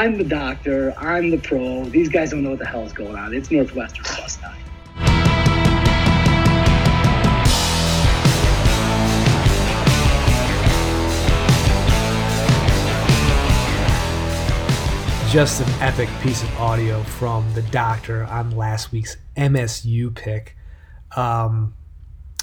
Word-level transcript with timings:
I'm 0.00 0.16
the 0.16 0.24
doctor. 0.24 0.94
I'm 0.96 1.28
the 1.28 1.36
pro. 1.36 1.84
These 1.84 2.08
guys 2.08 2.30
don't 2.30 2.42
know 2.42 2.48
what 2.48 2.58
the 2.58 2.64
hell 2.64 2.86
is 2.86 2.92
going 2.94 3.16
on. 3.16 3.34
It's 3.34 3.50
Northwestern 3.50 4.02
plus 4.02 4.40
nine. 4.40 4.56
just 15.28 15.60
an 15.60 15.68
epic 15.82 16.08
piece 16.22 16.42
of 16.42 16.58
audio 16.58 17.02
from 17.02 17.52
the 17.52 17.62
doctor 17.64 18.24
on 18.24 18.52
last 18.52 18.92
week's 18.92 19.18
MSU 19.36 20.14
pick. 20.14 20.56
Um, 21.14 21.74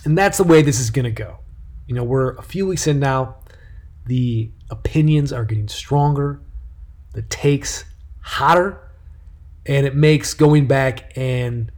and 0.05 0.16
that's 0.16 0.38
the 0.38 0.44
way 0.44 0.62
this 0.62 0.80
is 0.80 0.92
going 0.92 1.05
to 1.05 1.12
go. 1.12 1.39
You 1.88 1.95
know, 1.95 2.03
we're 2.03 2.36
a 2.36 2.44
few 2.44 2.67
weeks 2.67 2.86
in 2.86 3.00
now. 3.00 3.38
The 4.05 4.52
opinions 4.70 5.34
are 5.34 5.44
getting 5.44 5.67
stronger, 5.67 6.39
the 7.17 7.23
takes 7.23 7.84
hotter, 8.21 8.80
and 9.66 9.88
it 9.88 9.95
makes 9.95 10.35
going 10.35 10.67
back 10.67 11.17
and 11.17 11.71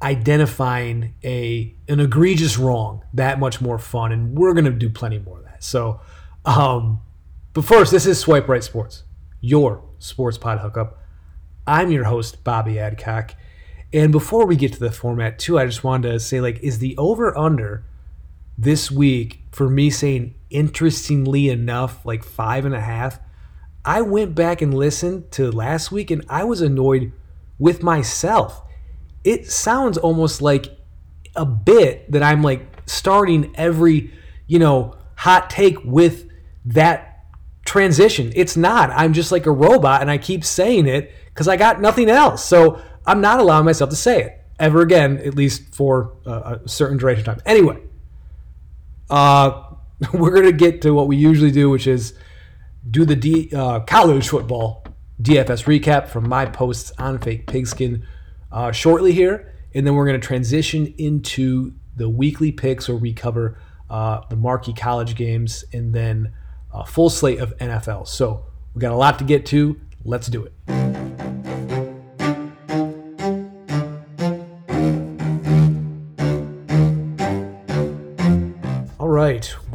identifying 0.00 1.14
a 1.24 1.74
an 1.88 1.98
egregious 1.98 2.56
wrong 2.56 3.02
that 3.12 3.40
much 3.40 3.60
more 3.60 3.76
fun. 3.76 4.12
And 4.12 4.38
we're 4.38 4.54
going 4.54 4.66
to 4.66 4.70
do 4.70 4.88
plenty 4.88 5.18
more 5.18 5.38
of 5.38 5.44
that. 5.46 5.64
So, 5.64 6.00
um, 6.44 7.00
but 7.54 7.64
first, 7.64 7.90
this 7.90 8.06
is 8.06 8.20
Swipe 8.20 8.46
Right 8.46 8.62
Sports, 8.62 9.02
your 9.40 9.82
sports 9.98 10.38
pod 10.38 10.60
hookup. 10.60 10.96
I'm 11.66 11.90
your 11.90 12.04
host, 12.04 12.44
Bobby 12.44 12.78
Adcock. 12.78 13.34
And 13.92 14.12
before 14.12 14.46
we 14.46 14.54
get 14.54 14.72
to 14.74 14.78
the 14.78 14.92
format, 14.92 15.40
too, 15.40 15.58
I 15.58 15.66
just 15.66 15.82
wanted 15.82 16.12
to 16.12 16.20
say, 16.20 16.40
like, 16.40 16.60
is 16.60 16.78
the 16.78 16.96
over 16.96 17.36
under 17.36 17.84
this 18.56 18.92
week 18.92 19.40
for 19.50 19.68
me 19.68 19.90
saying 19.90 20.36
interestingly 20.50 21.48
enough, 21.48 22.06
like 22.06 22.22
five 22.22 22.64
and 22.64 22.76
a 22.76 22.80
half? 22.80 23.18
I 23.84 24.02
went 24.02 24.34
back 24.34 24.62
and 24.62 24.72
listened 24.72 25.30
to 25.32 25.50
last 25.50 25.90
week 25.90 26.10
and 26.10 26.24
I 26.28 26.44
was 26.44 26.60
annoyed 26.60 27.12
with 27.58 27.82
myself. 27.82 28.62
It 29.24 29.50
sounds 29.50 29.98
almost 29.98 30.40
like 30.40 30.76
a 31.34 31.44
bit 31.44 32.10
that 32.12 32.22
I'm 32.22 32.42
like 32.42 32.66
starting 32.86 33.52
every, 33.56 34.12
you 34.46 34.58
know, 34.58 34.96
hot 35.16 35.50
take 35.50 35.82
with 35.84 36.28
that 36.66 37.24
transition. 37.64 38.32
It's 38.34 38.56
not. 38.56 38.90
I'm 38.90 39.12
just 39.12 39.32
like 39.32 39.46
a 39.46 39.50
robot 39.50 40.00
and 40.00 40.10
I 40.10 40.18
keep 40.18 40.44
saying 40.44 40.86
it 40.86 41.12
because 41.26 41.48
I 41.48 41.56
got 41.56 41.80
nothing 41.80 42.08
else. 42.08 42.44
So 42.44 42.80
I'm 43.06 43.20
not 43.20 43.40
allowing 43.40 43.64
myself 43.64 43.90
to 43.90 43.96
say 43.96 44.22
it 44.22 44.44
ever 44.58 44.80
again, 44.80 45.18
at 45.18 45.34
least 45.34 45.74
for 45.74 46.12
a, 46.24 46.60
certain 46.66 46.98
duration 46.98 47.20
of 47.20 47.26
time. 47.26 47.42
Anyway, 47.46 47.80
uh, 49.10 49.64
we're 50.12 50.30
going 50.30 50.46
to 50.46 50.52
get 50.52 50.82
to 50.82 50.92
what 50.92 51.08
we 51.08 51.16
usually 51.16 51.50
do, 51.50 51.68
which 51.68 51.86
is 51.86 52.14
do 52.90 53.04
the 53.04 53.16
D, 53.16 53.50
uh, 53.54 53.80
college 53.80 54.28
football 54.28 54.84
DFS 55.20 55.64
recap 55.64 56.08
from 56.08 56.28
my 56.28 56.46
posts 56.46 56.92
on 56.98 57.18
Fake 57.18 57.46
Pigskin 57.46 58.04
uh, 58.50 58.72
shortly 58.72 59.12
here. 59.12 59.54
And 59.74 59.86
then 59.86 59.94
we're 59.94 60.06
going 60.06 60.20
to 60.20 60.26
transition 60.26 60.92
into 60.98 61.72
the 61.96 62.08
weekly 62.08 62.52
picks 62.52 62.88
where 62.88 62.96
we 62.96 63.12
cover 63.12 63.58
uh, 63.88 64.22
the 64.28 64.36
marquee 64.36 64.74
college 64.74 65.14
games 65.14 65.64
and 65.72 65.94
then 65.94 66.32
a 66.72 66.84
full 66.84 67.10
slate 67.10 67.38
of 67.38 67.56
NFL. 67.58 68.08
So 68.08 68.46
we 68.74 68.80
got 68.80 68.92
a 68.92 68.96
lot 68.96 69.18
to 69.18 69.24
get 69.24 69.46
to. 69.46 69.80
Let's 70.04 70.26
do 70.26 70.44
it. 70.44 71.41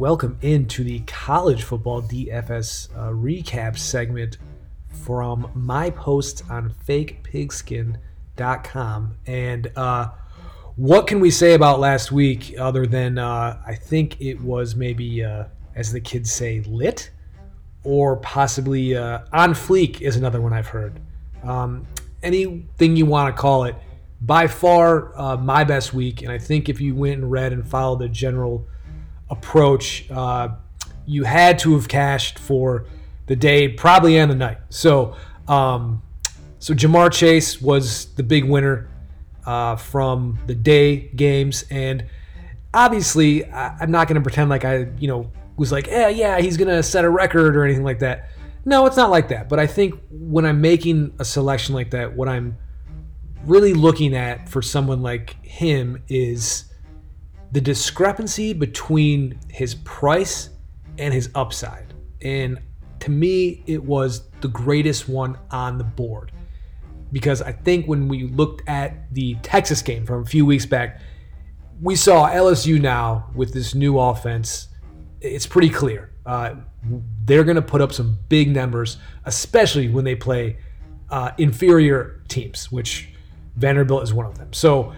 Welcome 0.08 0.38
into 0.40 0.82
the 0.82 1.00
college 1.00 1.64
football 1.64 2.00
DFS 2.00 2.88
uh, 2.96 3.10
recap 3.10 3.76
segment 3.76 4.38
from 5.04 5.50
my 5.54 5.90
posts 5.90 6.42
on 6.48 6.72
fakepigskin.com. 6.88 9.14
And 9.26 9.70
uh, 9.76 10.08
what 10.76 11.08
can 11.08 11.20
we 11.20 11.30
say 11.30 11.52
about 11.52 11.78
last 11.78 12.10
week 12.10 12.54
other 12.58 12.86
than 12.86 13.18
uh, 13.18 13.60
I 13.66 13.74
think 13.74 14.18
it 14.18 14.40
was 14.40 14.74
maybe, 14.74 15.22
uh, 15.22 15.44
as 15.74 15.92
the 15.92 16.00
kids 16.00 16.32
say, 16.32 16.60
lit? 16.60 17.10
Or 17.84 18.16
possibly 18.16 18.96
uh, 18.96 19.18
on 19.30 19.52
fleek 19.52 20.00
is 20.00 20.16
another 20.16 20.40
one 20.40 20.54
I've 20.54 20.68
heard. 20.68 20.98
Um, 21.42 21.86
anything 22.22 22.96
you 22.96 23.04
want 23.04 23.36
to 23.36 23.38
call 23.38 23.64
it. 23.64 23.74
By 24.22 24.46
far, 24.46 25.14
uh, 25.20 25.36
my 25.36 25.64
best 25.64 25.92
week. 25.92 26.22
And 26.22 26.32
I 26.32 26.38
think 26.38 26.70
if 26.70 26.80
you 26.80 26.94
went 26.94 27.20
and 27.20 27.30
read 27.30 27.52
and 27.52 27.68
followed 27.68 27.98
the 27.98 28.08
general 28.08 28.66
approach, 29.30 30.10
uh, 30.10 30.48
you 31.06 31.24
had 31.24 31.58
to 31.60 31.74
have 31.74 31.88
cashed 31.88 32.38
for 32.38 32.86
the 33.26 33.36
day, 33.36 33.68
probably 33.68 34.18
and 34.18 34.30
the 34.30 34.34
night. 34.34 34.58
So, 34.70 35.16
um, 35.46 36.02
so 36.58 36.74
Ja'Marr 36.74 37.12
Chase 37.12 37.60
was 37.60 38.06
the 38.14 38.22
big 38.22 38.44
winner 38.44 38.90
uh, 39.46 39.76
from 39.76 40.38
the 40.46 40.54
day 40.54 41.08
games, 41.14 41.64
and 41.70 42.06
obviously, 42.74 43.44
I, 43.46 43.76
I'm 43.80 43.90
not 43.90 44.08
going 44.08 44.16
to 44.16 44.22
pretend 44.22 44.50
like 44.50 44.64
I, 44.64 44.88
you 44.98 45.08
know, 45.08 45.30
was 45.56 45.72
like, 45.72 45.86
yeah, 45.86 46.08
yeah, 46.08 46.40
he's 46.40 46.56
going 46.56 46.68
to 46.68 46.82
set 46.82 47.04
a 47.04 47.10
record 47.10 47.56
or 47.56 47.64
anything 47.64 47.84
like 47.84 47.98
that. 48.00 48.30
No, 48.64 48.86
it's 48.86 48.96
not 48.96 49.10
like 49.10 49.28
that. 49.28 49.48
But 49.48 49.58
I 49.58 49.66
think 49.66 49.98
when 50.10 50.44
I'm 50.44 50.60
making 50.60 51.14
a 51.18 51.24
selection 51.24 51.74
like 51.74 51.90
that, 51.90 52.14
what 52.14 52.28
I'm 52.28 52.56
really 53.44 53.72
looking 53.72 54.14
at 54.14 54.48
for 54.48 54.62
someone 54.62 55.02
like 55.02 55.42
him 55.44 56.02
is 56.08 56.64
the 57.52 57.60
discrepancy 57.60 58.52
between 58.52 59.38
his 59.48 59.74
price 59.76 60.50
and 60.98 61.14
his 61.14 61.30
upside. 61.34 61.94
And 62.20 62.60
to 63.00 63.10
me, 63.10 63.62
it 63.66 63.82
was 63.82 64.28
the 64.40 64.48
greatest 64.48 65.08
one 65.08 65.38
on 65.50 65.78
the 65.78 65.84
board. 65.84 66.32
Because 67.10 67.40
I 67.40 67.52
think 67.52 67.86
when 67.86 68.06
we 68.08 68.24
looked 68.24 68.68
at 68.68 69.12
the 69.14 69.34
Texas 69.36 69.80
game 69.80 70.04
from 70.04 70.22
a 70.22 70.26
few 70.26 70.44
weeks 70.44 70.66
back, 70.66 71.00
we 71.80 71.96
saw 71.96 72.28
LSU 72.28 72.80
now 72.80 73.30
with 73.34 73.54
this 73.54 73.74
new 73.74 73.98
offense. 73.98 74.68
It's 75.20 75.46
pretty 75.46 75.70
clear. 75.70 76.12
Uh, 76.26 76.56
they're 77.24 77.44
going 77.44 77.56
to 77.56 77.62
put 77.62 77.80
up 77.80 77.92
some 77.92 78.18
big 78.28 78.54
numbers, 78.54 78.98
especially 79.24 79.88
when 79.88 80.04
they 80.04 80.14
play 80.14 80.58
uh, 81.08 81.30
inferior 81.38 82.22
teams, 82.28 82.70
which 82.70 83.08
Vanderbilt 83.56 84.02
is 84.02 84.12
one 84.12 84.26
of 84.26 84.36
them. 84.36 84.52
So 84.52 84.92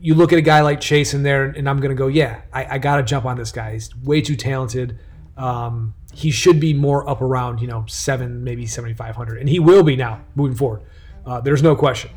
you 0.00 0.14
look 0.14 0.32
at 0.32 0.38
a 0.38 0.42
guy 0.42 0.62
like 0.62 0.80
Chase 0.80 1.12
in 1.14 1.22
there, 1.22 1.44
and 1.44 1.68
I'm 1.68 1.78
going 1.78 1.90
to 1.90 1.98
go, 1.98 2.06
yeah, 2.06 2.40
I, 2.52 2.76
I 2.76 2.78
got 2.78 2.96
to 2.96 3.02
jump 3.02 3.26
on 3.26 3.36
this 3.36 3.52
guy. 3.52 3.74
He's 3.74 3.94
way 3.96 4.22
too 4.22 4.36
talented. 4.36 4.98
Um, 5.36 5.94
he 6.12 6.30
should 6.30 6.58
be 6.58 6.74
more 6.74 7.08
up 7.08 7.20
around, 7.20 7.60
you 7.60 7.68
know, 7.68 7.84
seven, 7.86 8.42
maybe 8.42 8.66
7,500. 8.66 9.38
And 9.38 9.48
he 9.48 9.58
will 9.58 9.82
be 9.82 9.96
now 9.96 10.24
moving 10.34 10.56
forward. 10.56 10.82
Uh, 11.24 11.40
there's 11.40 11.62
no 11.62 11.76
question. 11.76 12.10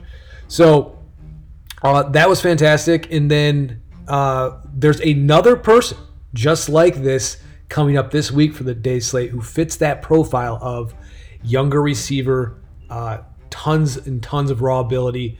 So 0.47 0.97
uh, 1.83 2.03
that 2.03 2.27
was 2.29 2.41
fantastic. 2.41 3.11
And 3.11 3.29
then 3.29 3.81
uh, 4.07 4.59
there's 4.73 4.99
another 5.01 5.55
person 5.55 5.97
just 6.33 6.69
like 6.69 6.95
this 6.95 7.37
coming 7.69 7.97
up 7.97 8.11
this 8.11 8.31
week 8.31 8.53
for 8.53 8.63
the 8.63 8.73
day 8.73 8.99
slate 8.99 9.29
who 9.29 9.41
fits 9.41 9.75
that 9.77 10.01
profile 10.01 10.57
of 10.61 10.93
younger 11.43 11.81
receiver, 11.81 12.61
uh, 12.89 13.19
tons 13.49 13.97
and 13.97 14.23
tons 14.23 14.49
of 14.49 14.61
raw 14.61 14.79
ability, 14.79 15.37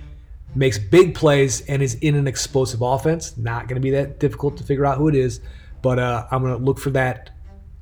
makes 0.56 0.78
big 0.78 1.16
plays, 1.16 1.62
and 1.62 1.81
is 1.81 1.96
in 1.96 2.16
an 2.16 2.28
explosive 2.28 2.81
offense. 2.81 3.38
Not 3.38 3.68
going 3.68 3.75
to 3.75 3.81
be 3.81 3.91
that 3.91 4.19
difficult 4.19 4.58
to 4.58 4.64
figure 4.64 4.86
out 4.86 4.97
who 4.97 5.08
it 5.08 5.16
is, 5.16 5.41
but 5.81 6.00
uh, 6.00 6.28
I'm 6.31 6.41
going 6.41 6.58
to 6.58 6.64
look 6.64 6.80
for 6.80 6.91
that 6.91 7.31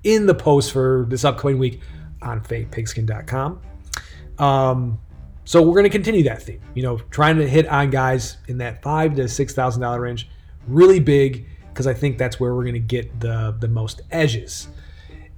in 0.03 0.25
the 0.25 0.35
post 0.35 0.71
for 0.71 1.05
this 1.09 1.23
upcoming 1.23 1.59
week 1.59 1.81
on 2.21 2.41
fakepigskin.com. 2.41 3.61
Um, 4.39 4.99
so 5.43 5.61
we're 5.61 5.73
going 5.73 5.83
to 5.83 5.89
continue 5.89 6.23
that 6.23 6.41
theme. 6.41 6.61
You 6.73 6.83
know, 6.83 6.97
trying 7.09 7.37
to 7.37 7.47
hit 7.47 7.67
on 7.67 7.89
guys 7.89 8.37
in 8.47 8.57
that 8.59 8.81
five 8.81 9.15
to 9.15 9.27
six 9.27 9.53
thousand 9.53 9.81
dollar 9.81 10.01
range, 10.01 10.29
really 10.67 10.99
big 10.99 11.45
because 11.69 11.87
I 11.87 11.93
think 11.93 12.17
that's 12.17 12.39
where 12.39 12.53
we're 12.53 12.63
going 12.63 12.73
to 12.73 12.79
get 12.79 13.19
the 13.19 13.55
the 13.59 13.67
most 13.67 14.01
edges. 14.11 14.67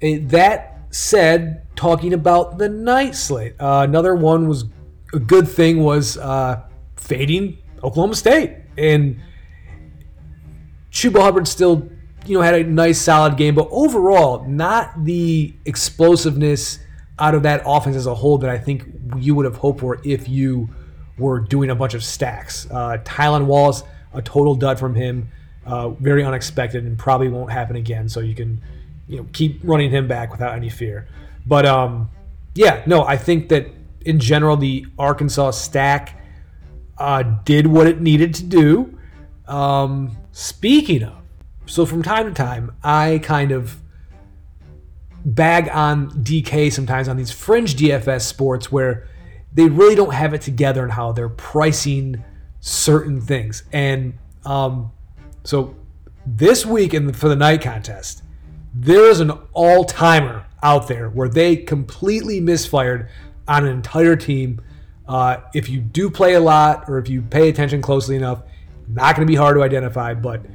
And 0.01 0.29
that 0.31 0.79
said, 0.89 1.65
talking 1.75 2.13
about 2.13 2.57
the 2.57 2.69
night 2.69 3.15
slate, 3.15 3.55
uh, 3.59 3.85
another 3.87 4.15
one 4.15 4.47
was 4.47 4.65
a 5.13 5.19
good 5.19 5.47
thing 5.47 5.83
was 5.83 6.17
uh, 6.17 6.61
fading 7.03 7.57
Oklahoma 7.83 8.15
State 8.15 8.55
and 8.77 9.19
Chuba 10.91 11.21
Hubbard 11.21 11.47
still, 11.47 11.89
you 12.25 12.37
know, 12.37 12.41
had 12.41 12.53
a 12.53 12.63
nice 12.63 12.99
solid 13.01 13.35
game, 13.35 13.55
but 13.55 13.67
overall, 13.71 14.45
not 14.47 15.03
the 15.03 15.53
explosiveness 15.65 16.79
out 17.19 17.35
of 17.35 17.43
that 17.43 17.61
offense 17.65 17.95
as 17.95 18.05
a 18.05 18.13
whole 18.15 18.37
that 18.39 18.49
I 18.49 18.57
think 18.57 18.85
you 19.17 19.35
would 19.35 19.45
have 19.45 19.57
hoped 19.57 19.81
for 19.81 19.99
if 20.03 20.29
you 20.29 20.69
were 21.17 21.39
doing 21.39 21.69
a 21.69 21.75
bunch 21.75 21.93
of 21.93 22.03
stacks. 22.03 22.67
Uh, 22.71 22.97
Tylan 23.03 23.45
Wallace, 23.45 23.83
a 24.13 24.21
total 24.21 24.55
dud 24.55 24.79
from 24.79 24.95
him, 24.95 25.29
uh, 25.65 25.89
very 25.89 26.23
unexpected, 26.23 26.85
and 26.85 26.97
probably 26.97 27.27
won't 27.27 27.51
happen 27.51 27.75
again. 27.75 28.07
So 28.07 28.19
you 28.19 28.35
can, 28.35 28.61
you 29.07 29.17
know, 29.17 29.27
keep 29.33 29.59
running 29.63 29.91
him 29.91 30.07
back 30.07 30.31
without 30.31 30.55
any 30.55 30.69
fear. 30.69 31.07
But 31.45 31.65
um, 31.65 32.09
yeah, 32.55 32.83
no, 32.85 33.03
I 33.03 33.17
think 33.17 33.49
that 33.49 33.67
in 34.05 34.19
general 34.19 34.57
the 34.57 34.85
Arkansas 34.97 35.51
stack 35.51 36.22
uh, 36.97 37.23
did 37.23 37.67
what 37.67 37.87
it 37.87 38.01
needed 38.01 38.33
to 38.35 38.43
do. 38.43 38.97
Um, 39.47 40.17
speaking 40.31 41.03
of, 41.03 41.17
so 41.65 41.85
from 41.85 42.03
time 42.03 42.25
to 42.27 42.33
time, 42.33 42.75
I 42.83 43.19
kind 43.23 43.51
of 43.51 43.79
bag 45.25 45.69
on 45.69 46.11
DK 46.23 46.71
sometimes 46.71 47.07
on 47.07 47.17
these 47.17 47.31
fringe 47.31 47.75
DFS 47.75 48.21
sports 48.21 48.71
where 48.71 49.07
they 49.53 49.67
really 49.67 49.95
don't 49.95 50.13
have 50.13 50.33
it 50.33 50.41
together 50.41 50.83
in 50.83 50.89
how 50.89 51.11
they're 51.11 51.29
pricing 51.29 52.23
certain 52.59 53.21
things. 53.21 53.63
And 53.71 54.17
um, 54.45 54.91
so 55.43 55.75
this 56.25 56.65
week 56.65 56.93
in 56.93 57.07
the, 57.07 57.13
for 57.13 57.29
the 57.29 57.35
night 57.35 57.61
contest, 57.61 58.23
there 58.73 59.09
is 59.09 59.19
an 59.19 59.31
all 59.53 59.85
timer 59.85 60.45
out 60.63 60.87
there 60.87 61.09
where 61.09 61.29
they 61.29 61.55
completely 61.55 62.39
misfired 62.39 63.09
on 63.47 63.65
an 63.65 63.71
entire 63.71 64.15
team. 64.15 64.61
Uh, 65.07 65.37
if 65.53 65.69
you 65.69 65.81
do 65.81 66.09
play 66.09 66.35
a 66.35 66.39
lot 66.39 66.85
or 66.87 66.97
if 66.97 67.09
you 67.09 67.21
pay 67.21 67.49
attention 67.49 67.81
closely 67.81 68.15
enough, 68.15 68.43
not 68.87 69.15
going 69.15 69.25
to 69.25 69.31
be 69.31 69.35
hard 69.35 69.55
to 69.55 69.63
identify, 69.63 70.13
but 70.13 70.45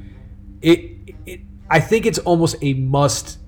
it, 0.62 1.14
it 1.26 1.40
I 1.70 1.80
think 1.80 2.06
it's 2.06 2.18
almost 2.18 2.56
a 2.62 2.74
must 2.74 3.38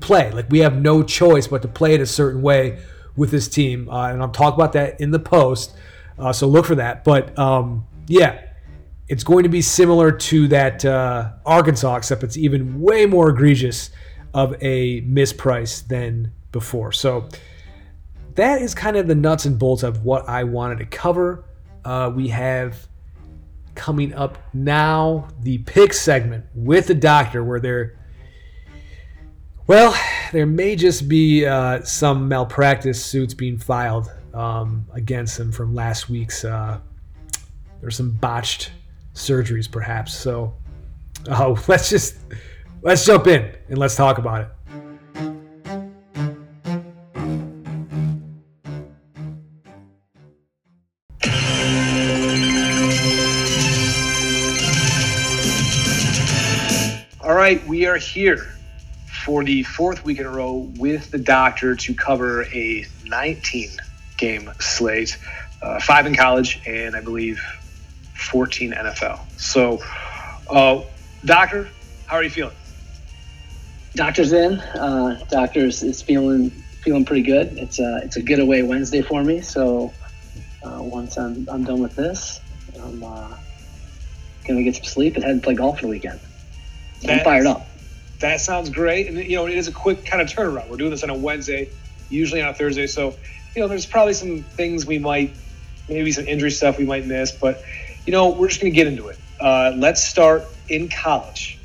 play. 0.00 0.30
Like 0.30 0.50
we 0.50 0.58
have 0.60 0.80
no 0.80 1.02
choice 1.02 1.46
but 1.46 1.62
to 1.62 1.68
play 1.68 1.94
it 1.94 2.00
a 2.00 2.06
certain 2.06 2.42
way 2.42 2.78
with 3.16 3.30
this 3.30 3.48
team, 3.48 3.88
uh, 3.88 4.08
and 4.08 4.22
I'll 4.22 4.30
talk 4.30 4.54
about 4.54 4.72
that 4.74 5.00
in 5.00 5.10
the 5.10 5.18
post. 5.18 5.74
Uh, 6.18 6.32
so 6.32 6.46
look 6.46 6.66
for 6.66 6.74
that. 6.74 7.04
But 7.04 7.38
um, 7.38 7.86
yeah, 8.06 8.42
it's 9.08 9.24
going 9.24 9.42
to 9.42 9.48
be 9.48 9.62
similar 9.62 10.12
to 10.12 10.48
that 10.48 10.84
uh, 10.84 11.32
Arkansas, 11.44 11.96
except 11.96 12.22
it's 12.22 12.36
even 12.36 12.80
way 12.80 13.06
more 13.06 13.30
egregious 13.30 13.90
of 14.34 14.54
a 14.62 15.02
misprice 15.02 15.86
than 15.86 16.32
before. 16.52 16.92
So 16.92 17.28
that 18.34 18.62
is 18.62 18.74
kind 18.74 18.96
of 18.96 19.06
the 19.06 19.14
nuts 19.14 19.44
and 19.44 19.58
bolts 19.58 19.82
of 19.82 20.04
what 20.04 20.28
I 20.28 20.44
wanted 20.44 20.78
to 20.78 20.86
cover. 20.86 21.44
Uh, 21.84 22.10
we 22.14 22.28
have 22.28 22.86
coming 23.74 24.12
up 24.14 24.38
now 24.52 25.28
the 25.40 25.58
pick 25.58 25.92
segment 25.92 26.44
with 26.54 26.86
the 26.86 26.94
doctor, 26.94 27.42
where 27.42 27.60
there, 27.60 27.98
well, 29.66 29.94
there 30.32 30.46
may 30.46 30.76
just 30.76 31.08
be 31.08 31.46
uh, 31.46 31.82
some 31.82 32.28
malpractice 32.28 33.04
suits 33.04 33.34
being 33.34 33.58
filed 33.58 34.10
um, 34.34 34.86
against 34.92 35.38
him 35.38 35.52
from 35.52 35.74
last 35.74 36.08
week's. 36.08 36.44
Uh, 36.44 36.80
there's 37.80 37.96
some 37.96 38.12
botched 38.12 38.70
surgeries, 39.14 39.70
perhaps. 39.70 40.14
So 40.14 40.54
uh, 41.28 41.54
let's 41.68 41.90
just 41.90 42.16
let's 42.82 43.04
jump 43.04 43.26
in 43.26 43.54
and 43.68 43.78
let's 43.78 43.96
talk 43.96 44.18
about 44.18 44.42
it. 44.42 44.48
We 57.82 57.88
are 57.88 57.96
here 57.96 58.46
for 59.06 59.42
the 59.42 59.64
fourth 59.64 60.04
week 60.04 60.20
in 60.20 60.24
a 60.24 60.30
row 60.30 60.70
with 60.76 61.10
the 61.10 61.18
doctor 61.18 61.74
to 61.74 61.94
cover 61.94 62.44
a 62.44 62.86
19 63.06 63.70
game 64.16 64.48
slate, 64.60 65.18
uh, 65.60 65.80
five 65.80 66.06
in 66.06 66.14
college, 66.14 66.62
and 66.64 66.94
I 66.94 67.00
believe 67.00 67.42
14 68.14 68.72
NFL. 68.72 69.18
So, 69.36 69.80
uh, 70.48 70.82
doctor, 71.24 71.68
how 72.06 72.18
are 72.18 72.22
you 72.22 72.30
feeling? 72.30 72.54
Doctor's 73.96 74.32
in. 74.32 74.60
Uh, 74.60 75.18
doctor's 75.28 75.82
is 75.82 76.02
feeling 76.02 76.52
feeling 76.84 77.04
pretty 77.04 77.22
good. 77.22 77.58
It's 77.58 77.80
a 77.80 78.02
it's 78.04 78.16
a 78.16 78.22
getaway 78.22 78.62
Wednesday 78.62 79.02
for 79.02 79.24
me. 79.24 79.40
So 79.40 79.92
uh, 80.64 80.78
once 80.78 81.18
I'm 81.18 81.48
I'm 81.50 81.64
done 81.64 81.82
with 81.82 81.96
this, 81.96 82.38
I'm 82.80 83.02
uh, 83.02 83.36
gonna 84.46 84.62
get 84.62 84.76
some 84.76 84.84
sleep 84.84 85.16
and 85.16 85.24
head 85.24 85.32
and 85.32 85.42
play 85.42 85.54
golf 85.54 85.80
for 85.80 85.86
the 85.86 85.90
weekend. 85.90 86.20
I'm 87.08 87.24
fired 87.24 87.48
up. 87.48 87.71
That 88.22 88.40
sounds 88.40 88.70
great, 88.70 89.08
and 89.08 89.18
you 89.18 89.34
know 89.34 89.46
it 89.46 89.54
is 89.54 89.66
a 89.66 89.72
quick 89.72 90.06
kind 90.06 90.22
of 90.22 90.28
turnaround. 90.28 90.70
We're 90.70 90.76
doing 90.76 90.92
this 90.92 91.02
on 91.02 91.10
a 91.10 91.14
Wednesday, 91.14 91.68
usually 92.08 92.40
on 92.40 92.50
a 92.50 92.54
Thursday, 92.54 92.86
so 92.86 93.16
you 93.56 93.60
know 93.60 93.66
there's 93.66 93.84
probably 93.84 94.14
some 94.14 94.42
things 94.42 94.86
we 94.86 95.00
might, 95.00 95.34
maybe 95.88 96.12
some 96.12 96.26
injury 96.28 96.52
stuff 96.52 96.78
we 96.78 96.84
might 96.84 97.04
miss, 97.04 97.32
but 97.32 97.64
you 98.06 98.12
know 98.12 98.30
we're 98.30 98.46
just 98.46 98.60
gonna 98.60 98.70
get 98.70 98.86
into 98.86 99.08
it. 99.08 99.18
Uh, 99.40 99.72
let's 99.76 100.04
start 100.04 100.44
in 100.68 100.88
college. 100.88 101.58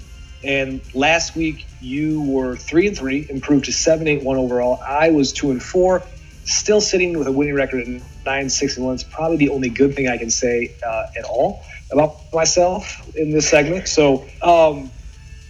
And 0.44 0.82
last 0.96 1.36
week 1.36 1.68
you 1.80 2.24
were 2.24 2.56
three 2.56 2.88
and 2.88 2.98
three, 2.98 3.28
improved 3.30 3.66
to 3.66 3.72
seven, 3.72 4.08
eight, 4.08 4.24
one 4.24 4.38
overall. 4.38 4.82
I 4.84 5.12
was 5.12 5.34
two 5.34 5.52
and 5.52 5.62
four, 5.62 6.02
still 6.44 6.82
sitting 6.82 7.20
with 7.20 7.28
a 7.28 7.32
winning 7.32 7.54
record 7.54 7.88
at 7.88 8.02
nine, 8.26 8.50
six, 8.50 8.78
and 8.78 8.86
one. 8.86 8.96
It's 8.96 9.04
probably 9.04 9.38
the 9.38 9.50
only 9.50 9.70
good 9.70 9.96
thing 9.96 10.08
I 10.08 10.18
can 10.18 10.32
say 10.32 10.76
uh, 10.84 11.06
at 11.16 11.26
all 11.26 11.64
about 11.92 12.18
myself 12.34 13.16
in 13.16 13.30
this 13.30 13.48
segment. 13.48 13.88
So 13.88 14.26
um, 14.42 14.90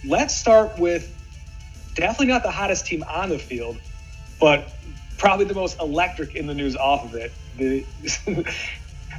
let's 0.04 0.34
start 0.34 0.78
with 0.78 1.14
definitely 1.94 2.26
not 2.26 2.42
the 2.42 2.50
hottest 2.50 2.86
team 2.86 3.04
on 3.08 3.28
the 3.28 3.38
field, 3.38 3.78
but 4.40 4.72
probably 5.18 5.44
the 5.44 5.54
most 5.54 5.80
electric 5.80 6.36
in 6.36 6.46
the 6.46 6.54
news 6.54 6.76
off 6.76 7.04
of 7.04 7.14
it. 7.14 7.32
The 7.56 7.84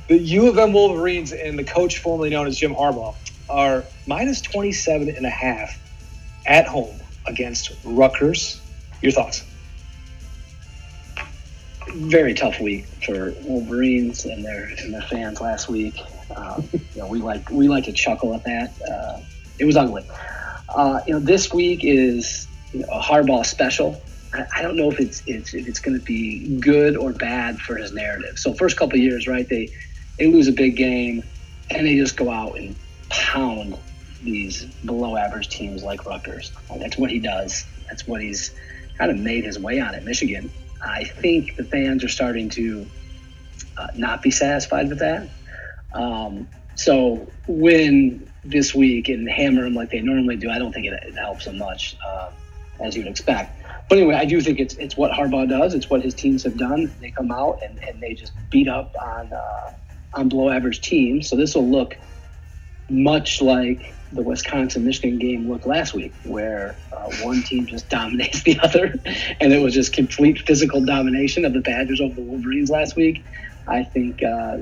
the 0.08 0.18
U 0.18 0.50
of 0.50 0.58
M 0.58 0.74
Wolverines 0.74 1.34
and 1.34 1.60
the 1.60 1.64
coach 1.64 2.00
formerly 2.00 2.30
known 2.30 2.48
as 2.48 2.58
Jim 2.58 2.74
Harbaugh 2.74 3.16
are 3.50 3.84
minus 4.08 4.42
27 4.42 5.10
and 5.10 5.26
a 5.26 5.30
half 5.30 5.78
at 6.46 6.68
home 6.68 7.00
against 7.26 7.72
Rutgers. 7.84 8.62
Your 9.02 9.12
thoughts? 9.12 9.44
Very 11.90 12.34
tough 12.34 12.60
week 12.60 12.86
for 13.06 13.34
Wolverines 13.42 14.26
and 14.26 14.46
their 14.46 14.66
and 14.66 14.94
their 14.94 15.02
fans 15.02 15.42
last 15.42 15.70
week. 15.70 16.00
Uh, 16.36 16.62
you 16.72 16.82
know, 16.96 17.08
we 17.08 17.20
like 17.20 17.50
we 17.50 17.68
like 17.68 17.86
to 17.86 17.94
chuckle 17.94 18.34
at 18.36 18.44
that. 18.44 18.74
Uh, 18.90 19.20
it 19.58 19.66
was 19.66 19.76
ugly. 19.76 20.06
Uh, 20.76 21.02
you 21.08 21.14
know, 21.14 21.20
this 21.20 21.54
week 21.54 21.82
is 21.84 22.48
you 22.72 22.82
know, 22.82 22.88
a 22.92 23.00
Harbaugh 23.00 23.46
special. 23.46 24.02
I, 24.34 24.46
I 24.58 24.62
don't 24.62 24.76
know 24.76 24.92
if 24.92 25.00
it's, 25.00 25.24
it's 25.26 25.54
if 25.54 25.68
it's 25.68 25.80
going 25.80 25.98
to 26.00 26.06
be 26.06 26.60
good 26.60 26.96
or 26.96 27.12
bad 27.14 27.60
for 27.60 27.76
his 27.76 27.92
narrative. 27.92 28.38
So 28.38 28.54
first 28.54 28.78
couple 28.78 28.98
years, 29.00 29.28
right? 29.28 29.48
They 29.48 29.70
they 30.18 30.28
lose 30.28 30.48
a 30.48 30.52
big 30.52 30.76
game 30.76 31.24
and 31.72 31.88
they 31.88 31.96
just 31.96 32.18
go 32.18 32.30
out 32.30 32.58
and 32.58 32.76
pound 33.10 33.78
these 34.22 34.66
below 34.86 35.16
average 35.16 35.50
teams 35.50 35.84
like 35.84 36.06
Rutgers. 36.06 36.52
That's 36.78 36.98
what 36.98 37.10
he 37.10 37.20
does. 37.20 37.66
That's 37.88 38.06
what 38.06 38.22
he's 38.22 38.52
kind 38.98 39.12
of 39.12 39.18
made 39.18 39.46
his 39.46 39.58
way 39.58 39.80
on 39.80 39.96
at 39.96 40.04
Michigan. 40.04 40.52
I 40.82 41.06
think 41.06 41.56
the 41.56 41.64
fans 41.64 42.04
are 42.04 42.10
starting 42.10 42.50
to 42.50 42.86
uh, 43.78 43.88
not 43.96 44.22
be 44.22 44.32
satisfied 44.32 44.90
with 44.90 45.00
that. 45.00 45.30
Um, 45.94 46.48
so 46.76 47.28
win 47.48 48.29
this 48.44 48.74
week 48.74 49.10
and 49.10 49.30
hammer 49.30 49.64
them 49.64 49.76
like 49.76 49.92
they 49.92 50.02
normally 50.02 50.38
do, 50.38 50.50
I 50.50 50.60
don't 50.60 50.74
think 50.74 50.86
it, 50.86 50.94
it 51.04 51.16
helps 51.16 51.46
them 51.46 51.58
much, 51.58 51.96
uh, 52.06 52.30
as 52.80 52.96
you'd 52.96 53.08
expect. 53.08 53.62
But 53.90 53.98
anyway, 53.98 54.16
I 54.16 54.26
do 54.26 54.40
think 54.40 54.60
it's 54.60 54.76
it's 54.76 54.96
what 54.96 55.12
Harbaugh 55.12 55.50
does. 55.50 55.74
It's 55.74 55.90
what 55.90 56.02
his 56.02 56.14
teams 56.14 56.44
have 56.44 56.58
done. 56.58 56.94
They 57.02 57.12
come 57.12 57.32
out 57.32 57.62
and, 57.64 57.84
and 57.84 58.00
they 58.00 58.14
just 58.14 58.34
beat 58.52 58.68
up 58.68 58.96
on 59.02 59.34
uh, 59.34 59.72
on 60.14 60.30
below 60.30 60.50
average 60.50 60.82
teams. 60.82 61.28
So 61.28 61.36
this 61.36 61.56
will 61.56 61.70
look 61.70 61.98
much 62.90 63.42
like 63.42 63.94
the 64.12 64.22
Wisconsin 64.22 64.86
Michigan 64.86 65.20
game 65.20 65.50
looked 65.50 65.66
last 65.66 65.94
week, 65.94 66.14
where 66.24 66.76
uh, 66.92 67.12
one 67.22 67.42
team 67.44 67.66
just 67.66 67.90
dominates 68.00 68.44
the 68.44 68.60
other, 68.60 68.94
and 69.40 69.54
it 69.54 69.62
was 69.62 69.74
just 69.74 69.94
complete 69.94 70.40
physical 70.40 70.84
domination 70.86 71.44
of 71.46 71.54
the 71.54 71.62
Badgers 71.62 72.00
over 72.00 72.14
the 72.14 72.22
Wolverines 72.22 72.70
last 72.70 72.96
week. 72.96 73.24
I 73.68 73.84
think 73.84 74.24
uh, 74.24 74.58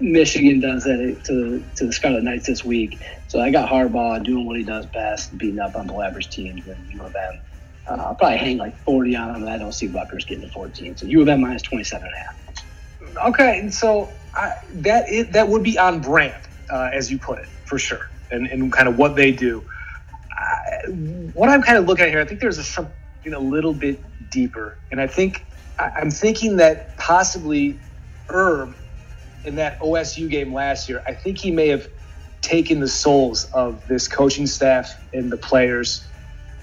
Michigan 0.00 0.60
does 0.60 0.84
that 0.84 1.24
to, 1.24 1.64
to 1.76 1.86
the 1.86 1.92
Scarlet 1.92 2.22
Knights 2.22 2.46
this 2.46 2.64
week. 2.64 2.98
So 3.26 3.40
I 3.40 3.50
got 3.50 3.68
Harbaugh 3.68 4.22
doing 4.22 4.46
what 4.46 4.56
he 4.56 4.62
does 4.62 4.86
best, 4.86 5.36
beating 5.36 5.58
up 5.58 5.74
on 5.74 5.86
below 5.86 6.02
average 6.02 6.30
teams 6.30 6.66
and 6.66 6.92
U 6.92 7.02
of 7.02 7.14
M. 7.14 7.40
Uh, 7.86 7.94
I'll 7.94 8.14
probably 8.14 8.38
hang 8.38 8.58
like 8.58 8.76
40 8.84 9.16
on 9.16 9.32
them, 9.32 9.48
I 9.48 9.58
don't 9.58 9.72
see 9.72 9.88
Rutgers 9.88 10.24
getting 10.24 10.46
to 10.46 10.52
14. 10.52 10.96
So 10.96 11.06
U 11.06 11.22
of 11.22 11.28
M 11.28 11.40
minus 11.40 11.62
27 11.62 12.06
and 12.06 12.14
a 12.14 12.18
half. 12.18 13.28
Okay, 13.28 13.58
and 13.60 13.72
so 13.72 14.08
I, 14.34 14.54
that 14.74 15.08
is, 15.08 15.28
that 15.30 15.48
would 15.48 15.62
be 15.62 15.78
on 15.78 16.00
brand, 16.00 16.42
uh, 16.70 16.90
as 16.92 17.10
you 17.10 17.18
put 17.18 17.38
it 17.40 17.48
for 17.64 17.78
sure, 17.78 18.08
and, 18.30 18.46
and 18.46 18.72
kind 18.72 18.88
of 18.88 18.98
what 18.98 19.16
they 19.16 19.32
do. 19.32 19.64
I, 20.30 20.90
what 21.34 21.48
I'm 21.48 21.62
kind 21.62 21.78
of 21.78 21.86
looking 21.86 22.04
at 22.04 22.10
here, 22.10 22.20
I 22.20 22.24
think 22.24 22.40
there's 22.40 22.58
a, 22.58 22.64
something 22.64 22.92
a 23.32 23.38
little 23.38 23.72
bit 23.72 24.00
deeper, 24.30 24.78
and 24.92 25.00
I 25.00 25.06
think 25.06 25.44
I, 25.78 26.00
am 26.00 26.10
thinking 26.10 26.56
that 26.58 26.96
possibly 26.98 27.78
Herb 28.28 28.74
in 29.48 29.56
that 29.56 29.80
OSU 29.80 30.28
game 30.28 30.52
last 30.52 30.88
year, 30.88 31.02
I 31.06 31.14
think 31.14 31.38
he 31.38 31.50
may 31.50 31.68
have 31.68 31.88
taken 32.42 32.80
the 32.80 32.88
souls 32.88 33.46
of 33.46 33.88
this 33.88 34.06
coaching 34.06 34.46
staff 34.46 34.94
and 35.12 35.32
the 35.32 35.36
players, 35.36 36.06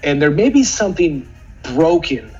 and 0.02 0.22
there 0.22 0.30
may 0.30 0.48
be 0.48 0.62
something 0.62 1.28
broken 1.74 2.30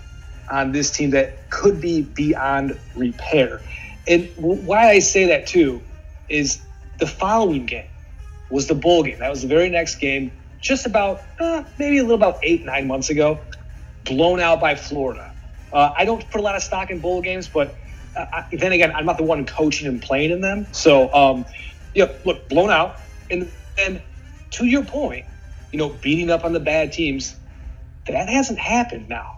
on 0.50 0.70
this 0.72 0.90
team 0.90 1.10
that 1.10 1.50
could 1.50 1.80
be 1.80 2.02
beyond 2.02 2.78
repair. 2.94 3.60
And 4.06 4.30
why 4.36 4.88
I 4.88 5.00
say 5.00 5.26
that 5.26 5.48
too 5.48 5.82
is 6.28 6.62
the 6.98 7.06
following 7.06 7.66
game 7.66 7.88
was 8.48 8.68
the 8.68 8.74
bowl 8.74 9.02
game. 9.02 9.18
That 9.18 9.30
was 9.30 9.42
the 9.42 9.48
very 9.48 9.68
next 9.68 9.96
game, 9.96 10.30
just 10.60 10.86
about 10.86 11.22
uh, 11.40 11.64
maybe 11.76 11.98
a 11.98 12.02
little 12.02 12.16
about 12.16 12.38
eight 12.44 12.64
nine 12.64 12.86
months 12.86 13.10
ago, 13.10 13.40
blown 14.04 14.38
out 14.38 14.60
by 14.60 14.76
Florida. 14.76 15.32
Uh, 15.72 15.90
I 15.96 16.04
don't 16.04 16.24
put 16.30 16.40
a 16.40 16.44
lot 16.44 16.54
of 16.54 16.62
stock 16.62 16.90
in 16.90 17.00
bowl 17.00 17.20
games, 17.20 17.48
but 17.48 17.74
I, 18.16 18.44
then 18.52 18.72
again, 18.72 18.92
I'm 18.94 19.06
not 19.06 19.18
the 19.18 19.24
one 19.24 19.46
coaching 19.46 19.88
and 19.88 20.02
playing 20.02 20.30
in 20.30 20.40
them. 20.40 20.68
So, 20.72 21.12
um, 21.12 21.46
yeah, 21.94 22.06
look, 22.24 22.48
blown 22.48 22.70
out, 22.70 22.96
and 23.30 23.52
then 23.76 24.02
to 24.52 24.66
your 24.66 24.84
point, 24.84 25.26
you 25.72 25.78
know, 25.78 25.90
beating 25.90 26.30
up 26.30 26.44
on 26.44 26.52
the 26.52 26.60
bad 26.60 26.92
teams, 26.92 27.36
that 28.06 28.28
hasn't 28.28 28.58
happened 28.58 29.08
now 29.08 29.36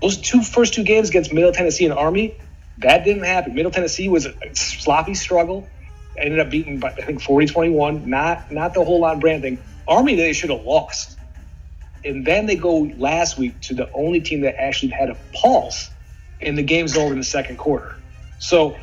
those 0.00 0.20
two 0.20 0.42
first 0.42 0.74
two 0.74 0.84
games 0.84 1.08
against 1.08 1.32
Middle 1.32 1.52
Tennessee 1.52 1.84
and 1.84 1.94
Army, 1.94 2.38
that 2.78 3.04
didn't 3.04 3.24
happen. 3.24 3.54
Middle 3.54 3.72
Tennessee 3.72 4.08
was 4.08 4.26
a 4.26 4.34
sloppy 4.54 5.14
struggle. 5.14 5.72
Ended 6.16 6.40
up 6.40 6.50
beating, 6.50 6.80
by 6.80 6.90
I 6.90 7.04
think, 7.04 7.22
40-21. 7.22 8.04
Not 8.06 8.50
not 8.50 8.74
the 8.74 8.84
whole 8.84 9.00
lot 9.00 9.20
brand 9.20 9.42
thing. 9.42 9.64
Army, 9.86 10.16
they 10.16 10.32
should 10.32 10.50
have 10.50 10.62
lost. 10.62 11.16
And 12.04 12.26
then 12.26 12.46
they 12.46 12.56
go 12.56 12.90
last 12.96 13.38
week 13.38 13.62
to 13.62 13.74
the 13.74 13.90
only 13.94 14.20
team 14.20 14.42
that 14.42 14.60
actually 14.60 14.92
had 14.92 15.10
a 15.10 15.18
pulse, 15.34 15.90
and 16.40 16.56
the 16.56 16.62
game's 16.62 16.96
over 16.96 17.12
in 17.12 17.18
the 17.18 17.24
second 17.24 17.56
quarter. 17.56 17.96
So, 18.38 18.76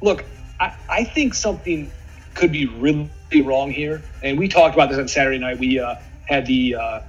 look, 0.00 0.24
I, 0.60 0.76
I 0.88 1.04
think 1.04 1.34
something 1.34 1.90
could 2.34 2.52
be 2.52 2.66
really 2.66 3.08
wrong 3.42 3.70
here. 3.70 4.02
And 4.22 4.38
we 4.38 4.48
talked 4.48 4.74
about 4.74 4.90
this 4.90 4.98
on 4.98 5.08
Saturday 5.08 5.38
night. 5.38 5.58
We 5.58 5.78
uh, 5.78 5.96
had 6.24 6.46
the 6.46 6.76
uh, 6.76 7.00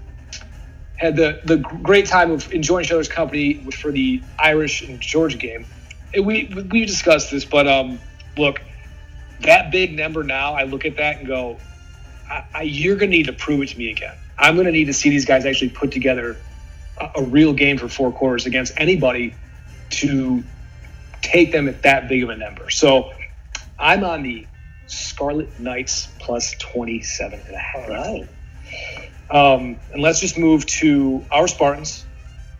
had 0.95 1.15
the 1.15 1.41
the 1.43 1.57
great 1.57 2.05
time 2.05 2.31
of 2.31 2.51
enjoying 2.53 2.85
each 2.85 2.91
other's 2.91 3.09
company 3.09 3.55
for 3.71 3.91
the 3.91 4.21
Irish 4.39 4.81
and 4.81 4.99
Georgia 4.99 5.37
game. 5.37 5.65
And 6.13 6.25
we 6.25 6.45
we 6.71 6.85
discussed 6.85 7.31
this, 7.31 7.45
but 7.45 7.67
um, 7.67 7.99
look, 8.37 8.61
that 9.41 9.71
big 9.71 9.95
number 9.95 10.23
now, 10.23 10.53
I 10.53 10.63
look 10.63 10.85
at 10.85 10.97
that 10.97 11.17
and 11.17 11.27
go, 11.27 11.57
I, 12.29 12.45
I, 12.53 12.61
you're 12.63 12.95
going 12.95 13.11
to 13.11 13.17
need 13.17 13.25
to 13.25 13.33
prove 13.33 13.61
it 13.61 13.69
to 13.69 13.77
me 13.77 13.89
again. 13.89 14.15
I'm 14.37 14.55
going 14.55 14.65
to 14.65 14.71
need 14.71 14.85
to 14.85 14.93
see 14.93 15.09
these 15.09 15.25
guys 15.25 15.45
actually 15.45 15.69
put 15.69 15.91
together 15.91 16.37
a, 16.99 17.11
a 17.17 17.23
real 17.23 17.53
game 17.53 17.77
for 17.77 17.87
four 17.87 18.11
quarters 18.11 18.45
against 18.45 18.73
anybody 18.77 19.35
to 19.93 20.43
take 21.21 21.51
them 21.51 21.67
at 21.67 21.83
that 21.83 22.07
big 22.07 22.23
of 22.23 22.29
a 22.29 22.35
number. 22.35 22.69
So 22.69 23.11
I'm 23.79 24.03
on 24.03 24.23
the 24.23 24.47
Scarlet 24.87 25.59
Knights 25.59 26.09
plus 26.19 26.53
27 26.59 27.39
and 27.39 27.55
a 27.55 27.59
half. 27.59 27.89
All 27.89 27.95
right. 27.95 28.27
Um, 29.29 29.77
and 29.91 30.01
let's 30.01 30.19
just 30.19 30.37
move 30.37 30.65
to 30.67 31.25
our 31.31 31.47
Spartans. 31.47 32.05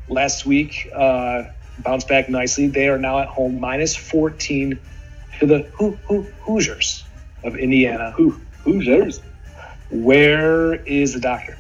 Last 0.10 0.46
week, 0.46 0.90
uh, 0.94 1.44
bounced 1.80 2.08
back 2.08 2.30
nicely. 2.30 2.68
They 2.68 2.88
are 2.90 2.98
now 2.98 3.20
at 3.20 3.28
home, 3.28 3.60
minus 3.60 3.96
14 3.96 4.80
to 5.40 5.46
the 5.46 5.72
Ho- 5.78 5.98
Ho- 6.06 6.28
Hoosiers 6.42 7.06
of 7.44 7.56
Indiana. 7.56 8.12
Who 8.12 8.40
Hoosiers? 8.64 9.22
Where 9.90 10.74
is 10.76 11.14
the 11.14 11.20
doctor? 11.20 11.58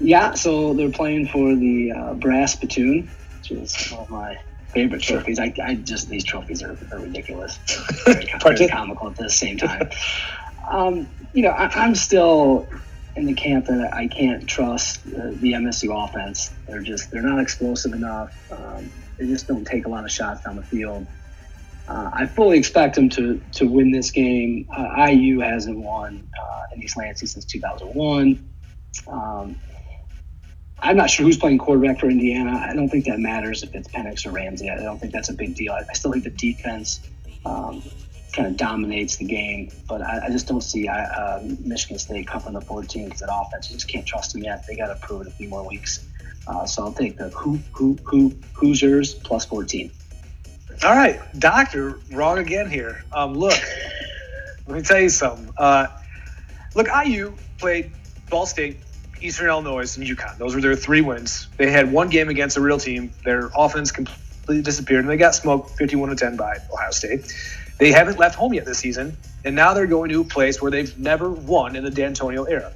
Yeah, 0.00 0.34
so 0.34 0.74
they're 0.74 0.90
playing 0.90 1.26
for 1.28 1.56
the 1.56 1.92
uh, 1.92 2.14
brass 2.14 2.52
spittoon, 2.52 3.10
which 3.50 3.60
is 3.62 3.90
one 3.90 4.02
of 4.02 4.10
my 4.10 4.38
favorite 4.68 5.02
trophies. 5.02 5.38
I, 5.38 5.52
I 5.62 5.74
just 5.74 6.08
these 6.08 6.24
trophies 6.24 6.62
are, 6.62 6.76
are 6.92 6.98
ridiculous, 6.98 7.56
very, 8.04 8.30
very 8.42 8.68
comical 8.68 9.08
at 9.08 9.16
the 9.16 9.30
same 9.30 9.56
time. 9.58 9.90
um, 10.70 11.08
you 11.32 11.42
know, 11.42 11.50
I, 11.50 11.68
I'm 11.74 11.94
still 11.94 12.68
in 13.16 13.26
the 13.26 13.34
camp 13.34 13.66
that 13.66 13.92
I 13.92 14.06
can't 14.06 14.46
trust 14.46 15.00
uh, 15.06 15.30
the 15.32 15.52
MSU 15.52 16.04
offense. 16.04 16.52
They're 16.66 16.82
just 16.82 17.10
they're 17.10 17.22
not 17.22 17.40
explosive 17.40 17.92
enough. 17.92 18.52
Um, 18.52 18.90
they 19.18 19.26
just 19.26 19.48
don't 19.48 19.66
take 19.66 19.86
a 19.86 19.88
lot 19.88 20.04
of 20.04 20.10
shots 20.10 20.44
down 20.44 20.56
the 20.56 20.62
field. 20.62 21.06
Uh, 21.88 22.10
I 22.12 22.26
fully 22.26 22.58
expect 22.58 22.96
them 22.96 23.08
to 23.10 23.40
to 23.52 23.66
win 23.66 23.90
this 23.90 24.10
game. 24.10 24.68
Uh, 24.74 25.06
IU 25.08 25.40
hasn't 25.40 25.78
won 25.78 26.28
uh, 26.38 26.74
in 26.74 26.82
East 26.82 26.96
Lansing 26.96 27.28
since 27.28 27.44
2001. 27.46 28.44
Um, 29.06 29.56
I'm 30.80 30.96
not 30.96 31.10
sure 31.10 31.26
who's 31.26 31.36
playing 31.36 31.58
quarterback 31.58 31.98
for 31.98 32.08
Indiana. 32.08 32.64
I 32.68 32.74
don't 32.74 32.88
think 32.88 33.06
that 33.06 33.18
matters 33.18 33.62
if 33.62 33.74
it's 33.74 33.88
Penix 33.88 34.26
or 34.26 34.30
Ramsey. 34.30 34.70
I 34.70 34.76
don't 34.76 34.98
think 34.98 35.12
that's 35.12 35.28
a 35.28 35.34
big 35.34 35.54
deal. 35.54 35.72
I, 35.72 35.82
I 35.88 35.92
still 35.94 36.12
think 36.12 36.24
the 36.24 36.30
defense 36.30 37.00
um, 37.44 37.82
kind 38.32 38.46
of 38.46 38.56
dominates 38.56 39.16
the 39.16 39.24
game, 39.24 39.70
but 39.88 40.02
I, 40.02 40.26
I 40.26 40.30
just 40.30 40.46
don't 40.46 40.60
see 40.60 40.86
uh, 40.86 41.40
Michigan 41.64 41.98
State 41.98 42.28
covering 42.28 42.54
the 42.54 42.60
14 42.60 43.06
because 43.06 43.20
that 43.20 43.30
offense, 43.32 43.70
you 43.70 43.76
just 43.76 43.88
can't 43.88 44.06
trust 44.06 44.34
them 44.34 44.44
yet. 44.44 44.66
They 44.66 44.76
got 44.76 44.88
to 44.88 45.06
prove 45.06 45.22
it 45.22 45.26
a 45.28 45.30
few 45.32 45.48
more 45.48 45.66
weeks. 45.66 46.06
Uh, 46.46 46.64
so 46.64 46.84
I'll 46.84 46.92
take 46.92 47.18
the 47.18 47.30
who, 47.30 47.58
who, 47.72 47.98
who, 48.04 48.34
Hoosiers 48.54 49.14
plus 49.14 49.44
14. 49.46 49.90
All 50.84 50.94
right, 50.94 51.20
Doctor, 51.38 51.98
wrong 52.12 52.38
again 52.38 52.70
here. 52.70 53.02
Um, 53.12 53.34
look, 53.34 53.58
let 54.68 54.76
me 54.76 54.82
tell 54.82 55.00
you 55.00 55.08
something. 55.08 55.52
Uh, 55.56 55.88
look, 56.76 56.86
IU 57.04 57.34
played 57.58 57.90
Ball 58.30 58.46
State 58.46 58.78
Eastern 59.20 59.48
Illinois, 59.48 59.96
and 59.96 60.06
UConn. 60.06 60.38
Those 60.38 60.54
were 60.54 60.60
their 60.60 60.76
three 60.76 61.00
wins. 61.00 61.48
They 61.56 61.70
had 61.70 61.92
one 61.92 62.08
game 62.08 62.28
against 62.28 62.56
a 62.56 62.60
real 62.60 62.78
team. 62.78 63.12
Their 63.24 63.50
offense 63.56 63.90
completely 63.90 64.62
disappeared, 64.62 65.00
and 65.00 65.10
they 65.10 65.16
got 65.16 65.34
smoked 65.34 65.70
51 65.70 66.10
to 66.10 66.16
10 66.16 66.36
by 66.36 66.56
Ohio 66.72 66.90
State. 66.90 67.32
They 67.78 67.92
haven't 67.92 68.18
left 68.18 68.34
home 68.34 68.54
yet 68.54 68.64
this 68.64 68.78
season, 68.78 69.16
and 69.44 69.54
now 69.54 69.74
they're 69.74 69.86
going 69.86 70.10
to 70.10 70.20
a 70.20 70.24
place 70.24 70.60
where 70.60 70.70
they've 70.70 70.96
never 70.98 71.30
won 71.30 71.76
in 71.76 71.84
the 71.84 71.90
Dantonio 71.90 72.48
era. 72.48 72.72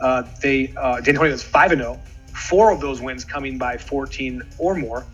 Uh, 0.00 0.24
they 0.42 0.72
uh, 0.76 1.00
Dantonio 1.00 1.30
is 1.30 1.42
five 1.42 1.72
and 1.72 1.80
zero, 1.80 2.00
four 2.32 2.70
of 2.70 2.80
those 2.80 3.00
wins 3.00 3.24
coming 3.24 3.58
by 3.58 3.76
14 3.76 4.42
or 4.58 4.74
more, 4.74 5.04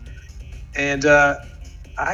and 0.75 1.05
uh, 1.05 1.39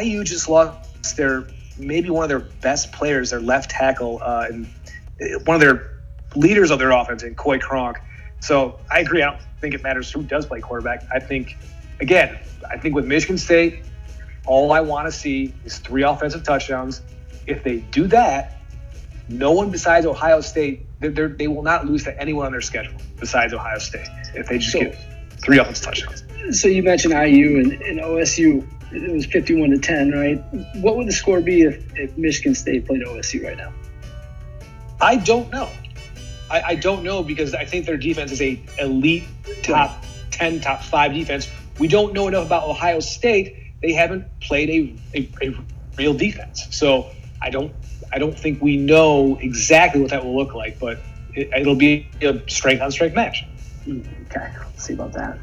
IU 0.02 0.24
just 0.24 0.50
lost 0.50 1.18
their 1.18 1.48
maybe 1.78 2.10
one 2.10 2.24
of 2.24 2.30
their 2.30 2.40
best 2.40 2.92
players, 2.92 3.30
their 3.30 3.40
left 3.40 3.72
tackle, 3.72 4.20
uh, 4.22 4.48
and 4.50 4.68
uh, 5.22 5.40
one 5.46 5.56
of 5.56 5.62
their 5.62 6.00
leaders 6.36 6.72
of 6.72 6.80
their 6.80 6.92
offense 6.92 7.24
in 7.24 7.36
Coy 7.36 7.60
Cronk 7.60 7.98
so 8.40 8.80
I 8.90 9.00
agree. 9.00 9.22
I 9.22 9.32
don't 9.32 9.42
think 9.60 9.74
it 9.74 9.84
matters 9.84 10.12
who 10.12 10.24
does 10.24 10.46
play 10.46 10.62
quarterback. 10.62 11.06
I 11.14 11.20
think, 11.20 11.58
again, 12.00 12.40
I 12.70 12.78
think 12.78 12.96
with 12.96 13.06
Michigan 13.06 13.38
State, 13.38 13.84
all 14.46 14.72
I 14.72 14.82
want 14.82 15.08
to 15.08 15.12
see 15.12 15.54
is 15.66 15.78
three 15.78 16.04
offensive 16.04 16.44
touchdowns. 16.44 17.02
If 17.46 17.64
they 17.64 17.78
do 17.78 18.08
that, 18.08 18.58
no 19.28 19.52
one 19.52 19.70
besides 19.70 20.06
Ohio 20.06 20.42
State, 20.42 20.86
they're, 21.00 21.30
they 21.30 21.48
will 21.48 21.64
not 21.64 21.86
lose 21.86 22.04
to 22.06 22.20
anyone 22.20 22.46
on 22.46 22.52
their 22.52 22.62
schedule 22.62 23.00
besides 23.20 23.54
Ohio 23.54 23.78
State 23.78 24.08
if 24.34 24.48
they 24.48 24.58
just 24.58 24.72
so, 24.72 24.80
get 24.80 24.98
three 25.38 25.60
offensive 25.60 25.86
touchdowns. 25.86 26.24
So 26.60 26.68
you 26.68 26.84
mentioned 26.84 27.14
IU 27.14 27.60
and, 27.60 27.74
and 27.74 28.00
OSU. 28.00 28.68
It 28.92 29.12
was 29.12 29.26
51 29.28 29.70
to 29.70 29.78
10, 29.78 30.12
right? 30.12 30.44
What 30.78 30.98
would 30.98 31.08
the 31.08 31.12
score 31.12 31.42
be 31.42 31.62
if, 31.62 31.96
if 31.96 32.18
Michigan 32.18 32.56
State 32.56 32.88
played 32.88 33.02
OSU 33.02 33.46
right 33.46 33.58
now? 33.58 33.72
I 35.00 35.18
don't 35.18 35.52
know. 35.52 35.70
I, 36.50 36.62
I, 36.68 36.76
don't 36.76 37.04
know 37.04 37.24
because 37.24 37.54
I 37.54 37.66
think 37.66 37.86
their 37.86 37.98
defense 37.98 38.32
is 38.32 38.42
a 38.42 38.62
elite 38.80 39.24
top 39.64 40.04
ten, 40.32 40.60
top 40.60 40.82
five 40.84 41.14
defense. 41.14 41.50
We 41.78 41.88
don't 41.88 42.14
know 42.14 42.28
enough 42.28 42.46
about 42.46 42.68
Ohio 42.68 43.00
State. 43.00 43.56
They 43.82 43.94
haven't 43.94 44.26
played 44.42 44.70
a, 45.14 45.18
a, 45.20 45.48
a 45.50 45.58
real 45.98 46.14
defense, 46.14 46.68
so 46.72 47.12
I 47.42 47.50
don't 47.50 47.74
I 48.12 48.18
don't 48.18 48.38
think 48.38 48.62
we 48.62 48.78
know 48.78 49.38
exactly 49.42 50.02
what 50.02 50.10
that 50.10 50.26
will 50.26 50.36
look 50.36 50.56
like. 50.56 50.80
But 50.80 51.00
it, 51.34 51.66
will 51.66 51.76
be 51.76 52.10
a 52.22 52.42
strength 52.50 52.82
on 52.82 52.92
strength 52.92 53.16
match. 53.16 53.46
Mm, 53.86 54.06
okay, 54.26 54.52
let's 54.60 54.84
see 54.84 54.94
about 54.94 55.14
that. 55.14 55.38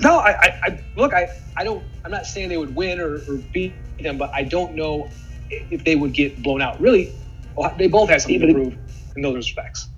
No, 0.00 0.18
I, 0.18 0.30
I, 0.30 0.60
I, 0.62 0.84
look, 0.96 1.14
I, 1.14 1.28
I 1.56 1.62
don't. 1.62 1.82
I'm 2.04 2.10
not 2.10 2.26
saying 2.26 2.48
they 2.48 2.56
would 2.56 2.74
win 2.74 3.00
or, 3.00 3.14
or 3.28 3.36
beat 3.52 3.72
them, 4.00 4.18
but 4.18 4.30
I 4.34 4.42
don't 4.42 4.74
know 4.74 5.08
if 5.48 5.84
they 5.84 5.94
would 5.94 6.12
get 6.12 6.42
blown 6.42 6.60
out. 6.60 6.80
Really, 6.80 7.14
they 7.78 7.86
both 7.86 8.10
have 8.10 8.22
something 8.22 8.40
to 8.40 8.52
prove 8.52 8.76
in 9.16 9.22
those 9.22 9.36
respects 9.36 9.88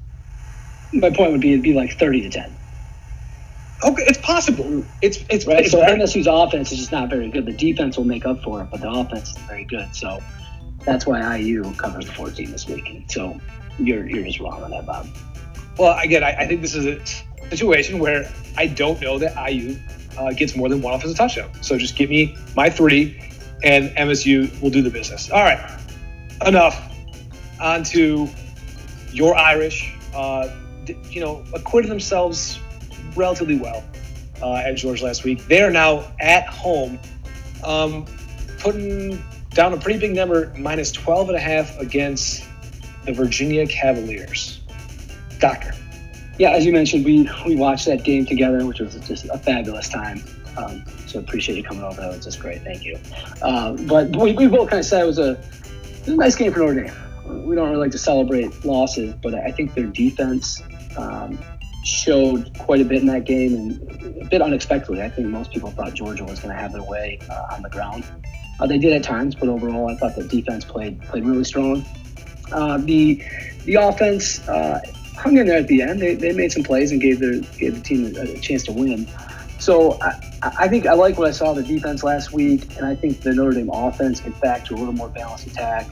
my 0.93 1.11
point 1.11 1.33
would 1.33 1.41
be 1.41 1.53
it'd 1.53 1.63
be 1.63 1.75
like 1.75 1.99
thirty 1.99 2.21
to 2.23 2.31
ten. 2.31 2.55
Okay, 3.85 4.05
it's 4.07 4.19
possible. 4.19 4.85
It's 5.03 5.19
it's 5.29 5.47
right. 5.47 5.61
It's 5.61 5.73
so 5.73 5.81
very, 5.81 5.99
MSU's 6.01 6.27
offense 6.27 6.73
is 6.73 6.79
just 6.79 6.93
not 6.93 7.11
very 7.11 7.29
good. 7.29 7.45
The 7.47 7.53
defense 7.53 7.97
will 7.97 8.05
make 8.05 8.25
up 8.25 8.43
for 8.43 8.63
it, 8.63 8.69
but 8.71 8.81
the 8.81 8.91
offense 8.91 9.31
is 9.31 9.39
very 9.45 9.65
good. 9.65 9.95
So 9.95 10.23
that's 10.85 11.07
why 11.07 11.37
IU 11.37 11.75
covers 11.75 12.07
the 12.07 12.13
14 12.13 12.51
this 12.51 12.67
week. 12.67 13.05
so 13.09 13.39
you're 13.79 14.09
you're 14.09 14.25
just 14.25 14.41
wrong 14.41 14.63
on 14.63 14.71
that, 14.71 14.87
Bob. 14.87 15.07
Well, 15.79 15.99
again, 15.99 16.25
I, 16.25 16.33
I 16.33 16.47
think 16.47 16.63
this 16.63 16.75
is 16.75 16.87
a 16.87 17.51
situation 17.51 17.99
where 17.99 18.33
I 18.57 18.67
don't 18.67 19.01
know 19.01 19.19
that 19.19 19.35
IU 19.51 19.79
uh, 20.17 20.33
gets 20.33 20.57
more 20.57 20.71
than 20.71 20.81
one 20.81 20.95
offensive 20.95 21.19
touchdown. 21.19 21.51
So 21.63 21.77
just 21.77 21.97
give 21.97 22.09
me 22.09 22.35
my 22.55 22.71
three, 22.71 23.21
and 23.63 23.91
MSU 23.91 24.61
will 24.63 24.71
do 24.71 24.81
the 24.81 24.91
business. 24.91 25.31
All 25.31 25.43
right, 25.43 25.81
enough. 26.47 26.83
On 27.61 27.85
to 27.85 28.29
your 29.13 29.37
Irish. 29.37 29.95
Uh, 30.15 30.49
you 31.11 31.21
know, 31.21 31.45
acquitted 31.55 31.91
themselves 31.91 32.59
relatively 33.17 33.59
well 33.59 33.85
uh, 34.43 34.55
at 34.55 34.73
George 34.77 35.03
last 35.03 35.25
week. 35.25 35.47
They 35.47 35.63
are 35.63 35.71
now 35.71 36.11
at 36.21 36.47
home, 36.47 36.99
um, 37.65 38.07
putting 38.59 39.23
down 39.51 39.73
a 39.73 39.79
pretty 39.79 39.99
big 39.99 40.15
number, 40.15 40.53
minus 40.59 40.93
12 40.93 41.31
and 41.31 41.37
a 41.37 41.41
half 41.41 41.79
against 41.79 42.45
the 43.05 43.13
Virginia 43.13 43.67
Cavaliers. 43.67 44.61
Doctor. 45.39 45.73
Yeah, 46.39 46.51
as 46.51 46.67
you 46.67 46.73
mentioned, 46.73 47.05
we, 47.05 47.29
we 47.47 47.57
watched 47.57 47.87
that 47.87 48.05
game 48.05 48.27
together, 48.27 48.67
which 48.67 48.81
was 48.81 48.95
just 49.07 49.25
a 49.25 49.39
fabulous 49.39 49.89
time. 49.89 50.23
Um, 50.59 50.85
so 51.07 51.19
appreciate 51.19 51.57
you 51.57 51.65
coming 51.65 51.83
over. 51.83 52.01
That 52.01 52.09
was 52.09 52.25
just 52.25 52.41
great. 52.41 52.63
Thank 52.63 52.85
you. 52.85 52.99
Uh, 53.43 53.73
but 53.73 54.15
we, 54.17 54.33
we 54.33 54.47
both 54.47 54.69
kind 54.69 54.81
of 54.81 54.87
said 54.87 55.03
it 55.03 55.07
was 55.07 55.19
a, 55.19 55.33
it 55.33 56.01
was 56.01 56.09
a 56.09 56.17
nice 56.17 56.35
game 56.35 56.53
for 56.53 56.61
Notre 56.61 56.83
Dame. 56.83 57.47
We 57.47 57.57
don't 57.57 57.71
really 57.71 57.81
like 57.81 57.93
to 57.93 57.99
celebrate 57.99 58.65
losses, 58.65 59.15
but 59.23 59.35
I 59.35 59.51
think 59.51 59.75
their 59.75 59.87
defense 59.87 60.63
um, 60.97 61.39
showed 61.85 62.53
quite 62.59 62.81
a 62.81 62.85
bit 62.85 63.01
in 63.01 63.07
that 63.07 63.25
game 63.25 63.55
and 63.55 64.23
a 64.23 64.25
bit 64.27 64.43
unexpectedly. 64.43 65.03
I 65.03 65.09
think 65.09 65.29
most 65.29 65.53
people 65.53 65.71
thought 65.71 65.95
Georgia 65.95 66.25
was 66.25 66.41
going 66.41 66.55
to 66.55 66.61
have 66.61 66.73
their 66.73 66.83
way 66.83 67.19
uh, 67.31 67.55
on 67.55 67.63
the 67.63 67.71
ground. 67.71 68.05
Uh, 68.59 68.67
they 68.67 68.79
did 68.79 68.93
at 68.93 69.03
times, 69.03 69.35
but 69.35 69.49
overall, 69.49 69.89
I 69.89 69.97
thought 69.97 70.17
the 70.17 70.25
defense 70.25 70.65
played 70.65 71.01
played 71.03 71.25
really 71.25 71.45
strong. 71.45 71.85
Uh, 72.51 72.79
the 72.79 73.23
the 73.65 73.75
offense 73.75 74.47
uh, 74.49 74.81
hung 75.17 75.37
in 75.37 75.47
there 75.47 75.59
at 75.59 75.69
the 75.69 75.83
end. 75.83 76.01
They, 76.01 76.15
they 76.15 76.33
made 76.33 76.53
some 76.53 76.63
plays 76.63 76.91
and 76.91 77.01
gave 77.01 77.21
their 77.21 77.41
gave 77.41 77.75
the 77.75 77.81
team 77.83 78.17
a, 78.17 78.21
a 78.21 78.39
chance 78.39 78.65
to 78.65 78.73
win. 78.73 79.09
So 79.59 80.01
I, 80.03 80.21
I 80.43 80.69
think 80.69 80.87
I 80.87 80.93
like 80.95 81.19
what 81.19 81.29
I 81.29 81.33
saw 81.33 81.53
the 81.53 81.63
defense 81.63 82.03
last 82.03 82.33
week, 82.33 82.77
and 82.77 82.87
I 82.87 82.95
think 82.95 83.23
the 83.23 83.35
Notre 83.35 83.53
Dame 83.53 83.71
offense 83.73 84.21
gets 84.21 84.39
back 84.41 84.65
to 84.67 84.75
a 84.75 84.77
little 84.77 84.95
more 84.95 85.09
balanced 85.09 85.47
attack. 85.47 85.89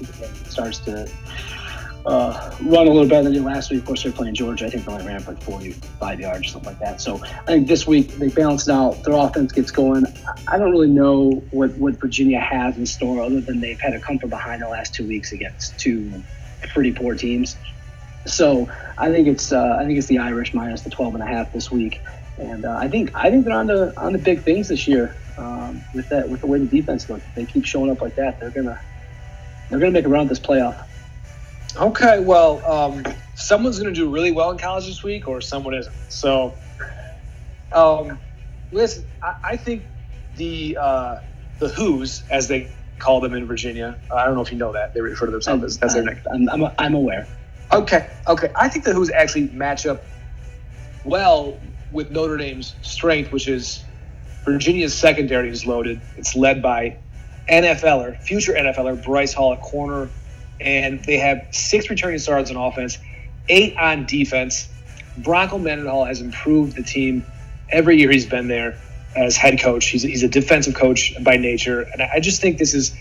It 0.00 0.50
starts 0.50 0.78
to 0.80 1.08
uh, 2.06 2.56
run 2.60 2.86
a 2.86 2.90
little 2.90 3.08
better 3.08 3.24
than 3.24 3.32
they 3.32 3.38
did 3.38 3.44
last 3.44 3.70
week. 3.70 3.80
Of 3.80 3.86
course, 3.86 4.02
they're 4.02 4.12
playing 4.12 4.34
Georgia. 4.34 4.66
I 4.66 4.70
think 4.70 4.86
they 4.86 4.92
only 4.92 5.06
ran 5.06 5.20
for 5.20 5.32
like 5.32 5.42
45 5.42 6.20
yards 6.20 6.46
or 6.46 6.50
something 6.50 6.70
like 6.72 6.80
that. 6.80 7.00
So 7.00 7.22
I 7.22 7.52
think 7.52 7.68
this 7.68 7.86
week 7.86 8.18
they 8.18 8.28
balanced 8.28 8.68
out. 8.68 9.04
Their 9.04 9.14
offense 9.14 9.52
gets 9.52 9.70
going. 9.70 10.06
I 10.48 10.58
don't 10.58 10.70
really 10.70 10.90
know 10.90 11.46
what, 11.50 11.76
what 11.76 12.00
Virginia 12.00 12.40
has 12.40 12.76
in 12.76 12.86
store 12.86 13.22
other 13.22 13.40
than 13.40 13.60
they've 13.60 13.80
had 13.80 13.92
to 13.92 14.00
come 14.00 14.18
from 14.18 14.30
behind 14.30 14.62
the 14.62 14.68
last 14.68 14.94
two 14.94 15.06
weeks 15.06 15.32
against 15.32 15.78
two 15.78 16.24
pretty 16.74 16.92
poor 16.92 17.14
teams. 17.14 17.58
So 18.26 18.68
I 18.98 19.10
think 19.10 19.28
it's 19.28 19.52
uh, 19.52 19.76
I 19.80 19.86
think 19.86 19.98
it's 19.98 20.08
the 20.08 20.18
Irish 20.18 20.54
minus 20.54 20.82
the 20.82 20.90
12 20.90 21.14
and 21.14 21.22
a 21.22 21.26
half 21.26 21.52
this 21.52 21.70
week. 21.70 22.02
And 22.38 22.64
uh, 22.64 22.76
I 22.78 22.88
think 22.88 23.10
I 23.14 23.30
think 23.30 23.44
they're 23.44 23.56
on 23.56 23.66
the 23.66 23.94
on 23.96 24.12
the 24.12 24.18
big 24.18 24.44
things 24.44 24.68
this 24.68 24.86
year 24.88 25.18
um, 25.38 25.86
with 25.92 26.08
that 26.10 26.28
with 26.28 26.40
the 26.40 26.46
way 26.46 26.58
the 26.58 26.66
defense 26.66 27.08
looks. 27.08 27.26
If 27.28 27.34
they 27.34 27.46
keep 27.46 27.64
showing 27.64 27.90
up 27.90 28.02
like 28.02 28.16
that, 28.16 28.38
they're 28.40 28.52
gonna 28.52 28.80
they're 29.70 29.80
gonna 29.80 29.92
make 29.92 30.06
a 30.06 30.08
run 30.10 30.24
at 30.24 30.28
this 30.28 30.40
playoff. 30.40 30.78
Okay, 31.78 32.18
well, 32.18 32.64
um, 32.70 33.04
someone's 33.36 33.78
going 33.78 33.92
to 33.92 33.98
do 33.98 34.10
really 34.10 34.32
well 34.32 34.50
in 34.50 34.58
college 34.58 34.86
this 34.86 35.04
week, 35.04 35.28
or 35.28 35.40
someone 35.40 35.74
isn't. 35.74 35.94
So, 36.08 36.54
um, 37.72 38.18
listen, 38.72 39.04
I, 39.22 39.34
I 39.44 39.56
think 39.56 39.84
the 40.36 40.76
uh, 40.80 41.20
the 41.60 41.68
Who's, 41.68 42.24
as 42.30 42.48
they 42.48 42.68
call 42.98 43.20
them 43.20 43.32
in 43.34 43.46
Virginia, 43.46 43.96
I 44.12 44.24
don't 44.24 44.34
know 44.34 44.40
if 44.40 44.50
you 44.50 44.58
know 44.58 44.72
that 44.72 44.92
they 44.92 45.00
refer 45.00 45.26
to 45.26 45.32
themselves 45.32 45.62
as 45.62 45.78
that's 45.78 45.94
their 45.94 46.02
nickname. 46.02 46.48
I'm, 46.50 46.64
I'm, 46.64 46.72
I'm 46.78 46.94
aware. 46.94 47.28
Okay, 47.72 48.10
okay. 48.26 48.50
I 48.56 48.68
think 48.68 48.84
the 48.84 48.92
Who's 48.92 49.10
actually 49.10 49.48
match 49.50 49.86
up 49.86 50.02
well 51.04 51.60
with 51.92 52.10
Notre 52.10 52.36
Dame's 52.38 52.74
strength, 52.82 53.30
which 53.30 53.46
is 53.46 53.84
Virginia's 54.44 54.98
secondary 54.98 55.48
is 55.50 55.64
loaded. 55.64 56.00
It's 56.16 56.34
led 56.34 56.60
by 56.60 56.96
NFLer, 57.48 58.20
future 58.20 58.54
NFLer 58.54 59.02
Bryce 59.04 59.32
Hall 59.32 59.52
at 59.52 59.60
corner, 59.60 60.08
and 60.60 61.02
they 61.04 61.18
have 61.18 61.46
six 61.50 61.90
returning 61.90 62.18
stars 62.18 62.50
on 62.50 62.56
offense, 62.56 62.98
eight 63.48 63.76
on 63.76 64.06
defense. 64.06 64.68
Bronco 65.16 65.58
Mendenhall 65.58 66.04
has 66.04 66.20
improved 66.20 66.76
the 66.76 66.82
team 66.82 67.24
every 67.70 67.98
year 67.98 68.10
he's 68.10 68.26
been 68.26 68.48
there 68.48 68.78
as 69.16 69.36
head 69.36 69.60
coach. 69.60 69.86
He's, 69.86 70.02
he's 70.02 70.22
a 70.22 70.28
defensive 70.28 70.74
coach 70.74 71.12
by 71.22 71.36
nature, 71.36 71.82
and 71.82 72.02
I 72.02 72.20
just 72.20 72.40
think 72.40 72.58
this 72.58 72.74
is 72.74 72.96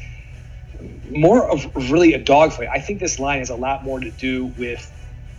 more 1.09 1.49
of 1.49 1.89
really 1.89 2.13
a 2.13 2.19
dogfight. 2.19 2.69
I 2.71 2.79
think 2.79 2.99
this 2.99 3.19
line 3.19 3.39
has 3.39 3.49
a 3.49 3.55
lot 3.55 3.83
more 3.83 3.99
to 3.99 4.11
do 4.11 4.45
with 4.57 4.91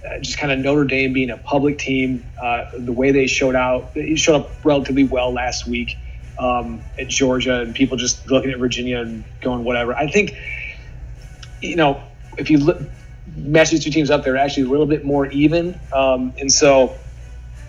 uh, 0.06 0.18
just 0.20 0.38
kind 0.38 0.52
of 0.52 0.58
Notre 0.60 0.84
Dame 0.84 1.12
being 1.12 1.30
a 1.30 1.37
public 1.37 1.78
team, 1.78 2.25
uh, 2.40 2.70
the 2.76 2.92
way 2.92 3.10
they 3.10 3.26
showed 3.26 3.54
out, 3.54 3.94
they 3.94 4.14
showed 4.14 4.37
up 4.37 4.50
relatively 4.64 5.04
well 5.04 5.32
last 5.32 5.66
week 5.66 5.96
um, 6.38 6.82
at 6.98 7.08
Georgia, 7.08 7.60
and 7.60 7.75
people 7.75 7.96
just 7.96 8.30
looking 8.30 8.50
at 8.50 8.58
Virginia 8.58 9.00
and 9.00 9.25
going 9.40 9.64
whatever. 9.64 9.94
I 9.94 10.08
think, 10.08 10.34
you 11.60 11.76
know, 11.76 12.00
if 12.38 12.50
you 12.50 12.59
look, 12.59 12.80
match 13.37 13.71
these 13.71 13.85
two 13.85 13.90
teams 13.90 14.11
up, 14.11 14.25
they're 14.25 14.37
actually 14.37 14.64
a 14.64 14.71
little 14.71 14.87
bit 14.87 15.04
more 15.04 15.26
even, 15.26 15.78
um, 15.92 16.33
and 16.38 16.50
so 16.52 16.97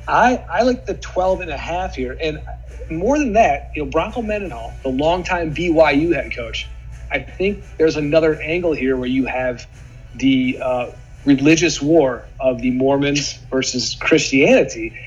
I 0.08 0.44
I 0.52 0.64
like 0.64 0.86
the 0.86 0.96
12 0.96 1.42
and 1.42 1.52
a 1.52 1.58
half 1.58 1.96
here, 1.96 2.18
and 2.22 2.42
more 2.90 3.18
than 3.18 3.34
that, 3.34 3.72
you 3.76 3.84
know, 3.84 3.92
Bronco 3.92 4.22
Mendenhall, 4.22 4.74
the 4.84 4.90
longtime 4.90 5.54
BYU 5.54 6.14
head 6.14 6.36
coach. 6.36 6.68
I 7.12 7.20
think 7.20 7.64
there's 7.78 7.98
another 7.98 8.40
angle 8.42 8.74
here 8.74 8.96
where 8.96 9.08
you 9.08 9.26
have 9.26 9.68
the 10.16 10.60
uh, 10.62 10.92
religious 11.26 11.82
war 11.82 12.26
of 12.40 12.62
the 12.62 12.72
Mormons 12.72 13.34
versus 13.50 13.96
Christianity. 13.96 14.98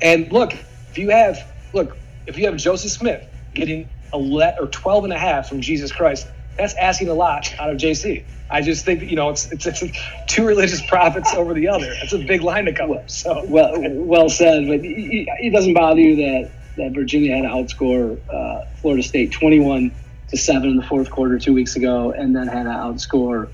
And 0.00 0.30
look, 0.32 0.52
if 0.90 0.98
you 0.98 1.10
have 1.10 1.46
look, 1.72 1.96
if 2.26 2.38
you 2.38 2.46
have 2.46 2.56
Joseph 2.56 2.90
Smith 2.90 3.26
getting 3.54 3.88
a 4.12 4.18
let 4.18 4.60
or 4.60 4.66
12 4.66 5.04
and 5.04 5.12
a 5.12 5.18
half 5.18 5.48
from 5.48 5.60
Jesus 5.60 5.92
Christ, 5.92 6.26
that's 6.56 6.74
asking 6.74 7.08
a 7.08 7.14
lot 7.14 7.54
out 7.58 7.70
of 7.70 7.76
JC. 7.76 8.24
I 8.50 8.62
just 8.62 8.84
think 8.84 9.02
you 9.02 9.16
know 9.16 9.30
it's 9.30 9.50
it's, 9.52 9.66
it's 9.66 9.82
two 10.26 10.46
religious 10.46 10.84
prophets 10.86 11.34
over 11.34 11.54
the 11.54 11.68
other. 11.68 11.94
That's 12.00 12.12
a 12.12 12.18
big 12.18 12.42
line 12.42 12.64
to 12.64 12.72
cover. 12.72 13.02
So 13.06 13.44
well, 13.46 13.72
well 13.76 14.28
said. 14.28 14.66
But 14.66 14.80
it 14.82 15.52
doesn't 15.52 15.74
bother 15.74 16.00
you 16.00 16.16
that 16.16 16.50
that 16.76 16.92
Virginia 16.92 17.36
had 17.36 17.42
to 17.42 17.48
outscore 17.48 18.18
uh, 18.32 18.64
Florida 18.76 19.02
State 19.02 19.32
21 19.32 19.92
to 20.28 20.36
seven 20.36 20.70
in 20.70 20.76
the 20.76 20.82
fourth 20.82 21.10
quarter 21.10 21.38
two 21.38 21.52
weeks 21.52 21.76
ago, 21.76 22.12
and 22.12 22.34
then 22.34 22.46
had 22.46 22.64
to 22.64 22.70
outscore 22.70 23.50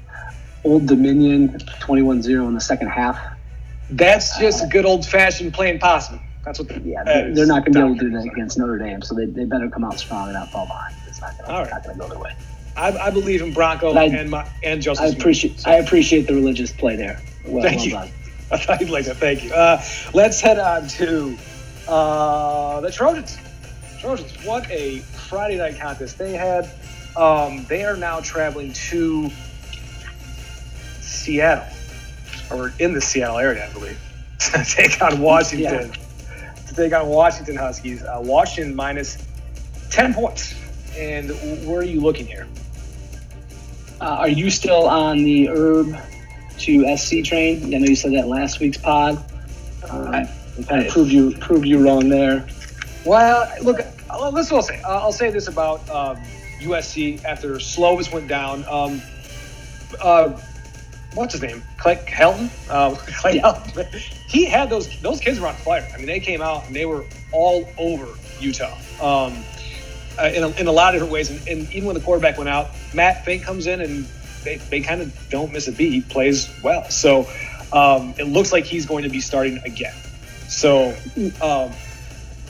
Old 0.65 0.87
Dominion 0.87 1.51
21-0 1.81 2.49
in 2.49 2.55
the 2.55 2.61
second 2.61 2.89
half. 2.89 3.19
That's 3.91 4.39
just 4.39 4.63
uh, 4.63 4.67
good 4.67 4.85
old 4.87 5.07
fashioned 5.07 5.53
playing 5.53 5.79
possum. 5.79 6.21
That's 6.45 6.59
what. 6.59 6.85
Yeah, 6.85 7.05
they're, 7.05 7.35
they're 7.35 7.47
not 7.47 7.65
going 7.65 7.75
to 7.75 7.79
be 7.81 7.85
able 7.85 7.97
to 7.97 8.01
do 8.01 8.11
that 8.11 8.25
against 8.33 8.59
Notre 8.59 8.79
Dame, 8.79 9.03
so 9.03 9.15
they, 9.15 9.27
they 9.27 9.45
better 9.45 9.69
come 9.69 9.85
out 9.85 9.99
strong 9.99 10.25
and 10.27 10.35
not 10.35 10.51
fall 10.51 10.67
behind. 10.67 10.95
It's 11.07 11.21
not 11.21 11.37
going 11.39 11.95
to 11.95 11.99
go 11.99 12.09
their 12.09 12.19
way. 12.19 12.33
I, 12.77 12.97
I, 12.97 13.11
believe 13.11 13.41
in 13.41 13.53
Bronco 13.53 13.93
I, 13.93 14.05
and 14.05 14.31
my, 14.31 14.51
and 14.63 14.83
Joseph. 14.83 15.05
I 15.05 15.09
appreciate 15.09 15.61
so. 15.61 15.71
I 15.71 15.75
appreciate 15.75 16.27
the 16.27 16.35
religious 16.35 16.73
play 16.73 16.97
there. 16.97 17.23
Well, 17.47 17.63
Thank 17.63 17.79
well 17.79 17.87
you. 17.87 17.93
Done. 17.93 18.11
I 18.53 18.57
thought 18.59 18.81
you'd 18.81 18.91
like 18.91 19.05
that. 19.07 19.17
Thank 19.17 19.45
you. 19.45 19.53
Uh, 19.53 19.83
let's 20.13 20.41
head 20.41 20.59
on 20.59 20.89
to 20.89 21.37
uh, 21.89 22.81
the 22.81 22.91
Trojans. 22.91 23.39
Trojans. 24.01 24.33
What 24.45 24.71
a 24.71 24.99
Friday 24.99 25.57
night 25.57 25.79
contest 25.79 26.19
they 26.19 26.33
had. 26.33 26.71
Um, 27.17 27.65
they 27.69 27.85
are 27.85 27.97
now 27.97 28.21
traveling 28.21 28.73
to 28.73 29.31
Seattle, 31.01 31.67
or 32.51 32.73
in 32.79 32.93
the 32.93 33.01
Seattle 33.01 33.39
area, 33.39 33.69
I 33.69 33.73
believe, 33.73 34.01
to 34.41 34.65
take 34.65 35.01
on 35.01 35.21
Washington. 35.21 35.93
Yeah. 35.93 36.65
To 36.67 36.75
take 36.75 36.93
on 36.93 37.09
Washington 37.09 37.57
Huskies. 37.57 38.03
Uh, 38.03 38.21
Washington 38.23 38.75
minus 38.75 39.25
10 39.91 40.13
points. 40.13 40.55
And 40.97 41.31
where 41.67 41.81
are 41.81 41.85
you 41.85 42.01
looking 42.01 42.27
here? 42.27 42.47
Uh, 44.05 44.17
are 44.19 44.29
you 44.29 44.51
still 44.51 44.87
on 44.87 45.25
the 45.25 45.49
herb 45.49 45.97
to 46.59 46.95
SC 46.95 47.25
train? 47.25 47.75
I 47.75 47.79
know 47.79 47.87
you 47.87 47.97
said 47.97 48.12
that 48.12 48.29
last 48.29 48.61
week's 48.61 48.77
pod. 48.77 49.17
Um, 49.88 50.09
I, 50.09 50.29
kind 50.69 50.85
of 50.87 50.93
prove 50.93 51.11
you 51.11 51.35
prove 51.38 51.64
you 51.64 51.83
wrong 51.83 52.11
there. 52.11 52.47
Well, 53.07 53.51
look, 53.62 53.81
let's 54.31 54.53
all 54.53 54.61
say 54.61 54.83
I'll 54.83 55.11
say 55.11 55.31
this 55.31 55.49
about 55.49 55.88
um, 55.88 56.19
USC 56.61 57.25
after 57.25 57.55
Slovis 57.55 58.12
went 58.12 58.29
down. 58.29 58.67
Um, 58.69 59.01
uh, 60.03 60.38
what's 61.14 61.33
his 61.33 61.40
name? 61.40 61.62
Clay 61.79 61.97
Helton. 62.07 62.51
Uh, 62.69 62.95
Clay 63.21 63.37
yeah. 63.37 63.55
Helton. 63.55 63.87
He 64.29 64.45
had 64.45 64.69
those 64.69 65.01
those 65.01 65.19
kids 65.19 65.40
were 65.40 65.47
on 65.47 65.55
fire. 65.55 65.88
I 65.95 65.97
mean, 65.97 66.07
they 66.07 66.21
came 66.21 66.43
out 66.43 66.67
and 66.67 66.77
they 66.77 66.85
were 66.85 67.07
all 67.33 67.67
over 67.79 68.07
Utah. 68.38 68.77
Um, 69.01 69.33
uh, 70.18 70.31
in, 70.35 70.42
a, 70.42 70.48
in 70.61 70.66
a 70.66 70.72
lot 70.72 70.94
of 70.94 71.00
different 71.00 71.12
ways. 71.12 71.31
And, 71.31 71.48
and, 71.48 71.72
even 71.72 71.87
when 71.87 71.94
the 71.94 72.00
quarterback 72.00 72.38
went 72.38 72.48
out, 72.48 72.70
Matt 72.94 73.24
Fink 73.24 73.42
comes 73.42 73.66
in 73.66 73.81
and 73.81 74.05
they, 74.44 74.57
they 74.57 74.81
kind 74.81 75.00
of 75.00 75.29
don't 75.31 75.53
miss 75.53 75.68
a 75.68 75.72
beat. 75.72 75.92
He 75.92 76.00
plays 76.03 76.50
well. 76.62 76.88
So 76.90 77.27
um, 77.72 78.14
it 78.18 78.24
looks 78.24 78.53
like 78.53 78.64
he's 78.64 78.87
going 78.87 79.05
to 79.05 79.11
be 79.11 79.20
starting 79.20 79.59
again. 79.64 79.94
So 80.48 80.94
um, 81.40 81.72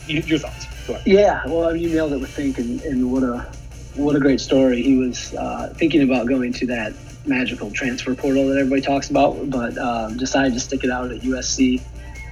your 0.06 0.38
thoughts? 0.38 0.66
Yeah, 1.06 1.42
well, 1.46 1.68
I 1.68 1.72
mean, 1.72 1.82
you 1.82 1.88
nailed 1.88 2.12
it 2.12 2.20
with 2.20 2.30
Fink, 2.30 2.58
and, 2.58 2.80
and 2.82 3.10
what 3.10 3.22
a 3.22 3.46
what 3.94 4.16
a 4.16 4.20
great 4.20 4.40
story. 4.40 4.82
He 4.82 4.96
was 4.96 5.32
uh, 5.34 5.72
thinking 5.76 6.02
about 6.02 6.26
going 6.26 6.52
to 6.54 6.66
that 6.66 6.92
magical 7.26 7.70
transfer 7.70 8.14
portal 8.14 8.48
that 8.48 8.58
everybody 8.58 8.82
talks 8.82 9.08
about, 9.08 9.48
but 9.48 9.78
um, 9.78 10.16
decided 10.18 10.52
to 10.54 10.60
stick 10.60 10.84
it 10.84 10.90
out 10.90 11.10
at 11.10 11.20
USC 11.20 11.80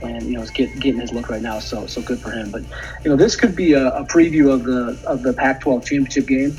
and 0.02 0.22
you 0.24 0.34
know, 0.34 0.42
is 0.42 0.50
get, 0.50 0.78
getting 0.80 1.00
his 1.00 1.12
look 1.12 1.28
right 1.28 1.42
now. 1.42 1.58
So 1.58 1.86
so 1.86 2.02
good 2.02 2.20
for 2.20 2.30
him. 2.30 2.50
But 2.50 2.62
you 3.04 3.10
know, 3.10 3.16
this 3.16 3.36
could 3.36 3.54
be 3.54 3.72
a, 3.72 3.88
a 3.88 4.04
preview 4.04 4.52
of 4.52 4.64
the 4.64 4.98
of 5.06 5.22
the 5.22 5.32
Pac-12 5.32 5.84
championship 5.84 6.26
game 6.26 6.56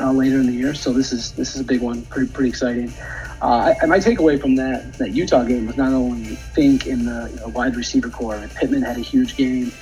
uh, 0.00 0.12
later 0.12 0.40
in 0.40 0.46
the 0.46 0.52
year. 0.52 0.74
So 0.74 0.92
this 0.92 1.12
is 1.12 1.32
this 1.32 1.54
is 1.54 1.60
a 1.60 1.64
big 1.64 1.80
one. 1.80 2.02
Pretty 2.06 2.30
pretty 2.32 2.50
exciting. 2.50 2.92
Uh, 3.42 3.74
I, 3.82 3.86
my 3.86 3.98
takeaway 3.98 4.40
from 4.40 4.56
that 4.56 4.94
that 4.94 5.12
Utah 5.12 5.44
game 5.44 5.66
was 5.66 5.76
not 5.76 5.92
only 5.92 6.36
Fink 6.54 6.86
in 6.86 7.04
the 7.04 7.30
you 7.32 7.40
know, 7.40 7.48
wide 7.48 7.76
receiver 7.76 8.08
core. 8.08 8.34
I 8.34 8.46
Pittman 8.46 8.82
had 8.82 8.96
a 8.96 9.00
huge 9.00 9.36
game. 9.36 9.72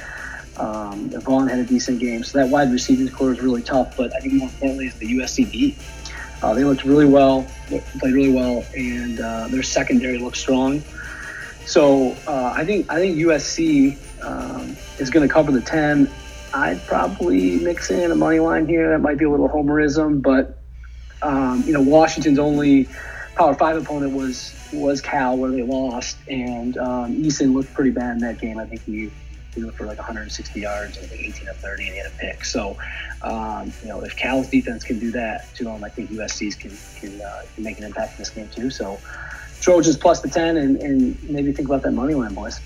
Um, 0.57 1.11
Vaughn 1.11 1.49
had 1.49 1.59
a 1.59 1.65
decent 1.65 1.99
game. 1.99 2.23
So 2.23 2.39
that 2.39 2.49
wide 2.49 2.71
receiving 2.71 3.09
core 3.09 3.33
is 3.33 3.41
really 3.41 3.63
tough. 3.63 3.97
But 3.97 4.15
I 4.15 4.21
think 4.21 4.35
more 4.35 4.49
importantly 4.49 4.87
is 4.87 4.95
the 4.95 5.07
USC 5.19 5.51
beat. 5.51 5.77
Uh, 6.43 6.53
they 6.53 6.65
looked 6.65 6.85
really 6.85 7.07
well, 7.07 7.47
played 7.99 8.13
really 8.13 8.33
well, 8.33 8.65
and 8.77 9.19
uh, 9.19 9.49
their 9.49 9.63
secondary 9.63 10.19
looked 10.19 10.37
strong. 10.37 10.83
So 11.65 12.23
uh, 12.27 12.53
I 12.57 12.65
think 12.65 12.87
I 12.93 12.99
think 12.99 13.19
USC 13.19 14.01
um, 14.23 14.79
is 14.99 15.11
going 15.11 15.27
to 15.29 15.33
cover 15.33 15.53
the 15.53 15.63
ten. 15.63 16.17
I'd 16.53 16.87
probably 16.87 17.59
mix 17.59 17.91
in 17.91 18.13
a 18.13 18.15
money 18.17 18.41
line 18.41 18.67
here. 18.67 18.91
That 18.91 19.01
might 19.01 19.19
be 19.19 19.25
a 19.25 19.31
little 19.31 19.49
homerism, 19.49 20.23
but 20.23 20.63
um, 21.23 21.65
you 21.67 21.73
know 21.73 21.83
Washington's 21.83 22.39
only 22.39 22.91
Power 23.37 23.55
Five 23.55 23.77
opponent 23.77 24.13
was 24.13 24.57
was 24.71 25.01
Cal, 25.01 25.37
where 25.39 25.53
they 25.53 25.63
lost, 25.63 26.23
and 26.29 26.77
um, 26.79 27.17
Eason 27.23 27.55
looked 27.55 27.75
pretty 27.75 27.91
bad 27.93 28.13
in 28.13 28.21
that 28.21 28.39
game. 28.41 28.59
I 28.59 28.67
think 28.67 28.83
he 28.85 29.11
threw 29.55 29.71
for 29.73 29.87
like 29.87 29.99
160 29.99 30.61
yards, 30.61 30.99
I 30.99 31.07
think 31.07 31.21
18 31.23 31.49
of 31.49 31.57
30, 31.61 31.85
and 31.87 31.95
he 31.95 31.99
had 31.99 32.07
a 32.07 32.11
pick. 32.33 32.45
So, 32.45 32.77
um, 33.23 33.75
you 33.81 33.89
know, 33.89 34.03
if 34.03 34.17
Cal's 34.17 34.49
defense 34.49 34.85
can 34.85 34.99
do 34.99 35.13
that 35.13 35.55
to 35.57 35.65
them, 35.65 35.83
I 35.85 35.91
think 35.91 36.11
USC's 36.11 36.57
can 36.57 36.79
can, 36.97 37.21
uh, 37.23 37.47
can 37.55 37.65
make 37.65 37.79
an 37.79 37.85
impact 37.85 38.19
in 38.19 38.23
this 38.23 38.31
game 38.31 38.51
too. 38.55 38.71
So, 38.71 39.03
Trojans 39.65 39.97
plus 39.97 40.21
the 40.21 40.29
10 40.29 40.59
and, 40.59 40.77
and 40.83 41.31
maybe 41.31 41.51
think 41.53 41.69
about 41.69 41.83
that 41.83 41.93
money 41.93 42.13
line, 42.13 42.35
boys. 42.35 42.61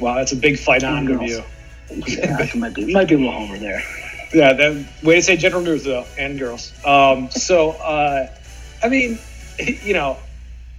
Wow, 0.00 0.16
that's 0.16 0.32
a 0.32 0.36
big 0.36 0.58
fight 0.58 0.82
on 0.82 1.06
review. 1.06 1.44
Yeah, 1.88 2.48
might 2.56 2.74
be 2.74 2.92
might 2.92 3.06
be 3.08 3.14
a 3.14 3.18
little 3.18 3.32
homer 3.32 3.58
there. 3.58 3.80
Yeah, 4.34 4.52
that 4.54 4.86
way 5.04 5.16
to 5.16 5.22
say 5.22 5.36
General 5.36 5.62
News 5.62 5.84
though, 5.84 6.04
and 6.18 6.38
girls. 6.38 6.72
Um, 6.84 7.30
so 7.30 7.70
uh, 7.70 8.26
I 8.82 8.88
mean, 8.88 9.18
you 9.84 9.94
know, 9.94 10.16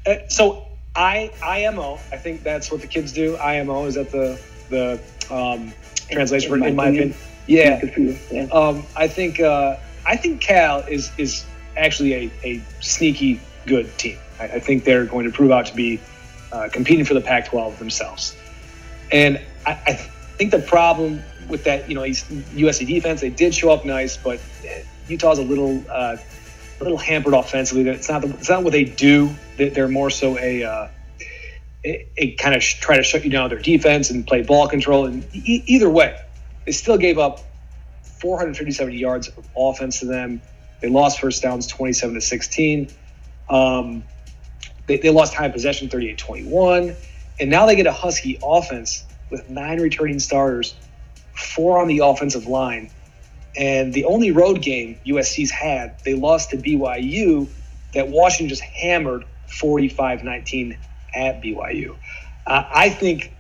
uh, 0.06 0.16
so 0.28 0.66
I 0.96 1.32
IMO. 1.42 1.94
I 2.12 2.18
think 2.18 2.44
that's 2.44 2.70
what 2.70 2.82
the 2.82 2.88
kids 2.88 3.14
do. 3.14 3.38
IMO 3.38 3.86
is 3.86 3.96
that 3.96 4.12
the 4.12 4.38
the 4.70 5.00
um, 5.34 5.72
translation 6.12 6.50
for 6.50 6.56
In 6.56 6.62
my 6.62 6.68
in 6.68 6.76
my 6.76 6.88
opinion. 6.88 7.10
opinion. 7.12 7.30
Yeah, 7.48 7.80
Good 7.80 7.94
for 7.94 8.00
you. 8.02 8.18
Yeah. 8.32 8.44
um, 8.52 8.84
I 8.98 9.08
think 9.08 9.40
uh, 9.40 9.78
I 10.06 10.18
think 10.18 10.42
Cal 10.42 10.80
is 10.80 11.12
is 11.18 11.46
actually 11.78 12.14
a, 12.14 12.32
a 12.44 12.62
sneaky 12.82 13.40
good 13.66 13.98
team. 13.98 14.18
I, 14.40 14.46
I 14.46 14.60
think 14.60 14.86
they're 14.86 15.06
going 15.06 15.26
to 15.26 15.32
prove 15.32 15.52
out 15.52 15.68
to 15.68 15.76
be 15.76 16.08
uh, 16.52 16.70
competing 16.72 17.06
for 17.06 17.14
the 17.14 17.22
Pac-12 17.22 17.78
themselves. 17.78 18.40
And 19.12 19.46
I, 19.66 19.80
I 19.88 19.94
think 20.38 20.52
the 20.52 20.60
problem 20.62 21.26
with 21.48 21.66
that, 21.66 21.90
you 21.90 21.96
know, 21.96 22.02
USC 22.04 22.88
defense, 22.88 23.22
they 23.22 23.30
did 23.30 23.56
show 23.56 23.72
up 23.72 23.86
nice, 23.86 24.18
but 24.18 24.46
Utah's 25.08 25.40
a 25.40 25.44
little 25.44 25.86
uh, 25.90 26.18
a 26.82 26.84
little 26.84 26.98
hampered 26.98 27.34
offensively. 27.34 27.88
It's 27.90 28.10
not 28.10 28.22
the, 28.24 28.30
it's 28.30 28.50
not 28.50 28.64
what 28.64 28.74
they 28.74 28.86
do. 28.86 29.40
They- 29.58 29.70
They're 29.70 29.90
more 29.90 30.10
so 30.10 30.38
a 30.40 30.64
uh, 30.64 30.88
kind 32.40 32.56
of 32.56 32.64
sh- 32.64 32.80
try 32.80 32.98
to 32.98 33.04
shut 33.04 33.24
you 33.26 33.32
down 33.32 33.50
their 33.50 33.60
defense 33.60 34.10
and 34.10 34.26
play 34.26 34.44
ball 34.44 34.68
control. 34.68 35.06
And 35.06 35.24
e- 35.34 35.64
either 35.68 35.90
way, 35.90 36.16
they 36.66 36.72
still 36.72 36.98
gave 36.98 37.18
up 37.18 37.40
457 38.22 38.94
yards 38.94 39.30
of 39.30 39.48
offense 39.58 40.00
to 40.00 40.06
them. 40.08 40.42
They 40.82 40.90
lost 40.90 41.20
first 41.20 41.42
downs 41.44 41.68
27 41.68 42.16
to 42.16 42.22
16. 42.22 42.90
Um, 43.50 44.06
they, 44.88 44.98
they 44.98 45.10
lost 45.10 45.34
time 45.34 45.52
possession 45.52 45.90
38 45.90 46.18
21. 46.18 46.96
And 47.40 47.50
now 47.50 47.66
they 47.66 47.76
get 47.76 47.88
a 47.88 47.92
Husky 47.92 48.40
offense 48.44 49.06
with 49.30 49.50
nine 49.50 49.80
returning 49.80 50.20
starters, 50.20 50.76
four 51.34 51.80
on 51.82 51.88
the 51.88 52.00
offensive 52.00 52.46
line. 52.48 52.90
And 53.56 53.94
the 53.94 54.06
only 54.06 54.32
road 54.32 54.62
game 54.62 55.00
USC's 55.06 55.52
had, 55.52 56.00
they 56.06 56.14
lost 56.16 56.52
to 56.52 56.58
BYU 56.58 57.48
that 57.94 58.10
Washington 58.10 58.50
just 58.50 58.62
hammered 58.62 59.26
45 59.48 60.24
19 60.24 60.78
at 61.16 61.42
BYU. 61.42 61.96
Uh, 62.46 62.64
I 62.74 62.90
think 62.90 63.34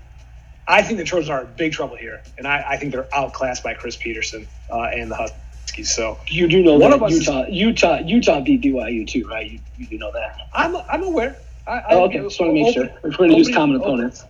I 0.68 0.82
think 0.82 1.00
the 1.00 1.04
Trojans 1.04 1.30
are 1.30 1.42
in 1.44 1.54
big 1.58 1.74
trouble 1.74 1.98
here, 1.98 2.22
and 2.38 2.48
I, 2.48 2.64
I 2.70 2.78
think 2.78 2.94
they're 2.94 3.14
outclassed 3.14 3.64
by 3.64 3.74
Chris 3.74 3.98
Petersen 3.98 4.48
uh, 4.70 4.84
and 4.84 5.12
the 5.12 5.16
Huskies. 5.16 5.43
So 5.82 6.20
You 6.28 6.48
do 6.48 6.62
know 6.62 6.74
One 6.78 6.92
that 6.92 6.98
of 6.98 7.04
us 7.04 7.14
is- 7.14 7.20
Utah, 7.28 7.46
Utah, 7.50 8.00
Utah 8.00 8.40
beat 8.42 8.62
BYU 8.62 9.08
too, 9.08 9.28
right? 9.28 9.50
You, 9.50 9.60
you 9.78 9.88
do 9.88 9.98
know 9.98 10.12
that. 10.14 10.38
I'm 10.54 10.76
I'm 10.76 11.04
aware. 11.04 11.36
I, 11.66 11.72
I, 11.72 11.86
Oh, 11.92 12.04
okay, 12.04 12.20
just 12.20 12.40
want 12.40 12.52
to 12.52 12.62
make 12.62 12.74
sure. 12.74 12.90
We're 13.04 13.12
going 13.18 13.32
to 13.32 13.38
use 13.38 13.50
common 13.54 13.78
open- 13.78 13.88
opponents. 13.94 14.26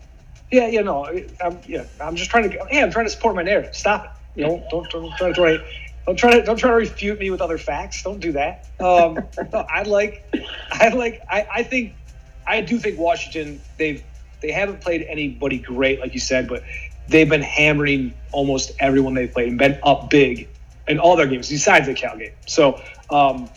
Yeah, 0.51 0.67
yeah, 0.67 0.81
no, 0.81 1.05
I'm 1.43 1.59
yeah, 1.67 1.83
I'm 1.99 2.15
just 2.15 2.29
trying 2.29 2.49
to. 2.51 2.57
Yeah, 2.71 2.83
I'm 2.83 2.91
trying 2.91 3.07
to 3.07 3.09
support 3.11 3.35
my 3.35 3.41
narrative. 3.43 3.75
Stop 3.75 4.19
it. 4.35 4.41
Don't 4.41 4.63
don't 4.69 4.89
don't 4.91 5.11
try 5.17 5.29
to 5.29 5.33
throw. 5.33 5.57
Don't 6.05 6.15
try 6.17 6.31
to 6.39 6.43
don't 6.43 6.57
try 6.57 6.69
to 6.69 6.75
refute 6.75 7.19
me 7.19 7.29
with 7.31 7.41
other 7.41 7.57
facts. 7.57 8.03
Don't 8.03 8.19
do 8.19 8.33
that. 8.33 8.67
Um, 8.79 9.15
no, 9.53 9.65
I 9.69 9.81
like, 9.83 10.23
I 10.71 10.89
like, 10.89 11.21
I, 11.29 11.47
I 11.55 11.63
think, 11.63 11.95
I 12.45 12.61
do 12.61 12.77
think 12.77 12.99
Washington. 12.99 13.61
They've 13.79 14.03
they 14.41 14.51
haven't 14.51 14.81
played 14.81 15.01
anybody 15.09 15.57
great, 15.57 15.99
like 16.01 16.13
you 16.13 16.19
said, 16.19 16.47
but 16.47 16.63
they've 17.07 17.29
been 17.29 17.41
hammering 17.41 18.13
almost 18.31 18.73
everyone 18.79 19.13
they've 19.15 19.31
played 19.31 19.47
and 19.49 19.57
been 19.57 19.79
up 19.81 20.09
big 20.11 20.49
in 20.87 20.99
all 20.99 21.15
their 21.15 21.27
games 21.27 21.49
besides 21.49 21.87
the 21.87 21.93
Cal 21.93 22.17
game. 22.17 22.33
So 22.45 22.81
um, 23.09 23.49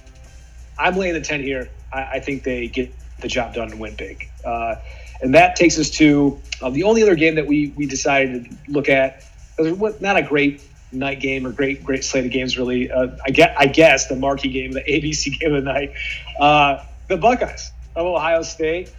I'm 0.79 0.97
laying 0.97 1.15
the 1.15 1.21
ten 1.21 1.43
here. 1.43 1.69
I, 1.93 2.03
I 2.03 2.21
think 2.21 2.43
they 2.43 2.69
get 2.69 2.93
the 3.21 3.29
job 3.29 3.55
done 3.55 3.71
and 3.71 3.81
win 3.81 3.95
big. 3.97 4.29
Uh, 4.45 4.77
and 5.21 5.35
that 5.35 5.57
takes 5.57 5.79
us 5.79 5.91
to 5.91 6.39
uh, 6.61 6.71
the 6.71 6.85
only 6.85 7.03
other 7.03 7.15
game 7.15 7.37
that 7.37 7.47
we 7.47 7.73
we 7.77 7.87
decided 7.87 8.45
to 8.45 8.73
look 8.73 8.89
at. 8.89 9.25
Not 9.59 10.17
a 10.17 10.23
great 10.23 10.61
night 10.93 11.21
game 11.21 11.47
or 11.47 11.53
great 11.53 11.83
great 11.85 12.05
slate 12.05 12.27
of 12.27 12.31
games 12.31 12.59
really. 12.59 12.91
Uh, 12.91 13.17
I 13.25 13.31
get 13.31 13.55
I 13.59 13.67
guess 13.67 14.07
the 14.07 14.17
marquee 14.17 14.51
game, 14.51 14.73
the 14.73 14.83
ABC 14.89 15.39
game 15.39 15.55
of 15.55 15.65
the 15.65 15.73
night, 15.73 15.93
uh, 16.39 16.85
the 17.09 17.17
Buckeyes 17.17 17.73
of 17.95 18.07
Ohio 18.07 18.43
State 18.43 18.93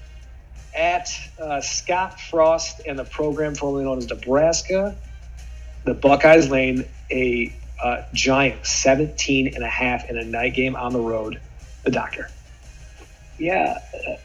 at 0.75 1.09
uh, 1.39 1.61
Scott 1.61 2.19
Frost 2.19 2.81
and 2.85 2.97
the 2.97 3.03
program 3.03 3.55
formerly 3.55 3.83
known 3.83 3.97
as 3.97 4.09
Nebraska. 4.09 4.95
The 5.85 5.93
Buckeyes 5.93 6.49
laying 6.49 6.85
a 7.09 7.53
uh, 7.81 8.03
giant 8.13 8.65
17 8.65 9.53
and 9.55 9.63
a 9.63 9.69
half 9.69 10.09
in 10.09 10.17
a 10.17 10.23
night 10.23 10.53
game 10.53 10.75
on 10.75 10.93
the 10.93 10.99
road. 10.99 11.39
The 11.83 11.91
doctor. 11.91 12.29
Yeah, 13.39 13.77
uh, 14.07 14.15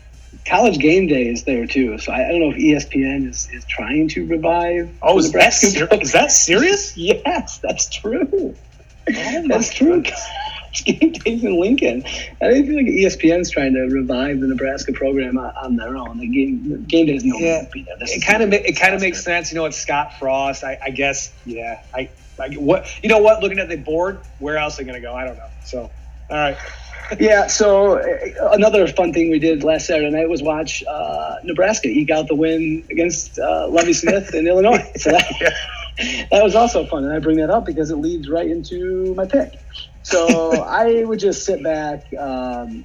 college 0.47 0.79
game 0.79 1.07
day 1.07 1.29
is 1.29 1.45
there 1.45 1.67
too. 1.67 1.99
So 1.99 2.13
I, 2.13 2.27
I 2.27 2.33
don't 2.33 2.41
know 2.41 2.51
if 2.51 2.57
ESPN 2.57 3.29
is, 3.29 3.49
is 3.53 3.65
trying 3.67 4.09
to 4.09 4.27
revive. 4.27 4.91
Oh, 5.03 5.19
is 5.19 5.27
that, 5.33 5.39
Nebraska 5.39 5.67
ser- 5.67 5.89
is 6.01 6.13
that 6.13 6.33
serious? 6.33 6.97
Yes, 6.97 7.59
that's 7.59 7.89
true. 7.91 8.55
Oh 9.09 9.45
That's 9.49 9.73
true. 9.75 10.03
Game 10.87 11.13
days 11.13 11.45
in 11.45 11.61
Lincoln. 11.61 12.03
I 12.05 12.51
think 12.53 12.67
feel 12.67 12.77
like 12.77 12.87
ESPN's 12.87 13.51
trying 13.51 13.75
to 13.75 13.83
revive 13.83 14.41
the 14.41 14.47
Nebraska 14.47 14.93
program 14.93 15.37
on, 15.37 15.53
on 15.57 15.77
their 15.77 15.97
own. 15.99 16.19
The 16.19 16.27
game 16.29 16.71
the 16.71 16.79
game 16.79 17.07
days 17.07 17.23
no 17.25 17.37
Yeah. 17.39 17.63
yeah. 17.63 17.69
be 17.71 17.83
there. 17.83 17.97
This 17.99 18.13
it 18.13 18.17
is- 18.19 18.25
kind 18.25 18.43
of 18.43 18.49
ma- 18.49 18.57
it 18.57 18.81
kind 18.81 18.95
of 18.95 19.01
makes 19.03 19.23
sense. 19.23 19.53
You 19.53 19.59
know, 19.59 19.67
it's 19.67 19.77
Scott 19.77 20.19
Frost. 20.19 20.65
I, 20.65 20.79
I 20.83 20.91
guess. 20.91 21.31
Yeah. 21.45 21.83
I, 21.93 22.09
I 22.41 22.49
what 22.55 22.87
you 23.03 23.09
know 23.09 23.19
what? 23.19 23.43
Looking 23.43 23.59
at 23.59 23.69
the 23.69 23.77
board, 23.77 24.23
where 24.39 24.57
else 24.59 24.79
are 24.79 24.85
they 24.85 24.91
going 24.91 25.01
to 25.01 25.07
go? 25.07 25.15
I 25.15 25.25
don't 25.25 25.37
know. 25.37 25.51
So, 25.61 25.81
all 26.31 26.39
right. 26.39 26.57
Yeah. 27.19 27.49
So 27.49 27.99
uh, 27.99 28.51
another 28.53 28.87
fun 28.87 29.13
thing 29.13 29.31
we 29.31 29.39
did 29.39 29.65
last 29.65 29.87
Saturday 29.87 30.09
night 30.11 30.31
was 30.31 30.43
watch 30.43 30.83
uh, 30.89 31.35
Nebraska 31.45 31.89
eke 31.89 32.11
out 32.11 32.29
the 32.29 32.35
win 32.35 32.87
against 32.91 33.39
uh, 33.39 33.69
Lovie 33.69 33.93
Smith 33.93 34.33
in 34.33 34.47
Illinois. 34.47 34.89
So 34.97 35.11
that, 35.11 35.27
that 36.31 36.43
was 36.43 36.55
also 36.55 36.87
fun, 36.87 37.05
and 37.05 37.13
I 37.13 37.19
bring 37.19 37.37
that 37.39 37.51
up 37.51 37.67
because 37.67 37.91
it 37.91 37.97
leads 37.97 38.29
right 38.29 38.47
into 38.49 39.15
my 39.15 39.27
pick. 39.27 39.53
So 40.03 40.63
I 40.63 41.05
would 41.05 41.19
just 41.19 41.45
sit 41.45 41.63
back, 41.63 42.05
um, 42.19 42.85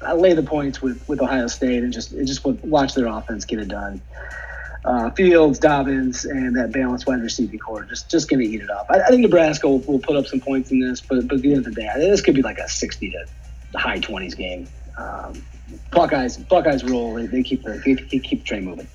I 0.00 0.12
lay 0.14 0.34
the 0.34 0.42
points 0.42 0.80
with, 0.80 1.02
with 1.08 1.20
Ohio 1.20 1.46
State, 1.48 1.82
and 1.82 1.92
just 1.92 2.12
and 2.12 2.26
just 2.26 2.44
watch 2.44 2.94
their 2.94 3.06
offense 3.06 3.44
get 3.44 3.58
it 3.58 3.68
done. 3.68 4.02
Uh, 4.84 5.10
Fields, 5.10 5.58
Dobbins, 5.58 6.26
and 6.26 6.56
that 6.56 6.70
balanced 6.70 7.06
wide 7.06 7.22
receiving 7.22 7.58
core 7.58 7.84
just 7.84 8.10
just 8.10 8.28
going 8.28 8.40
to 8.40 8.46
eat 8.46 8.60
it 8.60 8.68
up. 8.68 8.86
I, 8.90 9.00
I 9.00 9.06
think 9.08 9.22
Nebraska 9.22 9.66
will, 9.66 9.78
will 9.80 9.98
put 9.98 10.14
up 10.14 10.26
some 10.26 10.40
points 10.40 10.70
in 10.70 10.78
this, 10.80 11.00
but 11.00 11.26
but 11.26 11.36
at 11.36 11.42
the 11.42 11.54
end 11.54 11.66
of 11.66 11.74
the 11.74 11.80
day, 11.80 11.90
this 11.96 12.20
could 12.20 12.34
be 12.34 12.42
like 12.42 12.58
a 12.58 12.68
sixty 12.68 13.10
to 13.10 13.24
the 13.72 13.78
high 13.78 13.98
twenties 13.98 14.34
game. 14.34 14.68
Um, 14.98 15.42
Buckeyes, 15.90 16.36
Buckeyes 16.36 16.84
roll. 16.84 17.14
They, 17.14 17.26
they 17.26 17.42
keep 17.42 17.62
the 17.62 17.80
they, 17.84 17.94
they 17.94 18.18
keep 18.18 18.40
the 18.40 18.44
train 18.44 18.66
moving. 18.66 18.86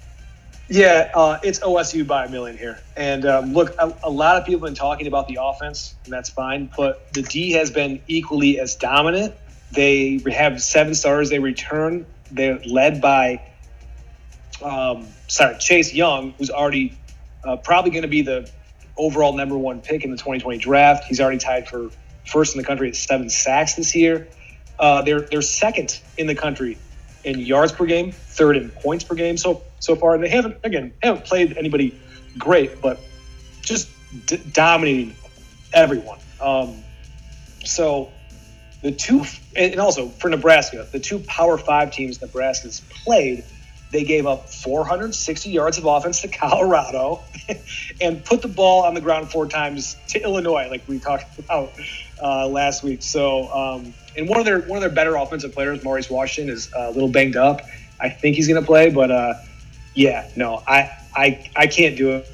Yeah, 0.71 1.10
uh, 1.15 1.39
it's 1.41 1.60
OSU 1.62 2.06
by 2.06 2.25
a 2.25 2.30
million 2.30 2.56
here. 2.56 2.80
And 2.95 3.25
um, 3.25 3.54
look, 3.54 3.73
a, 3.80 3.91
a 4.04 4.10
lot 4.10 4.38
of 4.38 4.45
people 4.45 4.67
have 4.67 4.75
been 4.75 4.80
talking 4.80 5.08
about 5.08 5.28
the 5.28 5.39
offense, 5.41 5.95
and 6.04 6.13
that's 6.13 6.30
fine. 6.30 6.69
But 6.78 7.12
the 7.13 7.23
D 7.23 7.54
has 7.54 7.71
been 7.71 7.99
equally 8.08 8.60
as 8.60 8.75
dominant. 8.75 9.34
They 9.71 10.21
have 10.32 10.62
seven 10.62 10.93
stars. 10.93 11.32
They 11.32 11.39
return. 11.39 12.06
They're 12.32 12.60
led 12.60 13.02
by, 13.02 13.41
um, 14.62 15.08
sorry, 15.30 15.58
Chase 15.58 15.94
Young, 15.94 16.34
who's 16.38 16.50
already 16.50 16.98
uh, 17.44 17.56
probably 17.56 17.92
going 17.92 18.02
to 18.02 18.10
be 18.10 18.22
the 18.22 18.50
overall 18.98 19.34
number 19.34 19.58
one 19.58 19.82
pick 19.82 20.04
in 20.04 20.12
the 20.12 20.18
2020 20.18 20.58
draft. 20.58 21.06
He's 21.06 21.22
already 21.22 21.38
tied 21.38 21.70
for 21.70 21.89
first 22.26 22.56
in 22.56 22.62
the 22.62 22.68
country 22.68 22.89
at 22.89 22.96
seven 22.96 23.30
sacks 23.30 23.76
this 23.76 23.96
year. 23.96 24.28
Uh, 24.78 25.02
they're 25.02 25.22
they're 25.22 25.42
second 25.42 26.00
in 26.18 26.28
the 26.28 26.36
country 26.36 26.78
in 27.24 27.39
yards 27.39 27.72
per 27.72 27.86
game, 27.86 28.12
third 28.12 28.58
in 28.58 28.70
points 28.70 29.04
per 29.04 29.15
game 29.15 29.38
so 29.38 29.63
so 29.80 29.96
far. 29.96 30.15
And 30.15 30.24
they 30.24 30.30
haven't 30.30 30.58
again 30.63 30.94
haven't 31.02 31.26
played 31.26 31.58
anybody 31.58 31.98
great, 32.38 32.82
but 32.82 33.00
just 33.62 33.89
d- 34.26 34.42
dominating 34.52 35.15
everyone. 35.74 36.20
Um, 36.42 36.84
so 37.65 38.12
the 38.82 38.92
two 38.92 39.24
and 39.56 39.80
also 39.80 40.08
for 40.08 40.30
Nebraska, 40.30 40.88
the 40.92 41.00
two 41.00 41.20
Power 41.20 41.58
Five 41.58 41.92
teams 41.92 42.22
Nebraska's 42.22 42.82
played, 43.04 43.44
they 43.91 44.04
gave 44.04 44.28
up 44.28 44.49
460 44.49 45.49
yards 45.49 45.78
of 45.78 45.86
offense 45.86 46.21
to 46.21 46.28
Colorado, 46.28 47.21
and 48.02 48.23
put 48.23 48.41
the 48.41 48.47
ball 48.47 48.84
on 48.84 48.93
the 48.93 49.02
ground 49.02 49.32
four 49.32 49.47
times 49.47 49.97
to 50.10 50.21
Illinois, 50.21 50.67
like 50.69 50.88
we 50.88 50.99
talked 50.99 51.39
about 51.39 51.71
uh, 52.21 52.47
last 52.47 52.84
week. 52.84 53.02
So, 53.02 53.52
um, 53.52 53.93
and 54.15 54.30
one 54.30 54.39
of 54.39 54.45
their 54.45 54.62
one 54.62 54.78
of 54.78 54.82
their 54.82 54.91
better 54.91 55.15
offensive 55.15 55.54
players, 55.54 55.84
Maurice 55.84 56.10
Washington, 56.10 56.54
is 56.54 56.71
uh, 56.73 56.88
a 56.88 56.91
little 56.91 57.10
banged 57.10 57.36
up. 57.36 57.62
I 57.99 58.10
think 58.10 58.36
he's 58.36 58.47
going 58.47 58.62
to 58.62 58.65
play, 58.65 58.89
but 58.89 59.12
uh, 59.12 59.34
yeah, 59.93 60.30
no, 60.36 60.63
I, 60.67 60.91
I 61.15 61.49
I 61.56 61.67
can't 61.67 61.97
do 61.97 62.12
it. 62.12 62.32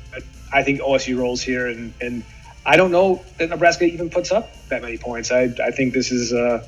I 0.53 0.63
think 0.63 0.81
OSU 0.81 1.17
rolls 1.17 1.41
here, 1.41 1.67
and 1.67 1.93
and 2.01 2.23
I 2.65 2.77
don't 2.77 2.91
know 2.91 3.23
that 3.37 3.49
Nebraska 3.49 3.85
even 3.85 4.09
puts 4.09 4.31
up 4.31 4.51
that 4.69 4.81
many 4.81 4.97
points. 4.97 5.31
I 5.31 5.53
I 5.63 5.71
think 5.71 5.93
this 5.93 6.11
is 6.11 6.33
uh, 6.33 6.65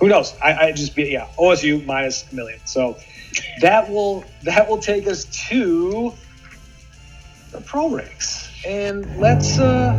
who 0.00 0.08
knows. 0.08 0.34
I, 0.42 0.54
I 0.54 0.72
just 0.72 0.94
be 0.94 1.04
yeah 1.04 1.28
OSU 1.38 1.84
minus 1.84 2.30
a 2.30 2.34
million. 2.34 2.60
So 2.64 2.98
that 3.60 3.90
will 3.90 4.24
that 4.44 4.68
will 4.68 4.78
take 4.78 5.06
us 5.06 5.24
to 5.48 6.12
the 7.52 7.60
pro 7.60 7.90
ranks, 7.90 8.50
and 8.66 9.18
let's 9.18 9.58
uh 9.58 9.94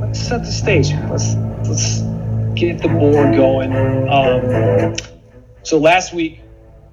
let's 0.00 0.20
set 0.20 0.44
the 0.44 0.52
stage. 0.52 0.92
Let's 1.10 1.34
let's 1.68 2.00
get 2.58 2.80
the 2.82 2.88
board 2.88 3.34
going. 3.34 3.72
Um, 4.08 4.96
so 5.62 5.78
last 5.78 6.12
week, 6.12 6.40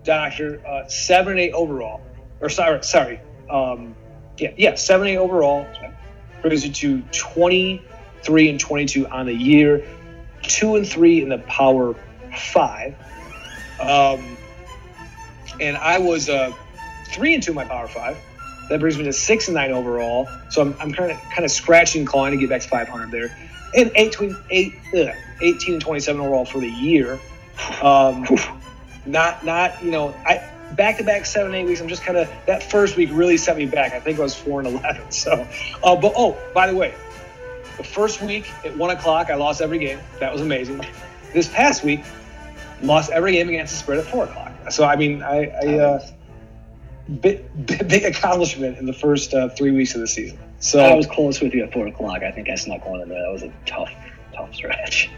Doctor, 0.03 0.65
uh, 0.65 0.87
seven 0.87 1.37
eight 1.39 1.53
overall, 1.53 2.01
or 2.41 2.49
sorry, 2.49 2.83
sorry, 2.83 3.19
um, 3.49 3.95
yeah, 4.37 4.53
yeah, 4.57 4.75
seven 4.75 5.07
eight 5.07 5.17
overall. 5.17 5.67
brings 6.41 6.65
you 6.65 6.73
to 6.73 7.01
23 7.11 8.49
and 8.49 8.59
22 8.59 9.07
on 9.07 9.25
the 9.27 9.33
year, 9.33 9.87
two 10.41 10.75
and 10.75 10.87
three 10.87 11.21
in 11.21 11.29
the 11.29 11.37
Power 11.39 11.95
Five. 12.35 12.95
Um, 13.79 14.37
and 15.63 15.77
I 15.77 15.97
was 15.97 16.29
uh, 16.29 16.51
three 17.07 17.33
and 17.33 17.41
two 17.41 17.51
in 17.51 17.55
my 17.55 17.65
Power 17.65 17.87
Five. 17.87 18.17
That 18.69 18.79
brings 18.79 18.97
me 18.97 19.05
to 19.05 19.13
six 19.13 19.47
and 19.47 19.55
nine 19.55 19.71
overall. 19.71 20.27
So 20.49 20.61
I'm, 20.61 20.75
I'm 20.79 20.91
kind 20.93 21.11
of 21.11 21.17
kind 21.31 21.45
of 21.45 21.51
scratching, 21.51 22.05
clawing 22.05 22.31
to 22.31 22.37
get 22.37 22.49
back 22.49 22.61
to 22.61 22.67
500 22.67 23.11
there, 23.11 23.35
and 23.75 23.91
eight, 23.95 24.15
eight, 24.49 24.73
ugh, 24.95 25.15
18 25.41 25.73
and 25.75 25.81
27 25.81 26.21
overall 26.21 26.45
for 26.45 26.59
the 26.59 26.69
year. 26.69 27.19
Um, 27.81 28.25
not 29.05 29.43
not 29.45 29.83
you 29.83 29.91
know 29.91 30.13
I 30.25 30.41
back 30.71 30.97
to 30.97 31.03
back 31.03 31.25
seven 31.25 31.53
eight 31.53 31.65
weeks. 31.65 31.81
I'm 31.81 31.87
just 31.87 32.03
kind 32.03 32.17
of 32.17 32.29
that 32.47 32.69
first 32.69 32.97
week 32.97 33.09
really 33.13 33.37
set 33.37 33.57
me 33.57 33.65
back. 33.65 33.93
I 33.93 33.99
think 33.99 34.19
I 34.19 34.21
was 34.21 34.35
four 34.35 34.59
and 34.59 34.67
11. 34.67 35.01
So, 35.11 35.47
uh, 35.83 35.95
but 35.95 36.13
oh 36.15 36.37
by 36.53 36.67
the 36.67 36.75
way, 36.75 36.93
the 37.77 37.83
first 37.83 38.21
week 38.21 38.45
at 38.65 38.75
one 38.75 38.89
o'clock 38.89 39.29
I 39.29 39.35
lost 39.35 39.61
every 39.61 39.79
game. 39.79 39.99
That 40.19 40.31
was 40.31 40.41
amazing. 40.41 40.81
This 41.33 41.47
past 41.47 41.83
week, 41.83 42.03
lost 42.81 43.11
every 43.11 43.33
game 43.33 43.49
against 43.49 43.73
the 43.73 43.79
spread 43.79 43.99
at 43.99 44.05
four 44.05 44.25
o'clock. 44.25 44.52
So 44.69 44.85
I 44.85 44.95
mean 44.95 45.21
I. 45.21 45.47
I 45.47 45.79
uh, 45.79 46.07
big, 47.21 47.43
big 47.65 48.03
accomplishment 48.03 48.77
in 48.77 48.85
the 48.85 48.93
first 48.93 49.33
uh, 49.33 49.49
three 49.49 49.71
weeks 49.71 49.95
of 49.95 50.01
the 50.01 50.07
season. 50.07 50.39
So 50.59 50.79
I 50.79 50.93
was 50.93 51.07
close 51.07 51.41
with 51.41 51.53
you 51.53 51.63
at 51.63 51.73
four 51.73 51.87
o'clock. 51.87 52.23
I 52.23 52.31
think 52.31 52.49
I 52.49 52.55
snuck 52.55 52.85
one 52.85 53.01
in 53.01 53.09
there. 53.09 53.21
That 53.21 53.31
was 53.31 53.43
a 53.43 53.51
tough, 53.65 53.91
tough 54.33 54.53
stretch. 54.55 55.09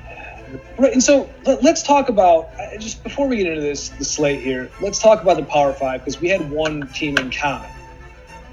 Right, 0.77 0.93
and 0.93 1.03
so 1.03 1.29
let, 1.45 1.63
us 1.63 1.83
talk 1.83 2.09
about 2.09 2.49
just 2.79 3.03
before 3.03 3.27
we 3.27 3.37
get 3.37 3.47
into 3.47 3.61
this 3.61 3.89
the 3.89 4.05
slate 4.05 4.41
here. 4.41 4.71
Let's 4.81 4.99
talk 4.99 5.21
about 5.21 5.37
the 5.37 5.43
Power 5.43 5.73
Five 5.73 6.01
because 6.01 6.19
we 6.19 6.29
had 6.29 6.49
one 6.49 6.87
team 6.93 7.17
in 7.17 7.31
common, 7.31 7.69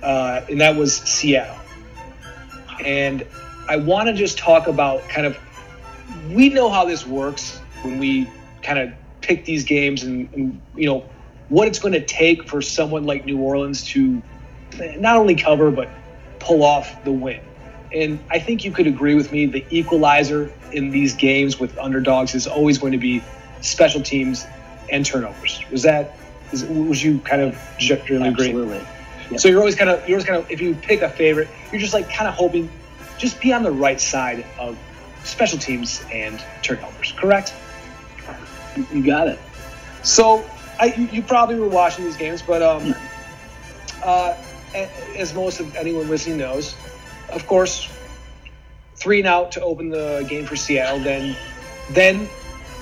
uh, 0.03 0.43
and 0.51 0.61
that 0.61 0.77
was 0.77 0.97
Seattle. 0.97 1.57
And 2.85 3.27
I 3.69 3.77
want 3.77 4.09
to 4.09 4.15
just 4.15 4.39
talk 4.39 4.67
about 4.67 5.07
kind 5.09 5.27
of 5.27 5.39
we 6.31 6.49
know 6.49 6.69
how 6.69 6.85
this 6.85 7.07
works 7.07 7.59
when 7.83 7.99
we 7.99 8.29
kind 8.63 8.79
of 8.79 8.93
pick 9.23 9.45
these 9.45 9.65
games 9.65 10.03
and, 10.03 10.29
and 10.35 10.61
you 10.75 10.87
know 10.87 11.05
what 11.49 11.69
it's 11.69 11.79
going 11.79 11.93
to 11.93 12.05
take 12.05 12.49
for 12.49 12.63
someone 12.63 13.05
like 13.05 13.25
New 13.25 13.39
Orleans 13.39 13.85
to 13.89 14.23
not 14.99 15.17
only 15.17 15.35
cover 15.35 15.71
but 15.71 15.89
pull 16.39 16.63
off 16.63 17.05
the 17.05 17.13
win. 17.13 17.41
And 17.95 18.19
I 18.31 18.39
think 18.39 18.65
you 18.65 18.73
could 18.73 18.87
agree 18.87 19.15
with 19.15 19.33
me 19.33 19.47
the 19.47 19.65
equalizer 19.71 20.51
in 20.73 20.91
these 20.91 21.15
games 21.15 21.61
with 21.61 21.77
underdogs 21.79 22.35
is 22.35 22.47
always 22.47 22.79
going 22.79 22.93
to 22.93 22.99
be 22.99 23.23
special 23.61 24.01
teams 24.01 24.47
and 24.91 25.05
turnovers. 25.05 25.63
Was 25.71 25.83
that 25.83 26.17
is, 26.53 26.65
was 26.65 27.03
you 27.03 27.19
kind 27.21 27.43
of 27.43 27.59
generally 27.79 28.29
agree? 28.29 28.47
Absolutely. 28.47 28.87
Yep. 29.31 29.41
So 29.41 29.49
you're 29.49 29.61
always 29.61 29.75
kind 29.75 29.91
of 29.91 30.07
you're 30.09 30.17
always 30.17 30.27
kind 30.27 30.43
of 30.43 30.51
if 30.51 30.61
you 30.61 30.75
pick 30.75 31.03
a 31.03 31.09
favorite, 31.09 31.49
you're 31.71 31.81
just 31.81 31.95
like 31.95 32.11
kind 32.11 32.29
of 32.29 32.35
hoping 32.35 32.71
just 33.19 33.41
be 33.41 33.53
on 33.53 33.63
the 33.63 33.71
right 33.71 34.01
side 34.01 34.45
of 34.59 34.79
special 35.25 35.59
teams 35.59 36.03
and 36.13 36.43
turnovers. 36.63 37.13
Correct? 37.13 37.55
You 38.77 39.05
got 39.07 39.29
it. 39.29 39.41
So 40.03 40.51
I, 40.81 40.87
you, 40.87 41.23
probably 41.23 41.57
were 41.57 41.69
watching 41.69 42.05
these 42.05 42.17
games, 42.17 42.43
but 42.43 42.63
um, 42.63 42.95
uh, 44.03 44.35
as 45.19 45.35
most 45.35 45.61
of 45.61 45.75
anyone 45.77 46.09
listening 46.09 46.39
knows, 46.39 46.75
of 47.33 47.47
course, 47.47 47.89
three 49.01 49.21
and 49.21 49.29
out 49.29 49.53
to 49.53 49.63
open 49.63 49.91
the 49.91 50.25
game 50.29 50.47
for 50.47 50.57
Seattle. 50.57 51.01
Then, 51.01 51.37
then 51.89 52.31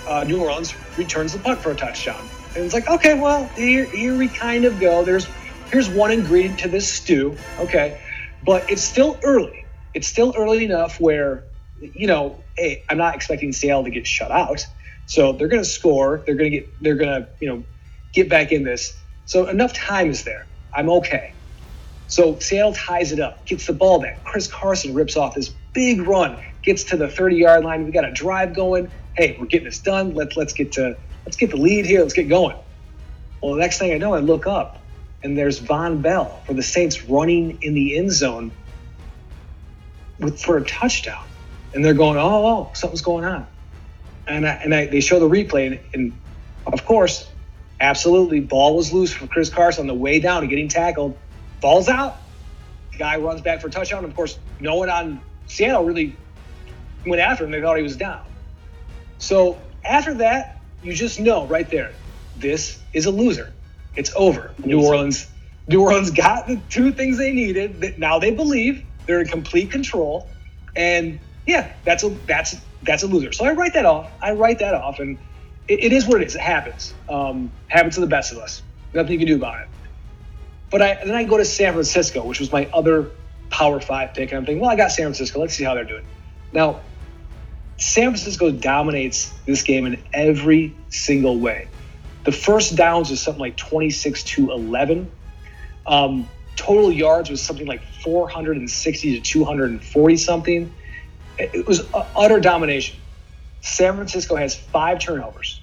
uh, 0.07 0.25
New 0.25 0.41
Orleans 0.41 0.75
returns 0.97 1.33
the 1.33 1.41
punt 1.41 1.63
for 1.63 1.73
a 1.73 1.77
touchdown, 1.77 2.31
and 2.55 2.65
it's 2.65 2.75
like, 2.75 2.89
okay, 2.89 3.15
well, 3.15 3.53
here, 3.57 3.87
here 3.93 4.17
we 4.17 4.29
kind 4.29 4.65
of 4.65 4.81
go. 4.81 5.05
There's 5.05 5.29
here's 5.71 5.89
one 5.89 6.11
ingredient 6.13 6.61
to 6.61 6.69
this 6.69 6.93
stew, 6.93 7.45
okay, 7.59 8.01
but 8.43 8.71
it's 8.71 8.83
still 8.83 9.21
early. 9.25 9.67
It's 9.95 10.09
still 10.09 10.35
early 10.37 10.65
enough 10.65 11.01
where, 11.01 11.47
you 11.77 12.07
know, 12.07 12.45
hey, 12.57 12.85
I'm 12.89 12.99
not 12.99 13.15
expecting 13.15 13.53
Seattle 13.53 13.85
to 13.85 13.91
get 13.91 14.07
shut 14.07 14.31
out. 14.31 14.67
So 15.11 15.33
they're 15.33 15.49
going 15.49 15.63
to 15.63 15.69
score. 15.69 16.23
They're 16.25 16.37
going 16.37 16.53
to 16.53 16.59
get. 16.61 16.69
They're 16.81 16.95
going 16.95 17.09
to, 17.09 17.29
you 17.41 17.49
know, 17.49 17.65
get 18.13 18.29
back 18.29 18.53
in 18.53 18.63
this. 18.63 18.97
So 19.27 19.49
enough 19.49 19.73
time 19.73 20.09
is 20.09 20.23
there. 20.23 20.47
I'm 20.73 20.89
okay. 20.89 21.33
So 22.07 22.39
Seattle 22.39 22.75
ties 22.75 23.11
it 23.11 23.19
up, 23.19 23.45
gets 23.45 23.67
the 23.67 23.73
ball 23.73 24.01
back. 24.01 24.23
Chris 24.23 24.47
Carson 24.47 24.95
rips 24.95 25.17
off 25.17 25.35
this 25.35 25.49
big 25.73 26.03
run, 26.03 26.39
gets 26.63 26.85
to 26.85 26.97
the 26.97 27.09
30 27.09 27.35
yard 27.35 27.65
line. 27.65 27.85
We 27.87 27.91
got 27.91 28.05
a 28.05 28.13
drive 28.13 28.55
going. 28.55 28.89
Hey, 29.17 29.37
we're 29.37 29.47
getting 29.47 29.65
this 29.65 29.81
done. 29.81 30.15
Let's 30.15 30.37
let's 30.37 30.53
get 30.53 30.71
to 30.73 30.97
let's 31.27 31.37
get 31.37 31.51
the 31.51 31.57
lead 31.57 31.87
here. 31.87 32.03
Let's 32.03 32.15
get 32.15 32.29
going. 32.29 32.57
Well, 33.43 33.55
the 33.55 33.61
next 33.61 33.81
thing 33.81 33.93
I 33.93 33.99
know, 33.99 34.15
I 34.15 34.21
look 34.21 34.47
up 34.47 34.79
and 35.25 35.37
there's 35.37 35.59
Vonn 35.59 36.03
Bell 36.03 36.41
for 36.47 36.55
the 36.55 36.63
Saints 36.63 37.03
running 37.07 37.61
in 37.63 37.75
the 37.75 37.99
end 37.99 38.13
zone 38.13 38.53
with 40.21 40.41
for 40.41 40.57
a 40.57 40.65
touchdown. 40.65 41.25
And 41.75 41.85
they're 41.85 41.95
going, 41.95 42.17
oh, 42.17 42.23
oh, 42.23 42.47
oh 42.47 42.71
something's 42.75 43.03
going 43.03 43.25
on. 43.25 43.49
And 44.31 44.47
I, 44.47 44.53
and 44.53 44.75
I, 44.75 44.87
they 44.87 45.01
show 45.01 45.19
the 45.19 45.29
replay, 45.29 45.67
and, 45.67 45.81
and 45.93 46.21
of 46.67 46.85
course, 46.85 47.31
Absolutely. 47.81 48.41
Ball 48.41 48.77
was 48.77 48.93
loose 48.93 49.13
for 49.13 49.27
Chris 49.27 49.49
Carson 49.49 49.83
on 49.83 49.87
the 49.87 49.95
way 49.95 50.21
down 50.21 50.43
and 50.43 50.51
getting 50.51 50.69
tackled. 50.69 51.17
Ball's 51.61 51.89
out. 51.89 52.19
The 52.93 52.99
guy 52.99 53.17
runs 53.17 53.41
back 53.41 53.61
for 53.61 53.69
a 53.69 53.71
touchdown. 53.71 54.05
Of 54.05 54.15
course, 54.15 54.39
no 54.61 54.75
one 54.75 54.91
on 54.91 55.21
Seattle 55.47 55.85
really 55.85 56.15
went 57.07 57.23
after 57.23 57.45
him. 57.45 57.51
They 57.51 57.61
thought 57.63 57.79
he 57.79 57.83
was 57.83 57.97
down. 57.97 58.23
So 59.19 59.59
after 59.85 60.15
that, 60.15 60.61
you 60.83 60.93
just 60.93 61.21
know 61.21 61.47
right 61.47 61.69
there, 61.71 61.93
this 62.37 62.79
is 62.93 63.07
a 63.07 63.11
loser. 63.11 63.53
It's 63.97 64.13
over. 64.15 64.53
New 64.63 64.85
Orleans, 64.85 65.27
New 65.67 65.81
Orleans 65.81 66.11
got 66.11 66.47
the 66.47 66.61
two 66.69 66.93
things 66.93 67.17
they 67.17 67.33
needed. 67.33 67.81
That 67.81 67.99
now 67.99 68.19
they 68.19 68.31
believe 68.31 68.85
they're 69.07 69.21
in 69.23 69.29
complete 69.29 69.71
control, 69.71 70.29
and 70.77 71.19
yeah, 71.51 71.73
that's 71.85 72.05
a 72.05 72.11
that's 72.27 72.57
that's 72.83 73.03
a 73.03 73.07
loser. 73.09 73.33
So 73.33 73.45
I 73.45 73.53
write 73.53 73.75
that 73.75 73.87
off. 73.87 74.13
I 74.23 74.33
write 74.33 74.61
that 74.61 74.75
off, 74.75 75.01
and 75.01 75.19
it, 75.69 75.85
it 75.85 75.93
is 75.93 76.07
what 76.07 76.23
it 76.23 76.29
is. 76.29 76.37
It 76.37 76.43
happens. 76.43 76.95
Um, 77.09 77.53
happens 77.69 77.97
to 77.97 78.01
the 78.01 78.07
best 78.07 78.33
of 78.33 78.39
us. 78.39 78.63
Nothing 78.95 79.13
you 79.13 79.19
can 79.19 79.29
do 79.29 79.37
about 79.37 79.61
it. 79.63 79.69
But 80.71 80.83
I, 80.83 80.99
then 81.05 81.15
I 81.15 81.25
go 81.25 81.37
to 81.39 81.45
San 81.45 81.73
Francisco, 81.73 82.25
which 82.25 82.41
was 82.41 82.53
my 82.53 82.71
other 82.73 83.13
Power 83.51 83.81
Five 83.81 84.15
pick, 84.15 84.31
and 84.31 84.39
I'm 84.39 84.47
thinking, 84.47 84.63
well, 84.63 84.71
I 84.71 84.77
got 84.77 84.93
San 84.93 85.07
Francisco. 85.07 85.41
Let's 85.41 85.55
see 85.55 85.65
how 85.65 85.75
they're 85.75 85.85
doing. 85.85 86.07
Now, 86.53 86.83
San 87.79 88.11
Francisco 88.11 88.51
dominates 88.53 89.41
this 89.47 89.63
game 89.63 89.87
in 89.87 90.05
every 90.13 90.77
single 90.91 91.41
way. 91.41 91.71
The 92.25 92.33
first 92.33 92.77
downs 92.77 93.11
was 93.11 93.23
something 93.23 93.41
like 93.41 93.57
26 93.57 94.25
to 94.25 94.51
11. 94.53 95.13
Um, 95.87 96.31
total 96.57 96.93
yards 96.93 97.31
was 97.31 97.43
something 97.43 97.67
like 97.67 97.83
460 98.05 99.17
to 99.17 99.21
240 99.23 100.17
something. 100.17 100.77
It 101.41 101.67
was 101.67 101.87
utter 102.17 102.41
domination. 102.41 103.01
San 103.61 103.95
Francisco 103.95 104.37
has 104.37 104.55
five 104.55 104.99
turnovers, 104.99 105.61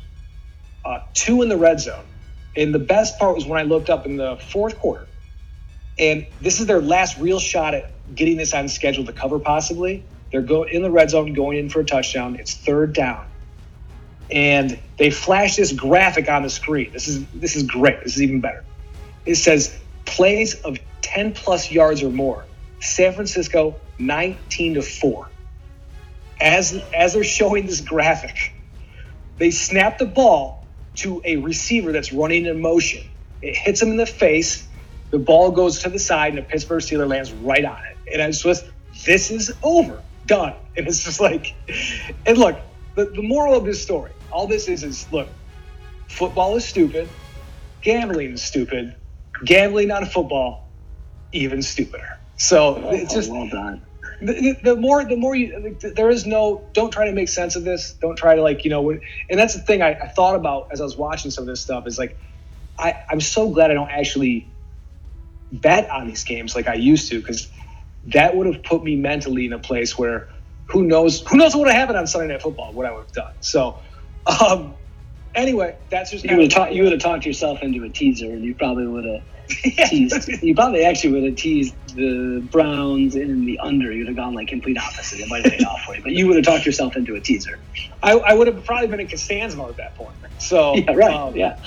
uh, 0.86 1.00
two 1.14 1.42
in 1.42 1.50
the 1.50 1.58
red 1.58 1.80
zone. 1.80 2.06
And 2.56 2.74
the 2.74 2.80
best 2.80 3.20
part 3.20 3.36
was 3.36 3.46
when 3.46 3.60
I 3.60 3.64
looked 3.64 3.90
up 3.90 4.06
in 4.06 4.18
the 4.18 4.38
fourth 4.38 4.80
quarter, 4.80 5.08
and 6.00 6.26
this 6.42 6.60
is 6.60 6.68
their 6.68 6.82
last 6.82 7.18
real 7.20 7.40
shot 7.40 7.74
at 7.74 7.92
getting 8.16 8.38
this 8.38 8.54
on 8.54 8.68
schedule 8.68 9.06
to 9.06 9.14
cover 9.14 9.40
possibly. 9.40 10.04
They're 10.32 10.42
go 10.42 10.64
in 10.64 10.82
the 10.82 10.92
red 10.92 11.10
zone 11.10 11.34
going 11.34 11.58
in 11.58 11.70
for 11.70 11.82
a 11.82 11.86
touchdown. 11.86 12.36
It's 12.36 12.54
third 12.54 12.94
down. 12.94 13.26
And 14.30 14.80
they 14.98 15.10
flash 15.10 15.56
this 15.56 15.72
graphic 15.72 16.30
on 16.30 16.44
the 16.44 16.50
screen. 16.50 16.92
This 16.92 17.08
is 17.08 17.26
this 17.28 17.56
is 17.56 17.64
great. 17.64 18.04
This 18.04 18.16
is 18.16 18.22
even 18.22 18.42
better. 18.42 18.64
It 19.26 19.36
says 19.36 19.78
plays 20.06 20.56
of 20.62 20.80
10 21.02 21.34
plus 21.34 21.72
yards 21.72 22.04
or 22.04 22.10
more. 22.10 22.46
San 22.80 23.14
Francisco 23.14 23.78
19 24.00 24.76
to 24.76 24.82
4 24.82 25.30
as 26.40 26.74
as 26.96 27.14
they're 27.14 27.24
showing 27.24 27.66
this 27.66 27.82
graphic, 27.82 28.54
they 29.38 29.52
snap 29.52 29.98
the 29.98 30.06
ball 30.06 30.68
to 30.96 31.22
a 31.26 31.38
receiver 31.38 31.92
that's 31.92 32.12
running 32.12 32.46
in 32.46 32.62
motion. 32.62 33.04
It 33.42 33.56
hits 33.56 33.82
him 33.82 33.90
in 33.90 33.98
the 33.98 34.06
face. 34.06 34.68
The 35.12 35.20
ball 35.20 35.52
goes 35.52 35.80
to 35.84 35.90
the 35.90 36.00
side, 36.00 36.30
and 36.30 36.40
the 36.40 36.42
Pittsburgh 36.42 36.82
Steeler 36.82 37.08
lands 37.08 37.32
right 37.32 37.64
on 37.64 37.78
it. 37.78 38.14
And 38.14 38.22
I 38.22 38.32
just, 38.32 38.66
this 39.06 39.32
is 39.32 39.54
over, 39.64 40.02
done. 40.26 40.54
And 40.78 40.88
it's 40.88 41.04
just 41.04 41.20
like, 41.20 41.56
and 42.28 42.38
look, 42.38 42.60
the, 42.94 43.06
the 43.06 43.24
moral 43.24 43.56
of 43.56 43.66
this 43.66 43.82
story, 43.82 44.12
all 44.32 44.46
this 44.46 44.68
is, 44.68 44.84
is 44.84 45.12
look, 45.12 45.28
football 46.08 46.56
is 46.56 46.66
stupid, 46.66 47.10
gambling 47.82 48.34
is 48.34 48.44
stupid, 48.44 48.96
gambling 49.44 49.90
on 49.90 50.04
a 50.04 50.06
football, 50.06 50.70
even 51.32 51.64
stupider. 51.64 52.20
So 52.36 52.92
it's 52.92 53.12
just 53.12 53.32
well 53.32 53.50
done 53.50 53.87
the, 54.22 54.58
the, 54.64 54.76
more 54.76 55.06
the 55.06 55.18
more 55.18 55.36
you 55.36 55.78
there 55.96 56.10
is 56.10 56.26
no 56.26 56.70
don't 56.74 56.92
try 56.92 57.06
to 57.08 57.14
make 57.14 57.30
sense 57.30 57.56
of 57.56 57.64
this. 57.64 57.96
Don't 58.02 58.18
try 58.18 58.36
to 58.36 58.42
like 58.42 58.66
you 58.66 58.72
know 58.72 58.90
and 58.92 59.40
that's 59.40 59.56
the 59.56 59.62
thing 59.62 59.82
I, 59.82 59.92
I 59.94 60.08
thought 60.10 60.36
about 60.36 60.70
as 60.72 60.82
i 60.82 60.84
was 60.86 60.98
watching 60.98 61.32
some 61.32 61.44
of 61.44 61.48
this 61.48 61.62
stuff 61.62 61.88
is 61.88 62.00
like 62.00 62.18
I, 62.80 62.96
i'm 63.12 63.22
so 63.22 63.52
glad 63.52 63.72
i 63.72 63.76
don't 63.76 63.92
actually 63.92 64.56
bet 65.52 65.90
on 65.92 66.08
these 66.08 66.24
games 66.26 66.56
like 66.56 66.68
i 66.68 66.76
used 66.76 67.10
to 67.12 67.20
because 67.20 67.52
that 68.06 68.36
would 68.36 68.48
have 68.48 68.64
put 68.64 68.84
me 68.84 68.96
mentally 68.98 69.46
in 69.46 69.54
a 69.54 69.60
place 69.60 69.98
where 69.98 70.30
who 70.70 70.84
knows 70.84 71.22
who 71.28 71.38
knows 71.38 71.56
what 71.56 71.62
would 71.66 71.70
have 71.70 71.80
happened 71.80 72.00
on 72.00 72.08
sunday 72.08 72.34
night 72.34 72.42
football 72.44 72.74
what 72.74 72.86
i 72.86 72.92
would 72.92 73.04
have 73.06 73.14
done. 73.14 73.34
So 73.42 73.80
um 74.42 74.78
anyway 75.36 75.78
that's 75.92 76.12
just 76.12 76.26
you 76.26 76.38
would 76.38 76.54
have 76.54 76.74
you 76.74 76.84
would 76.84 76.94
have 76.94 77.02
talked 77.02 77.26
yourself 77.26 77.60
into 77.64 77.84
a 77.86 77.90
teaser 77.90 78.28
and 78.28 78.44
you 78.44 78.56
probably 78.56 78.88
would 78.88 79.06
have 79.06 79.22
teased. 79.90 80.30
You 80.44 80.56
probably 80.56 80.84
actually 80.86 81.14
would 81.14 81.24
have 81.24 81.36
teased 81.36 81.76
the 81.96 82.48
Browns 82.52 83.16
in 83.16 83.46
the 83.46 83.60
under. 83.60 83.92
You'd 83.92 84.08
have 84.08 84.16
gone 84.16 84.34
like 84.34 84.48
complete 84.48 84.78
opposite. 84.78 85.20
It 85.20 85.30
might 85.30 85.44
have 85.44 85.54
paid 85.54 85.66
off 85.66 85.82
for 85.86 85.96
you, 85.96 86.04
but 86.04 86.14
you 86.14 86.28
would 86.28 86.36
have 86.36 86.46
talked 86.46 86.66
yourself 86.66 86.96
into 86.96 87.16
a 87.16 87.22
teaser. 87.22 87.60
I, 88.04 88.14
I 88.14 88.34
would 88.34 88.48
have 88.48 88.64
probably 88.66 88.88
been 88.88 89.00
in 89.00 89.08
Costanza 89.08 89.62
at 89.62 89.78
that 89.78 89.96
point. 89.96 90.16
So 90.40 90.76
Yeah, 90.76 90.94
right. 90.94 91.14
um, 91.16 91.36
yeah. 91.36 91.58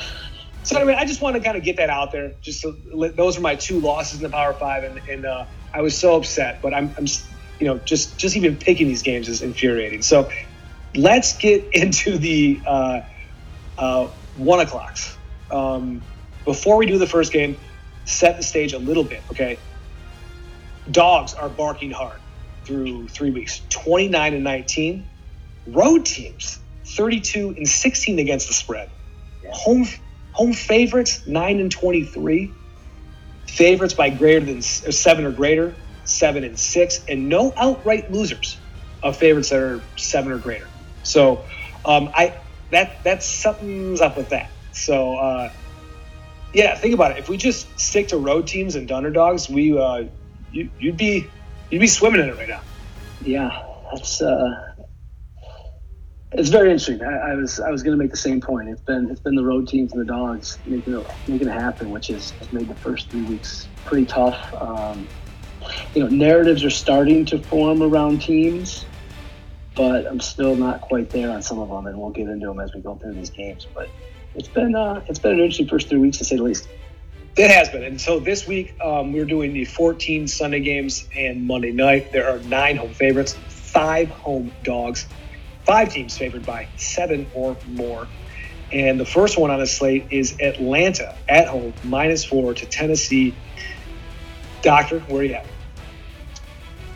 So 0.62 0.76
anyway, 0.76 0.94
I 0.94 1.04
just 1.06 1.22
want 1.22 1.36
to 1.36 1.42
kind 1.42 1.56
of 1.56 1.64
get 1.64 1.78
that 1.78 1.90
out 1.90 2.12
there. 2.12 2.34
Just 2.42 2.60
so, 2.60 2.72
those 3.16 3.38
are 3.38 3.40
my 3.40 3.54
two 3.54 3.80
losses 3.80 4.18
in 4.18 4.22
the 4.24 4.30
Power 4.30 4.52
Five, 4.52 4.84
and, 4.84 5.00
and 5.08 5.24
uh, 5.24 5.46
I 5.72 5.80
was 5.80 5.96
so 5.96 6.16
upset. 6.16 6.60
But 6.62 6.74
I'm, 6.74 6.94
I'm, 6.98 7.06
you 7.58 7.66
know, 7.66 7.78
just 7.78 8.18
just 8.18 8.36
even 8.36 8.56
picking 8.56 8.86
these 8.86 9.02
games 9.02 9.28
is 9.28 9.40
infuriating. 9.40 10.02
So 10.02 10.30
let's 10.94 11.36
get 11.38 11.66
into 11.72 12.18
the 12.18 12.60
uh, 12.66 13.00
uh, 13.78 14.08
one 14.36 14.60
o'clocks. 14.60 15.16
Um, 15.50 16.02
before 16.44 16.76
we 16.76 16.86
do 16.86 16.98
the 16.98 17.06
first 17.06 17.32
game, 17.32 17.56
set 18.06 18.36
the 18.38 18.44
stage 18.44 18.72
a 18.74 18.78
little 18.78 19.04
bit, 19.04 19.24
okay? 19.32 19.60
Dogs 20.90 21.34
are 21.34 21.50
barking 21.50 21.92
hard 21.92 22.20
through 22.66 23.08
three 23.08 23.30
weeks, 23.30 23.62
29 23.70 24.34
and 24.34 24.44
19. 24.44 25.10
Road 25.66 26.06
teams, 26.06 26.60
32 26.96 27.54
and 27.56 27.68
16 27.68 28.18
against 28.20 28.48
the 28.48 28.54
spread. 28.54 28.90
Home 29.50 29.86
home 30.32 30.52
favorites, 30.54 31.22
9 31.26 31.60
and 31.60 31.72
23. 31.72 32.56
Favorites 33.48 33.94
by 33.94 34.10
greater 34.10 34.46
than 34.46 34.58
s- 34.58 34.84
uh, 34.86 34.92
seven 34.92 35.26
or 35.26 35.32
greater, 35.32 35.80
seven 36.04 36.44
and 36.44 36.58
six, 36.58 37.00
and 37.08 37.28
no 37.28 37.52
outright 37.58 38.10
losers 38.10 38.62
of 39.02 39.16
favorites 39.18 39.50
that 39.50 39.60
are 39.60 39.90
seven 39.98 40.32
or 40.32 40.38
greater. 40.38 40.70
So, 41.02 41.46
um, 41.84 42.10
I 42.14 42.38
that 42.72 42.92
that's 43.04 43.28
something's 43.42 44.00
up 44.00 44.16
with 44.16 44.30
that. 44.30 44.48
So, 44.72 45.16
uh, 45.16 45.50
yeah, 46.52 46.74
think 46.74 46.94
about 46.94 47.12
it. 47.12 47.18
If 47.18 47.28
we 47.28 47.36
just 47.36 47.78
stick 47.78 48.08
to 48.08 48.18
road 48.18 48.46
teams 48.46 48.74
and 48.74 48.90
underdogs, 48.90 49.48
we 49.48 49.76
uh, 49.78 50.04
you, 50.50 50.70
you'd 50.78 50.96
be 50.96 51.28
you'd 51.70 51.80
be 51.80 51.86
swimming 51.86 52.20
in 52.20 52.28
it 52.28 52.36
right 52.36 52.48
now. 52.48 52.62
Yeah, 53.20 53.50
that's 53.92 54.20
uh, 54.20 54.50
it's 56.32 56.48
very 56.48 56.70
interesting. 56.70 57.02
I, 57.02 57.32
I 57.32 57.34
was 57.34 57.60
I 57.60 57.70
was 57.70 57.82
going 57.82 57.96
to 57.96 58.02
make 58.02 58.10
the 58.10 58.16
same 58.16 58.40
point. 58.40 58.68
It's 58.68 58.82
been 58.82 59.08
it's 59.10 59.20
been 59.20 59.34
the 59.34 59.44
road 59.44 59.68
teams 59.68 59.92
and 59.92 60.00
the 60.00 60.06
dogs 60.06 60.58
making 60.64 60.94
it 60.94 61.06
making 61.26 61.48
it 61.48 61.52
happen, 61.52 61.90
which 61.90 62.08
has, 62.08 62.34
has 62.38 62.52
made 62.52 62.68
the 62.68 62.76
first 62.76 63.10
three 63.10 63.22
weeks 63.22 63.68
pretty 63.84 64.06
tough. 64.06 64.38
Um, 64.60 65.08
you 65.94 66.02
know, 66.02 66.08
narratives 66.08 66.64
are 66.64 66.70
starting 66.70 67.26
to 67.26 67.38
form 67.38 67.82
around 67.82 68.22
teams, 68.22 68.86
but 69.76 70.06
I'm 70.06 70.20
still 70.20 70.56
not 70.56 70.80
quite 70.80 71.12
there 71.12 71.30
on 71.30 71.42
some 71.42 71.58
of 71.58 71.68
them, 71.68 71.86
and 71.86 71.98
we'll 71.98 72.10
get 72.10 72.28
into 72.28 72.46
them 72.46 72.60
as 72.60 72.72
we 72.74 72.80
go 72.80 72.96
through 72.96 73.14
these 73.14 73.30
games. 73.30 73.68
But 73.74 73.94
it's 74.34 74.48
been 74.48 74.74
uh, 74.74 75.02
it's 75.08 75.18
been 75.18 75.32
an 75.32 75.40
interesting 75.40 75.68
first 75.68 75.88
three 75.88 75.98
weeks 75.98 76.18
to 76.18 76.24
say 76.24 76.36
the 76.36 76.42
least. 76.42 76.68
It 77.36 77.50
has 77.50 77.68
been. 77.68 77.84
And 77.84 78.00
so 78.00 78.18
this 78.18 78.46
week, 78.46 78.74
um, 78.82 79.12
we're 79.12 79.24
doing 79.24 79.52
the 79.52 79.64
14 79.64 80.26
Sunday 80.26 80.60
games 80.60 81.08
and 81.14 81.46
Monday 81.46 81.70
night. 81.70 82.12
There 82.12 82.28
are 82.28 82.38
nine 82.40 82.76
home 82.76 82.92
favorites, 82.92 83.34
five 83.48 84.08
home 84.10 84.52
dogs, 84.64 85.06
five 85.64 85.92
teams 85.92 86.18
favored 86.18 86.44
by 86.44 86.68
seven 86.76 87.26
or 87.34 87.56
more. 87.68 88.08
And 88.72 89.00
the 89.00 89.06
first 89.06 89.38
one 89.38 89.50
on 89.50 89.58
the 89.58 89.66
slate 89.66 90.06
is 90.10 90.36
Atlanta 90.40 91.16
at 91.28 91.48
home, 91.48 91.72
minus 91.84 92.24
four 92.24 92.54
to 92.54 92.66
Tennessee. 92.66 93.34
Doctor, 94.62 95.00
where 95.00 95.20
are 95.20 95.24
you 95.24 95.34
at? 95.34 95.46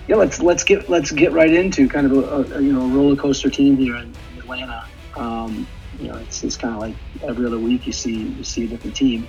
Yeah, 0.07 0.16
let's 0.16 0.40
let's 0.40 0.64
get 0.64 0.90
let's 0.90 1.11
get 1.11 1.33
right 1.33 1.53
into 1.53 1.88
kind 1.88 2.12
of 2.12 2.53
a, 2.53 2.57
a 2.57 2.61
you 2.61 2.73
know 2.73 2.87
roller 2.88 3.16
coaster 3.16 3.49
team 3.49 3.77
here 3.77 3.97
in 3.97 4.14
Atlanta. 4.38 4.87
Um, 5.16 5.66
you 6.00 6.09
know, 6.09 6.18
it's, 6.18 6.42
it's 6.42 6.57
kind 6.57 6.74
of 6.74 6.80
like 6.80 6.96
every 7.28 7.46
other 7.46 7.59
week 7.59 7.87
you 7.87 7.92
see 7.92 8.28
you 8.28 8.44
see 8.44 8.64
a 8.64 8.68
different 8.68 8.96
team. 8.96 9.28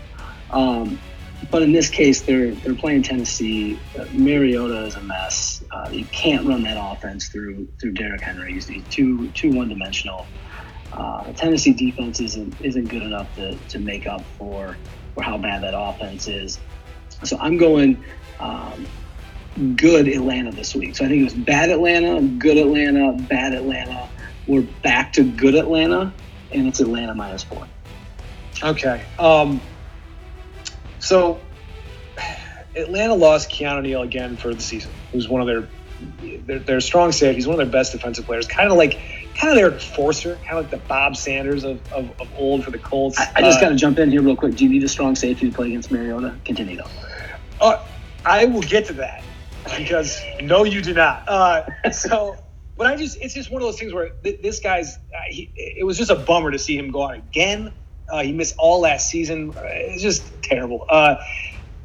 Um, 0.51 0.99
but 1.51 1.61
in 1.61 1.71
this 1.71 1.89
case, 1.89 2.21
they're 2.21 2.51
they're 2.51 2.75
playing 2.75 3.03
Tennessee. 3.03 3.79
Uh, 3.97 4.05
Mariota 4.11 4.85
is 4.85 4.95
a 4.95 5.01
mess. 5.01 5.63
Uh, 5.71 5.89
you 5.91 6.05
can't 6.05 6.45
run 6.45 6.63
that 6.63 6.77
offense 6.79 7.27
through 7.27 7.67
through 7.79 7.93
Derrick 7.93 8.21
Henry. 8.21 8.53
He's, 8.53 8.67
he's 8.67 8.87
too 8.89 9.29
too 9.31 9.51
one 9.51 9.69
dimensional. 9.69 10.25
Uh, 10.93 11.33
Tennessee 11.33 11.73
defense 11.73 12.19
isn't 12.19 12.55
isn't 12.61 12.85
good 12.89 13.03
enough 13.03 13.33
to, 13.35 13.57
to 13.69 13.79
make 13.79 14.07
up 14.07 14.23
for 14.37 14.77
for 15.13 15.23
how 15.23 15.37
bad 15.37 15.63
that 15.63 15.77
offense 15.77 16.27
is. 16.27 16.59
So 17.23 17.37
I'm 17.39 17.57
going 17.57 18.03
um, 18.39 18.85
good 19.75 20.07
Atlanta 20.07 20.51
this 20.51 20.75
week. 20.75 20.95
So 20.95 21.05
I 21.05 21.07
think 21.07 21.21
it 21.21 21.23
was 21.23 21.33
bad 21.33 21.69
Atlanta, 21.69 22.21
good 22.21 22.57
Atlanta, 22.57 23.13
bad 23.23 23.53
Atlanta. 23.53 24.09
We're 24.47 24.67
back 24.83 25.13
to 25.13 25.23
good 25.23 25.55
Atlanta, 25.55 26.13
and 26.55 26.67
it's 26.67 26.79
Atlanta 26.79 27.13
minus 27.13 27.43
four. 27.43 27.67
Okay. 28.63 29.03
Um, 29.19 29.61
so 30.99 31.39
Atlanta 32.75 33.13
lost 33.13 33.49
Keanu 33.49 33.83
Neal 33.83 34.01
again 34.01 34.37
for 34.37 34.53
the 34.53 34.61
season. 34.61 34.91
Who's 35.11 35.27
one 35.27 35.41
of 35.41 35.47
their 35.47 35.67
their, 36.45 36.59
their 36.59 36.81
strong 36.81 37.11
safety. 37.11 37.35
He's 37.35 37.47
one 37.47 37.59
of 37.59 37.65
their 37.65 37.71
best 37.71 37.91
defensive 37.91 38.25
players. 38.25 38.47
Kind 38.47 38.69
of 38.69 38.77
like 38.77 38.99
kind 39.35 39.51
of 39.51 39.55
their 39.55 39.71
enforcer, 39.71 40.35
kind 40.45 40.57
of 40.57 40.63
like 40.63 40.71
the 40.71 40.87
Bob 40.87 41.15
Sanders 41.15 41.63
of, 41.63 41.79
of, 41.91 42.09
of 42.19 42.29
old 42.37 42.63
for 42.63 42.71
the 42.71 42.77
Colts. 42.77 43.19
I, 43.19 43.31
I 43.35 43.41
just 43.41 43.57
Uh, 43.57 43.61
got 43.61 43.69
to 43.69 43.75
jump 43.75 43.99
in 43.99 44.11
here 44.11 44.21
real 44.21 44.35
quick. 44.35 44.55
Do 44.55 44.63
you 44.63 44.69
need 44.69 44.83
a 44.83 44.89
strong 44.89 45.15
safety 45.15 45.49
to 45.49 45.55
play 45.55 45.67
against 45.67 45.91
Mariota? 45.91 46.35
Continue 46.45 46.77
though. 46.77 46.89
Uh, 47.61 47.85
I 48.25 48.45
will 48.45 48.61
get 48.61 48.85
to 48.87 48.93
that 48.93 49.23
because 49.77 50.21
no, 50.41 50.63
you 50.63 50.81
do 50.81 50.93
not. 50.93 51.27
Uh, 51.27 51.91
so, 51.91 52.37
but 52.77 52.87
I 52.87 52.95
just, 52.97 53.17
it's 53.21 53.33
just 53.33 53.51
one 53.51 53.61
of 53.61 53.67
those 53.67 53.79
things 53.79 53.93
where 53.93 54.11
th- 54.23 54.41
this 54.41 54.59
guy's, 54.59 54.95
uh, 54.95 55.23
it 55.31 55.85
was 55.85 55.97
just 55.97 56.11
a 56.11 56.15
bummer 56.15 56.51
to 56.51 56.59
see 56.59 56.77
him 56.77 56.91
go 56.91 57.03
out 57.07 57.15
again. 57.17 57.73
Uh, 58.11 58.23
he 58.23 58.33
missed 58.33 58.55
all 58.59 58.81
last 58.81 59.09
season. 59.09 59.53
Uh, 59.57 59.61
It's 59.63 60.03
just 60.03 60.43
terrible. 60.43 60.85
Uh, 60.89 61.15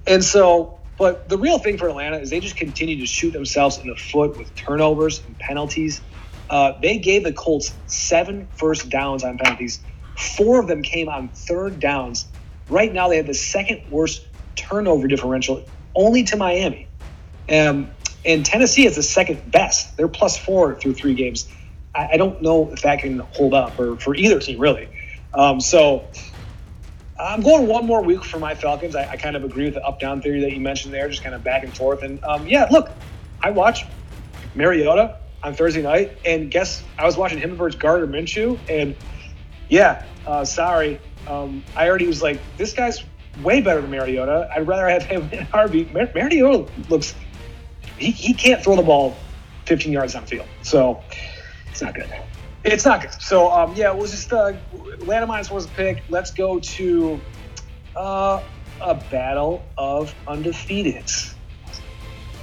and 0.06 0.24
so, 0.24 0.80
but 0.98 1.28
the 1.28 1.38
real 1.38 1.58
thing 1.58 1.78
for 1.78 1.88
Atlanta 1.88 2.18
is 2.18 2.30
they 2.30 2.40
just 2.40 2.56
continue 2.56 2.98
to 3.00 3.06
shoot 3.06 3.32
themselves 3.32 3.78
in 3.78 3.88
the 3.88 3.96
foot 3.96 4.36
with 4.36 4.54
turnovers 4.56 5.22
and 5.26 5.38
penalties. 5.38 6.02
Uh, 6.50 6.74
they 6.82 6.98
gave 6.98 7.24
the 7.24 7.32
Colts 7.32 7.72
seven 7.86 8.50
first 8.56 8.90
downs 8.90 9.24
on 9.24 9.38
penalties. 9.38 9.80
Four 10.16 10.60
of 10.60 10.68
them 10.68 10.82
came 10.82 11.08
on 11.08 11.30
third 11.30 11.80
downs. 11.80 12.30
Right 12.68 12.92
now, 12.92 13.08
they 13.08 13.16
have 13.18 13.26
the 13.26 13.34
second 13.34 13.82
worst 13.90 14.22
turnover 14.56 15.08
differential, 15.08 15.64
only 15.96 16.24
to 16.24 16.36
Miami. 16.36 16.90
Um, 17.50 17.92
and 18.24 18.44
Tennessee 18.44 18.86
is 18.86 18.96
the 18.96 19.02
second 19.02 19.50
best. 19.50 19.96
They're 19.96 20.08
plus 20.08 20.36
four 20.36 20.74
through 20.74 20.94
three 20.94 21.14
games. 21.14 21.48
I, 21.94 22.10
I 22.12 22.16
don't 22.16 22.42
know 22.42 22.70
if 22.72 22.82
that 22.82 23.00
can 23.00 23.18
hold 23.18 23.54
up 23.54 23.74
for, 23.74 23.96
for 23.96 24.14
either 24.14 24.40
team, 24.40 24.60
really. 24.60 24.88
Um, 25.32 25.60
so 25.60 26.06
I'm 27.18 27.42
going 27.42 27.66
one 27.66 27.86
more 27.86 28.02
week 28.02 28.24
for 28.24 28.38
my 28.38 28.54
Falcons. 28.54 28.96
I, 28.96 29.10
I 29.10 29.16
kind 29.16 29.36
of 29.36 29.44
agree 29.44 29.64
with 29.64 29.74
the 29.74 29.84
up 29.84 30.00
down 30.00 30.22
theory 30.22 30.40
that 30.40 30.52
you 30.52 30.60
mentioned 30.60 30.92
there, 30.92 31.08
just 31.08 31.22
kind 31.22 31.34
of 31.34 31.44
back 31.44 31.64
and 31.64 31.76
forth. 31.76 32.02
And 32.02 32.22
um, 32.24 32.46
yeah, 32.46 32.66
look, 32.70 32.90
I 33.40 33.50
watched 33.50 33.86
Mariota 34.54 35.16
on 35.42 35.54
Thursday 35.54 35.82
night, 35.82 36.18
and 36.24 36.50
guess 36.50 36.82
I 36.98 37.04
was 37.06 37.16
watching 37.16 37.38
him 37.38 37.56
versus 37.56 37.80
Gardner 37.80 38.06
Minshew, 38.06 38.58
and 38.68 38.94
yeah, 39.68 40.04
uh, 40.26 40.44
sorry, 40.44 41.00
um, 41.26 41.64
I 41.76 41.88
already 41.88 42.06
was 42.06 42.22
like, 42.22 42.40
this 42.56 42.72
guy's 42.72 43.02
way 43.42 43.60
better 43.60 43.80
than 43.80 43.90
Mariota. 43.90 44.50
I'd 44.54 44.66
rather 44.66 44.88
have 44.88 45.04
him 45.04 45.22
in 45.32 45.46
RB. 45.46 45.92
Mar- 45.92 46.10
Mariota 46.14 46.70
looks, 46.88 47.14
he, 48.00 48.10
he 48.10 48.34
can't 48.34 48.62
throw 48.62 48.76
the 48.76 48.82
ball 48.82 49.16
15 49.66 49.92
yards 49.92 50.14
downfield, 50.14 50.46
so 50.62 51.00
It's 51.70 51.82
not 51.82 51.94
good. 51.94 52.08
it's 52.64 52.84
not 52.84 53.02
good. 53.02 53.12
So 53.22 53.50
um, 53.52 53.74
yeah, 53.76 53.92
it 53.92 53.96
was 53.96 54.10
just 54.10 54.32
uh, 54.32 54.52
Atlanta 54.94 55.26
minus 55.26 55.50
was 55.50 55.66
a 55.66 55.68
pick. 55.68 56.02
Let's 56.08 56.30
go 56.32 56.58
to 56.58 57.20
uh, 57.94 58.42
a 58.80 58.94
battle 58.94 59.64
of 59.78 60.14
undefeateds. 60.26 61.34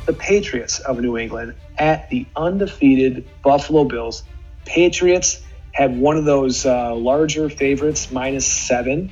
The 0.05 0.13
Patriots 0.13 0.79
of 0.79 1.01
New 1.01 1.17
England 1.17 1.55
at 1.77 2.09
the 2.09 2.25
undefeated 2.35 3.27
Buffalo 3.43 3.83
Bills. 3.83 4.23
Patriots 4.65 5.41
had 5.73 5.97
one 5.97 6.17
of 6.17 6.23
those 6.25 6.65
uh, 6.65 6.95
larger 6.95 7.49
favorites, 7.49 8.09
minus 8.11 8.45
seven. 8.45 9.11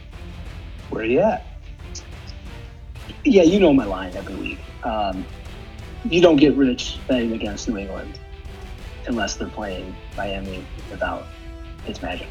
Where 0.90 1.04
are 1.04 1.06
you 1.06 1.20
at? 1.20 1.46
Yeah, 3.24 3.44
you 3.44 3.60
know 3.60 3.74
my 3.74 3.86
line 3.86 4.16
every 4.16 4.36
week. 4.36 4.60
Um, 4.84 5.26
you 6.10 6.22
don't 6.22 6.38
get 6.38 6.56
rich 6.56 7.00
betting 7.08 7.34
against 7.34 7.68
New 7.68 7.78
England 7.78 8.20
unless 9.08 9.36
they're 9.36 9.48
playing 9.48 9.96
Miami 10.18 10.66
without 10.90 11.28
its 11.88 12.02
magic. 12.02 12.28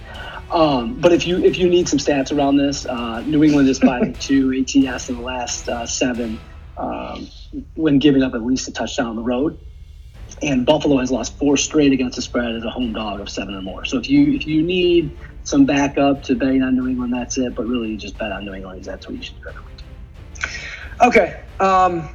Um, 0.51 0.95
but 1.01 1.12
if 1.12 1.27
you 1.27 1.43
if 1.45 1.59
you 1.59 1.68
need 1.68 1.89
some 1.89 1.99
stats 1.99 2.37
around 2.37 2.57
this, 2.57 2.87
uh, 2.87 3.20
New 3.20 3.43
England 3.43 3.68
is 3.68 3.79
five 3.79 4.03
and 4.03 4.20
two 4.20 4.53
ATS 4.53 5.09
in 5.09 5.16
the 5.16 5.22
last 5.22 5.68
uh, 5.68 5.87
seven 5.87 6.39
um, 6.77 7.29
when 7.75 7.99
giving 7.99 8.22
up 8.22 8.35
at 8.35 8.43
least 8.43 8.68
a 8.68 8.72
touchdown 8.72 9.07
on 9.07 9.16
the 9.16 9.22
road. 9.22 9.59
And 10.43 10.66
Buffalo 10.66 10.99
has 10.99 11.11
lost 11.11 11.39
four 11.39 11.57
straight 11.57 11.93
against 11.93 12.16
the 12.16 12.22
spread 12.22 12.55
as 12.55 12.64
a 12.64 12.70
home 12.70 12.93
dog 12.93 13.20
of 13.20 13.29
seven 13.29 13.55
or 13.55 13.62
more. 13.62 13.85
So 13.85 13.99
if 13.99 14.09
you 14.09 14.33
if 14.33 14.47
you 14.47 14.62
need 14.62 15.16
some 15.45 15.64
backup 15.64 16.22
to 16.25 16.35
betting 16.35 16.62
on 16.62 16.75
New 16.75 16.89
England, 16.89 17.12
that's 17.12 17.39
it. 17.39 17.55
But 17.55 17.66
really, 17.66 17.91
you 17.91 17.97
just 17.97 18.18
bet 18.18 18.33
on 18.33 18.45
New 18.45 18.55
England. 18.55 18.85
That's 18.85 19.07
what 19.07 19.16
you 19.16 19.22
should 19.22 19.41
do 19.41 19.49
every 19.49 19.62
week. 19.62 19.85
Okay. 21.01 21.41
Um, 21.61 22.09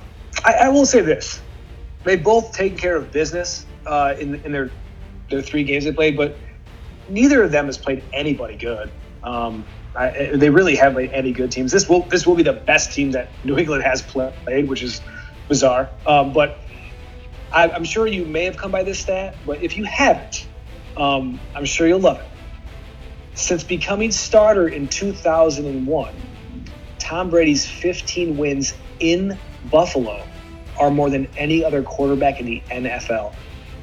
I, 0.43 0.53
I 0.53 0.69
will 0.69 0.85
say 0.85 1.01
this: 1.01 1.41
they 2.09 2.15
both 2.15 2.53
taken 2.53 2.75
care 2.75 2.95
of 2.95 3.11
business 3.11 3.67
uh, 3.85 4.15
in 4.19 4.35
in 4.43 4.51
their 4.51 4.71
their 5.29 5.43
three 5.43 5.63
games 5.63 5.85
they 5.85 5.91
played, 5.91 6.17
but 6.17 6.35
neither 7.07 7.43
of 7.43 7.51
them 7.51 7.67
has 7.67 7.77
played 7.77 8.03
anybody 8.11 8.55
good. 8.55 8.91
Um, 9.23 9.63
I, 9.95 10.31
they 10.33 10.49
really 10.49 10.75
have 10.75 10.95
like 10.95 11.11
any 11.13 11.31
good 11.31 11.51
teams. 11.51 11.71
This 11.71 11.87
will 11.87 12.01
this 12.03 12.25
will 12.25 12.35
be 12.35 12.41
the 12.41 12.53
best 12.53 12.93
team 12.93 13.11
that 13.11 13.29
New 13.43 13.57
England 13.59 13.83
has 13.83 14.01
played, 14.01 14.67
which 14.67 14.81
is 14.81 15.01
bizarre. 15.47 15.87
Um, 16.07 16.33
but 16.33 16.59
I, 17.51 17.69
am 17.69 17.83
sure 17.83 18.07
you 18.07 18.25
may 18.25 18.45
have 18.45 18.57
come 18.57 18.71
by 18.71 18.81
this 18.81 18.99
stat, 18.99 19.35
but 19.45 19.61
if 19.61 19.77
you 19.77 19.85
haven't, 19.85 20.47
um, 20.97 21.39
I'm 21.55 21.65
sure 21.65 21.87
you'll 21.87 21.99
love 21.99 22.19
it. 22.19 22.27
Since 23.35 23.63
becoming 23.63 24.11
starter 24.11 24.67
in 24.67 24.87
2001, 24.87 26.13
Tom 26.97 27.29
Brady's 27.29 27.67
15 27.67 28.35
wins 28.35 28.73
in 28.99 29.37
Buffalo 29.69 30.23
are 30.79 30.89
more 30.89 31.09
than 31.09 31.27
any 31.37 31.63
other 31.63 31.83
quarterback 31.83 32.39
in 32.39 32.45
the 32.45 32.61
NFL. 32.71 33.33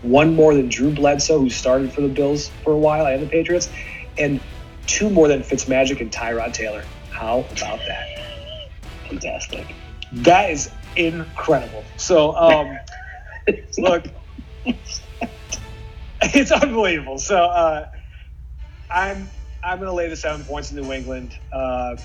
One 0.02 0.34
more 0.34 0.54
than 0.54 0.68
Drew 0.68 0.90
Bledsoe, 0.90 1.38
who 1.38 1.50
started 1.50 1.92
for 1.92 2.00
the 2.00 2.08
Bills 2.08 2.48
for 2.64 2.72
a 2.72 2.78
while 2.78 3.06
and 3.06 3.22
the 3.22 3.26
Patriots, 3.26 3.68
and 4.18 4.40
two 4.86 5.10
more 5.10 5.28
than 5.28 5.42
Fitzmagic 5.42 6.00
and 6.00 6.10
Tyrod 6.10 6.52
Taylor. 6.52 6.84
How 7.10 7.40
about 7.40 7.80
that? 7.86 8.06
Fantastic. 9.08 9.74
That 10.12 10.50
is 10.50 10.70
incredible. 10.96 11.84
So, 11.96 12.36
um, 12.36 12.78
look, 13.78 14.06
it's 16.22 16.52
unbelievable. 16.52 17.18
So, 17.18 17.36
uh, 17.36 17.86
I'm 18.90 19.28
I'm 19.62 19.78
going 19.78 19.90
to 19.90 19.94
lay 19.94 20.08
the 20.08 20.16
seven 20.16 20.44
points 20.44 20.70
in 20.70 20.80
New 20.80 20.92
England. 20.92 21.36
Uh, 21.52 21.96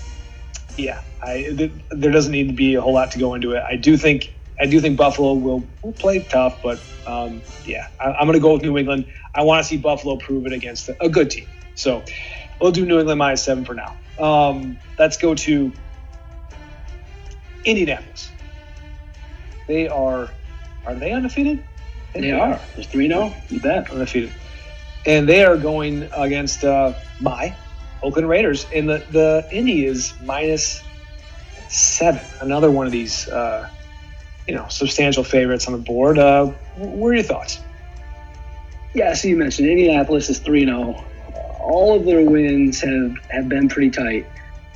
yeah, 0.76 1.00
I, 1.22 1.54
th- 1.56 1.72
there 1.90 2.10
doesn't 2.10 2.32
need 2.32 2.48
to 2.48 2.54
be 2.54 2.74
a 2.74 2.80
whole 2.80 2.94
lot 2.94 3.12
to 3.12 3.18
go 3.18 3.34
into 3.34 3.52
it. 3.52 3.62
I 3.62 3.76
do 3.76 3.96
think 3.96 4.34
I 4.60 4.66
do 4.66 4.80
think 4.80 4.96
Buffalo 4.96 5.34
will, 5.34 5.64
will 5.82 5.92
play 5.92 6.20
tough, 6.20 6.62
but 6.62 6.80
um, 7.06 7.42
yeah, 7.64 7.88
I, 7.98 8.20
am 8.20 8.26
going 8.26 8.34
to 8.34 8.40
go 8.40 8.54
with 8.54 8.62
New 8.62 8.78
England. 8.78 9.06
I 9.34 9.42
want 9.42 9.62
to 9.62 9.68
see 9.68 9.76
Buffalo 9.76 10.16
prove 10.16 10.46
it 10.46 10.52
against 10.52 10.88
a, 11.00 11.08
good 11.08 11.30
team. 11.30 11.46
So 11.74 12.04
we'll 12.60 12.72
do 12.72 12.84
New 12.86 12.98
England 12.98 13.18
minus 13.18 13.42
seven 13.42 13.64
for 13.64 13.74
now. 13.74 13.96
Um, 14.18 14.78
let's 14.98 15.16
go 15.16 15.34
to 15.34 15.72
Indianapolis. 17.64 18.30
They 19.66 19.88
are 19.88 20.28
are 20.84 20.94
they 20.94 21.12
undefeated? 21.12 21.64
They, 22.12 22.22
they 22.22 22.32
are. 22.32 22.60
There's 22.74 22.86
three 22.86 23.08
zero. 23.08 23.34
You 23.48 23.60
bet. 23.60 23.90
Undefeated, 23.90 24.32
and 25.06 25.28
they 25.28 25.44
are 25.44 25.56
going 25.56 26.08
against 26.12 26.64
uh, 26.64 26.94
my 27.20 27.54
Oakland 28.02 28.28
Raiders, 28.28 28.66
and 28.74 28.88
the 28.88 29.04
the 29.10 29.48
Indy 29.50 29.86
is 29.86 30.12
minus 30.22 30.82
seven. 31.68 32.22
Another 32.40 32.70
one 32.70 32.86
of 32.86 32.92
these, 32.92 33.28
uh, 33.28 33.68
you 34.46 34.54
know, 34.54 34.66
substantial 34.68 35.24
favorites 35.24 35.66
on 35.66 35.72
the 35.72 35.78
board. 35.78 36.18
Uh, 36.18 36.46
what 36.76 37.08
are 37.08 37.14
your 37.14 37.22
thoughts? 37.22 37.60
Yeah, 38.94 39.14
so 39.14 39.28
you 39.28 39.36
mentioned 39.36 39.68
Indianapolis 39.68 40.28
is 40.28 40.38
three 40.38 40.64
zero. 40.64 41.02
All 41.60 41.94
of 41.94 42.04
their 42.04 42.22
wins 42.22 42.80
have 42.80 43.16
have 43.30 43.48
been 43.48 43.68
pretty 43.68 43.90
tight. 43.90 44.26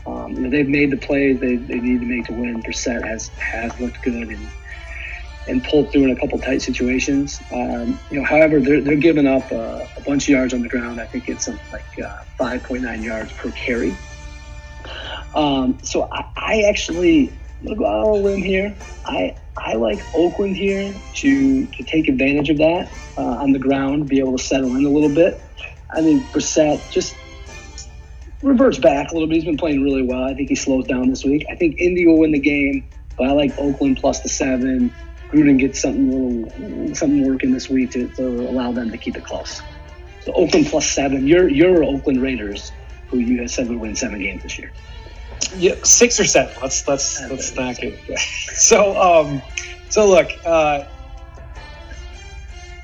Um, 0.06 0.32
you 0.32 0.40
know, 0.42 0.50
they've 0.50 0.68
made 0.68 0.90
the 0.90 0.96
plays 0.96 1.40
they, 1.40 1.56
they 1.56 1.80
need 1.80 2.00
to 2.00 2.06
make 2.06 2.26
to 2.26 2.32
win. 2.32 2.62
Brissett 2.62 3.04
has 3.04 3.28
has 3.28 3.78
looked 3.80 4.00
good 4.02 4.28
and 4.28 4.48
and 5.48 5.62
pulled 5.64 5.92
through 5.92 6.04
in 6.04 6.10
a 6.10 6.16
couple 6.16 6.38
tight 6.38 6.62
situations. 6.62 7.40
Um, 7.52 7.98
you 8.10 8.18
know, 8.18 8.24
however, 8.24 8.58
they're, 8.60 8.80
they're 8.80 8.96
giving 8.96 9.26
up 9.26 9.50
uh, 9.52 9.86
a 9.96 10.00
bunch 10.04 10.24
of 10.24 10.30
yards 10.30 10.52
on 10.52 10.62
the 10.62 10.68
ground. 10.68 11.00
I 11.00 11.06
think 11.06 11.28
it's 11.28 11.46
like 11.46 11.84
uh, 12.04 12.24
5.9 12.38 13.04
yards 13.04 13.32
per 13.32 13.52
carry. 13.52 13.96
Um, 15.34 15.78
so 15.82 16.08
I, 16.10 16.24
I 16.36 16.62
actually 16.62 17.32
I'm 17.60 17.74
go 17.74 17.86
out 17.86 18.36
here. 18.38 18.74
I 19.04 19.36
I 19.56 19.74
like 19.74 20.00
Oakland 20.14 20.56
here 20.56 20.94
to 21.14 21.66
to 21.66 21.82
take 21.82 22.08
advantage 22.08 22.50
of 22.50 22.58
that 22.58 22.90
uh, 23.16 23.22
on 23.22 23.52
the 23.52 23.58
ground, 23.58 24.08
be 24.08 24.18
able 24.18 24.36
to 24.36 24.42
settle 24.42 24.76
in 24.76 24.84
a 24.84 24.90
little 24.90 25.14
bit. 25.14 25.40
I 25.90 26.02
think 26.02 26.22
Brissett 26.24 26.90
just 26.90 27.16
reverts 28.42 28.78
back 28.78 29.10
a 29.10 29.14
little 29.14 29.28
bit. 29.28 29.36
He's 29.36 29.44
been 29.44 29.56
playing 29.56 29.82
really 29.82 30.02
well. 30.02 30.24
I 30.24 30.34
think 30.34 30.48
he 30.48 30.54
slows 30.54 30.86
down 30.86 31.08
this 31.08 31.24
week. 31.24 31.46
I 31.50 31.54
think 31.54 31.78
Indy 31.80 32.06
will 32.06 32.18
win 32.18 32.32
the 32.32 32.38
game, 32.38 32.84
but 33.16 33.28
I 33.28 33.32
like 33.32 33.56
Oakland 33.58 33.98
plus 33.98 34.20
the 34.20 34.28
seven. 34.28 34.92
Gruden 35.30 35.58
gets 35.58 35.80
something 35.80 36.10
little 36.10 36.94
something 36.94 37.26
working 37.26 37.52
this 37.52 37.68
week 37.68 37.90
to, 37.92 38.08
to 38.08 38.48
allow 38.48 38.72
them 38.72 38.90
to 38.90 38.98
keep 38.98 39.16
it 39.16 39.24
close. 39.24 39.60
So 40.24 40.32
Oakland 40.32 40.66
plus 40.66 40.88
seven. 40.88 41.26
You're 41.26 41.48
you're 41.48 41.82
Oakland 41.82 42.20
Raiders, 42.20 42.72
who 43.08 43.18
you 43.18 43.48
said 43.48 43.68
would 43.68 43.78
win 43.78 43.96
seven 43.96 44.20
games 44.20 44.42
this 44.42 44.58
year. 44.58 44.70
Yeah, 45.56 45.74
six 45.82 46.20
or 46.20 46.24
seven. 46.24 46.54
Let's 46.60 46.86
let's 46.86 47.20
let's 47.30 47.54
not 47.54 47.76
get. 47.76 47.98
So 48.56 49.00
um, 49.00 49.42
so 49.90 50.08
look, 50.08 50.30
uh, 50.44 50.84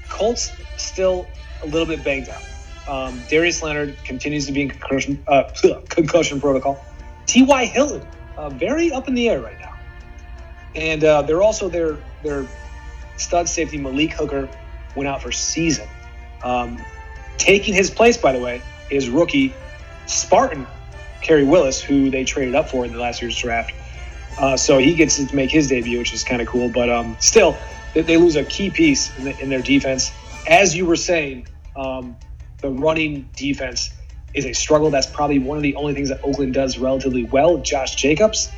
Colts 0.09 0.53
still 0.76 1.26
a 1.62 1.66
little 1.66 1.86
bit 1.86 2.05
banged 2.05 2.28
up. 2.28 2.42
Um, 2.88 3.20
Darius 3.28 3.62
Leonard 3.62 3.96
continues 4.05 4.46
to 4.46 4.53
be 4.53 4.62
in 4.62 4.68
concussion, 4.70 5.22
uh, 5.26 5.44
concussion 5.88 6.40
protocol. 6.40 6.84
T.Y. 7.26 7.64
Hilton, 7.66 8.07
uh, 8.36 8.50
very 8.50 8.92
up 8.92 9.09
in 9.09 9.14
the 9.14 9.28
air 9.28 9.40
right 9.40 9.59
now, 9.59 9.74
and 10.74 11.05
uh, 11.05 11.22
they're 11.22 11.42
also 11.42 11.68
their 11.68 11.96
their 12.22 12.46
stud 13.16 13.48
safety 13.48 13.78
Malik 13.78 14.12
Hooker 14.12 14.48
went 14.94 15.09
out 15.09 15.22
for 15.22 15.32
season. 15.32 15.88
Um, 16.42 16.80
taking 17.38 17.74
his 17.74 17.90
place, 17.90 18.16
by 18.16 18.32
the 18.32 18.40
way, 18.40 18.62
is 18.90 19.09
rookie 19.09 19.55
Spartan 20.07 20.66
Khari 21.22 21.46
Willis, 21.46 21.80
who 21.80 22.10
they 22.10 22.24
traded 22.24 22.54
up 22.54 22.68
for 22.68 22.84
in 22.84 22.92
the 22.92 22.98
last 22.98 23.22
year's 23.22 23.36
draft. 23.36 23.72
Uh, 24.38 24.56
so 24.56 24.78
he 24.78 24.94
gets 24.94 25.24
to 25.24 25.36
make 25.36 25.50
his 25.50 25.68
debut, 25.68 25.98
which 25.98 26.12
is 26.12 26.24
kind 26.24 26.40
of 26.40 26.48
cool. 26.48 26.68
But 26.68 26.88
um, 26.90 27.16
still, 27.20 27.56
they, 27.94 28.02
they, 28.02 28.16
lose 28.16 28.36
a 28.36 28.44
key 28.44 28.70
piece 28.70 29.16
in, 29.18 29.24
the, 29.24 29.38
in, 29.40 29.50
their 29.50 29.60
defense. 29.60 30.10
As 30.46 30.74
you 30.74 30.86
were 30.86 30.96
saying, 30.96 31.46
um, 31.76 32.16
the 32.58 32.70
running 32.70 33.28
defense 33.36 33.90
is 34.34 34.46
a 34.46 34.52
struggle. 34.52 34.90
That's 34.90 35.06
probably 35.06 35.38
one 35.38 35.58
of 35.58 35.62
the 35.62 35.74
only 35.76 35.94
things 35.94 36.08
that 36.08 36.20
Oakland 36.24 36.54
does 36.54 36.78
relatively 36.78 37.24
well. 37.24 37.58
Josh 37.58 37.94
Jacobs, 37.96 38.50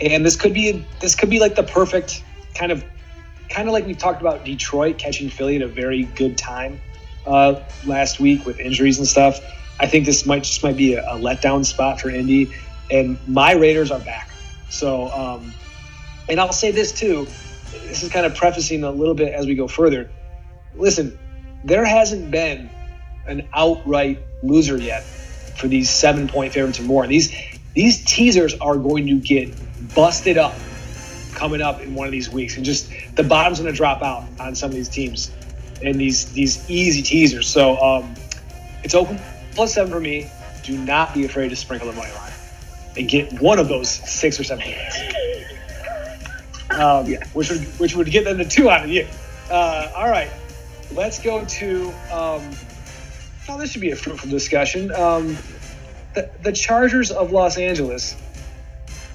and 0.00 0.24
this 0.24 0.36
could 0.36 0.54
be 0.54 0.84
this 1.00 1.14
could 1.14 1.28
be 1.30 1.38
like 1.38 1.54
the 1.54 1.62
perfect 1.62 2.24
kind 2.54 2.72
of 2.72 2.84
kind 3.50 3.68
of 3.68 3.74
like 3.74 3.86
we 3.86 3.94
talked 3.94 4.20
about 4.20 4.44
Detroit 4.44 4.96
catching 4.98 5.28
Philly 5.28 5.56
at 5.56 5.62
a 5.62 5.68
very 5.68 6.04
good 6.04 6.38
time 6.38 6.80
uh, 7.26 7.60
last 7.84 8.18
week 8.18 8.46
with 8.46 8.58
injuries 8.58 8.98
and 8.98 9.06
stuff. 9.06 9.40
I 9.82 9.88
think 9.88 10.06
this 10.06 10.24
might 10.24 10.44
just 10.44 10.62
might 10.62 10.76
be 10.76 10.94
a, 10.94 11.02
a 11.02 11.18
letdown 11.18 11.66
spot 11.66 12.00
for 12.00 12.08
Indy, 12.08 12.54
and 12.88 13.18
my 13.26 13.52
Raiders 13.52 13.90
are 13.90 13.98
back. 13.98 14.30
So, 14.70 15.10
um, 15.10 15.52
and 16.28 16.40
I'll 16.40 16.52
say 16.52 16.70
this 16.70 16.92
too. 16.92 17.26
This 17.88 18.04
is 18.04 18.08
kind 18.10 18.24
of 18.24 18.36
prefacing 18.36 18.84
a 18.84 18.90
little 18.92 19.14
bit 19.14 19.34
as 19.34 19.44
we 19.44 19.56
go 19.56 19.66
further. 19.66 20.08
Listen, 20.76 21.18
there 21.64 21.84
hasn't 21.84 22.30
been 22.30 22.70
an 23.26 23.48
outright 23.52 24.24
loser 24.44 24.78
yet 24.78 25.02
for 25.02 25.66
these 25.66 25.90
seven 25.90 26.28
point 26.28 26.52
favorites 26.52 26.78
or 26.78 26.84
more. 26.84 27.04
These 27.08 27.34
these 27.74 28.04
teasers 28.04 28.54
are 28.60 28.76
going 28.76 29.08
to 29.08 29.18
get 29.18 29.52
busted 29.96 30.38
up 30.38 30.54
coming 31.34 31.60
up 31.60 31.80
in 31.80 31.96
one 31.96 32.06
of 32.06 32.12
these 32.12 32.30
weeks, 32.30 32.56
and 32.56 32.64
just 32.64 32.88
the 33.16 33.24
bottom's 33.24 33.58
going 33.58 33.72
to 33.72 33.76
drop 33.76 34.00
out 34.00 34.24
on 34.38 34.54
some 34.54 34.70
of 34.70 34.76
these 34.76 34.88
teams 34.88 35.32
and 35.82 36.00
these 36.00 36.32
these 36.32 36.70
easy 36.70 37.02
teasers. 37.02 37.48
So 37.48 37.76
um, 37.78 38.14
it's 38.84 38.94
open 38.94 39.18
plus 39.54 39.74
seven 39.74 39.92
for 39.92 40.00
me. 40.00 40.30
Do 40.62 40.78
not 40.78 41.14
be 41.14 41.24
afraid 41.24 41.48
to 41.48 41.56
sprinkle 41.56 41.90
the 41.90 41.96
money 41.96 42.12
line 42.12 42.32
and 42.96 43.08
get 43.08 43.40
one 43.40 43.58
of 43.58 43.68
those 43.68 43.90
six 43.90 44.38
or 44.38 44.44
seven 44.44 44.64
games. 44.64 44.94
Um, 46.70 47.06
yeah. 47.06 47.24
which 47.32 47.50
would 47.50 47.60
which 47.78 47.94
would 47.94 48.10
get 48.10 48.24
them 48.24 48.38
to 48.38 48.44
two 48.44 48.70
out 48.70 48.84
of 48.84 48.90
you. 48.90 49.06
Uh, 49.50 49.92
all 49.94 50.08
right, 50.08 50.30
let's 50.92 51.20
go 51.20 51.44
to. 51.44 51.88
Um, 52.12 52.50
oh, 53.48 53.58
this 53.58 53.72
should 53.72 53.80
be 53.80 53.90
a 53.90 53.96
fruitful 53.96 54.30
discussion. 54.30 54.92
Um, 54.92 55.36
the, 56.14 56.30
the 56.42 56.52
Chargers 56.52 57.10
of 57.10 57.32
Los 57.32 57.58
Angeles 57.58 58.16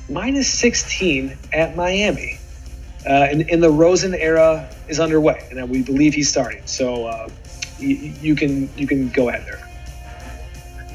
minus 0.10 0.52
16 0.54 1.38
at 1.54 1.76
Miami. 1.76 2.40
Uh, 3.06 3.28
and, 3.32 3.50
and, 3.50 3.64
the 3.64 3.70
Rosen 3.70 4.14
era 4.14 4.70
is 4.90 5.00
underway, 5.00 5.48
and 5.52 5.70
we 5.70 5.82
believe 5.82 6.14
he's 6.14 6.30
starting. 6.30 6.62
So 6.66 7.06
uh, 7.06 7.30
you, 7.80 7.96
you, 8.22 8.36
can 8.36 8.70
you 8.76 8.86
can 8.86 9.10
go 9.10 9.30
ahead 9.30 9.46
there. 9.46 9.67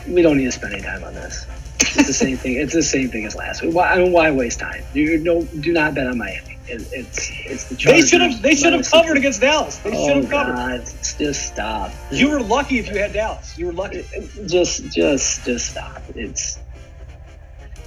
We 0.08 0.22
don't 0.22 0.36
need 0.36 0.46
to 0.46 0.52
spend 0.52 0.74
any 0.74 0.82
time 0.82 1.04
on 1.04 1.14
this. 1.14 1.46
It's 1.80 2.06
the 2.06 2.12
same 2.12 2.36
thing. 2.36 2.54
It's 2.56 2.72
the 2.72 2.82
same 2.82 3.10
thing 3.10 3.26
as 3.26 3.34
last 3.34 3.62
week. 3.62 3.74
Why, 3.74 3.92
I 3.92 3.98
mean, 3.98 4.12
why 4.12 4.30
waste 4.30 4.60
time? 4.60 4.82
You 4.94 5.18
no, 5.18 5.42
do 5.42 5.72
not 5.72 5.94
bet 5.94 6.06
on 6.06 6.16
Miami. 6.18 6.58
It, 6.68 6.88
it's 6.92 7.30
it's 7.44 7.64
the 7.64 7.76
Chargers. 7.76 8.02
They 8.02 8.06
should 8.08 8.20
have 8.20 8.42
they 8.42 8.54
should 8.54 8.72
have 8.72 8.88
covered 8.88 9.16
against 9.16 9.40
Dallas. 9.40 9.78
They 9.78 9.90
oh, 9.92 10.06
should 10.06 10.16
have 10.16 10.26
oh, 10.26 10.30
covered. 10.30 10.54
God, 10.54 10.86
just 11.18 11.46
stop. 11.52 11.92
You 12.10 12.30
were 12.30 12.40
lucky 12.40 12.78
if 12.78 12.88
you 12.88 12.98
had 12.98 13.12
Dallas. 13.12 13.58
You 13.58 13.66
were 13.66 13.72
lucky. 13.72 14.04
Just 14.46 14.90
just 14.92 15.44
just 15.44 15.70
stop. 15.70 16.02
It's 16.14 16.58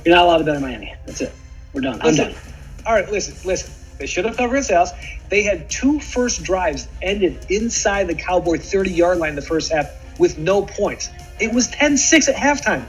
you're 0.05 0.13
not 0.13 0.25
allowed 0.25 0.37
to 0.39 0.43
bet 0.43 0.57
on 0.57 0.61
Miami. 0.61 0.93
That's 1.05 1.21
it. 1.21 1.33
We're 1.73 1.81
done. 1.81 1.99
Listen, 1.99 2.25
I'm 2.25 2.31
done. 2.33 2.41
All 2.85 2.93
right, 2.93 3.09
listen, 3.11 3.35
listen. 3.47 3.73
They 3.97 4.05
should 4.05 4.25
have 4.25 4.37
covered 4.37 4.57
his 4.57 4.69
house. 4.69 4.91
They 5.29 5.43
had 5.43 5.69
two 5.69 5.99
first 5.99 6.43
drives 6.43 6.87
ended 7.01 7.45
inside 7.49 8.07
the 8.07 8.15
Cowboy 8.15 8.57
30 8.57 8.91
yard 8.91 9.17
line 9.17 9.35
the 9.35 9.41
first 9.41 9.71
half 9.71 9.89
with 10.19 10.37
no 10.37 10.63
points. 10.63 11.09
It 11.39 11.53
was 11.53 11.67
10 11.67 11.97
6 11.97 12.27
at 12.29 12.35
halftime. 12.35 12.85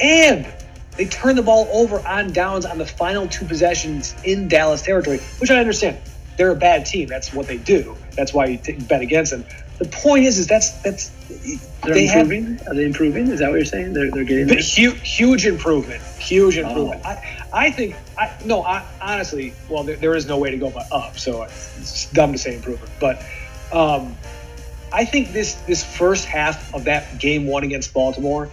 And 0.00 0.46
they 0.96 1.06
turned 1.06 1.38
the 1.38 1.42
ball 1.42 1.68
over 1.72 2.06
on 2.06 2.32
downs 2.32 2.66
on 2.66 2.78
the 2.78 2.86
final 2.86 3.26
two 3.28 3.44
possessions 3.44 4.14
in 4.24 4.48
Dallas 4.48 4.82
territory, 4.82 5.18
which 5.38 5.50
I 5.50 5.58
understand. 5.58 5.98
They're 6.36 6.50
a 6.50 6.56
bad 6.56 6.86
team. 6.86 7.08
That's 7.08 7.34
what 7.34 7.46
they 7.46 7.58
do. 7.58 7.96
That's 8.16 8.32
why 8.32 8.46
you 8.46 8.58
bet 8.88 9.02
against 9.02 9.32
them. 9.32 9.44
the 9.78 9.84
point 9.86 10.24
is, 10.24 10.38
is 10.38 10.46
that's 10.46 10.72
that's 10.82 11.10
they're 11.82 11.94
they 11.94 12.06
improving. 12.06 12.56
Have, 12.56 12.68
Are 12.68 12.74
they 12.74 12.84
improving? 12.84 13.28
Is 13.28 13.40
that 13.40 13.50
what 13.50 13.56
you're 13.56 13.64
saying? 13.64 13.92
They're, 13.92 14.10
they're 14.10 14.24
getting 14.24 14.48
huge, 14.58 15.00
huge 15.08 15.46
improvement. 15.46 16.02
Huge 16.18 16.58
oh. 16.58 16.68
improvement. 16.68 17.02
Oh. 17.04 17.08
I, 17.08 17.46
I 17.52 17.70
think 17.70 17.94
I 18.18 18.34
no. 18.44 18.62
I, 18.62 18.86
honestly, 19.02 19.54
well, 19.68 19.84
there, 19.84 19.96
there 19.96 20.14
is 20.14 20.26
no 20.26 20.38
way 20.38 20.50
to 20.50 20.56
go 20.56 20.70
but 20.70 20.90
up. 20.92 21.18
So 21.18 21.42
it's 21.42 22.10
dumb 22.12 22.32
to 22.32 22.38
say 22.38 22.56
improvement, 22.56 22.90
but 23.00 23.22
um, 23.72 24.16
I 24.92 25.04
think 25.04 25.32
this 25.32 25.54
this 25.62 25.84
first 25.84 26.26
half 26.26 26.74
of 26.74 26.84
that 26.84 27.18
game 27.18 27.46
one 27.46 27.64
against 27.64 27.94
Baltimore 27.94 28.50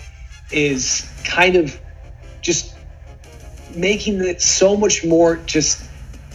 is 0.52 1.10
kind 1.26 1.56
of 1.56 1.80
just 2.42 2.76
making 3.76 4.22
it 4.22 4.42
so 4.42 4.78
much 4.78 5.04
more 5.04 5.38
just 5.38 5.84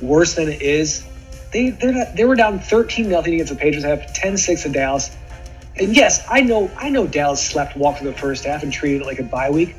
worse 0.01 0.35
than 0.35 0.49
it 0.49 0.63
is. 0.63 1.05
They 1.53 1.71
they 1.71 2.25
were 2.25 2.35
down 2.35 2.59
13 2.59 3.09
nothing 3.09 3.35
against 3.35 3.53
the 3.53 3.59
Patriots 3.59 3.85
half, 3.85 4.01
10-6 4.23 4.67
in 4.67 4.73
Dallas. 4.73 5.17
And 5.77 5.95
yes, 5.95 6.25
I 6.29 6.41
know 6.41 6.71
I 6.77 6.91
know 6.91 7.07
Dallas 7.07 7.43
slept 7.43 7.77
walk 7.77 7.99
through 7.99 8.11
the 8.11 8.19
first 8.19 8.45
half 8.45 8.63
and 8.63 8.73
treated 8.73 9.03
it 9.03 9.07
like 9.07 9.19
a 9.19 9.25
bye 9.25 9.51
week. 9.51 9.77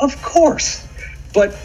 Of 0.00 0.20
course. 0.22 0.86
But 1.34 1.56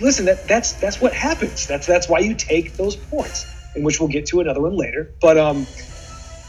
listen, 0.00 0.26
that 0.26 0.46
that's 0.46 0.72
that's 0.72 1.00
what 1.00 1.12
happens. 1.12 1.66
That's 1.66 1.86
that's 1.86 2.08
why 2.08 2.20
you 2.20 2.34
take 2.34 2.76
those 2.76 2.96
points, 2.96 3.46
in 3.74 3.82
which 3.82 4.00
we'll 4.00 4.08
get 4.08 4.26
to 4.26 4.40
another 4.40 4.60
one 4.60 4.76
later. 4.76 5.10
But 5.20 5.38
um 5.38 5.66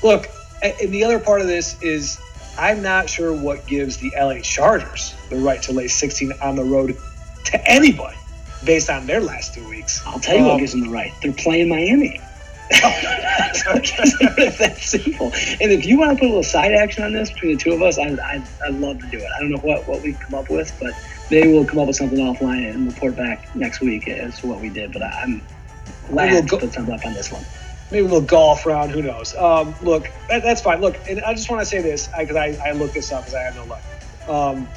look, 0.04 0.28
and 0.62 0.92
the 0.92 1.04
other 1.04 1.20
part 1.20 1.42
of 1.42 1.48
this 1.48 1.82
is 1.82 2.20
I'm 2.58 2.82
not 2.82 3.10
sure 3.10 3.34
what 3.34 3.66
gives 3.68 3.98
the 3.98 4.12
LA 4.18 4.40
Chargers 4.42 5.16
the 5.30 5.38
right 5.38 5.62
to 5.64 5.72
lay 5.72 5.88
16 5.88 6.34
on 6.42 6.56
the 6.56 6.64
road 6.64 6.98
to 7.46 7.70
anybody 7.70 8.18
based 8.66 8.90
on 8.90 9.08
their 9.08 9.22
last 9.22 9.54
two 9.54 9.68
weeks. 9.70 10.02
I'll 10.06 10.20
tell 10.20 10.36
you 10.36 10.42
um, 10.42 10.50
what 10.50 10.60
gives 10.60 10.74
them 10.74 10.82
the 10.82 10.90
right. 10.90 11.14
They're 11.22 11.32
playing 11.32 11.70
Miami. 11.70 12.20
it's 12.72 14.58
that 14.58 14.78
simple. 14.78 15.28
And 15.60 15.72
if 15.72 15.86
you 15.86 15.98
want 15.98 16.12
to 16.12 16.16
put 16.18 16.26
a 16.26 16.28
little 16.28 16.44
side 16.44 16.74
action 16.74 17.04
on 17.04 17.14
this 17.14 17.32
between 17.32 17.58
the 17.58 17.64
two 17.64 17.72
of 17.72 17.82
us, 17.82 17.98
I, 17.98 18.10
I, 18.10 18.44
I'd 18.66 18.76
love 18.76 19.00
to 19.00 19.08
do 19.08 19.18
it. 19.18 19.28
I 19.36 19.40
don't 19.40 19.52
know 19.52 19.58
what, 19.60 19.88
what 19.88 20.04
we 20.04 20.14
come 20.14 20.36
up 20.36 20.50
with, 20.50 20.76
but 20.80 20.94
maybe 21.32 21.52
we'll 21.52 21.66
come 21.66 21.80
up 21.80 21.88
with 21.88 21.96
something 21.96 22.20
offline 22.20 22.70
and 22.70 22.92
report 22.92 23.16
back 23.16 23.56
next 23.56 23.80
week 23.80 24.08
as 24.08 24.40
to 24.42 24.48
what 24.48 24.60
we 24.60 24.70
did. 24.70 24.92
But 24.92 25.04
I'm 25.04 25.42
glad 26.10 26.32
we'll 26.34 26.42
go- 26.44 26.60
to 26.60 26.66
put 26.66 26.74
something 26.74 26.94
up 26.94 27.06
on 27.06 27.14
this 27.14 27.32
one 27.32 27.44
maybe 27.92 28.06
a 28.06 28.10
little 28.10 28.22
golf 28.22 28.66
round. 28.66 28.92
Who 28.92 29.02
knows? 29.02 29.36
Um, 29.36 29.76
look, 29.82 30.10
that, 30.28 30.44
that's 30.44 30.62
fine. 30.62 30.82
Look, 30.82 30.98
and 31.08 31.22
I 31.22 31.34
just 31.34 31.50
want 31.50 31.62
to 31.62 31.66
say 31.66 31.82
this 31.82 32.10
because 32.18 32.36
I, 32.36 32.58
I, 32.64 32.70
I, 32.70 32.72
looked 32.72 32.94
this 32.94 33.12
up 33.12 33.22
because 33.22 33.36
I 33.36 33.44
have 33.44 33.56
no 33.56 33.66
luck. 33.66 33.82
Um, 34.28 34.68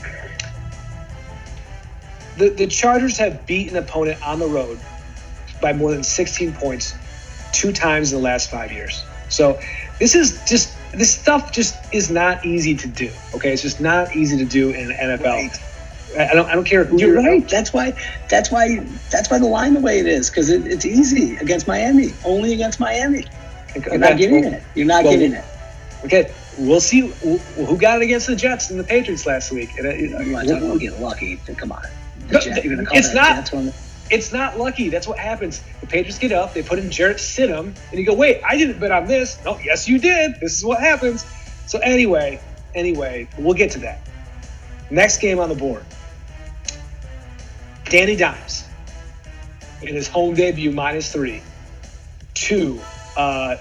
the 2.39 2.49
the 2.51 2.67
Chargers 2.67 3.19
have 3.19 3.47
beat 3.47 3.71
an 3.71 3.77
opponent 3.77 4.27
on 4.27 4.39
the 4.39 4.47
road 4.47 4.81
by 5.61 5.73
more 5.73 5.91
than 5.91 6.03
16 6.03 6.53
points 6.55 6.95
two 7.53 7.73
times 7.73 8.13
in 8.13 8.19
the 8.19 8.25
last 8.25 8.51
five 8.51 8.73
years. 8.73 9.05
So 9.29 9.61
this 9.99 10.15
is 10.15 10.43
just 10.47 10.75
this 10.93 11.15
stuff 11.19 11.53
just 11.53 11.77
is 11.93 12.11
not 12.11 12.45
easy 12.45 12.77
to 12.77 12.89
do. 12.89 13.11
Okay, 13.35 13.53
it's 13.53 13.63
just 13.63 13.81
not 13.81 14.15
easy 14.15 14.37
to 14.39 14.45
do 14.45 14.71
in 14.71 14.91
NFL. 14.91 15.25
Right. 15.25 15.72
I 16.19 16.35
don't. 16.35 16.49
I 16.49 16.55
don't 16.55 16.65
care. 16.65 16.85
Who 16.85 16.99
you're, 16.99 17.15
you're 17.15 17.23
right. 17.23 17.49
That's 17.49 17.73
why. 17.73 17.95
That's 18.29 18.51
why. 18.51 18.79
That's 19.11 19.31
why 19.31 19.39
the 19.39 19.47
line 19.47 19.75
the 19.75 19.81
way 19.81 19.99
it 19.99 20.07
is 20.07 20.31
because 20.31 20.51
it, 20.51 20.67
it's 20.67 20.85
easy 20.85 21.37
against 21.37 21.67
Miami. 21.67 22.13
Only 22.25 22.53
against 22.53 22.81
Miami. 22.81 23.27
You're 23.75 23.99
not 23.99 24.19
getting 24.19 24.45
it. 24.45 24.63
You're 24.75 24.87
not 24.87 25.05
well, 25.05 25.13
getting 25.15 25.33
it. 25.33 25.45
Okay, 26.05 26.33
we'll 26.59 26.81
see 26.81 27.09
who 27.09 27.79
got 27.79 28.01
it 28.01 28.05
against 28.05 28.27
the 28.27 28.37
Jets 28.37 28.71
and 28.71 28.79
the 28.79 28.85
Patriots 28.85 29.27
last 29.27 29.53
week. 29.53 29.71
And 29.79 29.87
it, 29.87 30.11
we'll, 30.11 30.61
we'll 30.61 30.79
get 30.79 31.01
lucky. 31.01 31.37
Come 31.37 31.73
on. 31.73 31.83
it's 32.31 33.15
not. 33.15 33.53
It's 34.11 34.33
not 34.33 34.59
lucky. 34.59 34.91
That's 34.91 35.09
what 35.09 35.19
happens. 35.19 35.63
The 35.81 35.87
Patriots 35.87 36.19
get 36.19 36.33
up, 36.33 36.53
they 36.53 36.63
put 36.63 36.79
in 36.79 36.91
Jarrett 36.91 37.17
Stidham, 37.17 37.75
and 37.91 37.99
you 37.99 38.05
go, 38.05 38.15
"Wait, 38.15 38.43
I 38.45 38.59
didn't 38.59 38.79
bet 38.79 38.91
on 38.91 39.07
this." 39.07 39.43
No, 39.45 39.59
yes, 39.59 39.89
you 39.89 39.99
did. 39.99 40.39
This 40.41 40.59
is 40.59 40.65
what 40.65 40.81
happens. 40.81 41.25
So 41.67 41.79
anyway, 41.79 42.39
anyway, 42.75 43.29
we'll 43.39 43.55
get 43.55 43.71
to 43.73 43.79
that. 43.81 44.01
Next 44.91 45.19
game 45.19 45.39
on 45.39 45.49
the 45.49 45.55
board. 45.55 45.85
Danny 47.93 48.17
Dimes 48.17 48.65
in 49.83 49.95
his 49.95 50.09
home 50.09 50.35
debut 50.35 50.73
minus 50.73 51.13
three. 51.13 51.43
Two, 52.33 52.81
uh, 53.19 53.57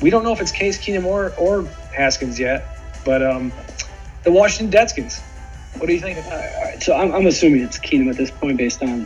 we 0.00 0.08
don't 0.08 0.24
know 0.24 0.32
if 0.32 0.40
it's 0.40 0.52
Case 0.52 0.78
Keenum 0.78 1.04
or, 1.04 1.34
or 1.36 1.64
Haskins 1.94 2.40
yet, 2.40 2.78
but 3.04 3.22
um, 3.22 3.52
the 4.22 4.32
Washington 4.32 4.72
Deadskins. 4.76 5.20
What 5.76 5.86
do 5.86 5.92
you 5.92 6.00
think? 6.00 6.16
Uh, 6.18 6.80
so 6.80 6.96
I'm, 6.96 7.12
I'm, 7.12 7.26
assuming 7.26 7.60
it's 7.60 7.78
Keenum 7.78 8.08
at 8.08 8.16
this 8.16 8.30
point 8.30 8.56
based 8.56 8.82
on 8.82 9.02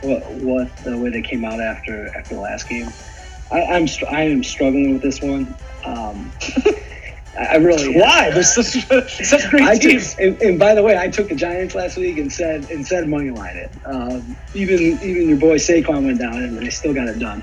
what, 0.00 0.28
what 0.32 0.76
the 0.78 0.98
way 0.98 1.10
they 1.10 1.22
came 1.22 1.44
out 1.44 1.60
after 1.60 2.08
after 2.18 2.34
the 2.34 2.40
last 2.40 2.68
game. 2.68 2.88
I, 3.52 3.62
I'm 3.62 3.86
I 4.10 4.22
am 4.22 4.42
struggling 4.42 4.92
with 4.92 5.02
this 5.02 5.22
one. 5.22 5.54
Um, 5.84 6.32
I 7.38 7.56
really 7.56 7.98
why 7.98 8.30
there's 8.34 8.54
such 8.54 8.86
such 9.24 9.50
great 9.50 9.62
I 9.62 9.76
teams. 9.78 10.14
Took, 10.14 10.20
and, 10.20 10.42
and, 10.42 10.58
by 10.58 10.74
the 10.74 10.82
way, 10.82 10.98
I 10.98 11.08
took 11.08 11.28
the 11.28 11.34
Giants 11.34 11.74
last 11.74 11.96
week 11.96 12.18
and 12.18 12.32
said 12.32 12.70
and 12.70 12.86
said 12.86 13.08
money 13.08 13.30
line 13.30 13.56
it. 13.56 13.70
Um, 13.84 14.36
even 14.54 14.80
even 15.02 15.28
your 15.28 15.38
boy 15.38 15.56
Saquon 15.56 16.06
went 16.06 16.18
down 16.18 16.36
and 16.36 16.58
they 16.58 16.70
still 16.70 16.94
got 16.94 17.08
it 17.08 17.18
done. 17.18 17.42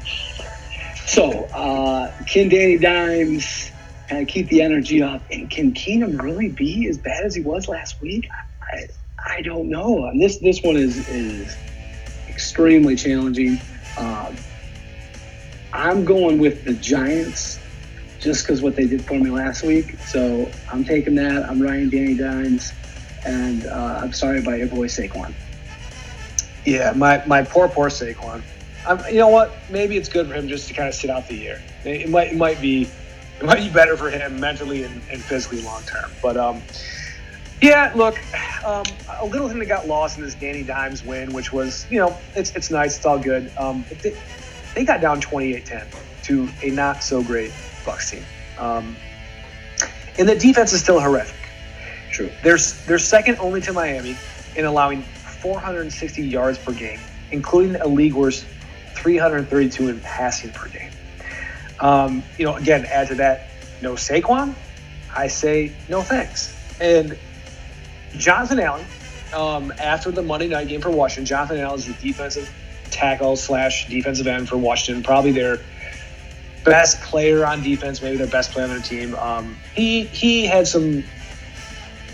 So 1.05 1.45
uh, 1.53 2.11
can 2.25 2.49
Danny 2.49 2.77
Dimes 2.77 3.71
kind 4.09 4.21
of 4.21 4.27
keep 4.27 4.49
the 4.49 4.61
energy 4.61 5.01
up? 5.01 5.21
And 5.29 5.49
can 5.49 5.73
Keenum 5.73 6.21
really 6.21 6.49
be 6.49 6.87
as 6.87 6.97
bad 6.97 7.23
as 7.23 7.35
he 7.35 7.41
was 7.41 7.67
last 7.67 8.01
week? 8.01 8.27
I, 8.73 8.87
I 9.25 9.41
don't 9.41 9.69
know. 9.69 10.05
And 10.05 10.19
This 10.19 10.39
this 10.39 10.61
one 10.63 10.75
is 10.75 11.07
is 11.07 11.55
extremely 12.27 12.95
challenging. 12.95 13.59
Um, 13.97 14.35
I'm 15.71 16.05
going 16.05 16.39
with 16.39 16.65
the 16.65 16.73
Giants 16.73 17.59
just 18.23 18.45
because 18.45 18.61
what 18.61 18.75
they 18.75 18.87
did 18.87 19.05
for 19.07 19.19
me 19.19 19.29
last 19.29 19.63
week. 19.63 19.99
So 20.05 20.55
I'm 20.71 20.85
taking 20.85 21.15
that. 21.15 21.45
I'm 21.47 21.61
Ryan 21.61 21.89
Danny 21.89 22.15
Dimes, 22.15 22.73
and 23.25 23.65
uh, 23.67 23.99
I'm 24.01 24.13
sorry 24.13 24.39
about 24.39 24.57
your 24.57 24.69
boy 24.69 24.87
Saquon. 24.87 25.35
Yeah, 26.65 26.93
my, 26.93 27.23
my 27.27 27.43
poor 27.43 27.69
poor 27.69 27.89
Saquon. 27.89 28.45
I'm, 28.85 29.03
you 29.09 29.17
know 29.19 29.29
what? 29.29 29.65
Maybe 29.69 29.97
it's 29.97 30.09
good 30.09 30.27
for 30.27 30.33
him 30.33 30.47
just 30.47 30.67
to 30.69 30.73
kind 30.73 30.87
of 30.87 30.95
sit 30.95 31.09
out 31.09 31.27
the 31.27 31.35
year. 31.35 31.65
It, 31.83 32.09
might 32.09 32.29
it 32.29 32.37
might 32.37 32.61
be 32.61 32.95
it 33.41 33.45
might 33.45 33.59
be 33.59 33.69
better 33.69 33.97
for 33.97 34.09
him 34.09 34.39
mentally 34.39 34.83
and, 34.83 35.03
and 35.11 35.27
physically 35.27 35.59
long 35.61 35.83
term. 35.85 36.17
But 36.21 36.37
um, 36.37 36.65
yeah, 37.61 37.91
look, 37.95 38.17
um, 38.65 38.83
a 39.21 39.25
little 39.25 39.49
thing 39.49 39.59
that 39.59 39.67
got 39.67 39.87
lost 39.87 40.17
in 40.17 40.23
this 40.23 40.35
Danny 40.35 40.63
Dimes 40.63 41.03
win, 41.03 41.33
which 41.33 41.51
was 41.53 41.85
you 41.89 41.99
know 41.99 42.21
it's 42.35 42.51
it's 42.55 42.71
nice, 42.71 42.97
it's 42.97 43.05
all 43.05 43.19
good. 43.19 43.51
Um, 43.57 43.87
they, 44.03 44.13
they 44.75 44.85
got 44.85 45.01
down 45.01 45.21
28-10 45.21 45.91
to 46.23 46.55
a 46.63 46.71
not 46.71 47.03
so 47.03 47.23
great 47.23 47.55
Bucs 47.83 48.11
team. 48.11 48.23
Um, 48.57 48.95
and 50.17 50.27
the 50.27 50.35
defense 50.35 50.73
is 50.73 50.81
still 50.81 50.99
horrific. 50.99 51.35
True. 52.11 52.29
They're, 52.43 52.57
they're 52.85 52.99
second 52.99 53.37
only 53.39 53.61
to 53.61 53.73
Miami 53.73 54.15
in 54.55 54.65
allowing 54.65 55.01
460 55.01 56.21
yards 56.21 56.57
per 56.57 56.73
game, 56.73 56.99
including 57.31 57.75
a 57.81 57.87
league 57.87 58.13
worst 58.13 58.45
332 58.95 59.89
in 59.89 59.99
passing 60.01 60.51
per 60.51 60.69
game. 60.69 60.91
Um, 61.79 62.23
you 62.37 62.45
know, 62.45 62.55
again, 62.55 62.85
add 62.85 63.07
to 63.09 63.15
that, 63.15 63.49
no 63.81 63.93
Saquon, 63.93 64.53
I 65.15 65.27
say 65.27 65.73
no 65.89 66.01
thanks. 66.01 66.55
And 66.79 67.17
Jonathan 68.17 68.59
Allen, 68.59 68.85
um, 69.35 69.73
after 69.79 70.11
the 70.11 70.21
Monday 70.21 70.47
night 70.47 70.67
game 70.67 70.81
for 70.81 70.91
Washington, 70.91 71.25
Jonathan 71.25 71.59
Allen 71.59 71.79
is 71.79 71.87
the 71.87 71.93
defensive 71.93 72.51
tackle 72.91 73.35
slash 73.35 73.89
defensive 73.89 74.27
end 74.27 74.47
for 74.47 74.57
Washington, 74.57 75.03
probably 75.03 75.31
their 75.31 75.59
best 76.63 77.01
player 77.01 77.45
on 77.45 77.61
defense, 77.61 78.01
maybe 78.01 78.17
their 78.17 78.27
best 78.27 78.51
player 78.51 78.65
on 78.65 78.71
their 78.71 78.81
team. 78.81 79.15
Um, 79.15 79.57
he 79.73 80.03
he 80.03 80.45
had 80.45 80.67
some 80.67 81.03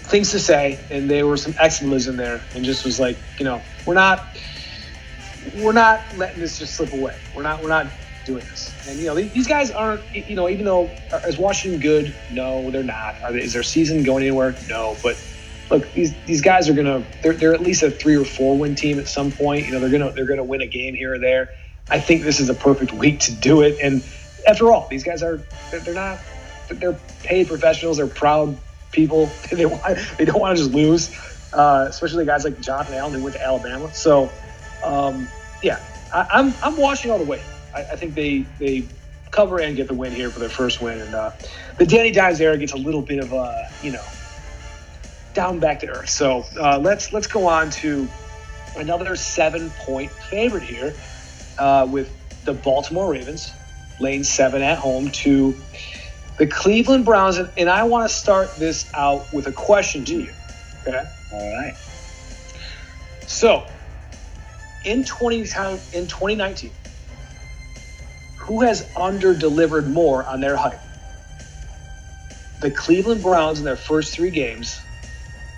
things 0.10 0.32
to 0.32 0.40
say, 0.40 0.80
and 0.90 1.10
there 1.10 1.26
were 1.28 1.38
some 1.38 1.54
expletives 1.60 2.08
in 2.08 2.18
there, 2.18 2.42
and 2.56 2.66
just 2.66 2.86
was 2.86 3.00
like, 3.00 3.18
you 3.38 3.46
know, 3.46 3.62
we're 3.86 3.94
not 3.94 4.38
we're 5.58 5.72
not 5.72 6.02
letting 6.18 6.40
this 6.40 6.60
just 6.60 6.76
slip 6.76 6.94
away. 6.94 7.16
We're 7.36 7.44
not 7.44 7.62
we're 7.62 7.70
not 7.70 7.88
doing 8.26 8.46
this. 8.46 8.74
And 8.88 9.00
you 9.00 9.08
know, 9.08 9.16
these 9.16 9.48
guys 9.48 9.72
aren't. 9.72 10.02
You 10.14 10.36
know, 10.36 10.50
even 10.50 10.66
though 10.66 10.90
is 11.28 11.38
Washington 11.38 11.80
good? 11.80 12.16
No, 12.32 12.70
they're 12.72 12.84
not. 12.84 13.16
They, 13.32 13.42
is 13.42 13.54
their 13.54 13.64
season 13.64 14.04
going 14.04 14.24
anywhere? 14.24 14.56
No, 14.68 14.98
but. 15.04 15.18
Look, 15.72 15.94
these, 15.94 16.16
these 16.26 16.42
guys 16.42 16.68
are 16.68 16.74
gonna 16.74 17.06
they're, 17.22 17.34
they're 17.34 17.54
at 17.54 17.62
least 17.62 17.84
a 17.84 17.92
three 17.92 18.18
or 18.18 18.26
four 18.26 18.58
win 18.58 18.74
team 18.74 18.98
at 18.98 19.08
some 19.08 19.32
point. 19.32 19.68
You 19.68 19.74
know 19.74 19.80
they're 19.80 19.92
gonna 19.92 20.12
they're 20.14 20.26
gonna 20.26 20.44
win 20.44 20.62
a 20.62 20.66
game 20.66 20.96
here 20.96 21.14
or 21.14 21.20
there. 21.20 21.52
I 21.92 22.00
think 22.00 22.24
this 22.24 22.40
is 22.40 22.50
a 22.50 22.56
perfect 22.56 22.92
week 22.92 23.20
to 23.22 23.32
do 23.36 23.62
it. 23.62 23.78
And 23.80 24.04
after 24.50 24.72
all, 24.72 24.88
these 24.90 25.04
guys 25.04 25.22
are 25.22 25.42
they're 25.72 25.94
not 25.94 26.20
they're 26.70 26.98
paid 27.24 27.48
professionals. 27.48 27.98
They're 27.98 28.08
proud 28.08 28.58
people. 28.92 29.30
They 29.52 29.66
want 29.66 29.84
they 30.18 30.26
don't 30.26 30.40
want 30.40 30.58
to 30.58 30.64
just 30.64 30.76
lose, 30.76 31.12
uh, 31.54 31.86
especially 31.90 32.26
guys 32.26 32.44
like 32.44 32.60
Jonathan 32.60 32.96
Allen 32.96 33.14
who 33.14 33.24
went 33.24 33.36
to 33.36 33.44
Alabama. 33.44 33.94
So 33.94 34.30
um, 34.84 35.28
yeah, 35.62 35.80
I, 36.14 36.22
am 36.22 36.28
I'm, 36.32 36.54
I'm 36.64 36.78
washing 36.78 37.12
all 37.12 37.20
the 37.20 37.26
way. 37.26 37.42
I, 37.76 37.82
I, 37.82 37.96
think 37.96 38.16
they 38.16 38.46
they 38.58 38.86
cover 39.32 39.60
and 39.60 39.76
get 39.76 39.88
the 39.88 39.94
win 39.94 40.12
here 40.12 40.30
for 40.30 40.40
their 40.40 40.50
first 40.50 40.82
win, 40.82 41.00
and 41.02 41.14
uh, 41.14 41.32
the 41.78 41.86
Danny 41.86 42.12
Dimes 42.12 42.42
era 42.42 42.58
gets 42.58 42.74
a 42.74 42.78
little 42.78 43.02
bit 43.02 43.24
of 43.24 43.34
a 43.34 43.70
you 43.84 43.92
know 43.92 44.04
down 45.34 45.60
back 45.60 45.80
to 45.82 45.90
earth. 45.90 46.10
So 46.10 46.46
uh, 46.60 46.80
let's 46.80 47.14
let's 47.14 47.28
go 47.28 47.48
on 47.48 47.70
to 47.72 48.08
another 48.78 49.16
seven 49.16 49.70
point 49.72 50.12
favorite 50.12 50.64
here 50.64 50.94
uh, 51.58 51.88
with 51.90 52.16
the 52.46 52.54
Baltimore 52.54 53.12
Ravens 53.12 53.54
laying 54.00 54.24
seven 54.24 54.62
at 54.62 54.78
home 54.78 55.10
to 55.12 55.56
The 56.38 56.48
Cleveland 56.48 57.06
Browns, 57.06 57.38
and 57.38 57.70
I 57.70 57.84
want 57.84 58.10
to 58.10 58.14
start 58.14 58.56
this 58.56 58.90
out 58.94 59.32
with 59.34 59.48
a 59.48 59.52
question 59.52 60.06
to 60.06 60.22
you. 60.22 60.34
Okay. 60.88 61.04
All 61.34 61.58
right. 61.58 61.76
So, 63.28 63.66
in 64.86 65.04
20 65.04 65.40
in 65.40 65.46
2019, 65.46 66.72
who 68.38 68.62
has 68.62 68.90
under 68.96 69.34
delivered 69.34 69.90
more 69.90 70.24
on 70.24 70.42
their 70.42 70.56
hype? 70.56 70.80
The 72.62 72.72
Cleveland 72.72 73.22
Browns 73.22 73.60
in 73.60 73.66
their 73.66 73.76
first 73.76 74.14
three 74.14 74.32
games, 74.32 74.80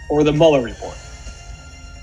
or 0.10 0.24
the 0.24 0.34
Mueller 0.34 0.62
report? 0.62 0.98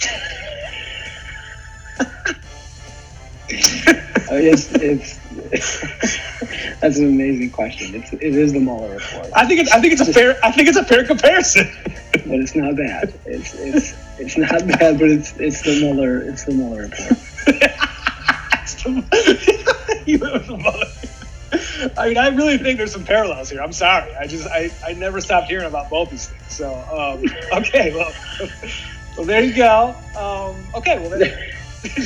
I 4.31 4.33
mean, 4.33 4.53
it's, 4.53 4.71
it's 4.73 5.19
that's 6.81 6.99
an 6.99 7.07
amazing 7.07 7.51
question. 7.51 7.95
It's 7.95 8.13
it 8.13 8.23
is 8.23 8.53
the 8.53 8.61
Mueller 8.61 8.95
report, 8.95 9.27
I 9.35 9.47
think 9.47 9.61
it's 9.61 9.73
I 9.73 9.81
think 9.81 9.93
it's 9.93 10.07
a 10.07 10.13
fair 10.13 10.39
I 10.43 10.51
think 10.53 10.69
it's 10.69 10.79
a 10.79 10.85
fair 10.85 11.05
comparison. 11.05 11.71
but 12.13 12.39
it's 12.41 12.55
not 12.55 12.77
bad. 12.77 13.15
It's 13.27 13.55
it's 13.55 13.95
it's 14.19 14.37
not 14.37 14.67
bad, 14.67 14.99
but 14.99 15.09
it's 15.11 15.39
it's 15.39 15.63
the 15.63 15.81
Mueller 15.81 16.21
it's 16.21 16.45
the 16.45 16.53
Mueller 16.53 16.83
report. 16.83 17.13
It's 18.63 18.75
the- 18.83 20.03
you 20.07 20.19
the 20.19 20.57
Mueller. 20.57 20.87
I 21.97 22.09
mean, 22.09 22.19
I 22.19 22.29
really 22.29 22.59
think 22.59 22.77
there's 22.79 22.93
some 22.93 23.05
parallels 23.05 23.49
here. 23.51 23.63
I'm 23.63 23.73
sorry. 23.73 24.15
I 24.17 24.27
just 24.27 24.47
I, 24.49 24.71
I 24.85 24.93
never 24.95 25.21
stopped 25.21 25.49
hearing 25.49 25.67
about 25.67 25.89
both 25.89 26.11
these 26.11 26.29
things. 26.29 26.53
So 26.53 26.69
um, 26.93 27.25
okay, 27.61 27.95
well, 27.95 28.13
well 29.17 29.27
there 29.27 29.43
you 29.43 29.55
go. 29.55 29.95
Um, 30.17 30.57
okay, 30.75 30.99
well 30.99 31.19
then, 31.19 31.33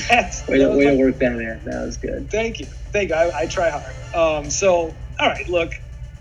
that's 0.09 0.47
Way 0.49 0.59
to, 0.59 0.69
way 0.71 0.85
my- 0.85 0.91
to 0.93 0.97
work 0.97 1.19
that 1.19 1.33
in. 1.33 1.61
That 1.65 1.85
was 1.85 1.97
good. 1.97 2.31
Thank 2.31 2.61
you. 2.61 2.67
Thank 2.67 3.11
you. 3.11 3.15
I, 3.17 3.41
I 3.41 3.47
try 3.47 3.71
hard. 3.71 3.95
Um, 4.15 4.51
so, 4.51 4.95
all 5.19 5.29
right, 5.29 5.49
look, 5.49 5.73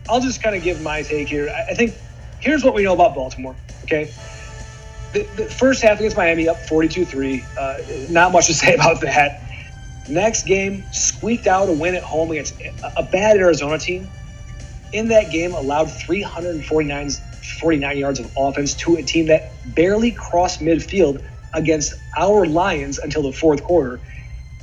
I'll 0.09 0.21
just 0.21 0.41
kind 0.41 0.55
of 0.55 0.63
give 0.63 0.81
my 0.81 1.01
take 1.01 1.27
here. 1.27 1.49
I, 1.49 1.71
I 1.71 1.75
think 1.75 1.95
here's 2.39 2.63
what 2.63 2.73
we 2.73 2.83
know 2.83 2.93
about 2.93 3.13
Baltimore, 3.15 3.55
okay? 3.83 4.05
The, 5.13 5.23
the 5.35 5.45
first 5.45 5.83
half 5.83 5.99
against 5.99 6.15
Miami 6.15 6.47
up 6.47 6.57
42 6.57 7.05
3. 7.05 7.43
Uh, 7.57 7.77
not 8.09 8.31
much 8.31 8.47
to 8.47 8.53
say 8.55 8.73
about 8.75 9.01
that. 9.01 9.41
Next 10.07 10.45
game, 10.45 10.83
squeaked 10.91 11.47
out 11.47 11.69
a 11.69 11.73
win 11.73 11.95
at 11.95 12.03
home 12.03 12.31
against 12.31 12.59
a, 12.61 12.73
a 12.97 13.03
bad 13.03 13.37
Arizona 13.37 13.77
team. 13.77 14.09
In 14.93 15.09
that 15.09 15.31
game, 15.31 15.53
allowed 15.53 15.91
349 15.91 17.11
49 17.11 17.97
yards 17.97 18.19
of 18.19 18.31
offense 18.37 18.73
to 18.75 18.95
a 18.95 19.03
team 19.03 19.27
that 19.27 19.51
barely 19.75 20.11
crossed 20.11 20.59
midfield 20.61 21.23
against 21.53 21.93
our 22.17 22.45
Lions 22.45 22.99
until 22.99 23.23
the 23.23 23.33
fourth 23.33 23.63
quarter 23.63 23.99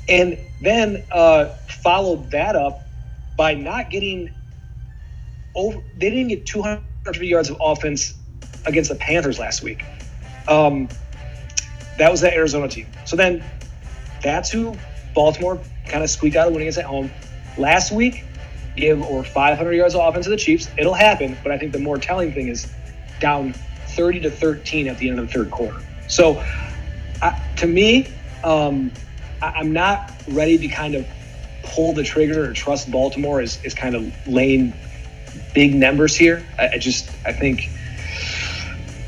and 0.08 0.38
then 0.60 1.04
uh, 1.12 1.46
followed 1.66 2.30
that 2.30 2.56
up 2.56 2.86
by 3.36 3.54
not 3.54 3.90
getting 3.90 4.30
over. 5.54 5.80
They 5.96 6.10
didn't 6.10 6.28
get 6.28 6.46
250 6.46 7.26
yards 7.26 7.50
of 7.50 7.58
offense 7.60 8.14
against 8.66 8.90
the 8.90 8.96
Panthers 8.96 9.38
last 9.38 9.62
week. 9.62 9.84
Um, 10.48 10.88
that 11.98 12.10
was 12.10 12.22
that 12.22 12.32
Arizona 12.32 12.68
team. 12.68 12.86
So 13.04 13.16
then, 13.16 13.44
that's 14.22 14.50
who 14.50 14.76
Baltimore 15.14 15.60
kind 15.86 16.02
of 16.02 16.10
squeaked 16.10 16.36
out 16.36 16.48
a 16.48 16.50
win 16.50 16.62
against 16.62 16.78
at 16.78 16.84
home. 16.86 17.10
Last 17.56 17.92
week, 17.92 18.24
give 18.76 19.02
over 19.02 19.24
500 19.24 19.72
yards 19.72 19.94
of 19.94 20.00
offense 20.06 20.26
to 20.26 20.30
the 20.30 20.36
Chiefs. 20.36 20.70
It'll 20.78 20.94
happen, 20.94 21.36
but 21.42 21.52
I 21.52 21.58
think 21.58 21.72
the 21.72 21.78
more 21.78 21.98
telling 21.98 22.32
thing 22.32 22.48
is 22.48 22.72
down 23.20 23.52
30 23.52 24.20
to 24.20 24.30
13 24.30 24.88
at 24.88 24.98
the 24.98 25.08
end 25.08 25.18
of 25.18 25.26
the 25.26 25.32
third 25.32 25.50
quarter. 25.50 25.80
So, 26.06 26.42
I, 27.22 27.34
to 27.56 27.66
me, 27.66 28.22
um, 28.44 28.98
I- 29.42 29.52
I'm 29.58 29.72
not 29.72 30.00
ready 30.26 30.58
to 30.58 30.68
kind 30.68 30.94
of 30.94 31.08
pull 31.64 31.94
the 31.94 32.04
trigger 32.04 32.44
or 32.50 32.54
trust 32.54 32.90
Baltimore 32.90 33.40
is, 33.42 33.58
is 33.64 33.74
kind 33.74 33.96
of 33.96 34.12
laying 34.26 34.80
big 35.54 35.74
numbers 35.76 36.16
here. 36.16 36.48
I, 36.58 36.70
I 36.74 36.78
just 36.78 37.16
I 37.26 37.32
think 37.34 37.62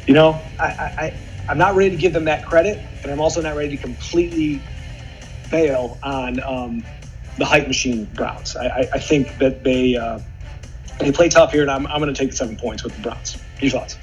you 0.06 0.14
know 0.14 0.52
I, 0.60 0.66
I 0.98 1.12
I'm 1.48 1.58
not 1.58 1.76
ready 1.76 1.90
to 1.92 1.96
give 1.96 2.12
them 2.14 2.26
that 2.26 2.46
credit, 2.46 2.78
but 3.02 3.12
I'm 3.12 3.20
also 3.20 3.42
not 3.42 3.56
ready 3.56 3.70
to 3.76 3.78
completely 3.78 4.66
bail 5.50 5.98
on 6.04 6.40
um, 6.46 6.86
the 7.38 7.46
hype 7.46 7.68
machine 7.68 8.10
Browns. 8.14 8.56
I, 8.60 8.66
I, 8.68 8.88
I 8.94 8.98
think 9.00 9.38
that 9.40 9.64
they 9.64 9.96
uh, 9.96 10.20
they 11.00 11.12
play 11.12 11.28
tough 11.30 11.52
here, 11.52 11.62
and 11.62 11.70
I'm, 11.70 11.86
I'm 11.88 12.00
going 12.00 12.14
to 12.14 12.18
take 12.18 12.30
the 12.30 12.36
seven 12.36 12.56
points 12.58 12.84
with 12.84 12.94
the 12.94 13.00
Browns. 13.00 13.36
Your 13.60 13.72
thoughts? 13.72 13.98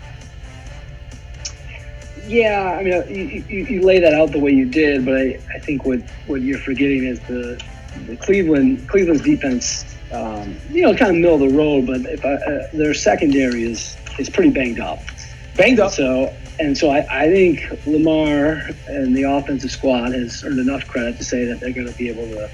Yeah, 2.28 2.78
I 2.78 2.84
mean, 2.84 2.94
you, 3.08 3.46
you, 3.48 3.66
you 3.66 3.82
lay 3.82 4.00
that 4.00 4.14
out 4.14 4.32
the 4.32 4.40
way 4.40 4.52
you 4.52 4.66
did, 4.66 5.06
but 5.06 5.16
I, 5.16 5.40
I 5.56 5.60
think 5.60 5.86
what, 5.86 6.02
what 6.28 6.42
you're 6.42 6.60
forgetting 6.60 7.06
is 7.06 7.20
the, 7.22 7.62
the 8.06 8.18
Cleveland 8.18 8.88
Cleveland's 8.90 9.24
defense. 9.24 9.86
Um, 10.12 10.56
you 10.70 10.84
know, 10.84 10.96
kind 10.96 11.12
of 11.12 11.18
middle 11.18 11.36
of 11.36 11.52
the 11.52 11.58
road, 11.58 11.88
but 11.88 12.02
if 12.02 12.26
I, 12.26 12.34
uh, 12.34 12.68
their 12.74 12.94
secondary 12.94 13.64
is 13.64 13.98
is 14.20 14.30
pretty 14.30 14.52
banged 14.52 14.80
up. 14.80 15.00
Banged 15.56 15.80
up. 15.80 15.92
So 15.92 16.34
and 16.60 16.78
so 16.78 16.90
I, 16.90 17.06
I 17.10 17.28
think 17.28 17.86
Lamar 17.86 18.70
and 18.88 19.16
the 19.16 19.24
offensive 19.24 19.72
squad 19.72 20.14
has 20.14 20.44
earned 20.44 20.60
enough 20.60 20.88
credit 20.88 21.18
to 21.18 21.24
say 21.24 21.46
that 21.46 21.60
they're 21.60 21.74
going 21.74 21.88
to 21.88 21.98
be 21.98 22.10
able 22.10 22.28
to 22.28 22.50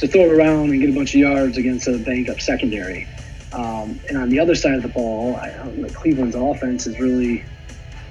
to 0.00 0.08
throw 0.08 0.22
it 0.22 0.32
around 0.32 0.70
and 0.70 0.80
get 0.80 0.90
a 0.90 0.92
bunch 0.92 1.14
of 1.14 1.20
yards 1.20 1.56
against 1.56 1.88
a 1.88 1.96
banged 1.98 2.28
up 2.28 2.40
secondary. 2.40 3.08
Um, 3.52 3.98
and 4.08 4.18
on 4.18 4.28
the 4.28 4.38
other 4.38 4.54
side 4.54 4.74
of 4.74 4.82
the 4.82 4.88
ball, 4.88 5.36
I 5.36 5.50
Cleveland's 5.94 6.34
offense 6.34 6.86
is 6.86 6.98
really 7.00 7.44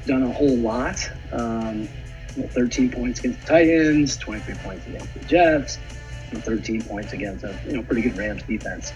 done 0.05 0.23
a 0.23 0.31
whole 0.31 0.57
lot. 0.57 1.09
Um, 1.31 1.87
you 2.35 2.43
know, 2.43 2.47
13 2.49 2.91
points 2.91 3.19
against 3.19 3.41
the 3.41 3.47
Titans, 3.47 4.17
23 4.17 4.55
points 4.55 4.87
against 4.87 5.13
the 5.13 5.19
Jets, 5.21 5.79
and 6.31 6.43
13 6.43 6.83
points 6.83 7.13
against 7.13 7.43
a 7.43 7.57
you 7.65 7.73
know 7.73 7.83
pretty 7.83 8.01
good 8.01 8.17
Rams 8.17 8.43
defense. 8.43 8.93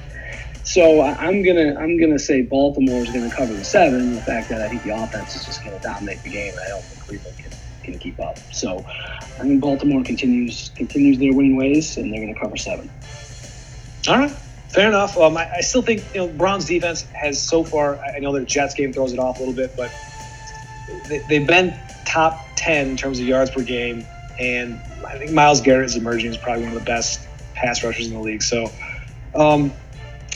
So 0.64 1.01
I'm 1.01 1.41
gonna 1.41 1.76
I'm 1.80 1.99
gonna 1.99 2.20
say 2.20 2.41
Baltimore 2.41 3.01
is 3.01 3.10
gonna 3.10 3.32
cover 3.32 3.53
the 3.53 3.64
seven. 3.64 4.14
The 4.14 4.22
fact 4.22 4.49
that 4.49 4.62
I 4.62 4.70
think 4.70 4.84
the 4.84 4.91
offense 4.91 5.36
is 5.36 5.45
just 5.45 5.64
gonna 5.64 5.80
dominate 5.80 6.22
the 6.24 6.30
game, 6.30 6.53
I 6.64 6.68
don't 6.68 6.84
think 6.84 7.01
Cleveland 7.01 7.38
can, 7.38 7.51
can 7.84 7.99
keep 7.99 8.20
up. 8.20 8.38
So 8.51 8.86
I 9.39 9.43
think 9.43 9.62
Baltimore 9.62 10.03
continues 10.03 10.70
continues 10.76 11.18
their 11.18 11.34
winning 11.34 11.55
ways, 11.55 11.97
and 11.97 12.14
they're 12.14 12.22
gonna 12.22 12.39
cover 12.39 12.57
seven. 12.57 12.89
All 14.07 14.18
right, 14.18 14.32
fair 14.70 14.89
enough. 14.89 15.18
Um, 15.18 15.38
I, 15.38 15.49
I 15.55 15.62
still 15.62 15.82
think 15.82 16.03
you 16.14 16.22
know 16.22 16.28
Browns 16.28 16.66
defense 16.66 17.07
has 17.14 17.41
so 17.41 17.64
far. 17.64 17.99
I 17.99 18.20
know 18.20 18.34
their 18.34 18.45
Jets 18.45 18.76
game 18.76 18.93
throws 18.93 19.14
it 19.14 19.20
off 19.20 19.38
a 19.38 19.39
little 19.39 19.55
bit, 19.55 19.76
but 19.76 19.91
they, 21.07 21.19
they've 21.19 21.47
been 21.47 21.73
top 22.05 22.45
ten 22.55 22.87
in 22.89 22.97
terms 22.97 23.19
of 23.19 23.25
yards 23.25 23.51
per 23.51 23.61
game, 23.63 24.05
and 24.39 24.79
I 25.05 25.17
think 25.17 25.31
Myles 25.31 25.61
Garrett 25.61 25.85
is 25.85 25.95
emerging 25.95 26.31
as 26.31 26.37
probably 26.37 26.63
one 26.63 26.73
of 26.73 26.79
the 26.79 26.85
best 26.85 27.27
pass 27.55 27.83
rushers 27.83 28.07
in 28.07 28.13
the 28.13 28.19
league. 28.19 28.41
So, 28.43 28.71
um, 29.35 29.71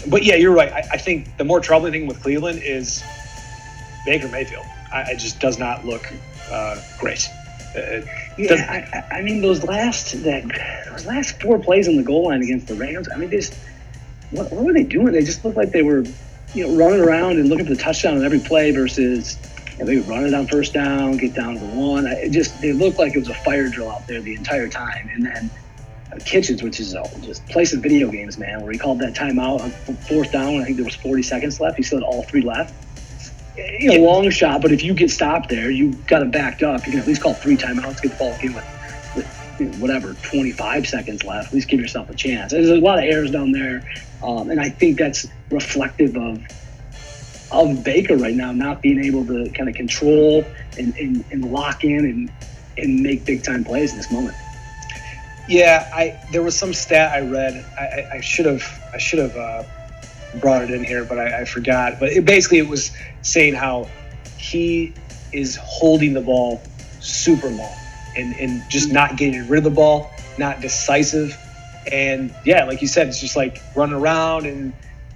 but 0.08 0.24
yeah, 0.24 0.36
you're 0.36 0.54
right. 0.54 0.72
I, 0.72 0.80
I 0.94 0.98
think 0.98 1.38
the 1.38 1.44
more 1.44 1.60
troubling 1.60 1.94
thing 1.94 2.08
with 2.08 2.22
Cleveland 2.22 2.62
is 2.64 3.04
Baker 4.06 4.28
Mayfield. 4.28 4.66
I, 4.92 5.12
it 5.12 5.20
just 5.20 5.40
does 5.40 5.58
not 5.58 5.86
look 5.86 6.12
uh, 6.52 6.80
great. 7.00 7.30
Uh, 7.76 8.02
Yeah, 8.38 8.54
I, 8.70 8.98
I- 8.98 9.18
I 9.18 9.22
mean 9.22 9.42
those 9.42 9.64
last 9.64 10.24
that 10.24 10.44
those 10.90 11.06
last 11.06 11.42
four 11.42 11.58
plays 11.60 11.88
on 11.88 11.96
the 11.96 12.04
goal 12.04 12.28
line 12.28 12.42
against 12.44 12.68
the 12.68 12.76
Rams. 12.76 13.08
I 13.12 13.16
mean, 13.18 13.30
they 13.30 13.38
just 13.38 13.56
what, 14.32 14.52
what 14.52 14.66
were 14.66 14.74
they 14.74 14.84
doing? 14.84 15.14
They 15.14 15.24
just 15.24 15.44
looked 15.46 15.58
like 15.58 15.72
they 15.72 15.82
were, 15.84 16.04
you 16.54 16.68
know, 16.68 16.76
running 16.76 17.00
around 17.00 17.38
and 17.40 17.50
looking 17.50 17.66
for 17.66 17.74
the 17.74 17.80
touchdown 17.82 18.18
on 18.18 18.26
every 18.26 18.40
play 18.40 18.72
versus 18.72 19.38
know, 19.80 19.86
they 19.86 19.98
would 19.98 20.08
run 20.08 20.26
it 20.26 20.34
on 20.34 20.48
first 20.48 20.74
down, 20.74 21.18
get 21.18 21.34
down 21.34 21.56
to 21.56 21.66
one. 21.66 22.08
It 22.08 22.32
just 22.32 22.64
it 22.64 22.76
looked 22.76 23.00
like 23.00 23.16
it 23.16 23.20
was 23.20 23.30
a 23.30 23.34
fire 23.34 23.68
drill 23.70 23.92
out 23.92 24.08
there 24.08 24.22
the 24.22 24.36
entire 24.36 24.68
time. 24.68 25.10
And 25.14 25.26
then 25.26 25.52
uh, 26.12 26.20
Kitchens, 26.26 26.62
which 26.62 26.80
is 26.80 26.96
uh, 26.96 27.08
just 27.22 27.44
some 27.52 27.82
video 27.82 28.10
games, 28.10 28.38
man, 28.38 28.62
where 28.62 28.72
he 28.72 28.78
called 28.78 29.00
that 29.00 29.14
timeout 29.14 29.62
on 29.62 29.72
fourth 30.08 30.32
down. 30.32 30.62
I 30.62 30.66
think 30.66 30.78
there 30.78 30.86
was 30.86 30.96
40 30.96 31.24
seconds 31.24 31.60
left. 31.60 31.78
He 31.78 31.84
still 31.84 32.00
had 32.00 32.06
all 32.06 32.24
three 32.24 32.42
left 32.42 32.74
you 33.56 34.00
know, 34.00 34.06
long 34.06 34.30
shot, 34.30 34.62
but 34.62 34.72
if 34.72 34.84
you 34.84 34.94
get 34.94 35.12
stopped 35.12 35.50
there, 35.50 35.70
you 35.70 35.94
got 36.08 36.22
it 36.22 36.32
backed 36.32 36.64
up. 36.64 36.86
You 36.86 36.94
can 36.94 37.02
at 37.02 37.08
least 37.08 37.22
call 37.22 37.34
three 37.34 37.58
timeouts, 37.58 38.02
get 38.02 38.12
the 38.12 38.18
ball 38.18 38.36
in 38.42 38.54
with, 38.54 38.66
with 39.16 39.60
you 39.60 39.68
know, 39.68 39.78
whatever, 39.78 40.14
25 40.14 40.88
seconds 40.88 41.24
left. 41.24 41.48
At 41.48 41.54
least 41.54 41.68
give 41.68 41.80
yourself 41.80 42.10
a 42.10 42.16
chance. 42.16 42.52
There's 42.52 42.70
a 42.70 42.78
lot 42.78 42.98
of 42.98 43.06
errors 43.06 43.32
down 43.32 43.52
there, 43.52 43.88
um, 44.24 44.50
and 44.50 44.60
I 44.60 44.70
think 44.70 44.98
that's 44.98 45.28
reflective 45.52 46.16
of 46.18 46.42
of 47.54 47.84
Baker 47.84 48.18
right 48.18 48.36
now 48.36 48.52
not 48.52 48.82
being 48.82 49.04
able 49.04 49.26
to 49.26 49.50
kind 49.50 49.70
of 49.70 49.76
control 49.76 50.46
and, 50.78 50.96
and, 50.98 51.24
and 51.32 51.52
lock 51.52 51.84
in 51.84 52.06
and 52.06 52.32
and 52.78 53.02
make 53.02 53.26
big 53.26 53.44
time 53.44 53.64
plays 53.64 53.92
in 53.92 53.98
this 53.98 54.12
moment. 54.12 54.36
Yeah, 55.48 55.90
I 55.94 56.20
there 56.32 56.42
was 56.42 56.58
some 56.58 56.74
stat 56.74 57.12
I 57.12 57.20
read. 57.22 57.54
I, 57.78 58.22
should 58.22 58.46
have 58.46 58.64
I 58.94 58.98
should 58.98 59.20
have 59.20 59.36
uh, 59.36 59.64
brought 60.40 60.64
it 60.64 60.72
in 60.72 60.84
here, 60.84 61.04
but 61.04 61.20
I, 61.20 61.42
I 61.42 61.46
forgot. 61.46 62.00
But 62.00 62.10
it, 62.10 62.26
basically, 62.26 62.60
it 62.60 62.68
was 62.68 62.96
saying 63.22 63.54
how 63.54 63.90
he 64.38 64.94
is 65.34 65.58
holding 65.62 66.14
the 66.14 66.22
ball 66.22 66.62
super 67.00 67.50
long 67.50 67.76
and 68.16 68.34
and 68.36 68.64
just 68.70 68.92
not 68.92 69.18
getting 69.18 69.48
rid 69.50 69.60
of 69.60 69.64
the 69.66 69.70
ball, 69.70 70.12
not 70.38 70.62
decisive, 70.62 71.38
and 71.92 72.34
yeah, 72.46 72.64
like 72.64 72.82
you 72.82 72.88
said, 72.88 73.08
it's 73.08 73.20
just 73.20 73.36
like 73.36 73.62
running 73.76 73.96
around 73.96 74.46
and 74.46 74.74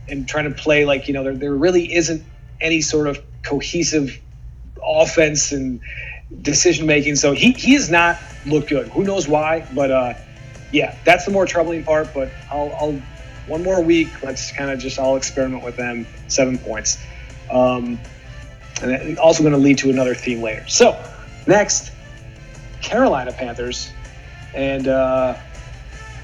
and 0.09 0.27
trying 0.27 0.45
to 0.45 0.55
play 0.55 0.85
like 0.85 1.07
you 1.07 1.13
know 1.13 1.23
there 1.23 1.35
there 1.35 1.53
really 1.53 1.93
isn't 1.93 2.23
any 2.61 2.81
sort 2.81 3.07
of 3.07 3.19
cohesive 3.43 4.19
offense 4.83 5.51
and 5.51 5.81
decision 6.41 6.85
making. 6.87 7.15
So 7.15 7.33
he 7.33 7.51
he 7.53 7.73
has 7.73 7.89
not 7.89 8.17
looked 8.45 8.69
good. 8.69 8.87
Who 8.89 9.03
knows 9.03 9.27
why? 9.27 9.67
But 9.73 9.91
uh, 9.91 10.13
yeah, 10.71 10.95
that's 11.05 11.25
the 11.25 11.31
more 11.31 11.45
troubling 11.45 11.83
part. 11.83 12.13
But 12.13 12.31
I'll 12.51 12.71
I'll 12.79 13.01
one 13.47 13.63
more 13.63 13.81
week. 13.81 14.23
Let's 14.23 14.51
kind 14.51 14.69
of 14.69 14.79
just 14.79 14.99
I'll 14.99 15.15
experiment 15.15 15.63
with 15.63 15.77
them. 15.77 16.05
Seven 16.27 16.57
points. 16.57 16.97
Um, 17.49 17.99
and 18.81 19.17
also 19.17 19.41
going 19.41 19.53
to 19.53 19.59
lead 19.59 19.79
to 19.79 19.89
another 19.89 20.13
theme 20.13 20.41
later. 20.41 20.67
So, 20.67 21.01
next, 21.47 21.91
Carolina 22.81 23.31
Panthers 23.31 23.91
and 24.53 24.87
uh, 24.87 25.35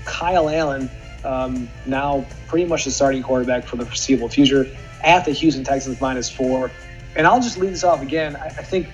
Kyle 0.05 0.49
Allen, 0.49 0.89
um, 1.23 1.69
now 1.85 2.25
pretty 2.47 2.65
much 2.65 2.85
the 2.85 2.91
starting 2.91 3.23
quarterback 3.23 3.65
for 3.65 3.77
the 3.77 3.85
foreseeable 3.85 4.29
future, 4.29 4.67
at 5.03 5.25
the 5.25 5.31
Houston 5.31 5.63
Texans 5.63 5.99
minus 5.99 6.29
four. 6.29 6.71
And 7.15 7.27
I'll 7.27 7.41
just 7.41 7.57
lead 7.57 7.71
this 7.71 7.83
off 7.83 8.01
again. 8.01 8.35
I, 8.35 8.45
I 8.45 8.63
think 8.63 8.87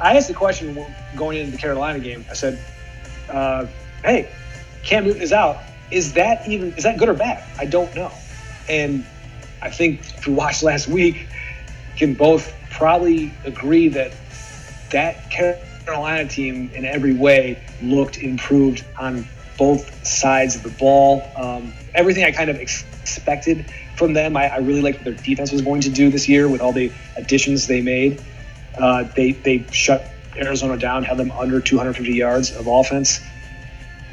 I 0.00 0.16
asked 0.16 0.28
the 0.28 0.34
question 0.34 0.84
going 1.16 1.38
into 1.38 1.52
the 1.52 1.58
Carolina 1.58 1.98
game. 1.98 2.24
I 2.30 2.34
said, 2.34 2.58
uh, 3.28 3.66
"Hey, 4.04 4.28
Cam 4.82 5.04
Newton 5.04 5.22
is 5.22 5.32
out. 5.32 5.58
Is 5.90 6.12
that 6.14 6.46
even 6.48 6.72
is 6.74 6.84
that 6.84 6.98
good 6.98 7.08
or 7.08 7.14
bad? 7.14 7.44
I 7.58 7.64
don't 7.64 7.94
know." 7.94 8.12
And 8.68 9.04
I 9.62 9.70
think 9.70 10.00
if 10.00 10.26
you 10.26 10.34
watched 10.34 10.62
last 10.62 10.88
week, 10.88 11.26
can 11.96 12.14
both 12.14 12.54
probably 12.70 13.32
agree 13.44 13.88
that 13.88 14.12
that 14.90 15.30
Carolina 15.30 16.28
team 16.28 16.70
in 16.74 16.84
every 16.84 17.14
way 17.14 17.62
looked 17.82 18.18
improved 18.18 18.84
on 18.98 19.26
both 19.56 20.06
sides 20.06 20.56
of 20.56 20.62
the 20.62 20.70
ball. 20.70 21.22
Um, 21.36 21.72
everything 21.94 22.24
I 22.24 22.32
kind 22.32 22.50
of 22.50 22.56
ex- 22.56 22.84
expected 23.00 23.66
from 23.96 24.12
them. 24.12 24.36
I, 24.36 24.48
I, 24.48 24.56
really 24.58 24.82
liked 24.82 24.98
what 24.98 25.04
their 25.04 25.14
defense 25.14 25.52
was 25.52 25.62
going 25.62 25.82
to 25.82 25.90
do 25.90 26.10
this 26.10 26.28
year 26.28 26.48
with 26.48 26.60
all 26.60 26.72
the 26.72 26.92
additions 27.16 27.66
they 27.66 27.80
made. 27.80 28.20
Uh, 28.76 29.04
they 29.14 29.32
they 29.32 29.64
shut 29.70 30.04
Arizona 30.36 30.76
down, 30.76 31.04
had 31.04 31.16
them 31.16 31.30
under 31.30 31.60
250 31.60 32.12
yards 32.12 32.50
of 32.56 32.66
offense, 32.66 33.20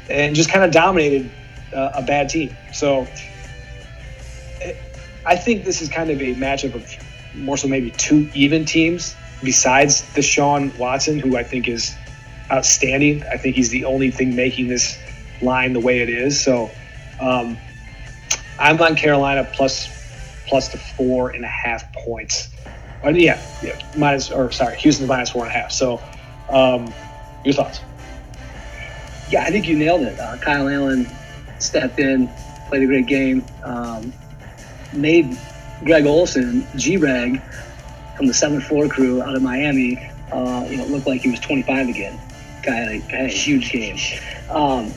and 0.08 0.36
just 0.36 0.50
kind 0.50 0.64
of 0.64 0.70
dominated 0.70 1.30
uh, 1.74 1.92
a 1.94 2.02
bad 2.02 2.28
team. 2.28 2.56
So 2.72 3.08
I 5.24 5.36
think 5.36 5.64
this 5.64 5.82
is 5.82 5.88
kind 5.88 6.10
of 6.10 6.20
a 6.20 6.34
matchup 6.34 6.74
of 6.74 7.36
more 7.36 7.56
so 7.56 7.68
maybe 7.68 7.90
two 7.90 8.28
even 8.34 8.64
teams 8.64 9.14
besides 9.42 10.02
the 10.14 10.20
Deshaun 10.20 10.76
Watson, 10.78 11.18
who 11.18 11.36
I 11.36 11.42
think 11.42 11.68
is 11.68 11.94
outstanding. 12.50 13.22
I 13.24 13.36
think 13.36 13.56
he's 13.56 13.70
the 13.70 13.84
only 13.84 14.10
thing 14.10 14.34
making 14.36 14.68
this 14.68 14.98
line 15.42 15.72
the 15.72 15.80
way 15.80 16.00
it 16.00 16.08
is. 16.08 16.40
So 16.40 16.70
um, 17.20 17.58
I'm 18.58 18.80
on 18.80 18.96
Carolina 18.96 19.48
plus 19.52 19.88
plus 20.46 20.68
the 20.68 20.78
four 20.78 21.30
and 21.30 21.44
a 21.44 21.48
half 21.48 21.92
points. 21.92 22.48
Uh, 23.04 23.10
yeah, 23.10 23.40
yeah, 23.62 23.78
minus 23.96 24.30
or 24.30 24.50
sorry, 24.52 24.76
Houston's 24.78 25.08
minus 25.08 25.30
four 25.30 25.44
and 25.44 25.50
a 25.50 25.58
half. 25.58 25.72
So 25.72 26.00
um, 26.48 26.92
your 27.44 27.54
thoughts? 27.54 27.80
Yeah, 29.30 29.44
I 29.44 29.50
think 29.50 29.66
you 29.66 29.76
nailed 29.76 30.02
it. 30.02 30.18
Uh, 30.18 30.36
Kyle 30.38 30.68
Allen 30.68 31.08
stepped 31.58 31.98
in, 31.98 32.28
played 32.68 32.82
a 32.82 32.86
great 32.86 33.06
game, 33.06 33.44
um, 33.64 34.12
made 34.92 35.36
Greg 35.84 36.06
Olsen, 36.06 36.66
G-Rag, 36.76 37.40
from 38.16 38.26
the 38.26 38.34
seventh 38.34 38.64
floor 38.64 38.88
crew 38.88 39.22
out 39.22 39.34
of 39.34 39.42
Miami, 39.42 39.98
uh, 40.30 40.66
you 40.68 40.76
know, 40.76 40.84
looked 40.84 41.06
like 41.06 41.22
he 41.22 41.30
was 41.30 41.40
25 41.40 41.88
again. 41.88 42.18
Guy 42.62 42.74
had 42.74 42.88
a, 42.88 42.98
had 42.98 43.24
a 43.24 43.28
huge 43.28 43.72
game. 43.72 43.96
Um, 44.50 44.92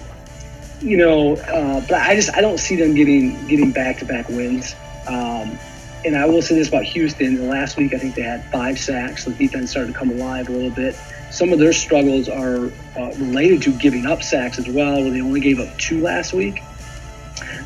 you 0.81 0.97
know, 0.97 1.35
uh, 1.35 1.81
but 1.81 1.93
I 1.93 2.15
just 2.15 2.35
I 2.35 2.41
don't 2.41 2.59
see 2.59 2.75
them 2.75 2.95
getting 2.95 3.47
getting 3.47 3.71
back 3.71 3.99
to 3.99 4.05
back 4.05 4.29
wins. 4.29 4.75
Um, 5.07 5.59
and 6.03 6.15
I 6.15 6.25
will 6.25 6.41
say 6.41 6.55
this 6.55 6.67
about 6.67 6.83
Houston: 6.83 7.47
last 7.49 7.77
week 7.77 7.93
I 7.93 7.97
think 7.97 8.15
they 8.15 8.21
had 8.21 8.43
five 8.51 8.77
sacks. 8.77 9.25
The 9.25 9.31
defense 9.31 9.71
started 9.71 9.93
to 9.93 9.97
come 9.97 10.11
alive 10.11 10.49
a 10.49 10.51
little 10.51 10.71
bit. 10.71 10.95
Some 11.31 11.51
of 11.51 11.59
their 11.59 11.73
struggles 11.73 12.29
are 12.29 12.65
uh, 12.97 13.13
related 13.17 13.61
to 13.63 13.73
giving 13.73 14.05
up 14.05 14.23
sacks 14.23 14.59
as 14.59 14.67
well, 14.67 15.01
where 15.01 15.11
they 15.11 15.21
only 15.21 15.39
gave 15.39 15.59
up 15.59 15.77
two 15.77 16.01
last 16.01 16.33
week. 16.33 16.61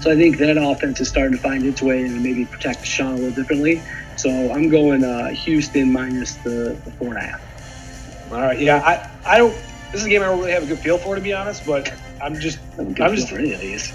So 0.01 0.11
I 0.11 0.15
think 0.15 0.37
that 0.37 0.57
offense 0.57 1.01
is 1.01 1.09
starting 1.09 1.33
to 1.33 1.41
find 1.43 1.63
its 1.65 1.81
way 1.81 2.03
and 2.03 2.23
maybe 2.23 2.45
protect 2.45 2.85
Sean 2.85 3.13
a 3.13 3.15
little 3.15 3.31
differently. 3.31 3.83
So 4.15 4.29
I'm 4.51 4.69
going 4.69 5.03
uh, 5.03 5.29
Houston 5.29 5.91
minus 5.91 6.35
the, 6.37 6.79
the 6.85 6.91
four 6.91 7.09
and 7.09 7.17
a 7.17 7.21
half. 7.21 7.41
All 8.31 8.41
right. 8.41 8.59
Yeah, 8.59 8.77
I, 8.77 9.33
I 9.35 9.37
don't. 9.37 9.53
This 9.91 10.01
is 10.01 10.07
a 10.07 10.09
game 10.09 10.21
I 10.21 10.25
don't 10.25 10.39
really 10.39 10.51
have 10.51 10.63
a 10.63 10.67
good 10.67 10.79
feel 10.79 10.97
for, 10.97 11.15
to 11.15 11.21
be 11.21 11.33
honest. 11.33 11.65
But 11.65 11.91
I'm 12.21 12.39
just. 12.39 12.59
I'm 12.77 12.95
just 12.95 13.29
for 13.29 13.37
any 13.37 13.53
of 13.53 13.61
these. 13.61 13.91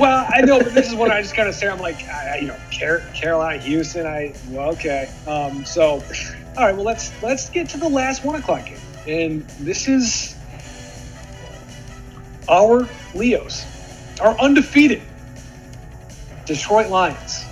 well, 0.00 0.26
I 0.32 0.40
know, 0.42 0.58
but 0.58 0.74
this 0.74 0.88
is 0.88 0.94
what 0.94 1.10
I 1.10 1.22
just 1.22 1.34
kind 1.34 1.48
of 1.48 1.54
stare. 1.54 1.70
I'm 1.70 1.78
like, 1.78 2.02
I, 2.08 2.38
you 2.38 2.48
know, 2.48 2.56
Carolina, 2.70 3.60
Houston. 3.62 4.06
I 4.06 4.34
well, 4.50 4.70
okay. 4.70 5.10
Um, 5.26 5.64
so, 5.64 6.02
all 6.56 6.64
right. 6.64 6.74
Well, 6.74 6.84
let's 6.84 7.12
let's 7.22 7.50
get 7.50 7.68
to 7.70 7.78
the 7.78 7.88
last 7.88 8.24
one 8.24 8.36
o'clock 8.36 8.66
game, 8.66 8.78
and 9.06 9.42
this 9.60 9.88
is 9.88 10.36
our 12.48 12.88
Leos, 13.14 13.64
our 14.20 14.38
undefeated 14.38 15.02
Detroit 16.46 16.88
Lions 16.88 17.44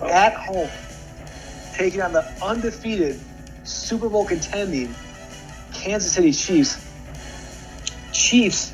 okay. 0.00 0.12
at 0.12 0.34
home, 0.34 0.68
taking 1.74 2.02
on 2.02 2.12
the 2.12 2.24
undefeated 2.42 3.20
Super 3.64 4.08
Bowl 4.08 4.26
contending 4.26 4.94
Kansas 5.72 6.12
City 6.12 6.32
Chiefs. 6.32 6.80
Chiefs 8.12 8.73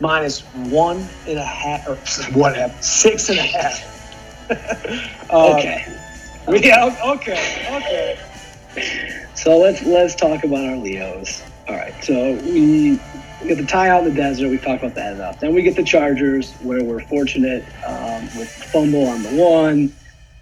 minus 0.00 0.40
one 0.54 1.06
and 1.26 1.38
a 1.38 1.44
half 1.44 1.86
or 1.88 1.96
whatever, 2.38 2.74
six 2.82 3.28
and 3.28 3.38
a 3.38 3.42
half. 3.42 5.30
uh, 5.30 5.54
okay. 5.56 5.86
Yeah. 6.48 6.96
Okay. 7.04 7.66
Okay. 7.70 8.18
So 9.34 9.58
let's 9.58 9.84
let's 9.84 10.16
talk 10.16 10.42
about 10.42 10.64
our 10.64 10.76
Leos. 10.76 11.44
All 11.68 11.76
right. 11.76 11.94
So 12.02 12.34
we 12.42 12.98
we 13.40 13.48
get 13.48 13.58
the 13.58 13.66
tie 13.66 13.88
out 13.88 14.04
in 14.04 14.08
the 14.08 14.14
desert. 14.14 14.48
We 14.48 14.58
talked 14.58 14.82
about 14.82 14.94
that 14.96 15.14
enough. 15.14 15.38
Then 15.38 15.54
we 15.54 15.62
get 15.62 15.76
the 15.76 15.84
Chargers, 15.84 16.52
where 16.62 16.82
we're 16.82 17.02
fortunate 17.02 17.64
um, 17.86 18.24
with 18.36 18.50
fumble 18.50 19.06
on 19.06 19.22
the 19.22 19.30
one, 19.30 19.92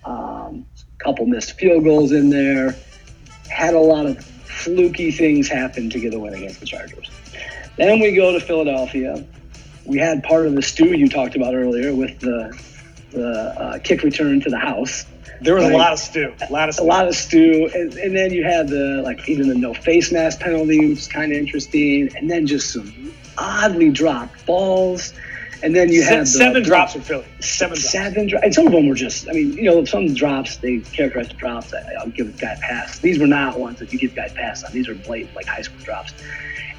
um, 0.05 0.67
couple 0.99 1.27
missed 1.27 1.59
field 1.59 1.85
goals 1.85 2.13
in 2.13 2.31
there. 2.31 2.75
Had 3.51 3.75
a 3.75 3.81
lot 3.81 4.07
of 4.07 4.25
fluky 4.25 5.11
things 5.11 5.49
happen 5.49 5.91
to 5.91 5.99
get 5.99 6.15
a 6.15 6.19
win 6.19 6.35
against 6.35 6.61
the 6.61 6.67
Chargers. 6.67 7.11
Then 7.77 8.01
we 8.01 8.15
go 8.15 8.33
to 8.33 8.41
Philadelphia. 8.41 9.25
We 9.89 9.99
had 9.99 10.22
part 10.22 10.47
of 10.47 10.55
the 10.55 10.62
stew 10.62 10.97
you 10.97 11.09
talked 11.09 11.34
about 11.34 11.55
earlier 11.55 11.95
with 11.95 12.20
the 12.20 12.57
the 13.11 13.30
uh, 13.59 13.78
kick 13.78 14.03
return 14.03 14.41
to 14.43 14.51
the 14.51 14.59
house. 14.59 15.07
There 15.41 15.55
was 15.55 15.64
like, 15.64 15.72
a 15.72 15.76
lot 15.76 15.93
of 15.93 15.99
stew. 15.99 16.34
A 16.49 16.53
lot 16.53 16.68
of 16.68 16.74
stew. 16.74 16.84
A 16.84 16.86
lot 16.86 17.09
of 17.09 17.14
stew. 17.14 17.70
And, 17.74 17.95
and, 17.95 18.16
then 18.16 18.32
you 18.32 18.45
had 18.45 18.68
the, 18.68 19.03
like, 19.05 19.28
even 19.28 19.49
the 19.49 19.55
no 19.55 19.72
face 19.72 20.11
mask 20.11 20.41
penalty, 20.41 20.89
which 20.89 20.99
is 20.99 21.09
kind 21.09 21.32
of 21.32 21.39
interesting. 21.39 22.11
And 22.16 22.30
then 22.30 22.47
just 22.47 22.72
some 22.72 23.14
oddly 23.36 23.91
dropped 23.91 24.45
balls. 24.47 25.14
And 25.62 25.74
then 25.74 25.91
you 25.91 26.03
had 26.03 26.22
the, 26.22 26.26
seven 26.26 26.62
drops 26.62 26.95
for 26.95 27.01
Philly. 27.01 27.24
Seven 27.41 27.76
drops. 27.76 27.91
Seven 27.91 28.26
drops. 28.28 28.45
And 28.45 28.55
some 28.55 28.66
of 28.66 28.72
them 28.72 28.89
were 28.89 28.95
just, 28.95 29.28
I 29.28 29.32
mean, 29.32 29.53
you 29.53 29.64
know, 29.64 29.84
some 29.84 30.12
drops, 30.14 30.57
they 30.57 30.80
characterize 30.80 31.28
the 31.28 31.34
drops. 31.34 31.72
I, 31.72 32.05
will 32.05 32.11
give 32.11 32.28
a 32.28 32.32
guy 32.32 32.53
a 32.53 32.59
pass. 32.59 32.99
These 32.99 33.18
were 33.18 33.26
not 33.26 33.59
ones 33.59 33.78
that 33.78 33.93
you 33.93 33.99
give 33.99 34.12
a 34.12 34.16
guy 34.16 34.26
a 34.26 34.34
pass 34.34 34.64
on. 34.64 34.72
These 34.72 34.89
were 34.89 34.95
blatant, 34.95 35.34
like 35.34 35.47
high 35.47 35.62
school 35.62 35.80
drops. 35.82 36.12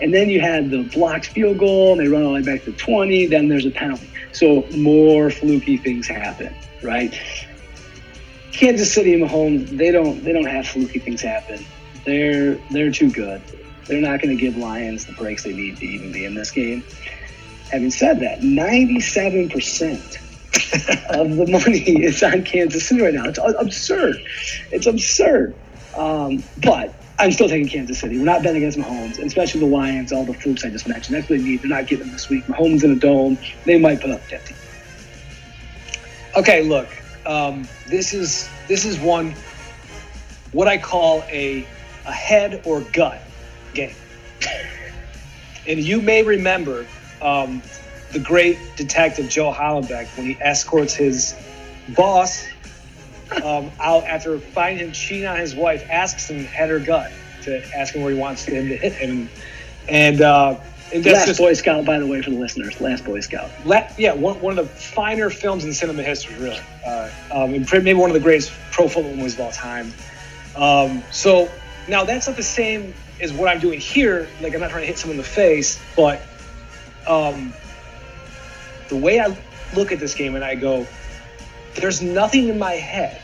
And 0.01 0.13
then 0.13 0.29
you 0.29 0.39
had 0.39 0.69
the 0.69 0.83
blocked 0.83 1.27
field 1.27 1.57
goal, 1.57 1.91
and 1.91 2.01
they 2.01 2.07
run 2.07 2.23
all 2.23 2.29
the 2.29 2.35
way 2.35 2.43
back 2.43 2.63
to 2.65 2.71
20. 2.71 3.27
Then 3.27 3.49
there's 3.49 3.65
a 3.65 3.71
penalty. 3.71 4.09
So 4.31 4.65
more 4.75 5.29
fluky 5.29 5.77
things 5.77 6.07
happen, 6.07 6.55
right? 6.81 7.13
Kansas 8.51 8.93
City 8.93 9.13
and 9.13 9.29
Mahomes, 9.29 9.77
they 9.77 9.91
don't 9.91 10.23
they 10.23 10.33
don't 10.33 10.47
have 10.47 10.67
fluky 10.67 10.99
things 10.99 11.21
happen. 11.21 11.65
They're 12.05 12.55
they're 12.71 12.91
too 12.91 13.11
good. 13.11 13.41
They're 13.85 14.01
not 14.01 14.21
going 14.21 14.37
to 14.37 14.41
give 14.41 14.55
Lions 14.55 15.05
the 15.05 15.13
breaks 15.13 15.43
they 15.43 15.53
need 15.53 15.77
to 15.77 15.85
even 15.85 16.11
be 16.11 16.25
in 16.25 16.35
this 16.35 16.51
game. 16.51 16.83
Having 17.71 17.91
said 17.91 18.19
that, 18.19 18.41
97% 18.41 21.09
of 21.09 21.37
the 21.37 21.47
money 21.47 22.03
is 22.03 22.21
on 22.21 22.43
Kansas 22.43 22.87
City 22.87 23.01
right 23.01 23.13
now. 23.13 23.25
It's 23.25 23.39
absurd. 23.39 24.17
It's 24.71 24.85
absurd. 24.85 25.55
Um, 25.95 26.43
but 26.63 26.93
I'm 27.19 27.33
still 27.33 27.49
taking 27.49 27.67
Kansas 27.67 27.99
City. 27.99 28.17
We're 28.17 28.23
not 28.23 28.43
betting 28.43 28.63
against 28.63 28.77
Mahomes, 28.77 29.19
especially 29.19 29.59
the 29.59 29.67
Lions, 29.67 30.13
all 30.13 30.23
the 30.23 30.33
flukes 30.33 30.63
I 30.63 30.69
just 30.69 30.87
mentioned. 30.87 31.17
That's 31.17 31.29
what 31.29 31.37
they 31.37 31.43
need. 31.43 31.61
They're 31.61 31.69
not 31.69 31.85
getting 31.85 32.05
them 32.05 32.13
this 32.13 32.29
week. 32.29 32.45
Mahomes 32.47 32.83
in 32.83 32.91
a 32.91 32.95
dome, 32.95 33.37
they 33.65 33.77
might 33.77 33.99
put 33.99 34.11
up 34.11 34.21
50. 34.21 34.55
Okay, 36.37 36.63
look, 36.63 36.87
um, 37.25 37.67
this 37.87 38.13
is 38.13 38.47
this 38.67 38.85
is 38.85 38.97
one 38.99 39.35
what 40.53 40.67
I 40.67 40.77
call 40.77 41.23
a 41.29 41.67
a 42.05 42.11
head 42.11 42.61
or 42.65 42.81
gut 42.81 43.21
game. 43.73 43.95
and 45.67 45.79
you 45.79 46.01
may 46.01 46.23
remember 46.23 46.87
um, 47.21 47.61
the 48.13 48.19
great 48.19 48.57
detective 48.77 49.27
Joe 49.29 49.51
Hallenbeck 49.51 50.15
when 50.15 50.25
he 50.25 50.37
escorts 50.39 50.95
his 50.95 51.35
boss 51.89 52.47
um, 53.43 53.71
out 53.79 54.05
after 54.05 54.39
finding 54.39 54.87
him 54.87 54.91
cheating 54.91 55.27
on 55.27 55.39
his 55.39 55.55
wife, 55.55 55.85
asks 55.89 56.29
him 56.29 56.43
head 56.45 56.69
her 56.69 56.79
gut 56.79 57.11
to 57.43 57.63
ask 57.75 57.93
him 57.93 58.01
where 58.01 58.11
he 58.11 58.17
wants 58.17 58.45
him 58.45 58.67
to 58.69 58.75
hit 58.75 58.93
him. 58.93 59.29
And 59.87 60.21
uh, 60.21 60.59
and 60.93 61.05
Last 61.05 61.27
just, 61.27 61.39
Boy 61.39 61.53
Scout, 61.53 61.85
by 61.85 61.99
the 61.99 62.07
way, 62.07 62.21
for 62.21 62.31
the 62.31 62.37
listeners. 62.37 62.81
Last 62.81 63.05
Boy 63.05 63.19
Scout. 63.19 63.49
La- 63.65 63.87
yeah, 63.97 64.13
one, 64.13 64.41
one 64.41 64.57
of 64.57 64.67
the 64.67 64.73
finer 64.73 65.29
films 65.29 65.63
in 65.63 65.73
cinema 65.73 66.01
history, 66.01 66.35
really. 66.37 66.59
Uh, 66.85 67.09
um, 67.31 67.53
and 67.53 67.71
maybe 67.71 67.93
one 67.93 68.09
of 68.09 68.15
the 68.15 68.19
greatest 68.19 68.51
pro 68.71 68.87
football 68.87 69.15
movies 69.15 69.35
of 69.35 69.41
all 69.41 69.51
time. 69.51 69.93
Um, 70.55 71.03
so 71.11 71.49
now 71.87 72.05
that's 72.05 72.27
not 72.27 72.35
the 72.35 72.43
same 72.43 72.93
as 73.21 73.31
what 73.31 73.49
I'm 73.49 73.59
doing 73.59 73.79
here. 73.79 74.27
Like 74.41 74.53
I'm 74.53 74.61
not 74.61 74.71
trying 74.71 74.81
to 74.81 74.87
hit 74.87 74.97
someone 74.97 75.17
in 75.17 75.21
the 75.21 75.27
face, 75.27 75.79
but 75.95 76.21
um, 77.07 77.53
the 78.87 78.97
way 78.97 79.19
I 79.19 79.37
look 79.75 79.91
at 79.91 79.99
this 79.99 80.15
game 80.15 80.35
and 80.35 80.43
I 80.43 80.55
go, 80.55 80.87
there's 81.75 82.01
nothing 82.01 82.49
in 82.49 82.59
my 82.59 82.73
head. 82.73 83.21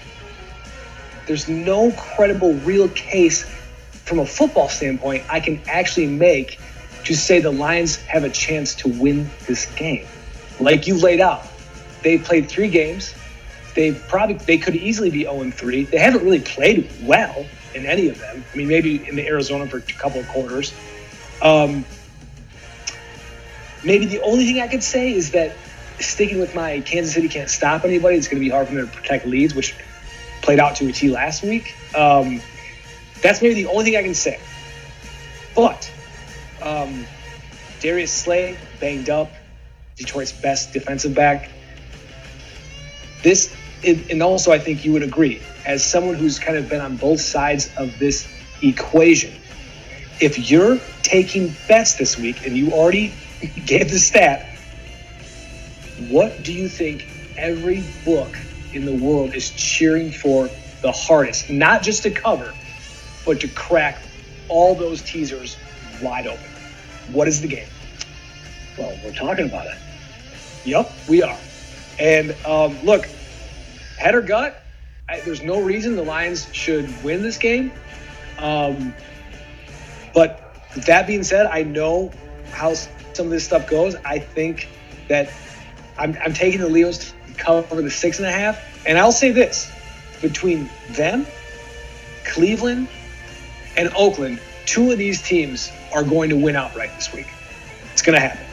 There's 1.27 1.47
no 1.47 1.91
credible, 1.91 2.53
real 2.53 2.89
case 2.89 3.43
from 4.05 4.19
a 4.19 4.25
football 4.25 4.69
standpoint 4.69 5.23
I 5.29 5.39
can 5.39 5.59
actually 5.67 6.07
make 6.07 6.59
to 7.05 7.15
say 7.15 7.39
the 7.39 7.51
Lions 7.51 7.97
have 7.97 8.23
a 8.23 8.29
chance 8.29 8.75
to 8.75 8.89
win 8.89 9.29
this 9.47 9.65
game. 9.75 10.05
Like 10.59 10.87
you 10.87 10.95
laid 10.95 11.19
out, 11.19 11.45
they 12.03 12.17
played 12.17 12.49
three 12.49 12.69
games. 12.69 13.13
They 13.73 13.93
probably 13.93 14.35
they 14.35 14.57
could 14.57 14.75
easily 14.75 15.09
be 15.09 15.23
0 15.23 15.51
3. 15.51 15.83
They 15.85 15.97
haven't 15.97 16.23
really 16.23 16.39
played 16.39 16.89
well 17.03 17.45
in 17.73 17.85
any 17.85 18.07
of 18.07 18.19
them. 18.19 18.43
I 18.53 18.57
mean, 18.57 18.67
maybe 18.67 19.07
in 19.07 19.15
the 19.15 19.27
Arizona 19.27 19.67
for 19.67 19.77
a 19.77 19.81
couple 19.81 20.21
of 20.21 20.27
quarters. 20.29 20.73
Um, 21.41 21.83
maybe 23.83 24.05
the 24.05 24.21
only 24.21 24.45
thing 24.45 24.61
I 24.61 24.67
could 24.67 24.83
say 24.83 25.13
is 25.13 25.31
that 25.31 25.55
sticking 25.99 26.39
with 26.39 26.55
my 26.55 26.81
Kansas 26.81 27.13
City 27.13 27.29
can't 27.29 27.49
stop 27.49 27.83
anybody, 27.85 28.17
it's 28.17 28.27
going 28.27 28.41
to 28.41 28.45
be 28.45 28.49
hard 28.49 28.67
for 28.67 28.75
them 28.75 28.87
to 28.87 28.93
protect 28.93 29.25
leads, 29.25 29.55
which 29.55 29.75
played 30.41 30.59
out 30.59 30.75
to 30.77 30.87
a 30.87 30.91
T 30.91 31.09
last 31.09 31.43
week. 31.43 31.75
Um, 31.95 32.41
that's 33.21 33.41
maybe 33.41 33.55
the 33.55 33.67
only 33.67 33.85
thing 33.85 33.95
I 33.95 34.03
can 34.03 34.13
say. 34.13 34.39
But 35.55 35.91
um, 36.61 37.05
Darius 37.79 38.11
Slay 38.11 38.57
banged 38.79 39.09
up, 39.09 39.31
Detroit's 39.95 40.31
best 40.31 40.73
defensive 40.73 41.15
back. 41.15 41.49
This, 43.23 43.55
and 43.83 44.21
also 44.21 44.51
I 44.51 44.59
think 44.59 44.85
you 44.85 44.91
would 44.93 45.03
agree, 45.03 45.41
as 45.65 45.83
someone 45.83 46.15
who's 46.15 46.37
kind 46.37 46.57
of 46.57 46.69
been 46.69 46.81
on 46.81 46.97
both 46.97 47.21
sides 47.21 47.73
of 47.77 47.97
this 47.97 48.27
equation, 48.61 49.33
if 50.19 50.51
you're 50.51 50.79
taking 51.01 51.55
bets 51.67 51.95
this 51.95 52.17
week 52.17 52.45
and 52.45 52.55
you 52.57 52.71
already 52.71 53.13
gave 53.65 53.89
the 53.91 53.99
stat, 53.99 54.54
what 56.09 56.43
do 56.43 56.53
you 56.53 56.67
think 56.67 57.07
every 57.37 57.83
book 58.03 58.35
in 58.73 58.85
the 58.85 58.93
world 58.93 59.33
is 59.33 59.51
cheering 59.51 60.11
for 60.11 60.49
the 60.81 60.91
hardest? 60.91 61.49
Not 61.49 61.83
just 61.83 62.03
to 62.03 62.11
cover, 62.11 62.53
but 63.25 63.39
to 63.41 63.47
crack 63.47 64.01
all 64.49 64.75
those 64.75 65.01
teasers 65.01 65.57
wide 66.01 66.27
open. 66.27 66.49
What 67.11 67.27
is 67.27 67.41
the 67.41 67.47
game? 67.47 67.67
Well, 68.77 68.97
we're 69.03 69.13
talking 69.13 69.45
about 69.45 69.67
it. 69.67 69.77
Yep, 70.65 70.91
we 71.07 71.23
are. 71.23 71.37
And 71.99 72.35
um, 72.45 72.77
look, 72.83 73.05
head 73.97 74.15
or 74.15 74.21
gut, 74.21 74.61
I, 75.07 75.21
there's 75.21 75.41
no 75.41 75.61
reason 75.61 75.95
the 75.95 76.03
Lions 76.03 76.47
should 76.53 77.03
win 77.03 77.21
this 77.21 77.37
game. 77.37 77.71
Um, 78.37 78.93
but 80.13 80.41
that 80.85 81.07
being 81.07 81.23
said, 81.23 81.45
I 81.45 81.63
know 81.63 82.11
how 82.51 82.73
some 82.73 83.27
of 83.27 83.29
this 83.29 83.45
stuff 83.45 83.69
goes. 83.69 83.95
I 84.03 84.19
think 84.19 84.67
that 85.07 85.31
I'm, 85.97 86.17
I'm 86.23 86.33
taking 86.33 86.61
the 86.61 86.69
Leos 86.69 86.99
to 86.99 87.13
cover 87.37 87.81
the 87.81 87.91
six 87.91 88.19
and 88.19 88.27
a 88.27 88.31
half. 88.31 88.59
And 88.85 88.97
I'll 88.99 89.11
say 89.13 89.31
this 89.31 89.73
between 90.21 90.77
them, 90.87 91.27
Cleveland, 92.25 92.89
and 93.75 93.91
Oakland, 93.95 94.41
two 94.65 94.91
of 94.91 94.99
these 94.99 95.21
teams 95.23 95.71
are 95.91 96.03
going 96.03 96.29
to 96.31 96.37
win 96.37 96.55
outright 96.57 96.91
this 96.95 97.13
week. 97.13 97.27
It's 97.93 98.03
going 98.03 98.15
to 98.15 98.21
happen. 98.21 98.47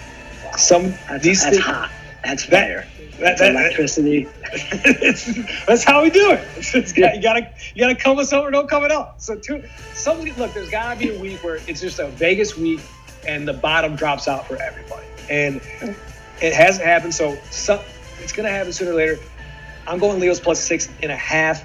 Some 0.57 0.99
That's, 1.09 1.24
these 1.24 1.43
that's 1.45 1.57
thi- 1.59 1.62
hot. 1.62 1.90
That's 2.24 2.47
That- 2.49 2.66
fire. 2.68 2.88
that- 3.18 3.38
That's 3.38 3.40
that- 3.40 3.51
electricity. 3.53 4.32
that's 5.68 5.84
how 5.84 6.03
we 6.03 6.11
do 6.11 6.32
it. 6.32 6.49
It's, 6.57 6.74
it's 6.74 6.93
got- 6.93 7.16
you 7.16 7.22
gotta 7.22 7.51
you 7.74 7.82
gotta 7.82 7.97
come 7.97 8.18
us 8.18 8.32
over, 8.32 8.51
don't 8.51 8.68
come 8.70 8.84
it 8.84 8.93
all. 8.93 9.14
So 9.18 9.38
two, 9.38 9.64
some 9.93 10.20
look, 10.36 10.55
there's 10.55 10.70
gotta 10.70 10.97
be 10.97 11.09
a 11.09 11.14
week 11.18 11.43
where 11.45 11.62
it's 11.66 11.80
just 11.80 11.99
a 12.01 12.11
Vegas 12.12 12.57
week 12.57 12.88
and 13.26 13.49
the 13.49 13.55
bottom 13.55 13.97
drops 13.97 14.28
out 14.28 14.49
for 14.49 14.59
everybody, 14.62 15.09
and 15.28 15.62
it 16.43 16.53
hasn't 16.53 16.84
happened. 16.84 17.14
So 17.14 17.38
some, 17.51 17.80
it's 18.20 18.32
gonna 18.32 18.51
happen 18.51 18.72
sooner 18.72 18.90
or 18.90 18.95
later. 18.95 19.18
I'm 19.86 19.99
going 19.99 20.20
Leos 20.20 20.40
plus 20.40 20.61
six 20.61 20.88
and 21.03 21.11
a 21.11 21.16
half, 21.16 21.64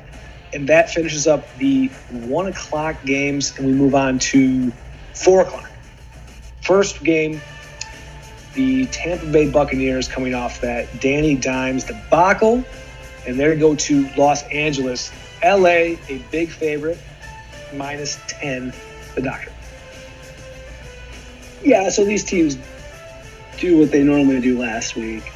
and 0.54 0.70
that 0.70 0.90
finishes 0.90 1.28
up 1.28 1.54
the 1.58 1.88
one 2.10 2.48
o'clock 2.48 3.04
games, 3.04 3.58
and 3.58 3.66
we 3.66 3.74
move 3.74 3.96
on 3.96 4.20
to 4.20 4.72
four 5.14 5.42
o'clock. 5.42 5.70
First 6.62 7.04
game, 7.04 7.42
the 8.54 8.86
Tampa 8.88 9.26
Bay 9.26 9.50
Buccaneers 9.50 10.08
coming 10.08 10.34
off 10.34 10.62
that 10.62 11.00
Danny 11.00 11.36
Dimes 11.36 11.84
debacle, 11.84 12.64
and 13.26 13.40
they 13.40 13.56
go 13.56 13.76
to 13.76 14.10
Los 14.16 14.44
Angeles. 14.44 15.12
LA, 15.44 15.96
a 16.10 16.26
big 16.32 16.50
favorite, 16.50 16.98
minus 17.76 18.20
10, 18.28 18.74
the 19.14 19.22
doctor. 19.22 19.52
Yeah, 21.64 21.90
so 21.90 22.04
these 22.04 22.24
teams 22.24 22.58
do 23.58 23.78
what 23.78 23.92
they 23.92 24.04
normally 24.04 24.42
do 24.42 24.60
last 24.60 24.96
week. 24.98 25.32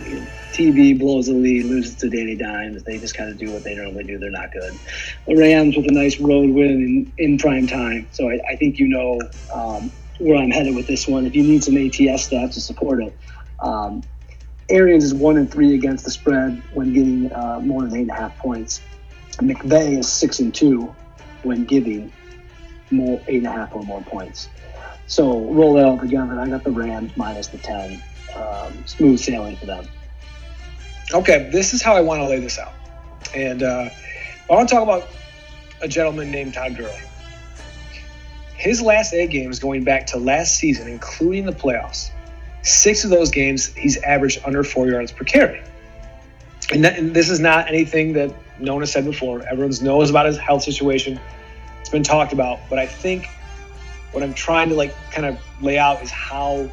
TB 0.54 1.00
blows 1.00 1.28
the 1.28 1.34
lead, 1.36 1.66
loses 1.68 1.98
to 1.98 2.10
Danny 2.10 2.38
Dimes. 2.38 2.84
They 2.84 3.00
just 3.00 3.16
kind 3.18 3.32
of 3.32 3.40
do 3.40 3.52
what 3.54 3.64
they 3.66 3.76
normally 3.76 4.06
do. 4.06 4.20
They're 4.20 4.32
not 4.32 4.52
good. 4.54 4.80
The 5.28 5.38
Rams 5.38 5.78
with 5.78 5.88
a 5.90 5.94
nice 5.94 6.20
road 6.20 6.52
win 6.52 7.14
in, 7.18 7.32
in 7.34 7.38
prime 7.40 7.68
time. 7.68 8.10
So 8.12 8.30
I, 8.30 8.40
I 8.52 8.58
think 8.58 8.80
you 8.80 8.90
know 8.90 9.20
um, 9.54 9.94
where 10.20 10.38
I'm 10.38 10.52
headed 10.52 10.76
with 10.76 10.88
this 10.88 11.08
one. 11.08 11.28
If 11.28 11.36
you 11.36 11.44
need 11.44 11.64
some 11.64 11.78
ATS 11.78 12.30
stats 12.30 12.56
to 12.56 12.62
support 12.62 13.04
it, 13.04 13.18
um, 13.62 14.06
Arians 14.70 15.06
is 15.06 15.14
one 15.16 15.38
and 15.38 15.52
three 15.52 15.76
against 15.76 16.06
the 16.06 16.12
spread 16.12 16.64
when 16.70 16.94
getting 16.94 17.32
uh, 17.34 17.60
more 17.62 17.84
than 17.84 17.96
eight 17.98 18.02
and 18.04 18.12
a 18.12 18.16
half 18.16 18.38
points. 18.40 18.82
McVay 19.42 20.00
is 20.00 20.14
six 20.14 20.40
and 20.40 20.54
two 20.56 20.98
when 21.42 21.66
giving 21.66 22.14
more 22.92 23.24
eight 23.30 23.38
and 23.40 23.48
a 23.48 23.52
half 23.52 23.70
or 23.74 23.84
more 23.84 24.04
points. 24.04 24.50
So 25.08 25.54
roll 25.54 25.76
that 25.76 25.86
all 25.86 26.00
together. 26.00 26.40
I 26.40 26.50
got 26.50 26.64
the 26.64 26.72
Rams 26.72 27.14
minus 27.18 27.50
the 27.50 27.60
ten. 27.60 28.04
Um, 28.36 28.86
smooth 28.86 29.20
sailing 29.20 29.58
for 29.58 29.66
them. 29.66 29.88
Okay, 31.14 31.50
this 31.52 31.74
is 31.74 31.82
how 31.82 31.96
I 31.96 32.02
want 32.02 32.22
to 32.22 32.28
lay 32.28 32.40
this 32.40 32.58
out. 32.58 32.74
And 33.36 33.64
uh, 33.64 33.90
I 34.50 34.54
want 34.54 34.70
to 34.70 34.76
talk 34.76 34.84
about 34.84 35.08
a 35.82 35.88
gentleman 35.88 36.32
named 36.32 36.54
Todd 36.54 36.78
Gurley. 36.78 36.94
His 38.56 38.82
last 38.82 39.14
eight 39.14 39.32
games 39.32 39.60
going 39.60 39.84
back 39.84 40.08
to 40.08 40.18
last 40.18 40.58
season, 40.58 40.88
including 40.88 41.46
the 41.46 41.52
playoffs, 41.52 42.12
six 42.62 43.04
of 43.04 43.10
those 43.10 43.32
games 43.32 43.74
he's 43.74 43.98
averaged 44.04 44.40
under 44.46 44.64
four 44.64 44.88
yards 44.88 45.12
per 45.12 45.26
carry. 45.26 45.62
And, 46.72 46.84
that, 46.86 46.98
and 46.98 47.14
this 47.14 47.30
is 47.30 47.40
not 47.40 47.68
anything 47.68 48.14
that 48.14 48.34
no 48.60 48.74
one 48.74 48.82
has 48.82 48.92
said 48.92 49.04
before. 49.04 49.42
Everyone 49.44 49.74
knows 49.82 50.10
about 50.10 50.26
his 50.26 50.38
health 50.38 50.64
situation. 50.64 51.20
It's 51.80 51.90
been 51.90 52.04
talked 52.04 52.32
about. 52.32 52.60
But 52.70 52.80
I 52.80 52.86
think 52.86 53.28
what 54.12 54.24
I'm 54.24 54.34
trying 54.34 54.70
to 54.70 54.76
like 54.76 54.96
kind 55.12 55.26
of 55.26 55.40
lay 55.62 55.78
out 55.78 56.02
is 56.02 56.12
how 56.12 56.70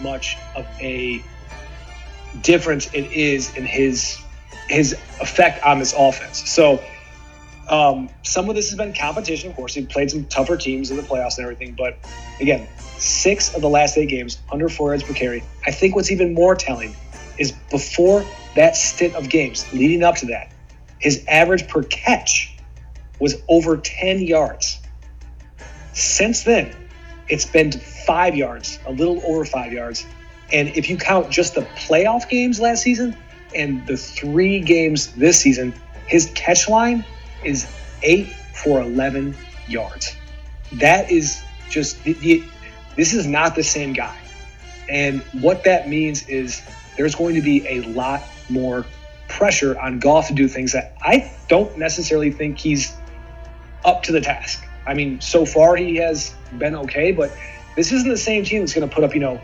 much 0.00 0.36
of 0.56 0.66
a 0.80 1.22
difference 2.42 2.92
it 2.92 3.10
is 3.12 3.56
in 3.56 3.64
his 3.64 4.18
his 4.68 4.92
effect 5.20 5.64
on 5.64 5.78
this 5.78 5.94
offense. 5.96 6.48
So 6.50 6.82
um, 7.68 8.10
some 8.22 8.48
of 8.48 8.54
this 8.54 8.70
has 8.70 8.78
been 8.78 8.92
competition. 8.92 9.50
Of 9.50 9.56
course, 9.56 9.74
he 9.74 9.84
played 9.84 10.10
some 10.10 10.24
tougher 10.24 10.56
teams 10.56 10.90
in 10.90 10.96
the 10.96 11.02
playoffs 11.02 11.36
and 11.36 11.44
everything. 11.44 11.74
But 11.76 11.98
again, 12.40 12.68
six 12.98 13.54
of 13.54 13.62
the 13.62 13.68
last 13.68 13.96
eight 13.96 14.08
games 14.08 14.38
under 14.50 14.68
four 14.68 14.90
yards 14.90 15.02
per 15.02 15.14
carry. 15.14 15.42
I 15.66 15.70
think 15.70 15.94
what's 15.94 16.10
even 16.10 16.34
more 16.34 16.54
telling 16.54 16.94
is 17.38 17.52
before 17.70 18.24
that 18.56 18.76
stint 18.76 19.14
of 19.14 19.28
games 19.28 19.70
leading 19.72 20.02
up 20.02 20.16
to 20.16 20.26
that, 20.26 20.52
his 20.98 21.24
average 21.28 21.68
per 21.68 21.82
catch 21.84 22.56
was 23.20 23.40
over 23.48 23.76
10 23.76 24.20
yards. 24.20 24.80
Since 25.92 26.44
then, 26.44 26.74
it's 27.28 27.44
been 27.44 27.72
five 27.72 28.34
yards, 28.34 28.78
a 28.86 28.92
little 28.92 29.22
over 29.24 29.44
five 29.44 29.72
yards. 29.72 30.06
And 30.52 30.68
if 30.68 30.88
you 30.88 30.96
count 30.96 31.30
just 31.30 31.54
the 31.54 31.62
playoff 31.76 32.28
games 32.28 32.60
last 32.60 32.82
season 32.82 33.16
and 33.54 33.86
the 33.86 33.96
three 33.96 34.60
games 34.60 35.12
this 35.14 35.38
season, 35.38 35.74
his 36.06 36.30
catch 36.34 36.68
line 36.68 37.04
is 37.44 37.70
eight 38.02 38.32
for 38.54 38.80
11 38.80 39.36
yards. 39.68 40.16
That 40.74 41.10
is 41.10 41.42
just, 41.68 42.02
this 42.04 43.12
is 43.12 43.26
not 43.26 43.54
the 43.54 43.62
same 43.62 43.92
guy. 43.92 44.16
And 44.88 45.20
what 45.32 45.64
that 45.64 45.88
means 45.88 46.26
is 46.28 46.62
there's 46.96 47.14
going 47.14 47.34
to 47.34 47.42
be 47.42 47.66
a 47.68 47.82
lot 47.82 48.22
more 48.48 48.86
pressure 49.28 49.78
on 49.78 49.98
Goff 49.98 50.28
to 50.28 50.34
do 50.34 50.48
things 50.48 50.72
that 50.72 50.96
I 51.02 51.30
don't 51.48 51.76
necessarily 51.76 52.30
think 52.30 52.58
he's 52.58 52.94
up 53.84 54.02
to 54.04 54.12
the 54.12 54.20
task. 54.20 54.64
I 54.88 54.94
mean, 54.94 55.20
so 55.20 55.44
far 55.44 55.76
he 55.76 55.96
has 55.96 56.34
been 56.56 56.74
okay, 56.74 57.12
but 57.12 57.30
this 57.76 57.92
isn't 57.92 58.08
the 58.08 58.16
same 58.16 58.44
team 58.44 58.62
that's 58.62 58.72
going 58.72 58.88
to 58.88 58.92
put 58.92 59.04
up, 59.04 59.12
you 59.12 59.20
know, 59.20 59.38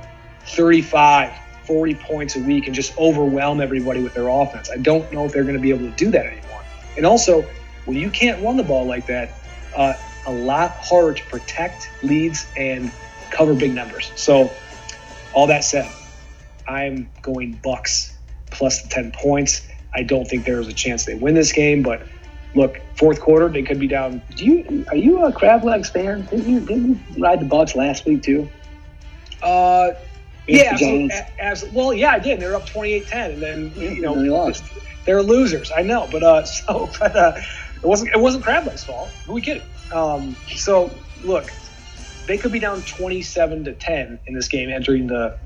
35, 0.47 1.32
40 1.64 1.95
points 1.97 2.36
a 2.36 2.40
week 2.40 2.66
and 2.66 2.74
just 2.74 2.97
overwhelm 2.97 3.61
everybody 3.61 4.03
with 4.03 4.14
their 4.14 4.28
offense. 4.28 4.70
I 4.70 4.78
don't 4.78 5.12
know 5.12 5.26
if 5.26 5.32
they're 5.32 5.45
going 5.45 5.57
to 5.57 5.61
be 5.61 5.68
able 5.68 5.90
to 5.90 5.97
do 5.97 6.11
that 6.12 6.24
anymore. 6.24 6.62
And 6.97 7.05
also, 7.05 7.42
when 7.84 7.99
you 7.99 8.11
can't 8.11 8.42
run 8.42 8.57
the 8.57 8.62
ball 8.62 8.86
like 8.86 9.07
that, 9.09 9.34
uh, 9.76 9.92
a 10.26 10.32
lot 10.32 10.70
harder 10.70 11.12
to 11.12 11.24
protect 11.24 11.90
leads 12.03 12.47
and 12.57 12.90
cover 13.30 13.53
big 13.53 13.74
numbers. 13.74 14.11
So, 14.16 14.51
all 15.34 15.49
that 15.49 15.64
said, 15.64 15.90
I'm 16.66 17.11
going 17.20 17.61
Bucks 17.62 18.16
plus 18.51 18.82
the 18.82 18.88
10 18.88 19.12
points. 19.12 19.66
I 19.92 20.05
don't 20.05 20.24
think 20.24 20.47
there 20.47 20.61
is 20.61 20.68
a 20.68 20.72
chance 20.72 21.05
they 21.05 21.14
win 21.14 21.34
this 21.34 21.53
game, 21.53 21.82
but 21.82 22.03
look, 22.55 22.80
fourth 22.96 23.20
quarter 23.20 23.48
they 23.48 23.62
could 23.62 23.78
be 23.78 23.88
down. 23.88 24.22
Do 24.36 24.44
you 24.44 24.84
are 24.88 24.96
you 24.96 25.24
a 25.24 25.32
crab 25.32 25.64
legs 25.64 25.90
fan? 25.90 26.26
Didn't 26.26 26.48
you 26.48 26.61
didn't 26.61 27.00
you 27.11 27.22
ride 27.22 27.40
the 27.40 27.46
Bucks 27.46 27.74
last 27.74 28.07
week 28.07 28.22
too? 28.22 28.48
Uh, 29.42 29.92
yeah, 30.46 30.76
so, 30.76 30.78
Giants? 30.78 31.14
a- 31.14 31.42
abs- 31.42 31.64
well, 31.72 31.92
yeah, 31.92 32.12
I 32.12 32.18
did. 32.18 32.40
They 32.40 32.46
were 32.46 32.55
up 32.55 32.66
28-10, 32.68 33.34
and 33.34 33.42
then 33.42 33.72
you 33.76 34.00
know 34.00 34.14
they 34.14 34.28
lost. 34.28 34.64
They're 35.05 35.22
losers. 35.22 35.70
I 35.76 35.82
know, 35.82 36.09
but 36.11 36.22
uh, 36.22 36.44
so 36.44 36.90
but, 36.98 37.16
uh, 37.16 37.32
it 37.76 37.86
wasn't 37.86 38.11
it 38.14 38.20
wasn't 38.20 38.44
Crab 38.44 38.66
Leg's 38.66 38.84
fault. 38.84 39.11
Who 39.26 39.34
we 39.34 39.40
kidding? 39.40 39.62
Um, 39.92 40.36
so 40.55 40.90
look, 41.22 41.52
they 42.26 42.38
could 42.38 42.52
be 42.52 42.59
down 42.59 42.82
27 42.82 43.64
to 43.64 43.72
10 43.72 44.18
in 44.26 44.34
this 44.34 44.48
game 44.48 44.70
entering 44.70 45.07
the 45.07 45.38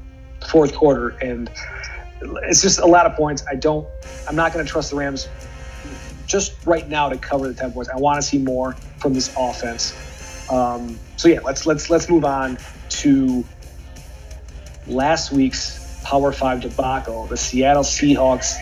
fourth 0.49 0.75
quarter, 0.75 1.11
and 1.21 1.51
it's 2.45 2.63
just 2.63 2.79
a 2.79 2.87
lot 2.87 3.07
of 3.07 3.15
points. 3.15 3.45
I 3.51 3.57
don't. 3.57 3.87
I'm 4.29 4.37
not 4.37 4.53
going 4.53 4.65
to 4.65 4.71
trust 4.71 4.91
the 4.91 4.97
Rams 4.97 5.29
just 6.29 6.55
right 6.67 6.89
now 6.89 7.09
to 7.09 7.17
cover 7.17 7.49
the 7.49 7.55
10 7.55 7.73
points. 7.73 7.91
I 7.91 7.97
want 7.97 8.21
to 8.21 8.23
see 8.23 8.39
more 8.39 8.75
from 8.99 9.15
this 9.15 9.35
offense. 9.37 9.93
Um, 10.51 10.99
so 11.17 11.29
yeah, 11.29 11.41
let's 11.41 11.67
let's 11.67 11.91
let's 11.91 12.09
move 12.09 12.25
on 12.25 12.59
to 12.91 13.45
last 14.87 15.33
week's 15.33 16.01
Power 16.05 16.33
Five 16.33 16.61
debacle, 16.61 17.27
the 17.27 17.37
Seattle 17.37 17.83
Seahawks 17.83 18.55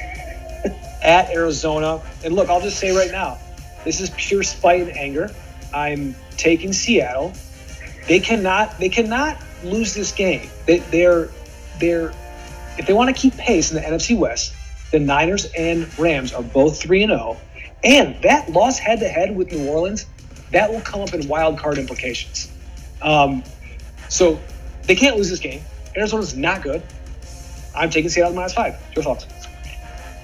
at 1.02 1.30
Arizona. 1.30 2.00
And 2.24 2.34
look, 2.34 2.48
I'll 2.48 2.60
just 2.60 2.78
say 2.78 2.96
right 2.96 3.10
now, 3.10 3.38
this 3.84 4.00
is 4.00 4.10
pure 4.16 4.42
spite 4.42 4.82
and 4.82 4.96
anger. 4.96 5.30
I'm 5.72 6.16
taking 6.36 6.72
Seattle. 6.72 7.34
They 8.08 8.20
cannot 8.20 8.78
they 8.78 8.88
cannot 8.88 9.40
lose 9.62 9.94
this 9.94 10.12
game. 10.12 10.48
They, 10.66 10.78
they're 10.78 11.28
they're 11.78 12.12
if 12.78 12.86
they 12.86 12.92
want 12.92 13.14
to 13.14 13.20
keep 13.20 13.36
pace 13.36 13.70
in 13.70 13.76
the 13.76 13.82
NFC 13.82 14.16
West, 14.16 14.54
the 14.90 14.98
Niners 14.98 15.46
and 15.56 15.86
Rams 15.98 16.32
are 16.32 16.42
both 16.42 16.80
three 16.80 17.02
and 17.02 17.10
zero, 17.10 17.36
and 17.84 18.20
that 18.22 18.50
loss 18.50 18.78
head 18.78 19.00
to 19.00 19.08
head 19.08 19.36
with 19.36 19.52
New 19.52 19.68
Orleans, 19.68 20.06
that 20.52 20.70
will 20.70 20.80
come 20.80 21.00
up 21.00 21.14
in 21.14 21.26
wild 21.28 21.58
card 21.58 21.78
implications. 21.78 22.50
Um, 23.02 23.42
so 24.08 24.40
they 24.84 24.94
can't 24.94 25.16
lose 25.16 25.30
this 25.30 25.40
game. 25.40 25.62
Arizona's 25.96 26.36
not 26.36 26.62
good. 26.62 26.82
I'm 27.74 27.90
taking 27.90 28.08
Seattle 28.08 28.34
minus 28.34 28.54
five. 28.54 28.74
Your 28.94 29.04
thoughts? 29.04 29.26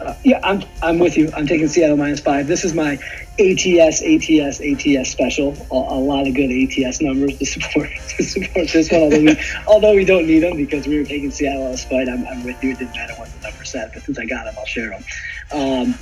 Uh, 0.00 0.14
yeah, 0.24 0.40
I'm 0.42 0.62
I'm 0.82 0.98
with 0.98 1.16
you. 1.16 1.30
I'm 1.36 1.46
taking 1.46 1.68
Seattle 1.68 1.96
minus 1.96 2.20
five. 2.20 2.46
This 2.46 2.64
is 2.64 2.74
my 2.74 2.98
ATS 3.38 4.03
ATS 4.03 4.61
ATS 4.61 5.11
special. 5.11 5.55
A, 5.70 5.74
a 5.74 6.00
lot 6.00 6.26
of 6.26 6.34
good 6.34 6.50
ATS 6.50 7.00
numbers 7.00 7.38
to 7.38 7.46
support 7.46 7.90
to 8.16 8.24
support 8.24 8.68
this 8.68 8.90
one. 8.90 9.03
Although 9.03 9.20
we 9.20 9.36
although 9.66 9.94
we 9.94 10.05
don't 10.05 10.26
need 10.26 10.40
them 10.40 10.57
because 10.57 10.86
we 10.86 10.98
were 10.98 11.05
taking 11.05 11.30
Seattle 11.30 11.68
as 11.68 11.82
spite. 11.82 12.09
I'm, 12.09 12.26
I'm 12.26 12.42
with 12.44 12.62
you. 12.62 12.72
It 12.72 12.78
didn't 12.78 12.96
matter 12.96 13.14
what 13.16 13.28
the 13.32 13.40
number 13.48 13.64
said, 13.64 13.90
but 13.94 14.03
since 14.03 14.18
I 14.18 14.24
got 14.24 14.44
them, 14.44 14.55
I'll 14.59 14.66
share 14.66 14.90
them. 14.90 15.05
Um, 15.53 15.94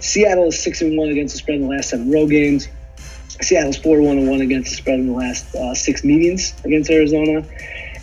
Seattle 0.00 0.48
is 0.48 0.62
six 0.62 0.82
and 0.82 0.96
one 0.96 1.08
against 1.08 1.34
the 1.34 1.38
spread 1.38 1.56
in 1.56 1.62
the 1.62 1.68
last 1.68 1.90
seven 1.90 2.10
road 2.10 2.30
games. 2.30 2.68
Seattle's 3.40 3.76
four 3.76 4.00
one 4.00 4.18
and 4.18 4.28
one 4.28 4.40
against 4.40 4.70
the 4.70 4.76
spread 4.76 5.00
in 5.00 5.08
the 5.08 5.12
last 5.12 5.54
uh, 5.54 5.74
six 5.74 6.04
meetings 6.04 6.54
against 6.64 6.90
Arizona. 6.90 7.46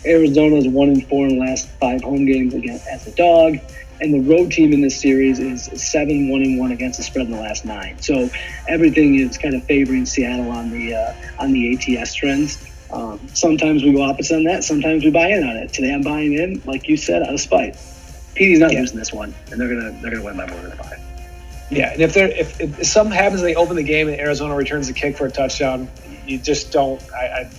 Arizona 0.06 0.56
is 0.56 0.68
one 0.68 0.90
and 0.90 1.06
four 1.08 1.26
in 1.26 1.38
the 1.38 1.44
last 1.44 1.68
five 1.80 2.02
home 2.02 2.26
games 2.26 2.54
against 2.54 2.86
as 2.86 3.06
a 3.06 3.14
dog 3.14 3.58
and 4.00 4.12
the 4.12 4.20
road 4.20 4.50
team 4.50 4.72
in 4.72 4.80
this 4.80 5.00
series 5.00 5.38
is 5.38 5.64
seven 5.80 6.28
one 6.28 6.42
and 6.42 6.58
one 6.58 6.72
against 6.72 6.98
the 6.98 7.04
spread 7.04 7.26
in 7.26 7.32
the 7.32 7.40
last 7.40 7.64
nine. 7.64 8.00
So 8.00 8.28
everything 8.68 9.16
is 9.16 9.38
kind 9.38 9.54
of 9.54 9.64
favoring 9.64 10.06
Seattle 10.06 10.50
on 10.50 10.70
the 10.70 10.94
uh, 10.94 11.14
on 11.38 11.52
the 11.52 11.74
ATS 11.74 12.14
trends. 12.14 12.70
Um, 12.92 13.20
sometimes 13.28 13.82
we 13.82 13.92
go 13.92 14.02
opposite 14.02 14.36
on 14.36 14.44
that. 14.44 14.62
Sometimes 14.64 15.04
we 15.04 15.10
buy 15.10 15.28
in 15.28 15.44
on 15.44 15.56
it. 15.56 15.72
Today 15.72 15.92
I'm 15.92 16.02
buying 16.02 16.34
in, 16.34 16.62
like 16.64 16.88
you 16.88 16.96
said, 16.96 17.22
out 17.22 17.34
of 17.34 17.40
spite. 17.40 17.74
PD's 18.36 18.58
not 18.58 18.72
yeah. 18.72 18.80
losing 18.80 18.98
this 18.98 19.12
one, 19.12 19.34
and 19.50 19.60
they're 19.60 19.68
gonna 19.68 19.90
they're 20.00 20.10
gonna 20.10 20.24
win 20.24 20.36
by 20.36 20.46
more 20.46 20.60
than 20.60 20.76
five. 20.76 21.13
Yeah, 21.70 21.92
and 21.92 22.02
if 22.02 22.14
there 22.14 22.28
if, 22.28 22.60
if 22.60 22.86
something 22.86 23.16
happens, 23.16 23.40
they 23.40 23.54
open 23.54 23.76
the 23.76 23.82
game 23.82 24.08
and 24.08 24.18
Arizona 24.18 24.54
returns 24.54 24.86
the 24.86 24.92
kick 24.92 25.16
for 25.16 25.26
a 25.26 25.30
touchdown. 25.30 25.88
You 26.26 26.38
just 26.38 26.72
don't. 26.72 27.02
I, 27.12 27.26
I 27.26 27.50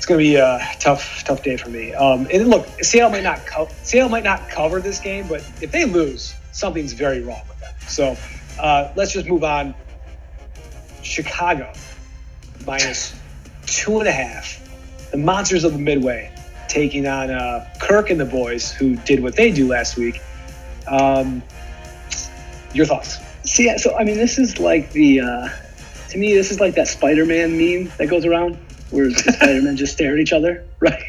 it's 0.00 0.06
going 0.06 0.18
to 0.18 0.24
be 0.24 0.36
a 0.36 0.66
tough, 0.78 1.24
tough 1.24 1.42
day 1.42 1.58
for 1.58 1.68
me. 1.68 1.92
Um, 1.92 2.26
and 2.32 2.48
look, 2.48 2.66
Seattle 2.82 3.10
might 3.10 3.22
not 3.22 3.44
co- 3.44 3.68
Seattle 3.82 4.08
might 4.08 4.24
not 4.24 4.48
cover 4.48 4.80
this 4.80 4.98
game, 4.98 5.28
but 5.28 5.40
if 5.60 5.72
they 5.72 5.84
lose, 5.84 6.34
something's 6.52 6.94
very 6.94 7.20
wrong 7.20 7.42
with 7.46 7.60
them. 7.60 7.74
So 7.86 8.16
uh, 8.58 8.92
let's 8.96 9.12
just 9.12 9.28
move 9.28 9.44
on. 9.44 9.74
Chicago 11.02 11.70
minus 12.66 13.14
two 13.66 13.98
and 13.98 14.08
a 14.08 14.12
half. 14.12 15.10
The 15.10 15.18
monsters 15.18 15.64
of 15.64 15.74
the 15.74 15.78
Midway 15.78 16.32
taking 16.66 17.06
on 17.06 17.30
uh, 17.30 17.68
Kirk 17.78 18.08
and 18.08 18.18
the 18.18 18.24
boys, 18.24 18.72
who 18.72 18.96
did 18.96 19.22
what 19.22 19.36
they 19.36 19.52
do 19.52 19.68
last 19.68 19.98
week. 19.98 20.18
Um, 20.86 21.42
your 22.72 22.86
thoughts? 22.86 23.18
See, 23.44 23.76
so 23.78 23.96
I 23.96 24.04
mean, 24.04 24.16
this 24.16 24.38
is 24.38 24.58
like 24.58 24.92
the 24.92 25.20
uh, 25.20 25.48
to 26.10 26.18
me, 26.18 26.34
this 26.34 26.50
is 26.50 26.60
like 26.60 26.74
that 26.74 26.88
Spider-Man 26.88 27.56
meme 27.56 27.92
that 27.98 28.08
goes 28.08 28.24
around 28.24 28.56
where 28.90 29.10
Spider-Man 29.14 29.76
just 29.76 29.92
stare 29.92 30.14
at 30.14 30.20
each 30.20 30.32
other, 30.32 30.64
right? 30.80 31.02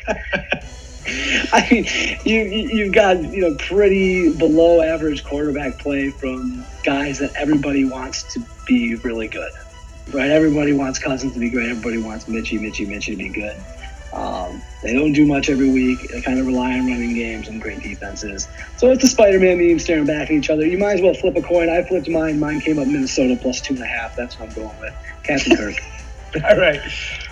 I 1.54 1.68
mean, 1.72 1.86
you 2.24 2.42
you've 2.42 2.94
got 2.94 3.22
you 3.22 3.42
know 3.42 3.56
pretty 3.56 4.32
below 4.34 4.82
average 4.82 5.24
quarterback 5.24 5.80
play 5.80 6.10
from 6.10 6.64
guys 6.84 7.20
that 7.20 7.34
everybody 7.36 7.86
wants 7.86 8.34
to 8.34 8.42
be 8.68 8.96
really 8.96 9.28
good, 9.28 9.52
right? 10.14 10.30
Everybody 10.30 10.74
wants 10.74 11.00
Cousins 11.00 11.34
to 11.34 11.40
be 11.40 11.50
great. 11.50 11.70
Everybody 11.70 11.98
wants 11.98 12.26
Mitchie, 12.26 12.60
Mitchie, 12.60 12.88
Mitchie 12.88 13.12
to 13.12 13.16
be 13.18 13.30
good. 13.30 13.58
Um, 14.14 14.62
they 14.84 14.94
don't 14.94 15.14
do 15.14 15.26
much 15.26 15.50
every 15.50 15.70
week. 15.70 16.12
They 16.12 16.22
kind 16.22 16.40
of 16.40 16.46
rely 16.46 16.74
on 16.74 16.88
running 16.88 17.14
games 17.14 17.48
and 17.48 17.62
great 17.62 17.82
defenses. 17.82 18.48
So 18.78 18.92
it's 18.92 19.04
a 19.04 19.08
Spider-Man 19.08 19.58
meme 19.58 19.80
staring 19.80 20.06
back 20.06 20.30
at 20.30 20.32
each 20.32 20.50
other. 20.50 20.66
You 20.66 20.78
might 20.78 20.94
as 20.94 21.02
well 21.02 21.14
flip 21.14 21.36
a 21.38 21.42
coin. 21.42 21.70
I 21.70 21.84
flipped 21.84 22.10
mine. 22.10 22.40
Mine 22.40 22.60
came 22.60 22.78
up 22.80 22.88
Minnesota 22.88 23.38
plus 23.40 23.62
two 23.62 23.76
and 23.76 23.84
a 23.84 23.88
half. 23.88 24.16
That's 24.16 24.38
what 24.38 24.50
I'm 24.50 24.56
going 24.56 24.80
with. 24.80 24.94
Captain 25.24 25.56
Kirk. 25.56 25.76
All 26.50 26.58
right. 26.58 26.82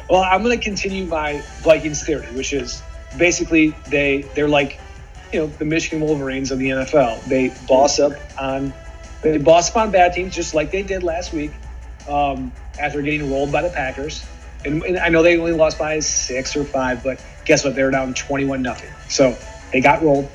Well, 0.10 0.24
I'm 0.24 0.44
going 0.44 0.58
to 0.58 0.64
continue 0.64 1.06
my 1.06 1.42
Vikings 1.60 2.06
theory, 2.06 2.28
which 2.28 2.54
is 2.54 2.82
basically 3.18 3.76
they 3.88 4.22
they're 4.36 4.48
like, 4.48 4.80
you 5.34 5.40
know, 5.40 5.48
the 5.48 5.66
Michigan 5.66 6.02
Wolverines 6.02 6.52
of 6.52 6.60
the 6.60 6.70
NFL. 6.70 7.24
They 7.26 7.54
boss 7.68 8.00
up 8.00 8.14
on 8.40 8.74
they 9.22 9.38
boss 9.38 9.70
up 9.70 9.78
on 9.78 9.92
bad 9.92 10.14
teams 10.14 10.36
just 10.36 10.54
like 10.54 10.72
they 10.72 10.84
did 10.84 11.04
last 11.04 11.34
week 11.34 11.52
um, 12.08 12.52
after 12.80 13.02
getting 13.02 13.30
rolled 13.30 13.52
by 13.52 13.62
the 13.62 13.70
Packers. 13.70 14.26
And, 14.66 14.98
I 14.98 15.10
know 15.10 15.24
they 15.24 15.38
only 15.38 15.54
lost 15.54 15.80
by 15.80 16.00
six 16.00 16.56
or 16.56 16.64
five, 16.64 17.04
but 17.04 17.24
guess 17.46 17.64
what? 17.64 17.76
They 17.76 17.84
were 17.84 17.92
down 17.92 18.14
21 18.14 18.62
nothing. 18.62 18.92
So 19.08 19.38
they 19.72 19.82
got 19.82 20.04
rolled. 20.04 20.30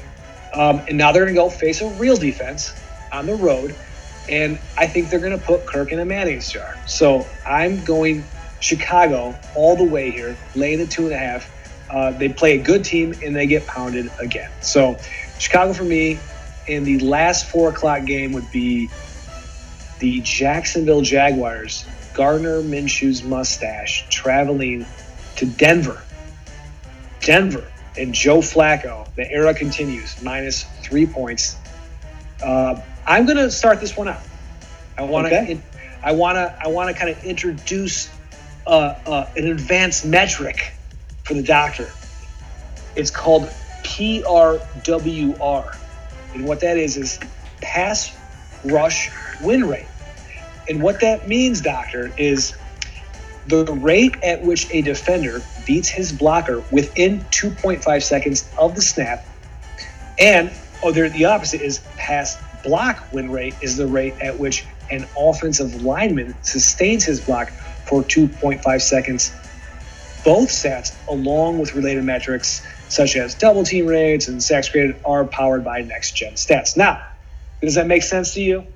Um, 0.55 0.83
and 0.89 0.97
now 0.97 1.13
they're 1.13 1.25
going 1.25 1.35
to 1.35 1.41
go 1.41 1.51
face 1.51 1.81
a 1.81 1.89
real 1.95 2.17
defense 2.17 2.75
on 3.13 3.27
the 3.27 3.35
road. 3.35 3.75
And 4.29 4.59
I 4.79 4.87
think 4.87 5.11
they're 5.11 5.21
going 5.21 5.39
to 5.39 5.45
put 5.45 5.67
Kirk 5.67 5.93
in 5.93 5.99
a 6.01 6.05
mayonnaise 6.05 6.51
jar. 6.51 6.77
So 6.87 7.27
I'm 7.45 7.85
going 7.85 8.25
Chicago 8.61 9.39
all 9.55 9.77
the 9.77 9.85
way 9.85 10.11
here, 10.11 10.37
laying 10.55 10.79
the 10.79 10.87
two 10.87 11.05
and 11.05 11.13
a 11.13 11.19
half. 11.19 11.51
Uh, 11.91 12.13
they 12.13 12.31
play 12.31 12.59
a 12.59 12.63
good 12.63 12.85
team 12.85 13.15
and 13.23 13.37
they 13.37 13.47
get 13.47 13.67
pounded 13.67 14.11
again. 14.19 14.51
So 14.61 14.99
Chicago 15.39 15.73
for 15.73 15.85
me. 15.85 16.19
And 16.67 16.87
the 16.87 16.99
last 17.01 17.45
four 17.51 17.69
o'clock 17.69 18.07
game 18.07 18.33
would 18.33 18.51
be 18.51 18.89
the 19.99 20.21
Jacksonville 20.21 21.03
Jaguars, 21.03 21.85
Gardner 22.15 22.63
Minshew's 22.63 23.23
mustache, 23.23 24.07
traveling 24.09 24.87
to 25.37 25.47
Denver. 25.47 26.03
Denver 27.21 27.67
and 27.97 28.15
Joe 28.15 28.39
Flacco. 28.39 29.13
The 29.15 29.31
era 29.31 29.55
continues, 29.55 30.23
minus 30.23 30.65
three 30.83 31.07
points. 31.07 31.57
Uh, 32.43 32.81
I'm 33.07 33.27
going 33.27 33.37
to 33.37 33.51
start 33.51 33.81
this 33.81 33.97
one 33.97 34.09
out. 34.09 34.23
I 34.97 35.03
want 35.03 35.29
to. 35.29 35.43
Okay. 35.43 35.61
I 36.03 36.13
want 36.13 36.37
to. 36.37 36.57
I 36.61 36.69
want 36.69 36.95
to 36.95 36.99
kind 36.99 37.11
of 37.11 37.25
introduce 37.25 38.09
uh, 38.67 38.95
uh, 39.07 39.31
an 39.37 39.49
advanced 39.49 40.07
metric 40.07 40.73
for 41.25 41.35
the 41.35 41.43
doctor. 41.43 41.91
It's 42.97 43.11
called 43.11 43.49
PRWR. 43.83 45.77
And 46.35 46.47
what 46.47 46.61
that 46.61 46.77
is, 46.77 46.97
is 46.97 47.19
pass 47.61 48.17
rush 48.65 49.11
win 49.43 49.69
rate. 49.69 49.87
And 50.69 50.83
what 50.83 51.01
that 51.01 51.29
means, 51.29 51.61
doctor, 51.61 52.13
is 52.17 52.55
the 53.47 53.65
rate 53.65 54.17
at 54.23 54.43
which 54.43 54.67
a 54.73 54.83
defender 54.83 55.43
beats 55.67 55.89
his 55.89 56.13
blocker 56.13 56.63
within 56.71 57.21
2.5 57.31 58.03
seconds 58.03 58.49
of 58.57 58.75
the 58.75 58.83
snap. 58.83 59.27
And 60.19 60.51
oh, 60.83 60.93
the 60.93 61.25
opposite 61.27 61.61
is 61.61 61.81
pass 61.97 62.39
block 62.63 63.05
win 63.13 63.31
rate 63.31 63.55
is 63.61 63.77
the 63.77 63.87
rate 63.87 64.15
at 64.21 64.39
which 64.39 64.65
an 64.91 65.07
offensive 65.19 65.83
lineman 65.83 66.35
sustains 66.43 67.05
his 67.05 67.21
block 67.21 67.51
for 67.87 68.03
2.5 68.03 68.81
seconds. 68.81 69.33
Both 70.25 70.49
stats, 70.49 70.95
along 71.09 71.59
with 71.59 71.75
related 71.75 72.05
metrics 72.05 72.67
such 72.89 73.17
as 73.17 73.35
double 73.35 73.65
team 73.65 73.87
rates 73.87 74.29
and 74.29 74.43
sacks 74.43 74.69
created, 74.69 74.97
are 75.05 75.25
powered 75.25 75.65
by 75.65 75.83
next 75.83 76.13
gen 76.13 76.35
stats. 76.35 76.77
Now, 76.77 77.03
does 77.61 77.75
that 77.75 77.87
make 77.87 78.03
sense 78.03 78.35
to 78.35 78.43
you? 78.43 78.67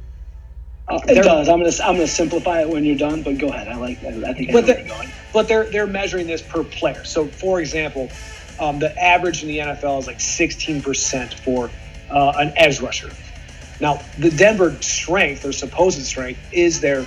Uh, 0.89 1.01
it 1.09 1.23
does. 1.23 1.49
I'm 1.49 1.59
gonna 1.59 1.73
I'm 1.85 1.97
gonna 1.97 2.07
simplify 2.07 2.63
it 2.63 2.69
when 2.69 2.85
you're 2.85 2.97
done, 2.97 3.23
but 3.23 3.39
go 3.39 3.49
ahead. 3.49 3.69
I 3.69 3.77
like 3.77 4.03
I 4.05 4.33
think 4.33 4.51
I 4.51 4.53
but 4.53 4.67
they're, 4.67 4.87
but 5.33 5.49
they're 5.49 5.65
they're 5.65 5.87
measuring 5.87 6.27
this 6.27 6.41
per 6.41 6.65
player. 6.65 7.05
So, 7.05 7.27
for 7.27 7.61
example, 7.61 8.11
um, 8.59 8.79
the 8.79 8.97
average 9.03 9.43
in 9.43 9.49
the 9.49 9.59
NFL 9.59 9.99
is 10.01 10.07
like 10.07 10.19
16% 10.19 11.35
for 11.35 11.71
uh, 12.11 12.33
an 12.37 12.53
edge 12.57 12.81
rusher. 12.81 13.11
Now, 13.81 14.03
the 14.19 14.31
Denver 14.31 14.77
strength, 14.81 15.43
their 15.43 15.53
supposed 15.53 16.05
strength, 16.05 16.41
is 16.53 16.81
their 16.81 17.07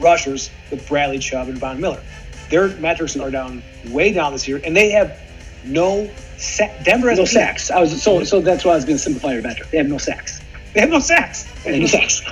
rushers 0.00 0.50
with 0.70 0.86
Bradley 0.88 1.18
Chubb 1.18 1.48
and 1.48 1.58
Von 1.58 1.80
Miller. 1.80 2.02
Their 2.50 2.68
metrics 2.76 3.16
are 3.16 3.30
down 3.30 3.62
way 3.88 4.12
down 4.12 4.32
this 4.32 4.48
year, 4.48 4.60
and 4.64 4.76
they 4.76 4.90
have 4.90 5.20
no 5.64 6.08
sa- 6.38 6.72
Denver 6.84 7.10
has 7.10 7.18
no 7.18 7.24
sacks. 7.24 7.70
I 7.70 7.80
was 7.80 8.02
so 8.02 8.24
so 8.24 8.40
that's 8.40 8.64
why 8.64 8.72
I 8.72 8.76
was 8.76 8.84
going 8.84 8.96
to 8.96 9.02
simplify 9.02 9.32
your 9.32 9.42
metric. 9.42 9.70
They 9.70 9.78
have 9.78 9.88
no 9.88 9.98
sacks. 9.98 10.40
They 10.72 10.80
have 10.80 10.90
no 10.90 11.00
sacks. 11.00 11.44
They 11.64 11.72
have 11.72 11.80
no 11.80 11.86
sacks. 12.08 12.22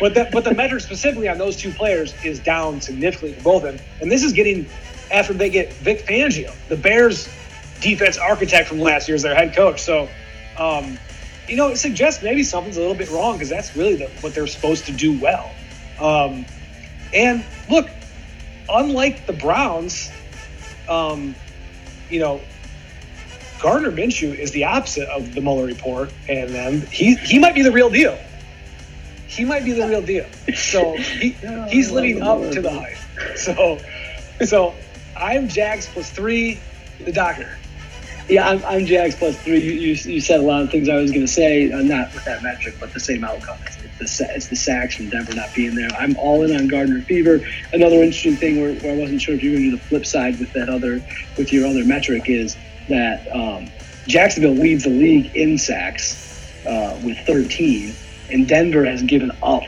But 0.00 0.14
the, 0.14 0.28
but 0.32 0.44
the 0.44 0.54
metric 0.54 0.82
specifically 0.82 1.28
on 1.28 1.38
those 1.38 1.56
two 1.56 1.70
players 1.70 2.14
is 2.24 2.40
down 2.40 2.80
significantly 2.80 3.34
for 3.34 3.42
both 3.42 3.64
of 3.64 3.76
them. 3.76 3.86
And 4.00 4.10
this 4.10 4.24
is 4.24 4.32
getting 4.32 4.66
after 5.12 5.34
they 5.34 5.50
get 5.50 5.72
Vic 5.74 6.06
Fangio, 6.06 6.54
the 6.68 6.76
Bears 6.76 7.28
defense 7.80 8.16
architect 8.18 8.68
from 8.68 8.80
last 8.80 9.08
year 9.08 9.14
as 9.14 9.22
their 9.22 9.34
head 9.34 9.54
coach. 9.54 9.80
So, 9.82 10.08
um, 10.58 10.98
you 11.48 11.56
know, 11.56 11.68
it 11.68 11.76
suggests 11.76 12.22
maybe 12.22 12.42
something's 12.42 12.76
a 12.76 12.80
little 12.80 12.94
bit 12.94 13.10
wrong 13.10 13.34
because 13.34 13.48
that's 13.48 13.76
really 13.76 13.96
the, 13.96 14.06
what 14.20 14.34
they're 14.34 14.46
supposed 14.46 14.86
to 14.86 14.92
do 14.92 15.18
well. 15.18 15.50
Um, 16.00 16.46
and 17.12 17.44
look, 17.68 17.88
unlike 18.68 19.26
the 19.26 19.32
Browns, 19.32 20.10
um, 20.88 21.34
you 22.08 22.20
know, 22.20 22.40
Gardner 23.60 23.92
Minshew 23.92 24.34
is 24.34 24.52
the 24.52 24.64
opposite 24.64 25.08
of 25.08 25.34
the 25.34 25.40
Mueller 25.40 25.66
report, 25.66 26.12
and 26.28 26.50
then 26.50 26.80
he 26.86 27.14
he 27.16 27.38
might 27.38 27.54
be 27.54 27.62
the 27.62 27.72
real 27.72 27.90
deal. 27.90 28.18
He 29.30 29.44
might 29.44 29.64
be 29.64 29.72
the 29.72 29.86
real 29.86 30.02
deal. 30.02 30.26
So 30.54 30.96
he, 30.96 31.30
he's 31.68 31.92
living 31.92 32.20
up 32.20 32.50
to 32.50 32.60
the 32.60 32.70
hype. 32.70 32.96
So 33.36 33.78
so 34.44 34.74
I'm 35.16 35.48
Jags 35.48 35.86
plus 35.86 36.10
three, 36.10 36.60
the 36.98 37.12
doctor. 37.12 37.48
Yeah, 38.28 38.48
I'm, 38.48 38.64
I'm 38.64 38.86
Jags 38.86 39.14
plus 39.14 39.36
three. 39.42 39.60
You, 39.60 39.72
you, 39.72 40.14
you 40.14 40.20
said 40.20 40.40
a 40.40 40.42
lot 40.42 40.62
of 40.62 40.70
things 40.70 40.88
I 40.88 40.96
was 40.96 41.12
going 41.12 41.26
to 41.26 41.32
say, 41.32 41.70
uh, 41.70 41.80
not 41.82 42.12
with 42.12 42.24
that 42.24 42.42
metric, 42.42 42.76
but 42.80 42.92
the 42.92 43.00
same 43.00 43.22
outcome. 43.22 43.58
It's 44.00 44.18
the, 44.18 44.30
it's 44.34 44.48
the 44.48 44.56
sacks 44.56 44.96
from 44.96 45.10
Denver 45.10 45.34
not 45.34 45.54
being 45.54 45.76
there. 45.76 45.90
I'm 45.98 46.16
all 46.16 46.42
in 46.42 46.54
on 46.56 46.66
Gardner 46.66 47.00
Fever. 47.02 47.40
Another 47.72 47.96
interesting 47.96 48.36
thing 48.36 48.60
where, 48.60 48.74
where 48.74 48.92
I 48.92 48.96
wasn't 48.96 49.20
sure 49.20 49.34
if 49.34 49.42
you 49.44 49.50
were 49.50 49.58
going 49.58 49.70
to 49.70 49.76
do 49.76 49.76
the 49.76 49.82
flip 49.84 50.06
side 50.06 50.40
with 50.40 50.52
that 50.54 50.68
other, 50.68 51.02
with 51.36 51.52
your 51.52 51.66
other 51.66 51.84
metric 51.84 52.24
is 52.26 52.56
that 52.88 53.26
um, 53.32 53.68
Jacksonville 54.06 54.54
leads 54.54 54.84
the 54.84 54.90
league 54.90 55.36
in 55.36 55.58
sacks 55.58 56.64
uh, 56.66 56.98
with 57.04 57.18
13, 57.26 57.94
and 58.32 58.48
Denver 58.48 58.84
has 58.84 59.02
given 59.02 59.32
up 59.42 59.62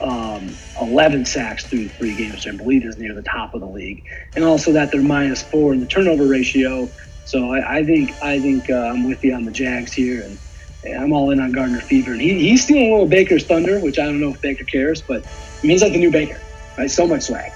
um, 0.00 0.54
11 0.80 1.24
sacks 1.24 1.64
through 1.64 1.88
three 1.88 2.14
games, 2.14 2.34
which 2.34 2.48
I 2.48 2.52
believe 2.52 2.84
is 2.84 2.98
near 2.98 3.14
the 3.14 3.22
top 3.22 3.54
of 3.54 3.60
the 3.60 3.66
league. 3.66 4.04
And 4.34 4.44
also 4.44 4.72
that 4.72 4.92
they're 4.92 5.02
minus 5.02 5.42
four 5.42 5.72
in 5.72 5.80
the 5.80 5.86
turnover 5.86 6.26
ratio. 6.26 6.88
So 7.24 7.52
I, 7.52 7.78
I 7.78 7.84
think 7.84 8.12
I 8.22 8.38
think 8.40 8.70
uh, 8.70 8.74
I'm 8.74 9.08
with 9.08 9.24
you 9.24 9.34
on 9.34 9.44
the 9.44 9.50
Jags 9.50 9.92
here, 9.92 10.22
and, 10.22 10.38
and 10.84 11.02
I'm 11.02 11.12
all 11.12 11.30
in 11.30 11.40
on 11.40 11.52
Gardner 11.52 11.80
Fever. 11.80 12.12
And 12.12 12.20
he, 12.20 12.38
he's 12.38 12.64
stealing 12.64 12.88
a 12.88 12.92
little 12.92 13.08
Baker's 13.08 13.44
thunder, 13.44 13.80
which 13.80 13.98
I 13.98 14.04
don't 14.04 14.20
know 14.20 14.30
if 14.30 14.40
Baker 14.40 14.64
cares, 14.64 15.02
but 15.02 15.24
I 15.26 15.66
he's 15.66 15.82
like 15.82 15.92
the 15.92 15.98
new 15.98 16.12
Baker, 16.12 16.40
right? 16.78 16.90
So 16.90 17.06
much 17.06 17.22
swag. 17.22 17.52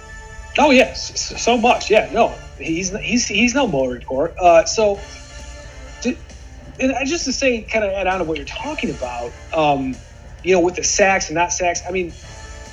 Oh 0.59 0.71
yes, 0.71 1.41
so 1.41 1.57
much. 1.57 1.91
Yeah, 1.91 2.11
no, 2.13 2.35
he's 2.59 2.91
he's 2.99 3.27
he's 3.27 3.55
no 3.55 3.69
Mueller 3.69 3.91
report. 3.91 4.35
Uh, 4.37 4.65
so, 4.65 4.99
to, 6.03 6.17
and 6.81 6.93
just 7.07 7.27
to 7.27 7.33
say, 7.33 7.63
kind 7.63 7.85
of 7.85 7.93
add 7.93 8.09
on 8.09 8.19
to 8.19 8.25
what 8.25 8.37
you're 8.37 8.47
talking 8.47 8.91
about, 8.91 9.31
um, 9.55 9.95
you 10.43 10.55
know, 10.55 10.61
with 10.61 10.77
the 10.77 10.85
sacks 10.85 11.29
and 11.29 11.35
not 11.35 11.53
sacks. 11.53 11.83
I 11.87 11.91
mean, 11.91 12.13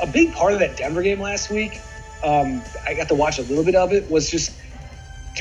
a 0.02 0.08
big 0.08 0.34
part 0.34 0.54
of 0.54 0.60
that 0.60 0.78
Denver 0.78 1.02
game 1.02 1.20
last 1.20 1.50
week, 1.50 1.80
um, 2.24 2.62
I 2.86 2.94
got 2.94 3.08
to 3.10 3.16
watch 3.16 3.40
a 3.40 3.44
little 3.44 3.64
bit 3.64 3.76
of 3.76 3.94
it, 3.94 4.10
was 4.10 4.30
just 4.30 4.52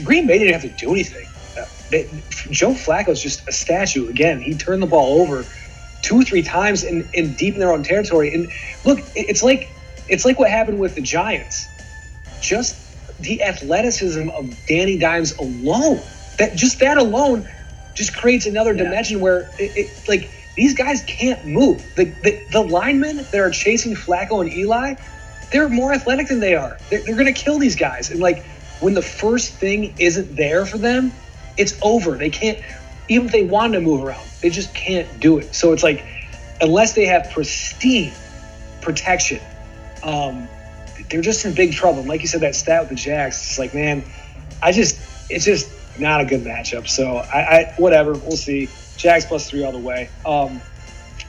Green 0.05 0.27
Bay 0.27 0.39
didn't 0.39 0.53
have 0.53 0.62
to 0.62 0.68
do 0.68 0.93
anything. 0.93 1.27
Uh, 1.59 1.64
they, 1.91 2.05
Joe 2.51 2.72
Flacco's 2.72 3.22
just 3.22 3.49
a 3.49 3.53
statue. 3.53 4.09
Again, 4.09 4.41
he 4.41 4.55
turned 4.55 4.83
the 4.83 4.87
ball 4.87 5.20
over 5.22 5.45
two 6.03 6.20
or 6.20 6.22
three 6.22 6.43
times 6.43 6.85
in, 6.85 7.09
in 7.14 7.35
deep 7.35 7.55
in 7.55 7.61
their 7.61 7.72
own 7.72 7.83
territory. 7.83 8.33
And 8.35 8.49
look, 8.85 9.01
it's 9.14 9.43
like 9.43 9.70
it's 10.09 10.24
like 10.24 10.39
what 10.39 10.51
happened 10.51 10.79
with 10.79 10.95
the 10.95 11.01
Giants. 11.01 11.66
Just 12.41 12.77
the 13.20 13.43
athleticism 13.43 14.29
of 14.31 14.55
Danny 14.66 14.99
Dimes 14.99 15.37
alone. 15.39 16.01
That 16.39 16.55
just 16.55 16.81
that 16.81 16.99
alone 16.99 17.49
just 17.95 18.14
creates 18.14 18.47
another 18.47 18.72
yeah. 18.72 18.85
dimension 18.85 19.20
where 19.20 19.51
it, 19.59 19.77
it 19.77 20.09
like 20.09 20.31
these 20.57 20.75
guys 20.75 21.05
can't 21.07 21.47
move. 21.47 21.95
The, 21.95 22.05
the, 22.05 22.41
the 22.51 22.61
linemen 22.63 23.19
that 23.19 23.35
are 23.35 23.51
chasing 23.51 23.95
Flacco 23.95 24.41
and 24.41 24.53
Eli, 24.53 24.95
they're 25.53 25.69
more 25.69 25.93
athletic 25.93 26.29
than 26.29 26.41
they 26.41 26.55
are. 26.55 26.79
They're, 26.91 27.03
they're 27.03 27.15
going 27.15 27.33
to 27.33 27.41
kill 27.41 27.59
these 27.59 27.77
guys. 27.77 28.11
And 28.11 28.21
like 28.21 28.45
when 28.81 28.95
the 28.95 29.03
first 29.03 29.53
thing 29.53 29.95
isn't 29.99 30.35
there 30.35 30.65
for 30.65 30.79
them, 30.79 31.13
it's 31.57 31.79
over. 31.83 32.17
They 32.17 32.31
can't, 32.31 32.59
even 33.09 33.27
if 33.27 33.33
they 33.33 33.45
want 33.45 33.75
to 33.75 33.81
move 33.81 34.03
around, 34.03 34.27
they 34.41 34.51
just 34.51 34.75
can't 34.75 35.21
do 35.21 35.39
it. 35.39 35.55
So 35.55 35.73
it's 35.73 35.83
like, 35.83 36.05
unless 36.61 36.95
they 36.95 37.07
have 37.07 37.31
pristine 37.33 38.13
protection, 38.81 39.41
um, 40.03 40.49
they're 41.11 41.21
just 41.21 41.45
in 41.45 41.55
big 41.55 41.73
trouble. 41.73 42.01
And 42.01 42.09
like 42.09 42.23
you 42.23 42.29
said, 42.29 42.41
that 42.41 42.55
stat 42.55 42.81
with 42.83 42.89
the 42.91 42.95
Jags, 42.97 43.37
it's 43.37 43.59
like, 43.59 43.75
man, 43.75 44.05
I 44.63 44.73
just, 44.73 44.99
it's 45.31 45.45
just 45.45 45.71
not 45.99 46.20
a 46.20 46.24
good 46.24 46.42
matchup. 46.42 46.88
So 46.88 47.16
I, 47.16 47.38
I 47.38 47.74
whatever, 47.76 48.12
we'll 48.12 48.36
see. 48.36 48.68
Jags 48.97 49.26
plus 49.26 49.51
three 49.51 49.62
all 49.62 49.72
the 49.72 49.78
way. 49.78 50.09
Um, 50.24 50.61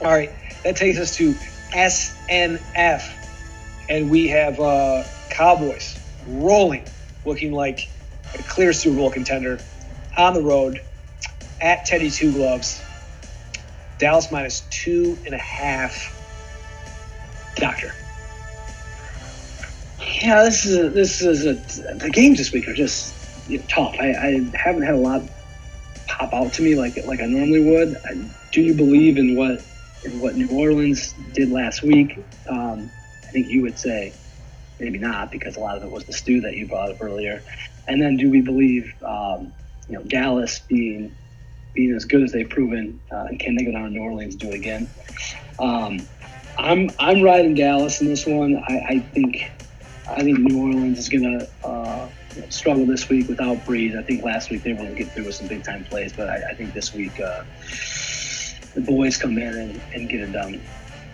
all 0.00 0.10
right, 0.10 0.32
that 0.64 0.76
takes 0.76 0.98
us 0.98 1.16
to 1.16 1.34
SNF, 1.72 3.02
and 3.88 4.10
we 4.10 4.28
have 4.28 4.58
uh, 4.58 5.04
Cowboys 5.30 5.98
rolling, 6.26 6.84
looking 7.24 7.52
like 7.52 7.88
a 8.34 8.38
clear 8.38 8.72
Super 8.72 8.96
Bowl 8.96 9.10
contender 9.10 9.58
on 10.16 10.34
the 10.34 10.42
road 10.42 10.80
at 11.60 11.84
Teddy 11.84 12.10
Two 12.10 12.32
Gloves. 12.32 12.82
Dallas 13.98 14.30
minus 14.30 14.60
two 14.70 15.18
and 15.26 15.34
a 15.34 15.38
half. 15.38 16.14
Doctor. 17.56 17.92
Yeah, 20.00 20.44
this 20.44 20.64
is 20.64 20.78
a, 20.78 20.90
this 20.90 21.22
is 21.22 21.46
a, 21.46 21.54
the 21.94 22.10
games 22.10 22.38
this 22.38 22.52
week 22.52 22.68
are 22.68 22.74
just 22.74 23.17
tough. 23.68 23.94
I, 23.98 24.12
I 24.12 24.50
haven't 24.54 24.82
had 24.82 24.94
a 24.94 24.98
lot 24.98 25.22
pop 26.06 26.32
out 26.32 26.52
to 26.54 26.62
me 26.62 26.74
like 26.74 26.98
like 27.06 27.20
I 27.20 27.26
normally 27.26 27.60
would. 27.60 27.96
I, 28.04 28.14
do 28.52 28.60
you 28.62 28.74
believe 28.74 29.18
in 29.18 29.36
what 29.36 29.64
in 30.04 30.20
what 30.20 30.36
New 30.36 30.48
Orleans 30.48 31.14
did 31.32 31.50
last 31.50 31.82
week? 31.82 32.18
Um, 32.48 32.90
I 33.26 33.30
think 33.30 33.48
you 33.48 33.62
would 33.62 33.78
say 33.78 34.14
maybe 34.78 34.98
not 34.98 35.30
because 35.30 35.56
a 35.56 35.60
lot 35.60 35.76
of 35.76 35.82
it 35.82 35.90
was 35.90 36.04
the 36.04 36.12
stew 36.12 36.40
that 36.42 36.54
you 36.54 36.66
brought 36.66 36.90
up 36.90 36.98
earlier. 37.00 37.42
And 37.86 38.00
then 38.00 38.16
do 38.16 38.30
we 38.30 38.40
believe 38.40 38.92
um, 39.02 39.52
you 39.88 39.98
know 39.98 40.04
Dallas 40.04 40.60
being 40.60 41.16
being 41.74 41.94
as 41.94 42.04
good 42.04 42.22
as 42.22 42.32
they've 42.32 42.48
proven, 42.48 43.00
uh, 43.12 43.26
and 43.28 43.38
can 43.38 43.54
they 43.54 43.64
go 43.64 43.72
down 43.72 43.84
to 43.84 43.90
New 43.90 44.02
Orleans 44.02 44.36
do 44.36 44.48
it 44.48 44.54
again? 44.54 44.88
Um, 45.58 46.00
I'm 46.56 46.90
I'm 46.98 47.22
riding 47.22 47.54
Dallas 47.54 48.00
in 48.00 48.08
this 48.08 48.26
one. 48.26 48.62
I, 48.68 48.78
I 48.88 48.98
think 49.14 49.52
I 50.06 50.22
think 50.22 50.38
New 50.38 50.58
Orleans 50.58 50.98
is 50.98 51.08
gonna 51.08 51.46
uh, 51.62 52.08
struggle 52.50 52.86
this 52.86 53.08
week 53.08 53.28
without 53.28 53.58
Brees. 53.66 53.96
I 53.96 54.02
think 54.02 54.22
last 54.22 54.50
week 54.50 54.62
they 54.62 54.72
were 54.72 54.80
able 54.80 54.94
to 54.94 54.94
get 54.94 55.12
through 55.12 55.24
with 55.24 55.34
some 55.34 55.48
big 55.48 55.64
time 55.64 55.84
plays, 55.84 56.12
but 56.12 56.28
I, 56.28 56.50
I 56.50 56.54
think 56.54 56.74
this 56.74 56.94
week 56.94 57.20
uh, 57.20 57.44
the 58.74 58.80
boys 58.80 59.16
come 59.16 59.38
in 59.38 59.56
and, 59.56 59.80
and 59.94 60.08
get 60.08 60.20
it 60.20 60.32
done, 60.32 60.60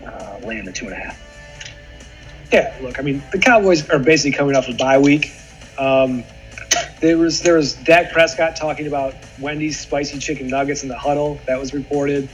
uh, 0.05 0.39
laying 0.43 0.65
the 0.65 0.71
two 0.71 0.85
and 0.85 0.93
a 0.93 0.97
half. 0.97 1.21
Yeah, 2.51 2.75
look, 2.81 2.99
I 2.99 3.01
mean, 3.01 3.23
the 3.31 3.39
Cowboys 3.39 3.89
are 3.89 3.99
basically 3.99 4.37
coming 4.37 4.55
off 4.55 4.67
a 4.67 4.73
bye 4.73 4.99
week. 4.99 5.31
Um, 5.77 6.23
there 6.99 7.17
was 7.17 7.41
there 7.41 7.55
was 7.55 7.73
Dak 7.73 8.11
Prescott 8.11 8.55
talking 8.55 8.87
about 8.87 9.15
Wendy's 9.39 9.79
spicy 9.79 10.19
chicken 10.19 10.47
nuggets 10.47 10.83
in 10.83 10.89
the 10.89 10.97
huddle. 10.97 11.39
That 11.47 11.59
was 11.59 11.73
reported. 11.73 12.29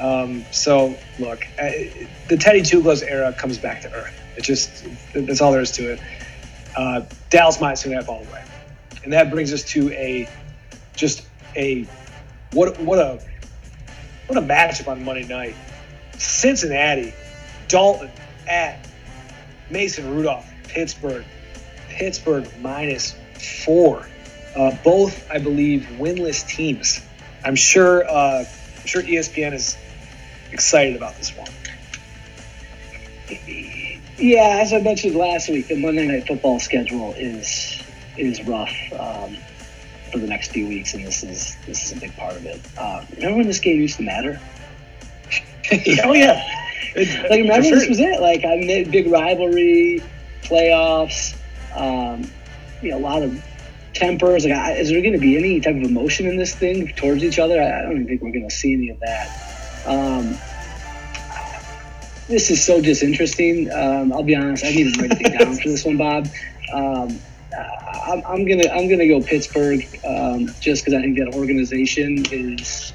Um, 0.00 0.44
so 0.50 0.96
look, 1.18 1.46
uh, 1.58 1.70
the 2.28 2.36
Teddy 2.38 2.62
Two 2.62 2.82
Gloves 2.82 3.02
era 3.02 3.32
comes 3.32 3.58
back 3.58 3.82
to 3.82 3.92
earth. 3.92 4.14
It 4.36 4.44
just 4.44 4.84
that's 5.12 5.40
all 5.40 5.52
there 5.52 5.60
is 5.60 5.72
to 5.72 5.92
it. 5.92 6.00
Uh, 6.80 7.04
Dallas 7.28 7.60
minus 7.60 7.82
two 7.82 7.90
and 7.90 7.98
a 7.98 8.00
half 8.00 8.08
all 8.08 8.24
the 8.24 8.32
way, 8.32 8.42
and 9.04 9.12
that 9.12 9.30
brings 9.30 9.52
us 9.52 9.62
to 9.64 9.90
a 9.90 10.26
just 10.96 11.28
a 11.54 11.86
what 12.52 12.80
what 12.80 12.98
a 12.98 13.22
what 14.28 14.38
a 14.38 14.40
matchup 14.40 14.88
on 14.88 15.04
Monday 15.04 15.26
night. 15.28 15.54
Cincinnati, 16.16 17.12
Dalton 17.68 18.10
at 18.48 18.88
Mason 19.68 20.14
Rudolph, 20.14 20.50
Pittsburgh, 20.68 21.26
Pittsburgh 21.90 22.48
minus 22.62 23.14
four. 23.62 24.08
Uh, 24.56 24.74
both, 24.82 25.30
I 25.30 25.36
believe, 25.36 25.86
winless 25.98 26.48
teams. 26.48 27.04
I'm 27.44 27.56
sure. 27.56 28.08
Uh, 28.08 28.46
I'm 28.80 28.86
sure 28.86 29.02
ESPN 29.02 29.52
is 29.52 29.76
excited 30.50 30.96
about 30.96 31.14
this 31.18 31.36
one. 31.36 31.50
Yeah, 34.20 34.58
as 34.60 34.74
I 34.74 34.80
mentioned 34.80 35.14
last 35.14 35.48
week, 35.48 35.68
the 35.68 35.76
Monday 35.76 36.06
Night 36.06 36.26
Football 36.26 36.60
schedule 36.60 37.14
is 37.14 37.82
is 38.18 38.42
rough 38.46 38.76
um, 38.92 39.34
for 40.12 40.18
the 40.18 40.26
next 40.26 40.52
few 40.52 40.68
weeks, 40.68 40.92
and 40.92 41.06
this 41.06 41.22
is 41.22 41.56
this 41.66 41.84
is 41.84 41.96
a 41.96 42.00
big 42.00 42.14
part 42.16 42.36
of 42.36 42.44
it. 42.44 42.60
Uh, 42.76 43.02
remember 43.16 43.38
when 43.38 43.46
this 43.46 43.60
game 43.60 43.80
used 43.80 43.96
to 43.96 44.02
matter? 44.02 44.38
oh 46.04 46.12
yeah, 46.12 46.44
like 46.94 47.40
remember 47.40 47.66
sure. 47.66 47.78
this 47.78 47.88
was 47.88 47.98
it. 47.98 48.20
Like 48.20 48.44
I 48.44 48.56
mean, 48.56 48.90
big 48.90 49.06
rivalry, 49.06 50.02
playoffs. 50.42 51.34
Um, 51.74 52.30
you 52.82 52.90
know, 52.90 52.98
a 52.98 53.00
lot 53.00 53.22
of 53.22 53.42
tempers. 53.94 54.44
Like, 54.44 54.78
is 54.78 54.90
there 54.90 55.00
going 55.00 55.14
to 55.14 55.18
be 55.18 55.38
any 55.38 55.60
type 55.60 55.76
of 55.76 55.82
emotion 55.82 56.26
in 56.26 56.36
this 56.36 56.54
thing 56.54 56.88
towards 56.88 57.24
each 57.24 57.38
other? 57.38 57.62
I, 57.62 57.82
don't 57.82 57.92
even 57.92 58.06
think 58.06 58.20
we're 58.20 58.32
going 58.32 58.48
to 58.48 58.54
see 58.54 58.74
any 58.74 58.90
of 58.90 59.00
that. 59.00 59.86
Um, 59.86 60.36
this 62.30 62.50
is 62.50 62.64
so 62.64 62.80
disinteresting. 62.80 63.70
Um, 63.72 64.12
I'll 64.12 64.22
be 64.22 64.36
honest. 64.36 64.64
I 64.64 64.70
need 64.70 64.94
to 64.94 65.00
write 65.00 65.20
it 65.20 65.38
down 65.38 65.56
for 65.56 65.68
this 65.68 65.84
one, 65.84 65.96
Bob. 65.96 66.28
Um, 66.72 67.18
I'm, 68.06 68.22
I'm, 68.24 68.44
gonna 68.46 68.68
I'm 68.70 68.88
gonna 68.88 69.08
go 69.08 69.20
Pittsburgh 69.20 69.84
um, 70.06 70.46
just 70.60 70.84
because 70.84 70.94
I 70.94 71.02
think 71.02 71.18
that 71.18 71.34
organization 71.34 72.24
is 72.30 72.92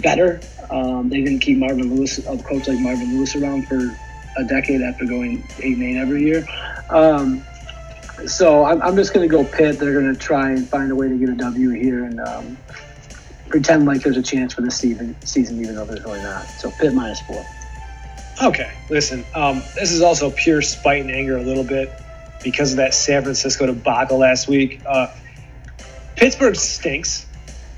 better. 0.00 0.40
Um, 0.70 1.08
they 1.08 1.22
didn't 1.22 1.40
keep 1.40 1.58
Marvin 1.58 1.94
Lewis, 1.94 2.18
a 2.18 2.38
coach 2.38 2.68
like 2.68 2.78
Marvin 2.78 3.16
Lewis, 3.16 3.34
around 3.36 3.66
for 3.66 3.96
a 4.36 4.44
decade 4.44 4.80
after 4.82 5.04
going 5.04 5.46
eight 5.58 5.76
and 5.76 5.82
eight 5.82 5.96
every 5.96 6.22
year. 6.22 6.46
Um, 6.90 7.44
so 8.26 8.64
I'm, 8.64 8.80
I'm 8.82 8.96
just 8.96 9.12
to 9.28 9.28
go 9.28 9.44
Pitt. 9.44 9.78
They're 9.78 9.92
to 10.12 10.18
try 10.18 10.50
and 10.52 10.66
find 10.66 10.90
a 10.90 10.94
way 10.94 11.08
to 11.08 11.16
get 11.16 11.28
a 11.28 11.34
W 11.34 11.70
here 11.70 12.04
and 12.04 12.20
um, 12.20 12.56
pretend 13.48 13.86
like 13.86 14.02
there's 14.02 14.16
a 14.16 14.22
chance 14.22 14.54
for 14.54 14.62
this 14.62 14.76
season, 14.76 15.16
season 15.22 15.60
even 15.60 15.74
though 15.74 15.84
there's 15.84 16.04
really 16.04 16.22
not. 16.22 16.44
So 16.46 16.70
Pitt 16.70 16.94
minus 16.94 17.20
four. 17.22 17.44
Okay, 18.42 18.70
listen. 18.90 19.24
Um, 19.34 19.62
this 19.74 19.92
is 19.92 20.02
also 20.02 20.30
pure 20.30 20.60
spite 20.60 21.00
and 21.00 21.10
anger 21.10 21.38
a 21.38 21.42
little 21.42 21.64
bit 21.64 21.90
because 22.42 22.72
of 22.72 22.76
that 22.76 22.92
San 22.92 23.22
Francisco 23.22 23.66
debacle 23.66 24.18
last 24.18 24.46
week. 24.46 24.82
Uh, 24.84 25.08
Pittsburgh 26.16 26.54
stinks. 26.54 27.26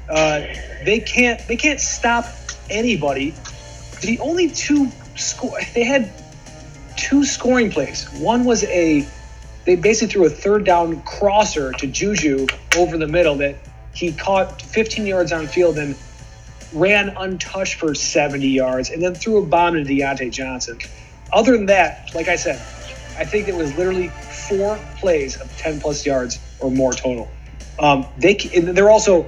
Uh, 0.09 0.41
they 0.85 1.01
can't. 1.01 1.47
They 1.47 1.57
can't 1.57 1.81
stop 1.81 2.27
anybody. 2.71 3.35
The 4.01 4.19
only 4.21 4.49
two 4.49 4.91
score. 5.17 5.59
They 5.75 5.85
had 5.85 6.11
two 6.97 7.25
scoring 7.25 7.71
plays. 7.71 8.09
One 8.15 8.45
was 8.45 8.65
a. 8.65 9.07
They 9.65 9.77
basically 9.77 10.13
threw 10.13 10.27
a 10.27 10.31
third 10.31 10.65
down 10.65 11.03
crosser 11.03 11.73
to 11.73 11.87
Juju 11.87 12.47
over 12.77 12.97
the 12.97 13.07
middle 13.07 13.37
that 13.37 13.57
he 13.95 14.13
caught 14.13 14.63
15 14.63 15.07
yards 15.07 15.31
on 15.31 15.47
field 15.47 15.79
and 15.79 15.95
ran 16.73 17.11
untouched 17.17 17.75
for 17.75 17.95
70 17.95 18.47
yards 18.47 18.91
and 18.91 19.03
then 19.03 19.15
threw 19.15 19.43
a 19.43 19.47
bomb 19.47 19.75
to 19.75 19.85
Diontae 19.85 20.31
Johnson. 20.31 20.79
Other 21.33 21.53
than 21.53 21.67
that, 21.67 22.11
like 22.15 22.29
I 22.29 22.37
said, 22.37 22.61
I 23.19 23.25
think 23.25 23.49
it 23.49 23.55
was 23.55 23.77
literally 23.77 24.09
four 24.09 24.79
plays 24.97 25.37
of 25.41 25.55
10 25.59 25.81
plus 25.81 26.07
yards 26.07 26.39
or 26.61 26.71
more 26.71 26.93
total. 26.93 27.29
Um, 27.79 28.07
they 28.19 28.35
they're 28.35 28.91
also 28.91 29.27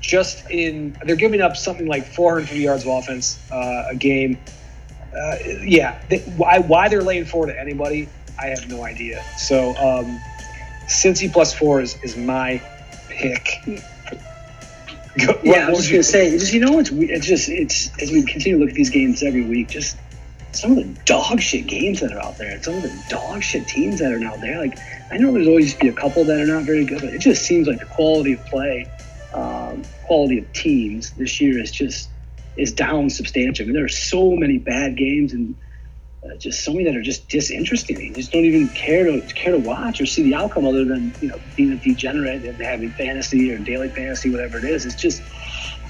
just 0.00 0.48
in 0.50 0.96
they're 1.04 1.16
giving 1.16 1.40
up 1.40 1.56
something 1.56 1.86
like 1.86 2.06
450 2.06 2.62
yards 2.62 2.84
of 2.84 2.90
offense 2.90 3.38
uh, 3.50 3.84
a 3.90 3.94
game. 3.94 4.38
Uh, 5.16 5.36
yeah, 5.62 6.00
they, 6.08 6.18
why 6.36 6.58
why 6.58 6.88
they're 6.88 7.02
laying 7.02 7.24
four 7.24 7.46
to 7.46 7.58
anybody, 7.58 8.08
I 8.38 8.46
have 8.46 8.68
no 8.68 8.84
idea. 8.84 9.22
So 9.36 9.70
um, 9.76 10.20
Cincy 10.86 11.32
plus 11.32 11.54
four 11.54 11.80
is, 11.80 11.98
is 12.02 12.16
my 12.16 12.62
pick. 13.08 13.60
Go, 15.26 15.38
yeah, 15.42 15.66
I 15.66 15.70
was 15.70 15.80
just 15.80 15.90
gonna 15.90 16.02
say, 16.02 16.30
just 16.38 16.52
you 16.52 16.60
know, 16.60 16.78
it's 16.78 16.90
it's 16.90 17.26
just 17.26 17.48
it's 17.48 17.90
as 18.00 18.10
we 18.10 18.22
continue 18.24 18.58
to 18.58 18.64
look 18.64 18.70
at 18.70 18.76
these 18.76 18.90
games 18.90 19.22
every 19.22 19.42
week, 19.42 19.70
just 19.70 19.96
some 20.52 20.72
of 20.72 20.76
the 20.76 21.00
dog 21.04 21.40
shit 21.40 21.66
games 21.66 22.00
that 22.00 22.12
are 22.12 22.20
out 22.20 22.38
there, 22.38 22.52
and 22.52 22.64
some 22.64 22.74
of 22.74 22.82
the 22.82 23.04
dog 23.08 23.42
shit 23.42 23.66
teams 23.66 23.98
that 23.98 24.12
are 24.12 24.24
out 24.24 24.40
there. 24.40 24.58
Like 24.58 24.78
I 25.10 25.16
know 25.16 25.32
there's 25.32 25.48
always 25.48 25.74
be 25.74 25.88
a 25.88 25.92
couple 25.92 26.24
that 26.24 26.38
are 26.38 26.46
not 26.46 26.64
very 26.64 26.84
good, 26.84 27.00
but 27.00 27.12
it 27.12 27.20
just 27.20 27.44
seems 27.44 27.66
like 27.66 27.80
the 27.80 27.86
quality 27.86 28.34
of 28.34 28.44
play, 28.46 28.88
um, 29.32 29.82
quality 30.06 30.38
of 30.38 30.52
teams 30.52 31.12
this 31.12 31.40
year 31.40 31.58
is 31.60 31.72
just 31.72 32.10
is 32.56 32.72
down 32.72 33.10
substantially. 33.10 33.64
I 33.64 33.66
mean, 33.68 33.74
there 33.74 33.84
are 33.84 33.88
so 33.88 34.36
many 34.36 34.58
bad 34.58 34.96
games 34.96 35.32
and 35.32 35.54
uh, 36.30 36.36
just 36.36 36.64
so 36.64 36.72
many 36.72 36.84
that 36.84 36.96
are 36.96 37.02
just 37.02 37.28
disinterested. 37.28 37.98
You 37.98 38.12
just 38.12 38.32
don't 38.32 38.44
even 38.44 38.68
care 38.68 39.04
to 39.04 39.20
care 39.34 39.52
to 39.52 39.58
watch 39.58 40.00
or 40.00 40.06
see 40.06 40.22
the 40.22 40.34
outcome 40.34 40.66
other 40.66 40.84
than 40.84 41.14
you 41.20 41.28
know 41.28 41.38
being 41.56 41.72
a 41.72 41.76
degenerate 41.76 42.44
and 42.44 42.60
having 42.60 42.90
fantasy 42.90 43.52
or 43.52 43.58
daily 43.58 43.88
fantasy, 43.88 44.30
whatever 44.30 44.58
it 44.58 44.64
is. 44.64 44.86
It's 44.86 44.94
just 44.94 45.22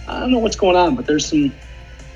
I 0.07 0.21
don't 0.21 0.31
know 0.31 0.39
what's 0.39 0.57
going 0.57 0.77
on, 0.77 0.97
but 0.97 1.07
there's 1.07 1.27
some 1.27 1.53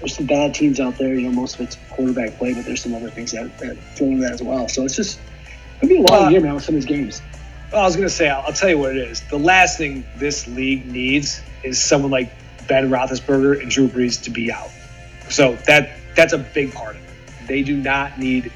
there's 0.01 0.17
some 0.17 0.27
bad 0.27 0.55
teams 0.55 0.81
out 0.81 0.99
there. 0.99 1.15
You 1.15 1.29
know, 1.29 1.33
most 1.33 1.57
of 1.57 1.63
it's 1.63 1.77
quarterback 1.91 2.37
play, 2.39 2.55
but 2.55 2.65
there's 2.65 2.83
some 2.83 2.95
other 2.95 3.11
things 3.11 3.33
that, 3.33 3.57
that 3.59 3.77
flow 3.97 4.09
into 4.09 4.23
that 4.23 4.33
as 4.33 4.43
well. 4.43 4.69
So 4.69 4.85
it's 4.85 4.97
just 4.97 5.21
it'll 5.79 5.89
be 5.89 5.99
a 5.99 6.03
long 6.03 6.25
uh, 6.25 6.29
year, 6.29 6.41
man, 6.41 6.55
with 6.55 6.65
some 6.65 6.75
of 6.75 6.83
these 6.83 6.89
games. 6.89 7.23
Well, 7.73 7.83
I 7.83 7.85
was 7.85 7.97
gonna 7.97 8.09
say, 8.09 8.29
I'll, 8.29 8.43
I'll 8.43 8.53
tell 8.53 8.69
you 8.69 8.79
what 8.79 8.97
it 8.97 9.09
is. 9.09 9.23
The 9.31 9.39
last 9.39 9.79
thing 9.79 10.05
this 10.17 10.47
league 10.47 10.87
needs 10.87 11.41
is 11.63 11.83
someone 11.83 12.11
like 12.11 12.33
Ben 12.67 12.91
Roethlisberger 12.91 13.61
and 13.61 13.71
Drew 13.71 13.89
Brees 13.89 14.23
to 14.25 14.31
be 14.31 14.53
out. 14.53 14.71
So 15.29 15.57
that 15.67 15.99
that's 16.15 16.33
a 16.33 16.39
big 16.39 16.73
part 16.75 16.97
of 16.97 17.03
it. 17.03 17.12
They 17.47 17.63
do 17.63 17.77
not 17.77 18.19
need 18.19 18.53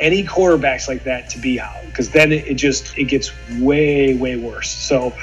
any 0.00 0.24
quarterbacks 0.24 0.88
like 0.88 1.04
that 1.04 1.30
to 1.30 1.38
be 1.38 1.60
out 1.60 1.84
because 1.86 2.10
then 2.10 2.32
it, 2.32 2.46
it, 2.48 2.54
just 2.54 2.96
it 2.98 3.04
gets 3.04 3.32
way 3.58 4.14
way 4.14 4.36
worse. 4.36 4.70
So 4.70 5.14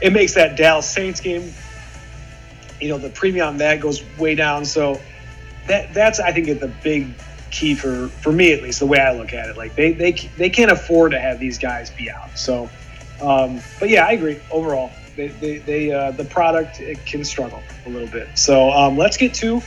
it 0.00 0.12
makes 0.12 0.34
that 0.34 0.56
Dallas 0.56 0.88
Saints 0.88 1.20
game, 1.20 1.52
you 2.80 2.88
know, 2.88 2.98
the 2.98 3.10
premium 3.10 3.48
on 3.48 3.56
that 3.58 3.80
goes 3.80 4.02
way 4.18 4.34
down. 4.34 4.64
So 4.64 5.00
that 5.68 5.92
that's 5.92 6.20
I 6.20 6.32
think 6.32 6.46
the 6.60 6.72
big 6.82 7.14
key 7.50 7.74
for 7.74 8.08
for 8.08 8.32
me 8.32 8.52
at 8.52 8.62
least 8.62 8.80
the 8.80 8.86
way 8.86 8.98
I 8.98 9.12
look 9.12 9.32
at 9.32 9.48
it. 9.48 9.56
Like 9.56 9.74
they 9.76 9.92
they 9.92 10.12
they 10.12 10.50
can't 10.50 10.70
afford 10.70 11.12
to 11.12 11.20
have 11.20 11.38
these 11.38 11.58
guys 11.58 11.90
be 11.90 12.10
out. 12.10 12.36
So, 12.36 12.70
um, 13.20 13.60
but 13.78 13.90
yeah, 13.90 14.06
I 14.06 14.12
agree 14.12 14.40
overall. 14.50 14.90
They, 15.14 15.28
they, 15.28 15.58
they 15.58 15.92
uh, 15.92 16.12
the 16.12 16.24
product 16.24 16.80
it 16.80 17.04
can 17.04 17.22
struggle 17.22 17.62
a 17.84 17.90
little 17.90 18.08
bit. 18.08 18.28
So 18.38 18.70
um, 18.70 18.96
let's 18.96 19.18
get 19.18 19.34
to 19.34 19.60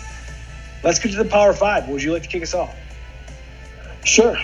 let's 0.86 1.00
get 1.00 1.12
to 1.12 1.18
the 1.18 1.30
Power 1.30 1.52
Five. 1.52 1.90
Would 1.90 2.02
you 2.02 2.14
like 2.14 2.24
to 2.24 2.30
kick 2.30 2.44
us 2.44 2.54
off? 2.54 2.74
Sure. 4.06 4.38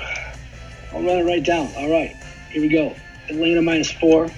I'll 0.91 1.03
run 1.03 1.19
it 1.19 1.23
right 1.23 1.43
down. 1.43 1.71
All 1.77 1.89
right, 1.89 2.15
here 2.49 2.61
we 2.61 2.67
go. 2.67 2.93
Atlanta 3.29 3.61
minus 3.61 3.91
four, 3.91 4.29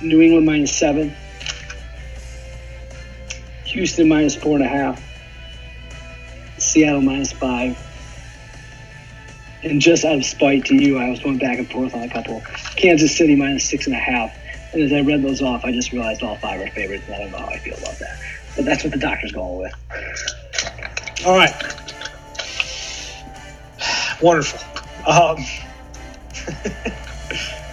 New 0.00 0.22
England 0.22 0.46
minus 0.46 0.74
seven, 0.74 1.14
Houston 3.66 4.08
minus 4.08 4.34
four 4.34 4.54
and 4.54 4.64
a 4.64 4.68
half, 4.68 5.02
Seattle 6.58 7.02
minus 7.02 7.32
five. 7.32 7.76
And 9.62 9.78
just 9.78 10.06
out 10.06 10.16
of 10.16 10.24
spite 10.24 10.64
to 10.66 10.74
you, 10.74 10.96
I 10.96 11.10
was 11.10 11.20
going 11.20 11.36
back 11.36 11.58
and 11.58 11.70
forth 11.70 11.94
on 11.94 12.02
a 12.04 12.08
couple. 12.08 12.40
Kansas 12.76 13.14
City 13.14 13.36
minus 13.36 13.68
six 13.68 13.86
and 13.86 13.94
a 13.94 13.98
half. 13.98 14.34
And 14.72 14.82
as 14.82 14.92
I 14.92 15.00
read 15.00 15.22
those 15.22 15.42
off, 15.42 15.64
I 15.64 15.72
just 15.72 15.92
realized 15.92 16.22
all 16.22 16.36
five 16.36 16.60
are 16.60 16.70
favorites, 16.70 17.04
and 17.06 17.16
I 17.16 17.18
don't 17.18 17.32
know 17.32 17.38
how 17.38 17.48
I 17.48 17.58
feel 17.58 17.76
about 17.76 17.98
that. 17.98 18.18
But 18.56 18.64
that's 18.64 18.84
what 18.84 18.92
the 18.92 18.98
doctor's 18.98 19.32
going 19.32 19.58
with. 19.58 19.74
All 21.24 21.36
right. 21.36 21.54
Wonderful. 24.22 24.60
Um, 25.06 25.36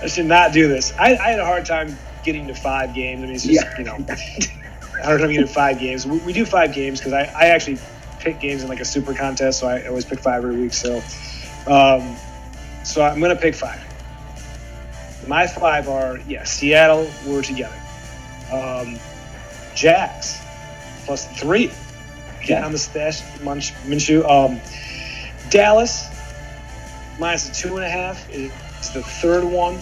I 0.02 0.08
should 0.08 0.26
not 0.26 0.52
do 0.52 0.68
this. 0.68 0.94
I, 0.98 1.16
I, 1.16 1.32
had 1.32 1.40
a 1.40 1.46
hard 1.46 1.66
time 1.66 1.98
getting 2.24 2.48
to 2.48 2.56
five 2.56 2.94
games. 2.94 3.24
I 3.24 3.26
mean, 3.26 3.36
it's 3.36 3.46
just, 3.46 3.66
yeah. 3.66 3.78
you 3.78 3.86
know, 3.86 3.94
hard 5.04 5.22
time 5.22 5.32
getting 5.32 5.48
to 5.48 5.50
five 5.54 5.80
games. 5.80 6.06
We, 6.06 6.18
we 6.20 6.34
do 6.34 6.46
five 6.46 6.74
games 6.74 7.00
because 7.00 7.14
I, 7.14 7.24
I 7.24 7.48
actually 7.48 7.80
pick 8.20 8.40
games 8.40 8.64
in 8.64 8.70
like 8.70 8.82
a 8.82 8.86
super 8.86 9.14
contest, 9.14 9.60
so 9.60 9.68
I 9.68 9.88
always 9.88 10.06
pick 10.06 10.20
five 10.20 10.44
every 10.44 10.60
week. 10.60 10.74
So, 10.74 10.98
um, 11.68 12.16
so 12.84 13.02
I'm 13.02 13.20
going 13.20 13.36
to 13.36 13.42
pick 13.42 13.56
five. 13.56 13.82
My 15.28 15.48
five 15.48 15.88
are, 15.88 16.20
yeah, 16.28 16.44
Seattle, 16.44 17.10
we're 17.26 17.42
together. 17.42 17.76
Um, 18.52 19.00
Jags, 19.76 20.42
plus 21.06 21.28
three. 21.40 21.72
Get 22.48 22.64
on 22.64 22.72
the 22.72 22.78
stash, 22.78 23.22
Munch, 23.42 23.74
Minshew. 23.86 24.24
Um, 24.26 24.62
Dallas, 25.50 26.08
minus 27.20 27.50
the 27.50 27.54
two 27.54 27.76
and 27.76 27.86
a 27.86 27.90
half 27.90 28.30
is 28.30 28.52
the 28.94 29.04
third 29.04 29.44
one. 29.44 29.76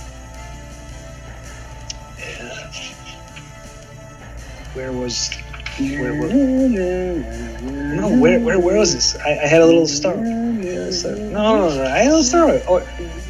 Where 4.74 4.92
was 4.92 5.32
where, 5.78 6.20
where, 6.20 6.34
no, 6.34 8.18
where, 8.18 8.40
where, 8.40 8.60
where 8.60 8.78
was 8.78 8.94
this? 8.94 9.16
I, 9.18 9.32
I 9.32 9.48
had 9.48 9.62
a 9.62 9.66
little 9.66 9.86
star. 9.86 10.16
No, 10.16 10.52
no, 10.52 11.70
no, 11.70 11.84
I 11.84 12.00
had 12.00 12.08
a 12.08 12.16
little 12.18 12.24
star. 12.24 12.62
Oh, 12.68 12.78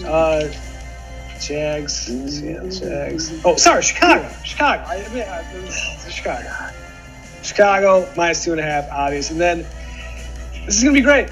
uh, 0.08 0.50
Jags, 1.42 1.94
Seattle 1.94 2.70
Jags. 2.70 3.34
Oh, 3.44 3.58
sorry, 3.58 3.84
Chicago, 3.84 4.30
Chicago. 4.44 4.84
I, 4.88 4.96
I 4.96 5.22
uh, 5.22 6.10
Chicago. 6.10 6.72
Chicago 7.46 8.10
minus 8.16 8.44
two 8.44 8.52
and 8.52 8.60
a 8.60 8.64
half, 8.64 8.90
obvious. 8.92 9.32
And 9.32 9.40
then 9.40 9.66
this 10.66 10.78
is 10.78 10.84
gonna 10.84 10.94
be 10.94 11.02
great. 11.02 11.30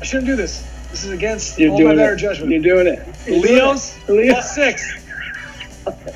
I 0.00 0.04
shouldn't 0.04 0.26
do 0.26 0.36
this. 0.36 0.62
This 0.90 1.04
is 1.04 1.10
against 1.10 1.58
You're 1.58 1.72
all 1.72 1.82
my 1.82 1.94
better 1.94 2.14
it. 2.14 2.18
judgment. 2.18 2.52
You're 2.52 2.62
doing 2.62 2.86
it. 2.86 3.06
You're 3.26 3.38
Leos 3.38 3.98
doing 4.06 4.26
it. 4.28 4.32
plus 4.32 4.54
six. 4.54 5.00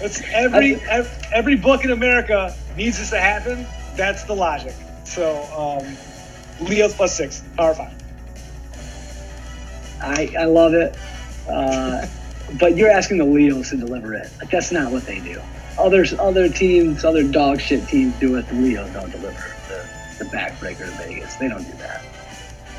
It's 0.01 0.23
every, 0.33 0.77
every 0.89 1.11
every 1.33 1.57
book 1.57 1.85
in 1.85 1.91
America 1.91 2.55
needs 2.77 2.99
this 2.99 3.11
to 3.11 3.19
happen. 3.21 3.67
That's 3.97 4.25
the 4.25 4.35
logic. 4.35 4.75
So 5.05 5.43
um, 5.57 5.97
Leos 6.67 6.95
plus 6.95 7.17
six, 7.17 7.43
power 7.57 7.75
five. 7.75 7.93
I 10.01 10.33
I 10.39 10.45
love 10.45 10.75
it. 10.75 10.97
Uh, 11.49 12.07
but 12.59 12.77
you're 12.77 12.91
asking 12.91 13.19
the 13.19 13.25
Leos 13.25 13.71
to 13.71 13.77
deliver 13.77 14.15
it. 14.15 14.31
Like 14.39 14.51
that's 14.51 14.73
not 14.73 14.91
what 14.93 15.05
they 15.05 15.21
do. 15.21 15.41
Others, 15.79 16.15
other 16.15 16.49
teams, 16.49 17.05
other 17.05 17.23
dog 17.23 17.61
shit 17.61 17.87
teams 17.89 18.15
do 18.19 18.37
it. 18.37 18.49
The 18.49 18.55
Leos 18.55 18.93
don't 18.93 19.11
deliver 19.11 19.55
the, 19.69 20.25
the 20.25 20.31
backbreaker 20.31 20.79
to 20.79 20.91
Vegas. 21.07 21.37
They 21.37 21.49
don't 21.49 21.65
do 21.65 21.77
that. 21.79 22.05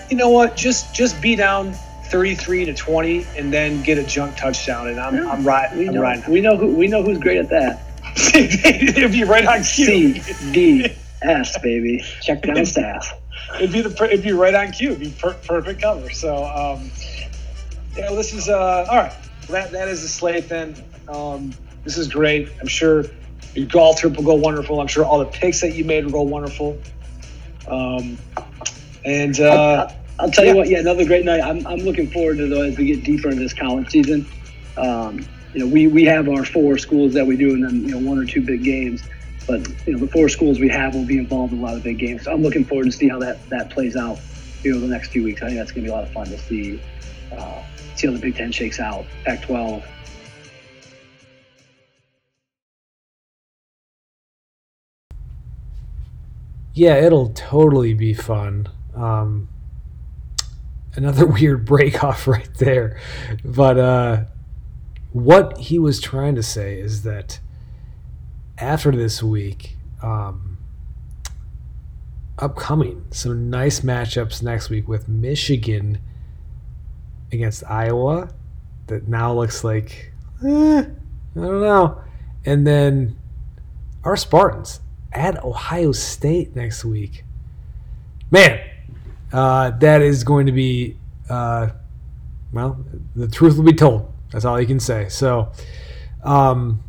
You 0.09 0.17
know 0.17 0.29
what? 0.29 0.55
Just 0.57 0.93
just 0.93 1.21
be 1.21 1.35
down 1.35 1.73
33 2.05 2.65
to 2.65 2.73
20 2.73 3.25
and 3.37 3.53
then 3.53 3.83
get 3.83 3.97
a 3.97 4.03
junk 4.03 4.35
touchdown 4.35 4.87
and 4.87 4.99
I'm 4.99 5.15
yeah, 5.15 5.29
I'm 5.29 5.43
right 5.43 5.73
we 5.75 5.87
I'm 5.87 5.93
know, 5.93 6.01
riding. 6.01 6.31
We 6.31 6.41
know 6.41 6.57
who 6.57 6.75
we 6.75 6.87
know 6.87 7.03
who's 7.03 7.19
great 7.19 7.37
at 7.37 7.49
that. 7.49 7.83
It'd 8.35 9.11
be 9.11 9.23
right 9.23 9.45
on 9.45 9.63
cue. 9.63 10.19
C 10.19 10.51
D 10.51 10.87
S 11.21 11.57
baby. 11.59 12.03
Check 12.21 12.41
down 12.41 12.65
staff. 12.65 13.13
It'd 13.55 13.71
be 13.71 13.81
the 13.81 14.03
it'd 14.05 14.23
be 14.23 14.31
right 14.31 14.55
on 14.55 14.71
cue. 14.71 14.91
It'd 14.91 14.99
be 14.99 15.11
per- 15.11 15.35
perfect 15.35 15.81
cover. 15.81 16.09
So 16.09 16.43
um, 16.45 16.91
yeah, 17.95 18.09
this 18.11 18.33
is 18.33 18.49
uh 18.49 18.87
all 18.89 18.97
right. 18.97 19.13
That 19.49 19.71
that 19.71 19.87
is 19.87 20.01
the 20.01 20.07
slate 20.07 20.49
then. 20.49 20.75
Um, 21.07 21.53
this 21.83 21.97
is 21.97 22.07
great. 22.07 22.51
I'm 22.59 22.67
sure 22.67 23.05
your 23.55 23.67
golf 23.67 23.99
trip 23.99 24.15
will 24.15 24.23
go 24.23 24.35
wonderful. 24.35 24.79
I'm 24.79 24.87
sure 24.87 25.05
all 25.05 25.19
the 25.19 25.25
picks 25.25 25.61
that 25.61 25.73
you 25.73 25.83
made 25.83 26.05
will 26.05 26.11
go 26.11 26.21
wonderful. 26.21 26.79
Um, 27.67 28.17
and 29.05 29.39
uh, 29.39 29.91
I'll 30.19 30.31
tell 30.31 30.45
you 30.45 30.55
what, 30.55 30.69
yeah, 30.69 30.79
another 30.79 31.05
great 31.05 31.25
night. 31.25 31.41
I'm, 31.41 31.65
I'm 31.65 31.79
looking 31.79 32.09
forward 32.09 32.37
to 32.37 32.47
though 32.47 32.63
as 32.63 32.77
we 32.77 32.85
get 32.85 33.03
deeper 33.03 33.29
into 33.29 33.41
this 33.41 33.53
college 33.53 33.89
season. 33.89 34.25
Um, 34.77 35.25
you 35.53 35.61
know, 35.61 35.67
we, 35.67 35.87
we 35.87 36.05
have 36.05 36.29
our 36.29 36.45
four 36.45 36.77
schools 36.77 37.13
that 37.13 37.25
we 37.25 37.35
do, 37.35 37.53
and 37.53 37.63
then 37.63 37.83
you 37.83 37.99
know 37.99 38.09
one 38.09 38.19
or 38.19 38.25
two 38.25 38.41
big 38.41 38.63
games. 38.63 39.03
But 39.47 39.67
you 39.87 39.93
know, 39.93 39.99
the 39.99 40.07
four 40.07 40.29
schools 40.29 40.59
we 40.59 40.69
have 40.69 40.93
will 40.93 41.05
be 41.05 41.17
involved 41.17 41.53
in 41.53 41.59
a 41.59 41.61
lot 41.61 41.75
of 41.75 41.83
big 41.83 41.97
games. 41.97 42.25
So 42.25 42.31
I'm 42.31 42.43
looking 42.43 42.65
forward 42.65 42.85
to 42.85 42.91
see 42.91 43.09
how 43.09 43.19
that 43.19 43.47
that 43.49 43.71
plays 43.71 43.95
out. 43.95 44.19
You 44.63 44.73
know, 44.73 44.79
the 44.79 44.87
next 44.87 45.09
few 45.09 45.23
weeks. 45.23 45.41
I 45.41 45.47
think 45.47 45.57
that's 45.57 45.71
going 45.71 45.85
to 45.85 45.89
be 45.89 45.91
a 45.91 45.95
lot 45.95 46.03
of 46.03 46.11
fun 46.11 46.27
to 46.27 46.37
see 46.37 46.79
uh, 47.31 47.63
see 47.95 48.07
how 48.07 48.13
the 48.13 48.19
Big 48.19 48.35
Ten 48.35 48.51
shakes 48.51 48.79
out. 48.79 49.05
Pac-12. 49.25 49.83
Yeah, 56.79 56.95
it'll 56.95 57.31
totally 57.31 57.93
be 57.93 58.13
fun. 58.13 58.69
Um, 58.95 59.49
another 60.95 61.25
weird 61.27 61.65
break 61.65 62.01
off 62.05 62.25
right 62.25 62.49
there. 62.55 62.97
But 63.43 63.77
uh, 63.77 64.23
what 65.11 65.57
he 65.57 65.77
was 65.77 65.99
trying 65.99 66.35
to 66.35 66.41
say 66.41 66.79
is 66.79 67.03
that 67.03 67.41
after 68.59 68.93
this 68.93 69.21
week, 69.21 69.75
um, 70.01 70.57
upcoming, 72.37 73.05
some 73.11 73.49
nice 73.49 73.81
matchups 73.81 74.41
next 74.41 74.69
week 74.69 74.87
with 74.87 75.09
Michigan 75.09 75.99
against 77.29 77.61
Iowa. 77.69 78.29
That 78.87 79.05
now 79.09 79.33
looks 79.33 79.65
like, 79.65 80.13
eh, 80.45 80.47
I 80.47 80.83
don't 81.35 81.59
know. 81.59 82.01
And 82.45 82.65
then 82.65 83.17
our 84.05 84.15
Spartans 84.15 84.79
at 85.11 85.43
Ohio 85.43 85.91
State 85.91 86.55
next 86.55 86.85
week. 86.85 87.23
Man, 88.31 88.59
uh, 89.33 89.71
that 89.71 90.01
is 90.01 90.23
going 90.23 90.45
to 90.45 90.51
be, 90.51 90.97
uh, 91.29 91.69
well, 92.51 92.83
the 93.15 93.27
truth 93.27 93.57
will 93.57 93.63
be 93.63 93.73
told. 93.73 94.11
That's 94.31 94.45
all 94.45 94.59
you 94.59 94.67
can 94.67 94.79
say. 94.79 95.09
So, 95.09 95.51
um, 96.23 96.83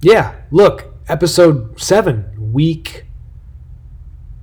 yeah, 0.00 0.36
look, 0.50 0.94
episode 1.08 1.80
seven, 1.80 2.52
week 2.52 3.04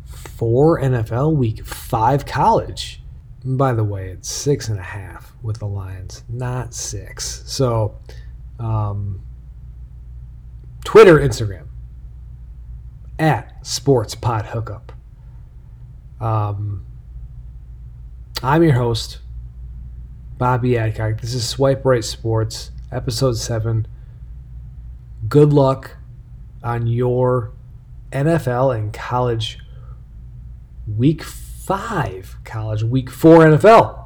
four 0.05 0.79
NFL, 0.81 1.35
week 1.35 1.65
five 1.65 2.25
college. 2.25 3.01
And 3.43 3.57
by 3.57 3.73
the 3.73 3.83
way, 3.83 4.09
it's 4.09 4.29
six 4.29 4.67
and 4.67 4.79
a 4.79 4.83
half 4.83 5.33
with 5.41 5.59
the 5.59 5.67
Lions, 5.67 6.23
not 6.27 6.73
six. 6.73 7.43
So, 7.45 7.95
um, 8.59 9.21
Twitter, 10.83 11.19
Instagram, 11.19 11.67
at 13.17 13.65
Sports 13.65 14.15
Pod 14.15 14.47
Hookup. 14.47 14.91
Um, 16.19 16.85
I'm 18.43 18.63
your 18.63 18.73
host, 18.73 19.19
Bobby 20.37 20.77
Adcock. 20.77 21.21
This 21.21 21.33
is 21.33 21.47
Swipe 21.47 21.85
Right 21.85 22.03
Sports, 22.03 22.71
episode 22.91 23.37
7. 23.37 23.87
Good 25.27 25.53
luck 25.53 25.97
on 26.63 26.87
your 26.87 27.51
NFL 28.11 28.77
and 28.77 28.93
college 28.93 29.59
week 30.87 31.23
5, 31.23 32.37
college 32.43 32.83
week 32.83 33.09
4 33.09 33.45
NFL. 33.45 34.04